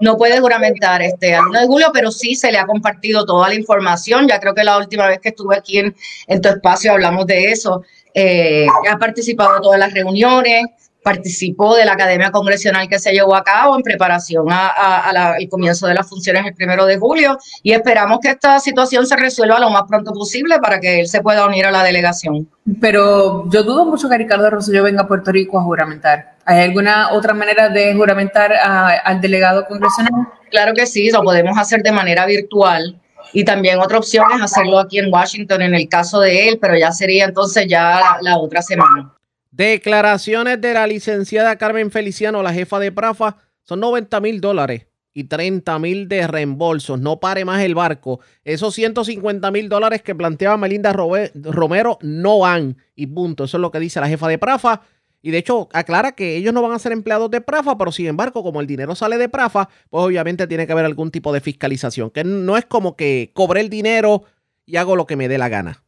No 0.00 0.16
puede 0.16 0.40
juramentar 0.40 1.02
este 1.02 1.34
al 1.34 1.46
1 1.46 1.60
de 1.60 1.66
julio, 1.66 1.90
pero 1.92 2.10
sí 2.10 2.34
se 2.34 2.52
le 2.52 2.58
ha 2.58 2.66
compartido 2.66 3.24
toda 3.24 3.48
la 3.48 3.54
información. 3.54 4.28
Ya 4.28 4.40
creo 4.40 4.54
que 4.54 4.64
la 4.64 4.78
última 4.78 5.06
vez 5.08 5.20
que 5.20 5.30
estuve 5.30 5.56
aquí 5.56 5.78
en, 5.78 5.94
tu 6.40 6.48
espacio 6.48 6.92
hablamos 6.92 7.26
de 7.26 7.50
eso. 7.50 7.82
Eh, 8.14 8.66
ha 8.90 8.98
participado 8.98 9.56
en 9.56 9.62
todas 9.62 9.78
las 9.78 9.92
reuniones, 9.92 10.64
participó 11.06 11.76
de 11.76 11.84
la 11.84 11.92
Academia 11.92 12.32
Congresional 12.32 12.88
que 12.88 12.98
se 12.98 13.12
llevó 13.12 13.36
a 13.36 13.44
cabo 13.44 13.76
en 13.76 13.82
preparación 13.82 14.46
al 14.50 15.36
comienzo 15.48 15.86
de 15.86 15.94
las 15.94 16.08
funciones 16.08 16.44
el 16.44 16.52
primero 16.52 16.84
de 16.84 16.98
julio 16.98 17.38
y 17.62 17.72
esperamos 17.72 18.18
que 18.20 18.30
esta 18.30 18.58
situación 18.58 19.06
se 19.06 19.14
resuelva 19.14 19.60
lo 19.60 19.70
más 19.70 19.84
pronto 19.88 20.12
posible 20.12 20.58
para 20.58 20.80
que 20.80 20.98
él 20.98 21.06
se 21.06 21.20
pueda 21.20 21.46
unir 21.46 21.64
a 21.64 21.70
la 21.70 21.84
delegación. 21.84 22.48
Pero 22.80 23.48
yo 23.50 23.62
dudo 23.62 23.84
mucho 23.84 24.08
que 24.08 24.18
Ricardo 24.18 24.50
Rosselló 24.50 24.82
venga 24.82 25.02
a 25.02 25.06
Puerto 25.06 25.30
Rico 25.30 25.60
a 25.60 25.62
juramentar. 25.62 26.35
¿Hay 26.48 26.60
alguna 26.60 27.12
otra 27.12 27.34
manera 27.34 27.68
de 27.68 27.92
juramentar 27.94 28.52
al 28.52 29.20
delegado 29.20 29.66
congresional? 29.66 30.28
Claro 30.50 30.74
que 30.74 30.86
sí, 30.86 31.10
lo 31.10 31.22
podemos 31.22 31.58
hacer 31.58 31.82
de 31.82 31.90
manera 31.90 32.24
virtual. 32.24 33.00
Y 33.32 33.44
también 33.44 33.80
otra 33.80 33.98
opción 33.98 34.24
es 34.36 34.40
hacerlo 34.40 34.78
aquí 34.78 34.98
en 35.00 35.12
Washington 35.12 35.60
en 35.60 35.74
el 35.74 35.88
caso 35.88 36.20
de 36.20 36.48
él, 36.48 36.58
pero 36.60 36.76
ya 36.78 36.92
sería 36.92 37.24
entonces 37.24 37.66
ya 37.68 38.18
la 38.20 38.38
otra 38.38 38.62
semana. 38.62 39.12
Declaraciones 39.50 40.60
de 40.60 40.74
la 40.74 40.86
licenciada 40.86 41.56
Carmen 41.56 41.90
Feliciano, 41.90 42.42
la 42.42 42.52
jefa 42.52 42.78
de 42.78 42.92
Prafa, 42.92 43.38
son 43.64 43.80
90 43.80 44.20
mil 44.20 44.40
dólares 44.40 44.86
y 45.12 45.24
30 45.24 45.78
mil 45.80 46.08
de 46.08 46.26
reembolsos. 46.28 47.00
No 47.00 47.18
pare 47.18 47.44
más 47.44 47.62
el 47.62 47.74
barco. 47.74 48.20
Esos 48.44 48.74
150 48.74 49.50
mil 49.50 49.68
dólares 49.68 50.02
que 50.02 50.14
planteaba 50.14 50.58
Melinda 50.58 50.92
Romero 50.92 51.98
no 52.02 52.38
van. 52.38 52.76
Y 52.94 53.06
punto. 53.08 53.44
Eso 53.44 53.56
es 53.56 53.60
lo 53.60 53.70
que 53.70 53.80
dice 53.80 53.98
la 53.98 54.08
jefa 54.08 54.28
de 54.28 54.38
Prafa. 54.38 54.82
Y 55.26 55.32
de 55.32 55.38
hecho 55.38 55.68
aclara 55.72 56.12
que 56.12 56.36
ellos 56.36 56.54
no 56.54 56.62
van 56.62 56.70
a 56.70 56.78
ser 56.78 56.92
empleados 56.92 57.28
de 57.32 57.40
Prafa, 57.40 57.76
pero 57.76 57.90
sin 57.90 58.06
embargo, 58.06 58.44
como 58.44 58.60
el 58.60 58.68
dinero 58.68 58.94
sale 58.94 59.18
de 59.18 59.28
Prafa, 59.28 59.68
pues 59.90 60.04
obviamente 60.04 60.46
tiene 60.46 60.68
que 60.68 60.72
haber 60.72 60.84
algún 60.84 61.10
tipo 61.10 61.32
de 61.32 61.40
fiscalización. 61.40 62.10
Que 62.10 62.22
no 62.22 62.56
es 62.56 62.64
como 62.64 62.94
que 62.94 63.32
cobré 63.34 63.62
el 63.62 63.68
dinero 63.68 64.22
y 64.66 64.76
hago 64.76 64.94
lo 64.94 65.04
que 65.08 65.16
me 65.16 65.26
dé 65.26 65.36
la 65.36 65.48
gana. 65.48 65.82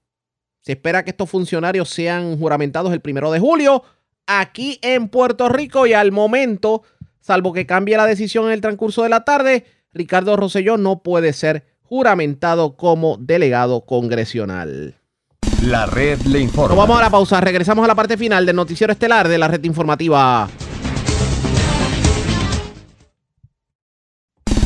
Se 0.60 0.72
espera 0.72 1.04
que 1.04 1.10
estos 1.10 1.30
funcionarios 1.30 1.88
sean 1.88 2.36
juramentados 2.36 2.92
el 2.92 3.00
primero 3.00 3.30
de 3.30 3.38
julio 3.38 3.84
aquí 4.26 4.80
en 4.82 5.08
Puerto 5.08 5.48
Rico 5.48 5.86
y 5.86 5.92
al 5.92 6.10
momento, 6.10 6.82
salvo 7.20 7.52
que 7.52 7.64
cambie 7.64 7.96
la 7.96 8.06
decisión 8.06 8.46
en 8.46 8.54
el 8.54 8.60
transcurso 8.60 9.04
de 9.04 9.08
la 9.08 9.24
tarde, 9.24 9.66
Ricardo 9.92 10.36
Rosselló 10.36 10.78
no 10.78 11.04
puede 11.04 11.32
ser 11.32 11.64
juramentado 11.82 12.76
como 12.76 13.16
delegado 13.18 13.86
congresional. 13.86 14.96
La 15.62 15.86
red 15.86 16.20
le 16.22 16.38
informa. 16.40 16.68
Nos 16.68 16.76
vamos 16.76 16.98
a 16.98 17.02
la 17.02 17.10
pausa, 17.10 17.40
regresamos 17.40 17.84
a 17.84 17.88
la 17.88 17.94
parte 17.94 18.16
final 18.16 18.46
del 18.46 18.54
noticiero 18.54 18.92
estelar 18.92 19.26
de 19.26 19.38
la 19.38 19.48
red 19.48 19.62
informativa. 19.64 20.48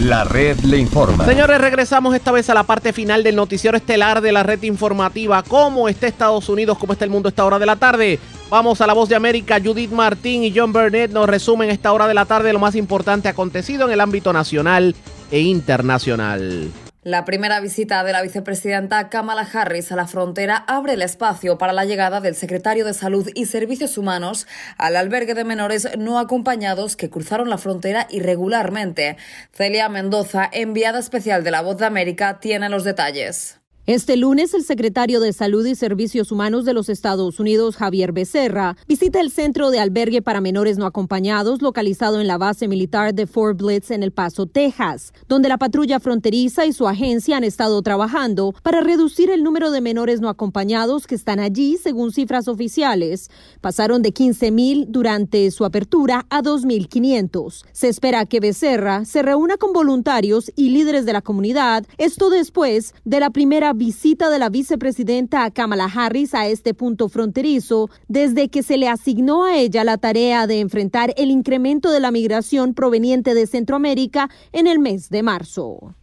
La 0.01 0.24
red 0.24 0.59
le 0.60 0.78
informa. 0.78 1.24
Señores, 1.24 1.60
regresamos 1.60 2.14
esta 2.14 2.32
vez 2.32 2.51
a 2.51 2.55
la 2.55 2.64
parte 2.64 2.93
final 2.93 3.23
del 3.23 3.36
noticiero 3.36 3.77
estelar 3.77 4.20
de 4.20 4.32
la 4.32 4.43
red 4.43 4.62
informativa. 4.64 5.43
¿Cómo 5.44 5.89
está 5.89 6.09
Estados 6.09 6.48
Unidos? 6.48 6.77
¿Cómo 6.77 6.93
está 6.93 7.05
el 7.05 7.10
mundo 7.10 7.28
a 7.28 7.31
esta 7.31 7.44
hora 7.44 7.59
de 7.59 7.66
la 7.66 7.77
tarde? 7.77 8.19
Vamos 8.51 8.81
a 8.81 8.86
la 8.86 8.93
voz 8.93 9.09
de 9.09 9.14
América. 9.14 9.60
Judith 9.64 9.93
Martín 9.93 10.43
y 10.43 10.52
John 10.55 10.73
Burnett 10.73 11.12
nos 11.12 11.28
resumen 11.28 11.70
esta 11.70 11.93
hora 11.93 12.09
de 12.09 12.14
la 12.14 12.27
tarde 12.27 12.52
lo 12.52 12.59
más 12.59 12.74
importante 12.74 13.28
acontecido 13.28 13.86
en 13.86 13.93
el 13.93 14.01
ámbito 14.01 14.32
nacional 14.32 14.94
e 15.31 15.40
internacional. 15.40 16.70
La 17.04 17.24
primera 17.24 17.58
visita 17.58 18.04
de 18.04 18.12
la 18.12 18.22
vicepresidenta 18.22 19.08
Kamala 19.08 19.44
Harris 19.52 19.90
a 19.90 19.96
la 19.96 20.06
frontera 20.06 20.64
abre 20.68 20.92
el 20.92 21.02
espacio 21.02 21.58
para 21.58 21.72
la 21.72 21.84
llegada 21.84 22.20
del 22.20 22.36
secretario 22.36 22.84
de 22.84 22.94
Salud 22.94 23.28
y 23.34 23.46
Servicios 23.46 23.98
Humanos 23.98 24.46
al 24.78 24.94
albergue 24.94 25.34
de 25.34 25.42
menores 25.42 25.88
no 25.98 26.20
acompañados 26.20 26.94
que 26.94 27.10
cruzaron 27.10 27.50
la 27.50 27.58
frontera 27.58 28.06
irregularmente. 28.08 29.16
Celia 29.52 29.88
Mendoza, 29.88 30.48
enviada 30.52 31.00
especial 31.00 31.42
de 31.42 31.50
la 31.50 31.62
Voz 31.62 31.78
de 31.78 31.86
América, 31.86 32.38
tiene 32.38 32.68
los 32.68 32.84
detalles. 32.84 33.61
Este 33.86 34.16
lunes, 34.16 34.54
el 34.54 34.62
secretario 34.62 35.18
de 35.18 35.32
Salud 35.32 35.66
y 35.66 35.74
Servicios 35.74 36.30
Humanos 36.30 36.64
de 36.64 36.72
los 36.72 36.88
Estados 36.88 37.40
Unidos, 37.40 37.74
Javier 37.74 38.12
Becerra, 38.12 38.76
visita 38.86 39.20
el 39.20 39.32
centro 39.32 39.72
de 39.72 39.80
albergue 39.80 40.22
para 40.22 40.40
menores 40.40 40.78
no 40.78 40.86
acompañados 40.86 41.62
localizado 41.62 42.20
en 42.20 42.28
la 42.28 42.38
base 42.38 42.68
militar 42.68 43.12
de 43.12 43.26
Fort 43.26 43.60
Blitz 43.60 43.90
en 43.90 44.04
El 44.04 44.12
Paso, 44.12 44.46
Texas, 44.46 45.12
donde 45.26 45.48
la 45.48 45.59
patrulla 45.59 45.98
fronteriza 45.98 46.64
y 46.64 46.72
su 46.72 46.86
agencia 46.86 47.36
han 47.36 47.42
estado 47.42 47.82
trabajando 47.82 48.54
para 48.62 48.82
reducir 48.82 49.30
el 49.30 49.42
número 49.42 49.72
de 49.72 49.80
menores 49.80 50.20
no 50.20 50.28
acompañados 50.28 51.09
que 51.09 51.16
están 51.16 51.40
allí, 51.40 51.76
según 51.76 52.12
cifras 52.12 52.46
oficiales. 52.46 53.32
Pasaron 53.60 54.00
de 54.02 54.12
15 54.12 54.52
mil 54.52 54.86
durante 54.90 55.50
su 55.50 55.64
apertura 55.64 56.24
a 56.30 56.40
2.500. 56.40 57.64
Se 57.72 57.88
espera 57.88 58.26
que 58.26 58.38
Becerra 58.38 59.04
se 59.06 59.22
reúna 59.22 59.56
con 59.56 59.72
voluntarios 59.72 60.52
y 60.54 60.70
líderes 60.70 61.04
de 61.04 61.14
la 61.14 61.20
comunidad, 61.20 61.84
esto 61.98 62.30
después 62.30 62.94
de 63.04 63.18
la 63.18 63.30
primera 63.30 63.72
visita 63.73 64.31
de 64.31 64.39
la 64.39 64.49
vicepresidenta 64.49 65.51
Kamala 65.51 65.85
Harris 65.85 66.35
a 66.35 66.47
este 66.47 66.74
punto 66.74 67.09
fronterizo 67.09 67.90
desde 68.09 68.49
que 68.49 68.62
se 68.62 68.77
le 68.77 68.89
asignó 68.89 69.44
a 69.44 69.57
ella 69.57 69.85
la 69.85 69.99
tarea 69.99 70.47
de 70.47 70.61
enfrentar 70.61 71.15
el 71.16 71.31
incremento 71.31 71.90
de 71.90 72.01
la 72.01 72.11
migración 72.11 72.74
proveniente 72.74 73.35
de 73.35 73.47
Centroamérica 73.47 74.31
en 74.53 74.66
el 74.66 74.78
mes 74.78 75.09
de 75.11 75.23
marzo. 75.23 75.94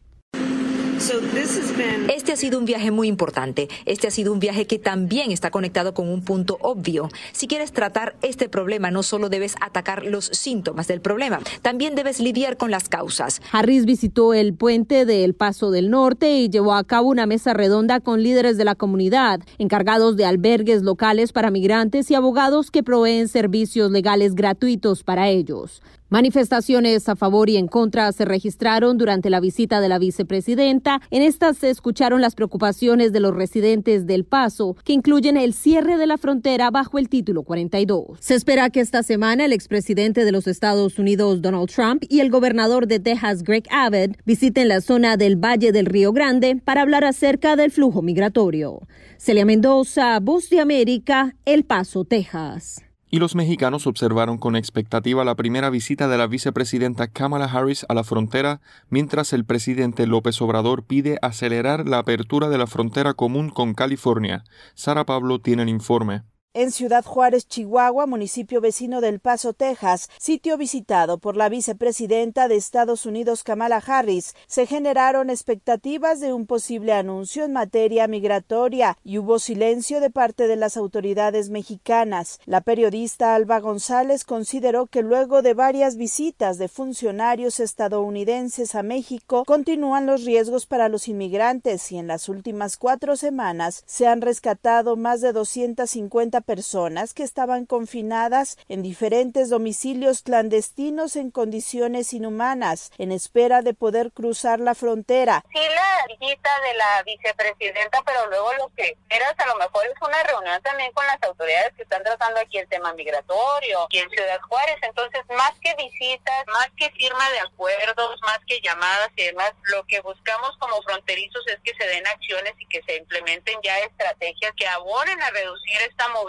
Este 2.09 2.34
ha 2.34 2.35
sido 2.35 2.59
un 2.59 2.65
viaje 2.65 2.91
muy 2.91 3.07
importante. 3.07 3.69
Este 3.85 4.07
ha 4.07 4.11
sido 4.11 4.34
un 4.34 4.39
viaje 4.39 4.67
que 4.67 4.80
también 4.80 5.31
está 5.31 5.49
conectado 5.49 5.93
con 5.93 6.09
un 6.09 6.21
punto 6.21 6.57
obvio. 6.61 7.09
Si 7.31 7.47
quieres 7.47 7.71
tratar 7.71 8.17
este 8.21 8.49
problema, 8.49 8.91
no 8.91 9.01
solo 9.01 9.30
debes 9.30 9.55
atacar 9.61 10.03
los 10.05 10.26
síntomas 10.26 10.88
del 10.88 10.99
problema, 10.99 11.39
también 11.61 11.95
debes 11.95 12.19
lidiar 12.19 12.57
con 12.57 12.69
las 12.69 12.89
causas. 12.89 13.41
Harris 13.51 13.85
visitó 13.85 14.34
el 14.34 14.53
puente 14.53 15.05
de 15.05 15.23
El 15.23 15.35
Paso 15.35 15.71
del 15.71 15.89
Norte 15.89 16.38
y 16.38 16.49
llevó 16.49 16.73
a 16.73 16.84
cabo 16.84 17.07
una 17.07 17.26
mesa 17.26 17.53
redonda 17.53 18.01
con 18.01 18.21
líderes 18.21 18.57
de 18.57 18.65
la 18.65 18.76
comunidad, 18.76 19.39
encargados 19.57 20.17
de 20.17 20.26
albergues 20.26 20.81
locales 20.81 21.31
para 21.31 21.49
migrantes 21.49 22.11
y 22.11 22.15
abogados 22.15 22.71
que 22.71 22.84
proveen 22.84 23.30
servicios 23.30 23.89
legales 23.89 24.35
gratuitos 24.35 25.03
para 25.03 25.30
ellos. 25.30 25.81
Manifestaciones 26.11 27.07
a 27.07 27.15
favor 27.15 27.52
y 27.52 27.57
en 27.57 27.68
contra 27.68 28.11
se 28.11 28.26
registraron 28.26 28.98
durante 28.98 29.30
la 29.30 29.40
visita 29.40 29.80
de 29.80 29.90
la 29.90 29.99
vicepresidenta. 29.99 31.02
En 31.11 31.22
estas 31.22 31.57
se 31.57 31.69
escucharon 31.69 32.19
las 32.19 32.34
preocupaciones 32.34 33.14
de 33.14 33.19
los 33.19 33.36
residentes 33.36 34.07
del 34.07 34.26
Paso, 34.26 34.76
que 34.84 34.94
incluyen 34.94 35.38
el 35.38 35.53
cierre 35.53 35.98
de 35.98 36.07
la 36.07 36.18
frontera 36.18 36.72
bajo 36.72 36.98
el 36.98 37.10
título 37.10 37.44
42. 37.44 38.18
Se 38.22 38.34
espera 38.34 38.72
que 38.72 38.80
esta 38.80 39.03
semana 39.03 39.45
el 39.45 39.53
expresidente 39.53 40.26
de 40.26 40.31
los 40.31 40.48
Estados 40.48 40.98
Unidos, 40.98 41.44
Donald 41.44 41.69
Trump, 41.69 42.03
y 42.10 42.22
el 42.22 42.31
gobernador 42.31 42.88
de 42.88 42.99
Texas, 42.99 43.44
Greg 43.44 43.65
Abbott, 43.69 44.18
visiten 44.26 44.68
la 44.68 44.81
zona 44.81 45.15
del 45.15 45.36
Valle 45.36 45.72
del 45.72 45.86
Río 45.86 46.11
Grande 46.11 46.56
para 46.56 46.81
hablar 46.81 47.03
acerca 47.03 47.56
del 47.56 47.69
flujo 47.69 48.02
migratorio. 48.02 48.81
Celia 49.18 49.45
Mendoza, 49.45 50.19
Voz 50.19 50.49
de 50.49 50.60
América, 50.60 51.36
El 51.45 51.65
Paso, 51.65 52.03
Texas 52.03 52.89
y 53.10 53.19
los 53.19 53.36
mexicanos 53.36 53.88
observaron 53.88 54.38
con 54.38 54.56
expectativa 54.56 55.23
la 55.23 55.36
primera 55.36 55.69
visita 55.69 56.07
de 56.07 56.18
la 56.18 56.27
vicepresidenta 56.27 57.07
Kamala 57.07 57.45
Harris 57.45 57.86
a 57.90 57.94
la 57.94 58.03
frontera, 58.03 58.61
mientras 58.90 59.34
el 59.34 59.45
presidente 59.45 60.07
López 60.07 60.41
Obrador 60.41 60.84
pide 60.84 61.18
acelerar 61.22 61.88
la 61.88 61.99
apertura 61.99 62.49
de 62.49 62.57
la 62.57 62.68
frontera 62.68 63.14
común 63.14 63.49
con 63.49 63.73
California. 63.73 64.44
Sara 64.76 65.06
Pablo 65.06 65.40
tiene 65.40 65.64
el 65.64 65.69
informe. 65.69 66.23
En 66.55 66.71
Ciudad 66.71 67.05
Juárez, 67.05 67.47
Chihuahua, 67.47 68.07
municipio 68.07 68.59
vecino 68.59 69.01
del 69.01 69.19
Paso, 69.19 69.53
Texas, 69.53 70.09
sitio 70.17 70.57
visitado 70.57 71.19
por 71.19 71.38
la 71.38 71.47
vicepresidenta 71.47 72.47
de 72.47 72.55
Estados 72.55 73.05
Unidos, 73.05 73.43
Kamala 73.43 73.77
Harris, 73.77 74.34
se 74.47 74.65
generaron 74.65 75.30
expectativas 75.30 76.19
de 76.19 76.34
un 76.34 76.47
posible 76.47 76.93
anuncio 76.93 77.43
en 77.45 77.53
materia 77.53 78.07
migratoria 78.07 78.97
y 79.03 79.19
hubo 79.19 79.38
silencio 79.38 79.99
de 80.01 80.09
parte 80.09 80.47
de 80.47 80.55
las 80.55 80.76
autoridades 80.76 81.51
mexicanas. 81.51 82.39
La 82.47 82.61
periodista 82.61 83.35
Alba 83.35 83.59
González 83.59 84.23
consideró 84.23 84.88
que 84.88 85.03
luego 85.03 85.43
de 85.43 85.53
varias 85.53 85.97
visitas 85.97 86.57
de 86.57 86.67
funcionarios 86.67 87.59
estadounidenses 87.59 88.73
a 88.73 88.81
México, 88.81 89.45
continúan 89.45 90.07
los 90.07 90.26
riesgos 90.26 90.65
para 90.65 90.89
los 90.89 91.09
inmigrantes 91.09 91.91
y 91.91 91.99
en 91.99 92.07
las 92.07 92.27
últimas 92.27 92.77
cuatro 92.77 93.17
semanas 93.17 93.84
se 93.85 94.07
han 94.07 94.21
rescatado 94.21 94.95
más 94.95 95.21
de 95.21 95.31
250 95.31 96.39
personas 96.41 97.14
que 97.14 97.24
estaban 97.24 97.66
confinadas 97.66 98.57
en 98.68 98.82
diferentes 98.82 99.49
domicilios 99.49 100.22
clandestinos 100.22 101.16
en 101.16 101.32
condiciones 101.32 102.14
inhumanas, 102.14 102.91
en 102.98 103.11
espera 103.11 103.61
de 103.61 103.74
poder 103.74 104.11
cruzar 104.11 104.60
la 104.60 104.76
frontera. 104.76 105.44
Sí, 105.53 105.60
la 105.60 106.06
visita 106.07 106.49
de 106.61 106.74
la 106.76 107.03
vicepresidenta, 107.03 108.02
pero 108.06 108.28
luego 108.30 108.53
lo 108.53 108.72
que 108.76 108.98
eras 109.10 109.34
a 109.38 109.48
lo 109.48 109.56
mejor 109.56 109.86
es 109.86 110.02
una 110.02 110.24
reunión 110.24 110.61
también 110.61 110.91
con 110.94 111.06
las 111.07 111.22
autoridades 111.24 111.74
que 111.76 111.84
están 111.84 112.03
tratando 112.03 112.40
aquí 112.40 112.57
el 112.57 112.68
tema 112.68 112.94
migratorio 112.94 113.88
y 113.90 113.98
en 113.99 114.10
Ciudad 114.10 114.40
Juárez. 114.41 114.78
Entonces, 114.82 115.22
más 115.30 115.53
que 115.61 115.76
visitas, 115.76 116.45
más 116.48 116.70
que 116.78 116.90
firma 116.91 117.30
de 117.32 117.40
acuerdos, 117.40 118.20
más 118.22 118.40
que 118.48 118.61
llamadas 118.61 119.10
y 119.16 119.26
demás, 119.26 119.52
lo 119.64 119.84
que 119.86 120.02
buscamos 120.02 120.52
como 120.60 120.82
fronterizos 120.84 121.45
es 121.48 121.60
que 121.64 121.74
se 121.76 121.88
den 121.88 122.06
acciones 122.07 122.53
y 122.60 122.66
que 122.68 122.82
se 122.84 122.98
implementen 122.98 123.60
ya 123.64 123.78
estrategias 123.80 124.53
que 124.56 124.68
abonen 124.68 125.22
a 125.22 125.30
reducir 125.32 125.82
esta 125.82 126.07
movilidad 126.10 126.28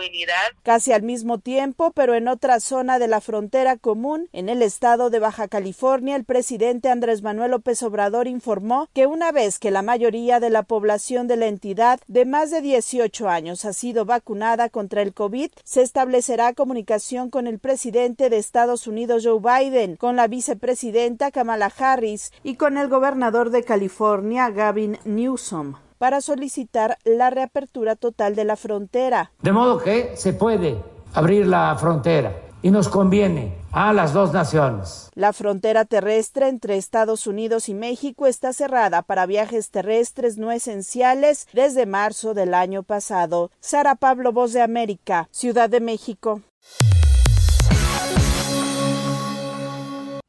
Casi 0.62 0.92
al 0.92 1.02
mismo 1.02 1.38
tiempo, 1.38 1.92
pero 1.92 2.14
en 2.14 2.28
otra 2.28 2.60
zona 2.60 2.98
de 2.98 3.08
la 3.08 3.20
frontera 3.20 3.76
común, 3.76 4.28
en 4.32 4.48
el 4.48 4.62
estado 4.62 5.10
de 5.10 5.18
Baja 5.18 5.48
California, 5.48 6.16
el 6.16 6.24
presidente 6.24 6.88
Andrés 6.88 7.22
Manuel 7.22 7.50
López 7.52 7.82
Obrador 7.82 8.26
informó 8.28 8.88
que 8.92 9.06
una 9.06 9.32
vez 9.32 9.58
que 9.58 9.70
la 9.70 9.82
mayoría 9.82 10.40
de 10.40 10.50
la 10.50 10.62
población 10.62 11.26
de 11.26 11.36
la 11.36 11.46
entidad 11.46 12.00
de 12.08 12.24
más 12.24 12.50
de 12.50 12.60
18 12.60 13.28
años 13.28 13.64
ha 13.64 13.72
sido 13.72 14.04
vacunada 14.04 14.68
contra 14.68 15.02
el 15.02 15.14
COVID, 15.14 15.50
se 15.64 15.82
establecerá 15.82 16.54
comunicación 16.54 17.30
con 17.30 17.46
el 17.46 17.58
presidente 17.58 18.30
de 18.30 18.38
Estados 18.38 18.86
Unidos 18.86 19.24
Joe 19.26 19.40
Biden, 19.40 19.96
con 19.96 20.16
la 20.16 20.28
vicepresidenta 20.28 21.30
Kamala 21.30 21.72
Harris 21.76 22.32
y 22.42 22.56
con 22.56 22.78
el 22.78 22.88
gobernador 22.88 23.50
de 23.50 23.64
California 23.64 24.50
Gavin 24.50 24.98
Newsom 25.04 25.89
para 26.00 26.22
solicitar 26.22 26.96
la 27.04 27.28
reapertura 27.28 27.94
total 27.94 28.34
de 28.34 28.46
la 28.46 28.56
frontera. 28.56 29.32
De 29.42 29.52
modo 29.52 29.76
que 29.76 30.16
se 30.16 30.32
puede 30.32 30.82
abrir 31.12 31.46
la 31.46 31.76
frontera 31.78 32.34
y 32.62 32.70
nos 32.70 32.88
conviene 32.88 33.54
a 33.70 33.92
las 33.92 34.14
dos 34.14 34.32
naciones. 34.32 35.10
La 35.14 35.34
frontera 35.34 35.84
terrestre 35.84 36.48
entre 36.48 36.78
Estados 36.78 37.26
Unidos 37.26 37.68
y 37.68 37.74
México 37.74 38.26
está 38.26 38.54
cerrada 38.54 39.02
para 39.02 39.26
viajes 39.26 39.70
terrestres 39.70 40.38
no 40.38 40.50
esenciales 40.50 41.46
desde 41.52 41.84
marzo 41.84 42.32
del 42.32 42.54
año 42.54 42.82
pasado. 42.82 43.50
Sara 43.60 43.94
Pablo, 43.94 44.32
Voz 44.32 44.54
de 44.54 44.62
América, 44.62 45.28
Ciudad 45.32 45.68
de 45.68 45.80
México. 45.80 46.40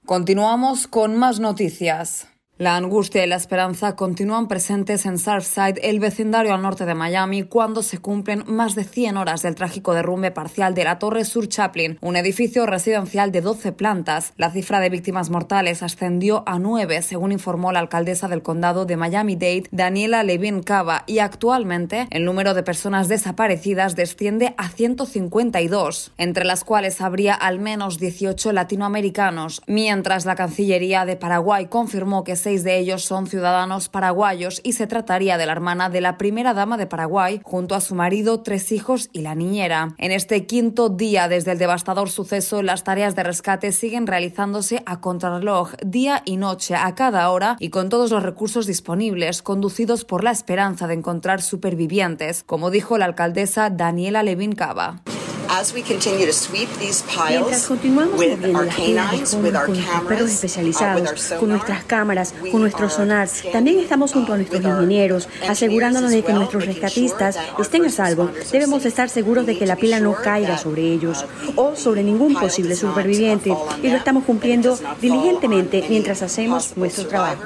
Continuamos 0.05 0.87
con 0.87 1.15
más 1.15 1.39
noticias. 1.39 2.27
La 2.61 2.75
angustia 2.75 3.25
y 3.25 3.27
la 3.27 3.37
esperanza 3.37 3.95
continúan 3.95 4.47
presentes 4.47 5.07
en 5.07 5.17
Surfside, 5.17 5.79
el 5.81 5.99
vecindario 5.99 6.53
al 6.53 6.61
norte 6.61 6.85
de 6.85 6.93
Miami, 6.93 7.41
cuando 7.41 7.81
se 7.81 7.97
cumplen 7.97 8.43
más 8.45 8.75
de 8.75 8.83
100 8.83 9.17
horas 9.17 9.41
del 9.41 9.55
trágico 9.55 9.95
derrumbe 9.95 10.29
parcial 10.29 10.75
de 10.75 10.83
la 10.83 10.99
Torre 10.99 11.25
Sur 11.25 11.49
Chaplin, 11.49 11.97
un 12.01 12.15
edificio 12.17 12.67
residencial 12.67 13.31
de 13.31 13.41
12 13.41 13.71
plantas. 13.71 14.33
La 14.37 14.51
cifra 14.51 14.79
de 14.79 14.91
víctimas 14.91 15.31
mortales 15.31 15.81
ascendió 15.81 16.43
a 16.45 16.59
9, 16.59 17.01
según 17.01 17.31
informó 17.31 17.71
la 17.71 17.79
alcaldesa 17.79 18.27
del 18.27 18.43
condado 18.43 18.85
de 18.85 18.95
Miami-Dade, 18.95 19.63
Daniela 19.71 20.21
Levin 20.21 20.61
Cava, 20.61 21.03
y 21.07 21.17
actualmente 21.17 22.05
el 22.11 22.25
número 22.25 22.53
de 22.53 22.61
personas 22.61 23.07
desaparecidas 23.07 23.95
desciende 23.95 24.53
a 24.59 24.69
152, 24.69 26.11
entre 26.19 26.45
las 26.45 26.63
cuales 26.63 27.01
habría 27.01 27.33
al 27.33 27.57
menos 27.57 27.97
18 27.97 28.51
latinoamericanos, 28.51 29.63
mientras 29.65 30.27
la 30.27 30.35
Cancillería 30.35 31.05
de 31.05 31.15
Paraguay 31.15 31.65
confirmó 31.65 32.23
que 32.23 32.35
seis 32.51 32.63
de 32.65 32.79
ellos 32.79 33.05
son 33.05 33.27
ciudadanos 33.27 33.87
paraguayos 33.87 34.59
y 34.61 34.73
se 34.73 34.85
trataría 34.85 35.37
de 35.37 35.45
la 35.45 35.53
hermana 35.53 35.89
de 35.89 36.01
la 36.01 36.17
primera 36.17 36.53
dama 36.53 36.75
de 36.75 36.85
Paraguay, 36.85 37.39
junto 37.45 37.75
a 37.75 37.79
su 37.79 37.95
marido, 37.95 38.41
tres 38.41 38.73
hijos 38.73 39.09
y 39.13 39.21
la 39.21 39.35
niñera. 39.35 39.95
En 39.97 40.11
este 40.11 40.45
quinto 40.45 40.89
día 40.89 41.29
desde 41.29 41.53
el 41.53 41.59
devastador 41.59 42.09
suceso, 42.09 42.61
las 42.61 42.83
tareas 42.83 43.15
de 43.15 43.23
rescate 43.23 43.71
siguen 43.71 44.05
realizándose 44.05 44.83
a 44.85 44.99
contrarreloj, 44.99 45.75
día 45.85 46.23
y 46.25 46.35
noche, 46.35 46.75
a 46.75 46.93
cada 46.93 47.29
hora 47.29 47.55
y 47.57 47.69
con 47.69 47.87
todos 47.87 48.11
los 48.11 48.21
recursos 48.21 48.67
disponibles, 48.67 49.41
conducidos 49.41 50.03
por 50.03 50.21
la 50.21 50.31
esperanza 50.31 50.87
de 50.87 50.95
encontrar 50.95 51.41
supervivientes, 51.41 52.43
como 52.43 52.69
dijo 52.69 52.97
la 52.97 53.05
alcaldesa 53.05 53.69
Daniela 53.69 54.23
Levin 54.23 54.51
Cava. 54.51 55.01
Mientras 57.27 57.65
continuamos 57.67 58.13
moviendo 58.13 58.63
las 58.63 58.75
pilas 58.75 59.31
con 59.31 59.41
nuestros 59.41 59.77
perros 60.07 60.29
uh, 60.29 60.33
especializados, 60.33 61.33
con 61.37 61.49
nuestras 61.49 61.83
cámaras, 61.83 62.33
con 62.49 62.61
nuestro 62.61 62.89
sonar, 62.89 63.27
también 63.51 63.79
estamos 63.79 64.13
junto 64.13 64.31
a 64.31 64.37
nuestros 64.37 64.61
ingenieros, 64.63 65.27
asegurándonos 65.49 66.11
de 66.11 66.23
que 66.23 66.31
nuestros 66.31 66.65
rescatistas 66.65 67.37
estén 67.59 67.85
a 67.85 67.89
salvo. 67.89 68.31
Debemos 68.49 68.85
estar 68.85 69.09
seguros 69.09 69.45
de 69.45 69.57
que 69.57 69.65
la 69.65 69.75
pila 69.75 69.99
no 69.99 70.13
caiga 70.13 70.57
sobre 70.57 70.83
ellos 70.83 71.25
o 71.57 71.75
sobre 71.75 72.03
ningún 72.03 72.33
posible 72.33 72.77
superviviente 72.77 73.53
y 73.83 73.89
lo 73.89 73.97
estamos 73.97 74.23
cumpliendo 74.23 74.79
diligentemente 75.01 75.83
mientras 75.89 76.21
hacemos 76.21 76.77
nuestro 76.77 77.07
trabajo. 77.07 77.43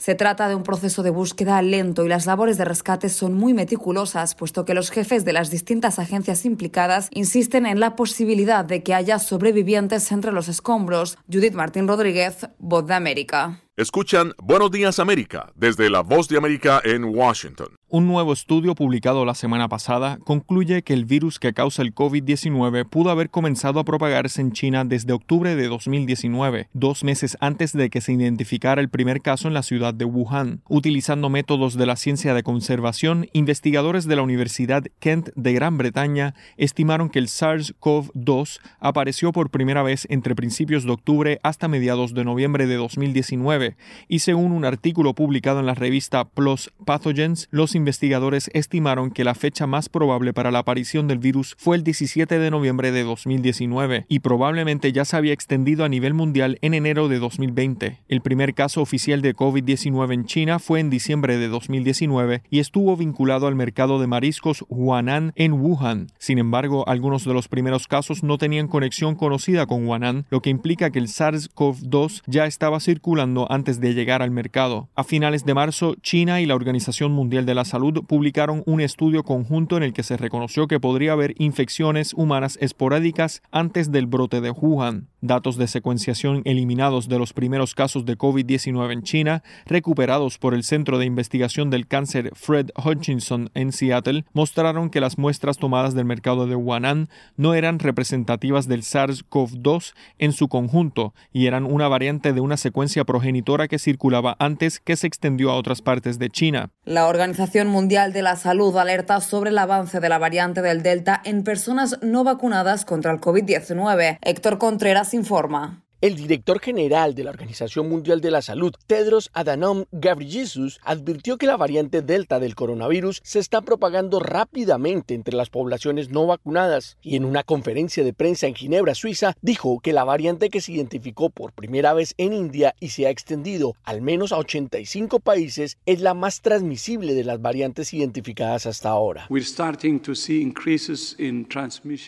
Se 0.00 0.14
trata 0.14 0.48
de 0.48 0.54
un 0.54 0.62
proceso 0.62 1.02
de 1.02 1.10
búsqueda 1.10 1.60
lento 1.60 2.06
y 2.06 2.08
las 2.08 2.24
labores 2.24 2.56
de 2.56 2.64
rescate 2.64 3.10
son 3.10 3.34
muy 3.34 3.52
meticulosas, 3.52 4.34
puesto 4.34 4.64
que 4.64 4.72
los 4.72 4.90
jefes 4.90 5.26
de 5.26 5.34
las 5.34 5.50
distintas 5.50 5.98
agencias 5.98 6.46
implicadas 6.46 7.10
insisten 7.12 7.66
en 7.66 7.80
la 7.80 7.96
posibilidad 7.96 8.64
de 8.64 8.82
que 8.82 8.94
haya 8.94 9.18
sobrevivientes 9.18 10.10
entre 10.10 10.32
los 10.32 10.48
escombros. 10.48 11.18
Judith 11.30 11.52
Martín 11.52 11.86
Rodríguez, 11.86 12.48
Voz 12.58 12.86
de 12.86 12.94
América. 12.94 13.60
Escuchan 13.80 14.34
Buenos 14.36 14.70
Días 14.70 14.98
América 14.98 15.52
desde 15.54 15.88
la 15.88 16.02
Voz 16.02 16.28
de 16.28 16.36
América 16.36 16.82
en 16.84 17.04
Washington. 17.04 17.68
Un 17.92 18.06
nuevo 18.06 18.32
estudio 18.32 18.76
publicado 18.76 19.24
la 19.24 19.34
semana 19.34 19.68
pasada 19.68 20.18
concluye 20.24 20.82
que 20.82 20.92
el 20.92 21.06
virus 21.06 21.40
que 21.40 21.52
causa 21.52 21.82
el 21.82 21.92
COVID-19 21.92 22.88
pudo 22.88 23.10
haber 23.10 23.30
comenzado 23.30 23.80
a 23.80 23.84
propagarse 23.84 24.40
en 24.40 24.52
China 24.52 24.84
desde 24.84 25.12
octubre 25.12 25.56
de 25.56 25.66
2019, 25.66 26.68
dos 26.72 27.02
meses 27.02 27.36
antes 27.40 27.72
de 27.72 27.90
que 27.90 28.00
se 28.00 28.12
identificara 28.12 28.80
el 28.80 28.90
primer 28.90 29.22
caso 29.22 29.48
en 29.48 29.54
la 29.54 29.64
ciudad 29.64 29.92
de 29.92 30.04
Wuhan. 30.04 30.62
Utilizando 30.68 31.30
métodos 31.30 31.74
de 31.74 31.86
la 31.86 31.96
ciencia 31.96 32.32
de 32.32 32.44
conservación, 32.44 33.26
investigadores 33.32 34.04
de 34.06 34.14
la 34.14 34.22
Universidad 34.22 34.84
Kent 35.00 35.30
de 35.34 35.52
Gran 35.52 35.76
Bretaña 35.76 36.36
estimaron 36.56 37.10
que 37.10 37.18
el 37.18 37.26
SARS-CoV-2 37.26 38.60
apareció 38.78 39.32
por 39.32 39.50
primera 39.50 39.82
vez 39.82 40.06
entre 40.10 40.36
principios 40.36 40.84
de 40.84 40.92
octubre 40.92 41.40
hasta 41.42 41.66
mediados 41.66 42.14
de 42.14 42.24
noviembre 42.24 42.68
de 42.68 42.76
2019, 42.76 43.59
y 44.08 44.20
según 44.20 44.52
un 44.52 44.64
artículo 44.64 45.14
publicado 45.14 45.60
en 45.60 45.66
la 45.66 45.74
revista 45.74 46.24
PLOS 46.24 46.72
Pathogens, 46.84 47.48
los 47.50 47.74
investigadores 47.74 48.50
estimaron 48.54 49.10
que 49.10 49.24
la 49.24 49.34
fecha 49.34 49.66
más 49.66 49.88
probable 49.88 50.32
para 50.32 50.50
la 50.50 50.60
aparición 50.60 51.08
del 51.08 51.18
virus 51.18 51.56
fue 51.58 51.76
el 51.76 51.84
17 51.84 52.38
de 52.38 52.50
noviembre 52.50 52.92
de 52.92 53.04
2019 53.04 54.06
y 54.08 54.20
probablemente 54.20 54.92
ya 54.92 55.04
se 55.04 55.16
había 55.16 55.32
extendido 55.32 55.84
a 55.84 55.88
nivel 55.88 56.14
mundial 56.14 56.58
en 56.62 56.74
enero 56.74 57.08
de 57.08 57.18
2020. 57.18 58.00
El 58.08 58.20
primer 58.20 58.54
caso 58.54 58.80
oficial 58.80 59.22
de 59.22 59.34
COVID-19 59.34 60.14
en 60.14 60.24
China 60.24 60.58
fue 60.58 60.80
en 60.80 60.90
diciembre 60.90 61.38
de 61.38 61.48
2019 61.48 62.42
y 62.50 62.60
estuvo 62.60 62.96
vinculado 62.96 63.46
al 63.46 63.54
mercado 63.54 64.00
de 64.00 64.06
mariscos 64.06 64.64
Huanan 64.68 65.32
en 65.36 65.52
Wuhan. 65.54 66.08
Sin 66.18 66.38
embargo, 66.38 66.88
algunos 66.88 67.24
de 67.24 67.34
los 67.34 67.48
primeros 67.48 67.86
casos 67.86 68.22
no 68.22 68.38
tenían 68.38 68.68
conexión 68.68 69.14
conocida 69.14 69.66
con 69.66 69.86
Huanan, 69.86 70.26
lo 70.30 70.42
que 70.42 70.50
implica 70.50 70.90
que 70.90 70.98
el 70.98 71.08
SARS-CoV-2 71.08 72.22
ya 72.26 72.46
estaba 72.46 72.80
circulando 72.80 73.49
antes 73.50 73.80
de 73.80 73.94
llegar 73.94 74.22
al 74.22 74.30
mercado. 74.30 74.88
A 74.94 75.02
finales 75.02 75.44
de 75.44 75.54
marzo, 75.54 75.96
China 76.02 76.40
y 76.40 76.46
la 76.46 76.54
Organización 76.54 77.10
Mundial 77.12 77.44
de 77.44 77.54
la 77.54 77.64
Salud 77.64 78.04
publicaron 78.06 78.62
un 78.64 78.80
estudio 78.80 79.24
conjunto 79.24 79.76
en 79.76 79.82
el 79.82 79.92
que 79.92 80.04
se 80.04 80.16
reconoció 80.16 80.68
que 80.68 80.78
podría 80.78 81.12
haber 81.12 81.34
infecciones 81.38 82.14
humanas 82.14 82.56
esporádicas 82.60 83.42
antes 83.50 83.90
del 83.90 84.06
brote 84.06 84.40
de 84.40 84.52
Wuhan. 84.52 85.08
Datos 85.20 85.56
de 85.56 85.66
secuenciación 85.66 86.42
eliminados 86.44 87.08
de 87.08 87.18
los 87.18 87.32
primeros 87.32 87.74
casos 87.74 88.06
de 88.06 88.16
COVID-19 88.16 88.92
en 88.92 89.02
China, 89.02 89.42
recuperados 89.66 90.38
por 90.38 90.54
el 90.54 90.62
Centro 90.62 90.98
de 90.98 91.04
Investigación 91.04 91.68
del 91.70 91.86
Cáncer 91.86 92.30
Fred 92.34 92.70
Hutchinson 92.82 93.50
en 93.54 93.72
Seattle, 93.72 94.24
mostraron 94.32 94.90
que 94.90 95.00
las 95.00 95.18
muestras 95.18 95.58
tomadas 95.58 95.94
del 95.94 96.06
mercado 96.06 96.46
de 96.46 96.54
Wuhan 96.54 97.08
no 97.36 97.54
eran 97.54 97.80
representativas 97.80 98.68
del 98.68 98.82
SARS-CoV-2 98.82 99.92
en 100.18 100.32
su 100.32 100.48
conjunto 100.48 101.14
y 101.32 101.46
eran 101.46 101.64
una 101.64 101.88
variante 101.88 102.32
de 102.32 102.40
una 102.40 102.56
secuencia 102.56 103.04
progenitora 103.04 103.39
que 103.68 103.78
circulaba 103.78 104.36
antes 104.38 104.80
que 104.80 104.96
se 104.96 105.06
extendió 105.06 105.50
a 105.50 105.56
otras 105.56 105.82
partes 105.82 106.18
de 106.18 106.30
China. 106.30 106.70
La 106.84 107.06
Organización 107.06 107.68
Mundial 107.68 108.12
de 108.12 108.22
la 108.22 108.36
Salud 108.36 108.76
alerta 108.76 109.20
sobre 109.20 109.50
el 109.50 109.58
avance 109.58 110.00
de 110.00 110.08
la 110.08 110.18
variante 110.18 110.62
del 110.62 110.82
Delta 110.82 111.20
en 111.24 111.42
personas 111.42 111.98
no 112.02 112.24
vacunadas 112.24 112.84
contra 112.84 113.12
el 113.12 113.20
COVID-19. 113.20 114.18
Héctor 114.22 114.58
Contreras 114.58 115.14
informa. 115.14 115.82
El 116.02 116.16
director 116.16 116.60
general 116.60 117.14
de 117.14 117.24
la 117.24 117.30
Organización 117.30 117.86
Mundial 117.86 118.22
de 118.22 118.30
la 118.30 118.40
Salud, 118.40 118.72
Tedros 118.86 119.28
Adhanom 119.34 119.84
Ghebreyesus, 119.92 120.80
advirtió 120.82 121.36
que 121.36 121.44
la 121.44 121.58
variante 121.58 122.00
Delta 122.00 122.40
del 122.40 122.54
coronavirus 122.54 123.20
se 123.22 123.38
está 123.38 123.60
propagando 123.60 124.18
rápidamente 124.18 125.12
entre 125.12 125.36
las 125.36 125.50
poblaciones 125.50 126.08
no 126.08 126.26
vacunadas 126.26 126.96
y 127.02 127.16
en 127.16 127.26
una 127.26 127.42
conferencia 127.42 128.02
de 128.02 128.14
prensa 128.14 128.46
en 128.46 128.54
Ginebra, 128.54 128.94
Suiza, 128.94 129.34
dijo 129.42 129.78
que 129.80 129.92
la 129.92 130.04
variante 130.04 130.48
que 130.48 130.62
se 130.62 130.72
identificó 130.72 131.28
por 131.28 131.52
primera 131.52 131.92
vez 131.92 132.14
en 132.16 132.32
India 132.32 132.74
y 132.80 132.88
se 132.88 133.06
ha 133.06 133.10
extendido 133.10 133.74
al 133.84 134.00
menos 134.00 134.32
a 134.32 134.38
85 134.38 135.20
países 135.20 135.76
es 135.84 136.00
la 136.00 136.14
más 136.14 136.40
transmisible 136.40 137.12
de 137.12 137.24
las 137.24 137.42
variantes 137.42 137.92
identificadas 137.92 138.64
hasta 138.64 138.88
ahora. 138.88 139.26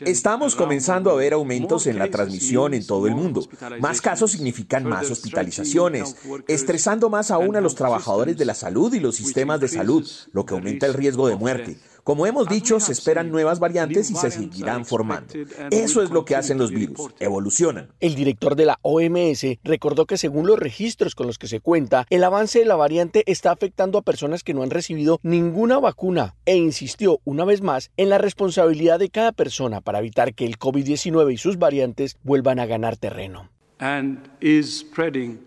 Estamos 0.06 0.56
comenzando 0.56 1.10
a 1.10 1.14
ver 1.14 1.34
aumentos 1.34 1.86
en 1.86 1.98
la 1.98 2.08
transmisión 2.08 2.72
en 2.72 2.86
todo 2.86 3.06
el 3.06 3.14
mundo. 3.14 3.46
Más 3.82 4.00
casos 4.00 4.30
significan 4.30 4.84
más 4.84 5.10
hospitalizaciones, 5.10 6.14
estresando 6.46 7.10
más 7.10 7.32
aún 7.32 7.56
a 7.56 7.60
los 7.60 7.74
trabajadores 7.74 8.38
de 8.38 8.44
la 8.44 8.54
salud 8.54 8.94
y 8.94 9.00
los 9.00 9.16
sistemas 9.16 9.58
de 9.58 9.66
salud, 9.66 10.08
lo 10.32 10.46
que 10.46 10.54
aumenta 10.54 10.86
el 10.86 10.94
riesgo 10.94 11.26
de 11.26 11.34
muerte. 11.34 11.78
Como 12.04 12.24
hemos 12.26 12.48
dicho, 12.48 12.78
se 12.78 12.92
esperan 12.92 13.32
nuevas 13.32 13.58
variantes 13.58 14.08
y 14.12 14.14
se 14.14 14.30
seguirán 14.30 14.84
formando. 14.84 15.34
Eso 15.72 16.00
es 16.00 16.10
lo 16.10 16.24
que 16.24 16.36
hacen 16.36 16.58
los 16.58 16.70
virus, 16.70 17.10
evolucionan. 17.18 17.90
El 17.98 18.14
director 18.14 18.54
de 18.54 18.66
la 18.66 18.78
OMS 18.82 19.58
recordó 19.64 20.06
que 20.06 20.16
según 20.16 20.46
los 20.46 20.60
registros 20.60 21.16
con 21.16 21.26
los 21.26 21.38
que 21.38 21.48
se 21.48 21.58
cuenta, 21.58 22.06
el 22.08 22.22
avance 22.22 22.60
de 22.60 22.66
la 22.66 22.76
variante 22.76 23.24
está 23.26 23.50
afectando 23.50 23.98
a 23.98 24.02
personas 24.02 24.44
que 24.44 24.54
no 24.54 24.62
han 24.62 24.70
recibido 24.70 25.18
ninguna 25.24 25.80
vacuna 25.80 26.36
e 26.44 26.54
insistió 26.54 27.18
una 27.24 27.44
vez 27.44 27.62
más 27.62 27.90
en 27.96 28.10
la 28.10 28.18
responsabilidad 28.18 29.00
de 29.00 29.10
cada 29.10 29.32
persona 29.32 29.80
para 29.80 29.98
evitar 29.98 30.34
que 30.34 30.46
el 30.46 30.60
COVID-19 30.60 31.32
y 31.32 31.36
sus 31.36 31.58
variantes 31.58 32.16
vuelvan 32.22 32.60
a 32.60 32.66
ganar 32.66 32.96
terreno. 32.96 33.50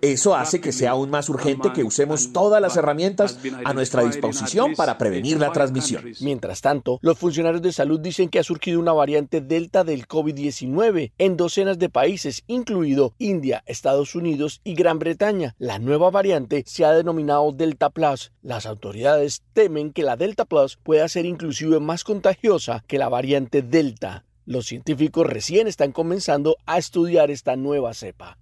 Eso 0.01 0.35
hace 0.35 0.59
que 0.59 0.73
sea 0.73 0.91
aún 0.91 1.09
más 1.09 1.29
urgente 1.29 1.71
que 1.73 1.85
usemos 1.85 2.33
todas 2.33 2.61
las 2.61 2.75
herramientas 2.75 3.39
a 3.63 3.73
nuestra 3.73 4.03
disposición 4.03 4.75
para 4.75 4.97
prevenir 4.97 5.39
la 5.39 5.53
transmisión. 5.53 6.03
Mientras 6.19 6.59
tanto, 6.59 6.99
los 7.01 7.17
funcionarios 7.17 7.61
de 7.61 7.71
salud 7.71 7.99
dicen 7.99 8.27
que 8.27 8.39
ha 8.39 8.43
surgido 8.43 8.81
una 8.81 8.91
variante 8.91 9.39
delta 9.39 9.85
del 9.85 10.05
COVID-19 10.05 11.13
en 11.17 11.37
docenas 11.37 11.79
de 11.79 11.87
países, 11.89 12.43
incluido 12.47 13.13
India, 13.19 13.63
Estados 13.67 14.15
Unidos 14.15 14.59
y 14.65 14.75
Gran 14.75 14.99
Bretaña. 14.99 15.55
La 15.57 15.79
nueva 15.79 16.09
variante 16.09 16.63
se 16.67 16.83
ha 16.83 16.91
denominado 16.91 17.53
Delta 17.53 17.89
Plus. 17.89 18.33
Las 18.41 18.65
autoridades 18.65 19.43
temen 19.53 19.93
que 19.93 20.03
la 20.03 20.17
Delta 20.17 20.43
Plus 20.43 20.77
pueda 20.77 21.07
ser 21.07 21.25
inclusive 21.25 21.79
más 21.79 22.03
contagiosa 22.03 22.83
que 22.85 22.97
la 22.97 23.07
variante 23.07 23.61
Delta. 23.61 24.25
Los 24.47 24.67
científicos 24.67 25.25
recién 25.25 25.65
están 25.65 25.91
comenzando 25.91 26.57
a 26.67 26.77
estudiar 26.77 27.31
esta 27.31 27.55
nueva 27.55 27.95
cepa. 27.95 28.37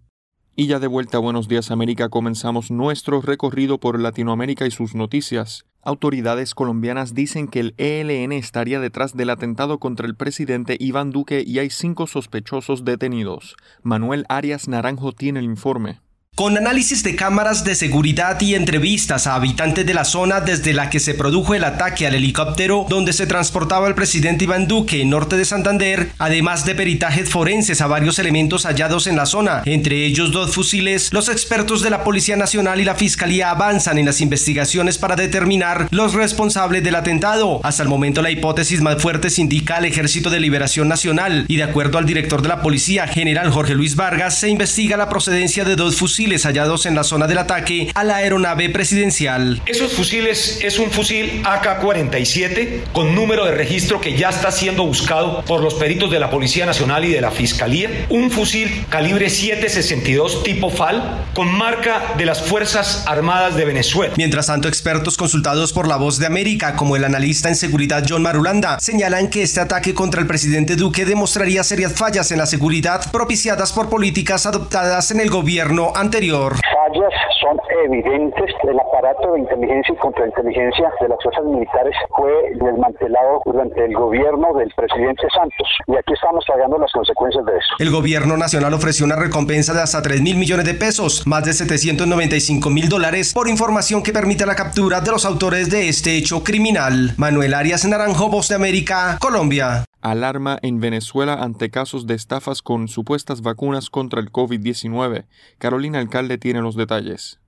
Y 0.54 0.68
ya 0.68 0.80
de 0.80 0.88
vuelta 0.88 1.18
a 1.18 1.22
Buenos 1.22 1.48
Días 1.48 1.72
América 1.72 2.10
comenzamos 2.10 2.72
nuestro 2.72 3.22
recorrido 3.22 3.80
por 3.80 3.98
Latinoamérica 3.98 4.68
y 4.68 4.72
sus 4.72 4.96
noticias. 4.96 5.66
Autoridades 5.82 6.56
colombianas 6.56 7.14
dicen 7.14 7.48
que 7.48 7.62
el 7.62 7.74
ELN 7.78 8.34
estaría 8.34 8.82
detrás 8.82 9.16
del 9.16 9.30
atentado 9.30 9.80
contra 9.80 10.06
el 10.06 10.16
presidente 10.16 10.76
Iván 10.78 11.12
Duque 11.12 11.42
y 11.48 11.60
hay 11.60 11.70
cinco 11.70 12.06
sospechosos 12.06 12.84
detenidos. 12.84 13.56
Manuel 13.82 14.26
Arias 14.28 14.68
Naranjo 14.68 15.14
tiene 15.14 15.40
el 15.40 15.46
informe. 15.46 16.02
Con 16.36 16.58
análisis 16.58 17.04
de 17.04 17.16
cámaras 17.16 17.64
de 17.64 17.76
seguridad 17.76 18.42
y 18.42 18.56
entrevistas 18.56 19.28
a 19.28 19.36
habitantes 19.36 19.86
de 19.86 19.94
la 19.94 20.04
zona 20.04 20.42
desde 20.42 20.74
la 20.74 20.90
que 20.90 21.00
se 21.00 21.14
produjo 21.14 21.54
el 21.54 21.64
ataque 21.64 22.08
al 22.08 22.16
helicóptero 22.16 22.88
donde 22.90 23.14
se 23.14 23.28
transportaba 23.28 23.88
el 23.88 23.94
presidente 23.94 24.46
Iván 24.46 24.68
Duque, 24.68 25.06
norte 25.06 25.38
de 25.38 25.46
Santander, 25.46 26.10
además 26.18 26.66
de 26.66 26.74
peritajes 26.74 27.30
forenses 27.30 27.82
a 27.82 27.88
varios 27.88 28.18
elementos 28.18 28.66
hallados 28.66 29.06
en 29.06 29.16
la 29.16 29.28
zona, 29.28 29.62
entre 29.66 30.08
ellos 30.08 30.32
dos 30.32 30.56
fusiles, 30.56 31.14
los 31.14 31.30
expertos 31.30 31.84
de 31.84 31.92
la 31.92 32.04
Policía 32.04 32.36
Nacional 32.36 32.82
y 32.82 32.84
la 32.84 32.96
Fiscalía 32.96 33.52
avanzan 33.52 34.00
en 34.00 34.08
las 34.08 34.20
investigaciones 34.20 34.98
para 34.98 35.16
determinar 35.16 35.88
los 35.92 36.16
responsables 36.16 36.84
del 36.84 36.96
atentado. 36.96 37.62
Hasta 37.62 37.84
el 37.84 37.90
momento 37.90 38.24
la 38.24 38.32
hipótesis 38.32 38.82
más 38.82 39.00
fuerte 39.00 39.30
se 39.30 39.42
indica 39.42 39.76
al 39.76 39.86
Ejército 39.86 40.32
de 40.32 40.40
Liberación 40.40 40.88
Nacional 40.88 41.46
y 41.48 41.58
de 41.58 41.64
acuerdo 41.64 42.00
al 42.00 42.08
director 42.08 42.42
de 42.42 42.48
la 42.48 42.64
Policía, 42.64 43.06
general 43.06 43.52
Jorge 43.52 43.76
Luis 43.76 43.96
Vargas, 43.96 44.40
se 44.40 44.50
investiga 44.50 44.98
la 44.98 45.10
procedencia 45.10 45.64
de 45.64 45.76
dos 45.76 45.96
fusiles 45.96 46.23
hallados 46.46 46.86
en 46.86 46.96
la 46.96 47.04
zona 47.04 47.28
del 47.28 47.38
ataque 47.38 47.92
a 47.94 48.04
la 48.04 48.18
aeronave 48.18 48.70
presidencial. 48.70 49.62
Esos 49.66 49.94
fusiles 49.94 50.60
es 50.62 50.80
un 50.80 50.90
fusil 50.90 51.42
AK-47 51.44 52.92
con 52.94 53.14
número 53.14 53.46
de 53.46 53.52
registro 53.52 54.02
que 54.02 54.18
ya 54.18 54.30
está 54.30 54.52
siendo 54.52 54.86
buscado 54.86 55.44
por 55.46 55.62
los 55.62 55.76
peritos 55.76 56.10
de 56.12 56.20
la 56.20 56.30
Policía 56.30 56.66
Nacional 56.66 57.06
y 57.06 57.12
de 57.12 57.22
la 57.22 57.32
Fiscalía. 57.32 58.06
Un 58.10 58.32
fusil 58.32 58.86
calibre 58.90 59.30
762 59.30 60.44
tipo 60.44 60.70
FAL 60.70 61.26
con 61.34 61.52
marca 61.52 62.14
de 62.18 62.26
las 62.26 62.42
Fuerzas 62.42 63.04
Armadas 63.06 63.56
de 63.56 63.66
Venezuela. 63.66 64.14
Mientras 64.18 64.48
tanto, 64.48 64.68
expertos 64.68 65.18
consultados 65.18 65.74
por 65.74 65.88
La 65.88 65.98
Voz 65.98 66.20
de 66.20 66.26
América, 66.26 66.76
como 66.76 66.96
el 66.96 67.04
analista 67.04 67.50
en 67.50 67.56
seguridad 67.56 68.06
John 68.08 68.24
Marulanda, 68.24 68.80
señalan 68.80 69.30
que 69.30 69.44
este 69.44 69.60
ataque 69.60 69.94
contra 69.94 70.22
el 70.22 70.28
presidente 70.28 70.76
Duque 70.76 71.06
demostraría 71.06 71.64
serias 71.64 71.94
fallas 71.94 72.32
en 72.32 72.38
la 72.38 72.46
seguridad 72.46 73.12
propiciadas 73.12 73.74
por 73.74 73.90
políticas 73.90 74.46
adoptadas 74.46 75.12
en 75.12 75.20
el 75.20 75.30
gobierno 75.30 75.92
anterior 75.96 76.13
Fallas 76.14 77.14
son 77.42 77.58
evidentes. 77.86 78.52
El 78.70 78.80
aparato 78.80 79.34
de 79.34 79.40
inteligencia 79.40 79.96
y 79.96 79.98
contrainteligencia 79.98 80.92
de 81.02 81.08
las 81.10 81.18
fuerzas 81.24 81.44
militares 81.46 81.96
fue 82.16 82.32
desmantelado 82.54 83.42
durante 83.46 83.86
el 83.86 83.96
gobierno 83.96 84.54
del 84.54 84.72
presidente 84.76 85.24
Santos. 85.36 85.68
Y 85.88 85.96
aquí 85.96 86.14
estamos 86.14 86.46
pagando 86.48 86.78
las 86.78 86.92
consecuencias 86.92 87.44
de 87.46 87.54
eso. 87.54 87.76
El 87.80 87.90
gobierno 87.90 88.38
nacional 88.38 88.74
ofreció 88.76 89.08
una 89.08 89.16
recompensa 89.16 89.74
de 89.74 89.82
hasta 89.82 90.04
3 90.04 90.22
mil 90.22 90.38
millones 90.38 90.66
de 90.66 90.76
pesos, 90.76 91.26
más 91.26 91.46
de 91.46 91.54
795 91.54 92.70
mil 92.70 92.90
dólares, 92.90 93.34
por 93.34 93.48
información 93.50 94.04
que 94.04 94.14
permite 94.14 94.46
la 94.46 94.56
captura 94.56 95.02
de 95.02 95.10
los 95.10 95.26
autores 95.26 95.72
de 95.72 95.90
este 95.90 96.16
hecho 96.16 96.44
criminal. 96.44 97.14
Manuel 97.18 97.56
Arias 97.56 97.86
Naranjo, 97.86 98.30
Voz 98.30 98.50
de 98.50 98.56
América, 98.56 99.18
Colombia 99.20 99.86
alarma 100.04 100.60
en 100.62 100.80
Venezuela 100.82 101.36
ante 101.36 101.72
casos 101.72 102.06
de 102.06 102.14
estafas 102.14 102.62
con 102.62 102.90
supuestas 102.90 103.42
vacunas 103.42 103.90
contra 103.90 104.20
el 104.20 104.32
COVID-19. 104.32 105.26
Carolina 105.58 106.00
Alcalde 106.00 106.38
tiene 106.38 106.62
los 106.62 106.76
detalles. 106.76 107.40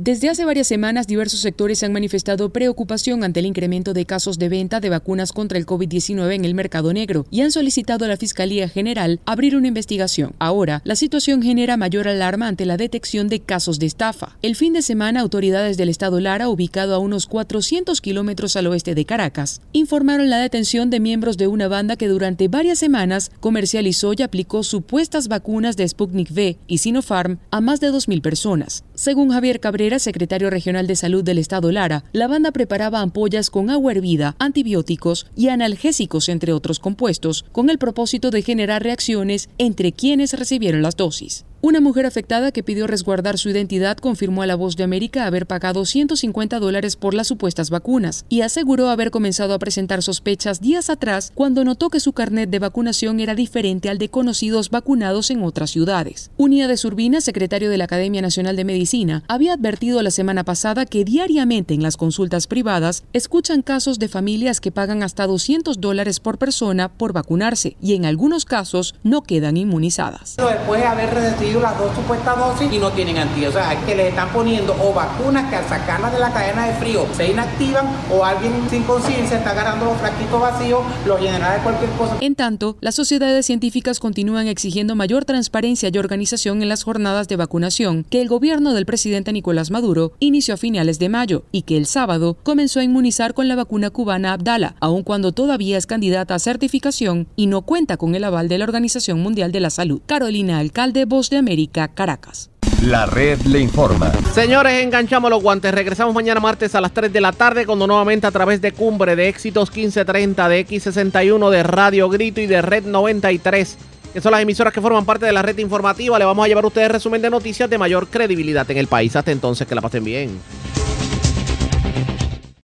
Desde 0.00 0.28
hace 0.28 0.44
varias 0.44 0.68
semanas, 0.68 1.08
diversos 1.08 1.40
sectores 1.40 1.82
han 1.82 1.92
manifestado 1.92 2.50
preocupación 2.50 3.24
ante 3.24 3.40
el 3.40 3.46
incremento 3.46 3.94
de 3.94 4.06
casos 4.06 4.38
de 4.38 4.48
venta 4.48 4.78
de 4.78 4.90
vacunas 4.90 5.32
contra 5.32 5.58
el 5.58 5.66
COVID-19 5.66 6.34
en 6.36 6.44
el 6.44 6.54
mercado 6.54 6.92
negro 6.92 7.26
y 7.32 7.40
han 7.40 7.50
solicitado 7.50 8.04
a 8.04 8.08
la 8.08 8.16
Fiscalía 8.16 8.68
General 8.68 9.18
abrir 9.26 9.56
una 9.56 9.66
investigación. 9.66 10.36
Ahora, 10.38 10.82
la 10.84 10.94
situación 10.94 11.42
genera 11.42 11.76
mayor 11.76 12.06
alarma 12.06 12.46
ante 12.46 12.64
la 12.64 12.76
detección 12.76 13.28
de 13.28 13.40
casos 13.40 13.80
de 13.80 13.86
estafa. 13.86 14.36
El 14.40 14.54
fin 14.54 14.72
de 14.72 14.82
semana, 14.82 15.18
autoridades 15.18 15.76
del 15.76 15.88
estado 15.88 16.20
Lara, 16.20 16.48
ubicado 16.48 16.94
a 16.94 16.98
unos 16.98 17.26
400 17.26 18.00
kilómetros 18.00 18.54
al 18.54 18.68
oeste 18.68 18.94
de 18.94 19.04
Caracas, 19.04 19.62
informaron 19.72 20.30
la 20.30 20.38
detención 20.38 20.90
de 20.90 21.00
miembros 21.00 21.38
de 21.38 21.48
una 21.48 21.66
banda 21.66 21.96
que 21.96 22.06
durante 22.06 22.46
varias 22.46 22.78
semanas 22.78 23.32
comercializó 23.40 24.12
y 24.16 24.22
aplicó 24.22 24.62
supuestas 24.62 25.26
vacunas 25.26 25.76
de 25.76 25.88
Sputnik 25.88 26.30
V 26.30 26.56
y 26.68 26.78
Sinopharm 26.78 27.40
a 27.50 27.60
más 27.60 27.80
de 27.80 27.90
2.000 27.90 28.22
personas. 28.22 28.84
Según 28.98 29.30
Javier 29.30 29.60
Cabrera, 29.60 30.00
secretario 30.00 30.50
regional 30.50 30.88
de 30.88 30.96
salud 30.96 31.22
del 31.22 31.38
estado 31.38 31.70
Lara, 31.70 32.02
la 32.12 32.26
banda 32.26 32.50
preparaba 32.50 33.00
ampollas 33.00 33.48
con 33.48 33.70
agua 33.70 33.92
hervida, 33.92 34.34
antibióticos 34.40 35.28
y 35.36 35.50
analgésicos, 35.50 36.28
entre 36.28 36.52
otros 36.52 36.80
compuestos, 36.80 37.44
con 37.52 37.70
el 37.70 37.78
propósito 37.78 38.32
de 38.32 38.42
generar 38.42 38.82
reacciones 38.82 39.50
entre 39.56 39.92
quienes 39.92 40.36
recibieron 40.36 40.82
las 40.82 40.96
dosis. 40.96 41.44
Una 41.60 41.80
mujer 41.80 42.06
afectada 42.06 42.52
que 42.52 42.62
pidió 42.62 42.86
resguardar 42.86 43.36
su 43.36 43.48
identidad 43.48 43.96
confirmó 43.96 44.42
a 44.42 44.46
La 44.46 44.54
Voz 44.54 44.76
de 44.76 44.84
América 44.84 45.26
haber 45.26 45.44
pagado 45.44 45.84
150 45.84 46.60
dólares 46.60 46.94
por 46.94 47.14
las 47.14 47.26
supuestas 47.26 47.68
vacunas 47.68 48.24
y 48.28 48.42
aseguró 48.42 48.90
haber 48.90 49.10
comenzado 49.10 49.54
a 49.54 49.58
presentar 49.58 50.04
sospechas 50.04 50.60
días 50.60 50.88
atrás 50.88 51.32
cuando 51.34 51.64
notó 51.64 51.90
que 51.90 51.98
su 51.98 52.12
carnet 52.12 52.48
de 52.48 52.60
vacunación 52.60 53.18
era 53.18 53.34
diferente 53.34 53.90
al 53.90 53.98
de 53.98 54.08
conocidos 54.08 54.70
vacunados 54.70 55.32
en 55.32 55.42
otras 55.42 55.70
ciudades. 55.70 56.30
Unida 56.36 56.68
de 56.68 56.76
Surbina, 56.76 57.20
secretario 57.20 57.70
de 57.70 57.78
la 57.78 57.84
Academia 57.84 58.22
Nacional 58.22 58.54
de 58.54 58.64
Medicina, 58.64 59.24
había 59.26 59.54
advertido 59.54 60.00
la 60.02 60.12
semana 60.12 60.44
pasada 60.44 60.86
que 60.86 61.04
diariamente 61.04 61.74
en 61.74 61.82
las 61.82 61.96
consultas 61.96 62.46
privadas 62.46 63.02
escuchan 63.12 63.62
casos 63.62 63.98
de 63.98 64.06
familias 64.06 64.60
que 64.60 64.70
pagan 64.70 65.02
hasta 65.02 65.26
200 65.26 65.80
dólares 65.80 66.20
por 66.20 66.38
persona 66.38 66.88
por 66.88 67.12
vacunarse 67.12 67.76
y 67.82 67.96
en 67.96 68.04
algunos 68.04 68.44
casos 68.44 68.94
no 69.02 69.22
quedan 69.22 69.56
inmunizadas. 69.56 70.36
Después 70.36 70.80
de 70.82 70.86
haber 70.86 71.10
recibido 71.48 71.60
las 71.60 71.78
dos 71.78 71.94
supuestas 71.94 72.36
dosis 72.36 72.72
y 72.72 72.78
no 72.78 72.90
tienen 72.92 73.18
antídoto. 73.18 73.58
O 73.58 73.60
sea, 73.60 73.72
es 73.72 73.84
que 73.84 73.94
les 73.94 74.08
están 74.08 74.28
poniendo 74.30 74.76
o 74.82 74.92
vacunas 74.92 75.48
que 75.48 75.56
al 75.56 75.68
sacarlas 75.68 76.12
de 76.12 76.18
la 76.18 76.32
cadena 76.32 76.66
de 76.66 76.74
frío 76.74 77.06
se 77.16 77.30
inactivan 77.30 77.86
o 78.12 78.24
alguien 78.24 78.52
sin 78.68 78.82
conciencia 78.82 79.38
está 79.38 79.50
agarrando 79.50 79.86
los 79.86 79.98
flaquitos 79.98 80.40
vacíos, 80.40 80.82
los 81.06 81.20
llenará 81.20 81.54
de 81.54 81.62
cualquier 81.62 81.90
cosa. 81.92 82.16
En 82.20 82.34
tanto, 82.34 82.76
las 82.80 82.94
sociedades 82.94 83.46
científicas 83.46 84.00
continúan 84.00 84.46
exigiendo 84.46 84.94
mayor 84.94 85.24
transparencia 85.24 85.90
y 85.92 85.98
organización 85.98 86.62
en 86.62 86.68
las 86.68 86.82
jornadas 86.82 87.28
de 87.28 87.36
vacunación 87.36 88.04
que 88.08 88.20
el 88.20 88.28
gobierno 88.28 88.74
del 88.74 88.86
presidente 88.86 89.32
Nicolás 89.32 89.70
Maduro 89.70 90.12
inició 90.18 90.54
a 90.54 90.58
finales 90.58 90.98
de 90.98 91.08
mayo 91.08 91.44
y 91.52 91.62
que 91.62 91.76
el 91.76 91.86
sábado 91.86 92.36
comenzó 92.42 92.80
a 92.80 92.84
inmunizar 92.84 93.34
con 93.34 93.48
la 93.48 93.56
vacuna 93.56 93.90
cubana 93.90 94.32
Abdala, 94.32 94.74
aun 94.80 95.02
cuando 95.02 95.32
todavía 95.32 95.78
es 95.78 95.86
candidata 95.86 96.34
a 96.34 96.38
certificación 96.38 97.26
y 97.36 97.46
no 97.46 97.62
cuenta 97.62 97.96
con 97.96 98.14
el 98.14 98.24
aval 98.24 98.48
de 98.48 98.58
la 98.58 98.64
Organización 98.64 99.20
Mundial 99.20 99.52
de 99.52 99.60
la 99.60 99.70
Salud. 99.70 100.00
Carolina 100.06 100.58
Alcalde, 100.58 101.04
Voz 101.04 101.30
de 101.38 101.40
América, 101.40 101.88
Caracas. 101.88 102.50
La 102.82 103.06
red 103.06 103.40
le 103.42 103.60
informa. 103.60 104.12
Señores, 104.32 104.84
enganchamos 104.84 105.30
los 105.30 105.42
guantes. 105.42 105.72
Regresamos 105.72 106.14
mañana 106.14 106.40
martes 106.40 106.74
a 106.74 106.80
las 106.80 106.92
3 106.92 107.12
de 107.12 107.20
la 107.20 107.32
tarde 107.32 107.66
cuando 107.66 107.86
nuevamente 107.86 108.26
a 108.26 108.30
través 108.30 108.60
de 108.60 108.72
Cumbre, 108.72 109.16
de 109.16 109.28
Éxitos 109.28 109.70
1530, 109.70 110.48
de 110.48 110.66
X61, 110.66 111.50
de 111.50 111.62
Radio 111.62 112.08
Grito 112.08 112.40
y 112.40 112.46
de 112.46 112.62
Red 112.62 112.84
93, 112.84 113.78
que 114.12 114.20
son 114.20 114.32
las 114.32 114.42
emisoras 114.42 114.72
que 114.72 114.80
forman 114.80 115.04
parte 115.04 115.26
de 115.26 115.32
la 115.32 115.42
red 115.42 115.58
informativa, 115.58 116.18
le 116.18 116.24
vamos 116.24 116.44
a 116.44 116.48
llevar 116.48 116.64
a 116.64 116.68
ustedes 116.68 116.90
resumen 116.90 117.20
de 117.20 117.30
noticias 117.30 117.68
de 117.68 117.78
mayor 117.78 118.08
credibilidad 118.08 118.68
en 118.70 118.78
el 118.78 118.86
país. 118.86 119.14
Hasta 119.16 119.32
entonces, 119.32 119.66
que 119.66 119.74
la 119.74 119.80
pasen 119.80 120.04
bien. 120.04 120.38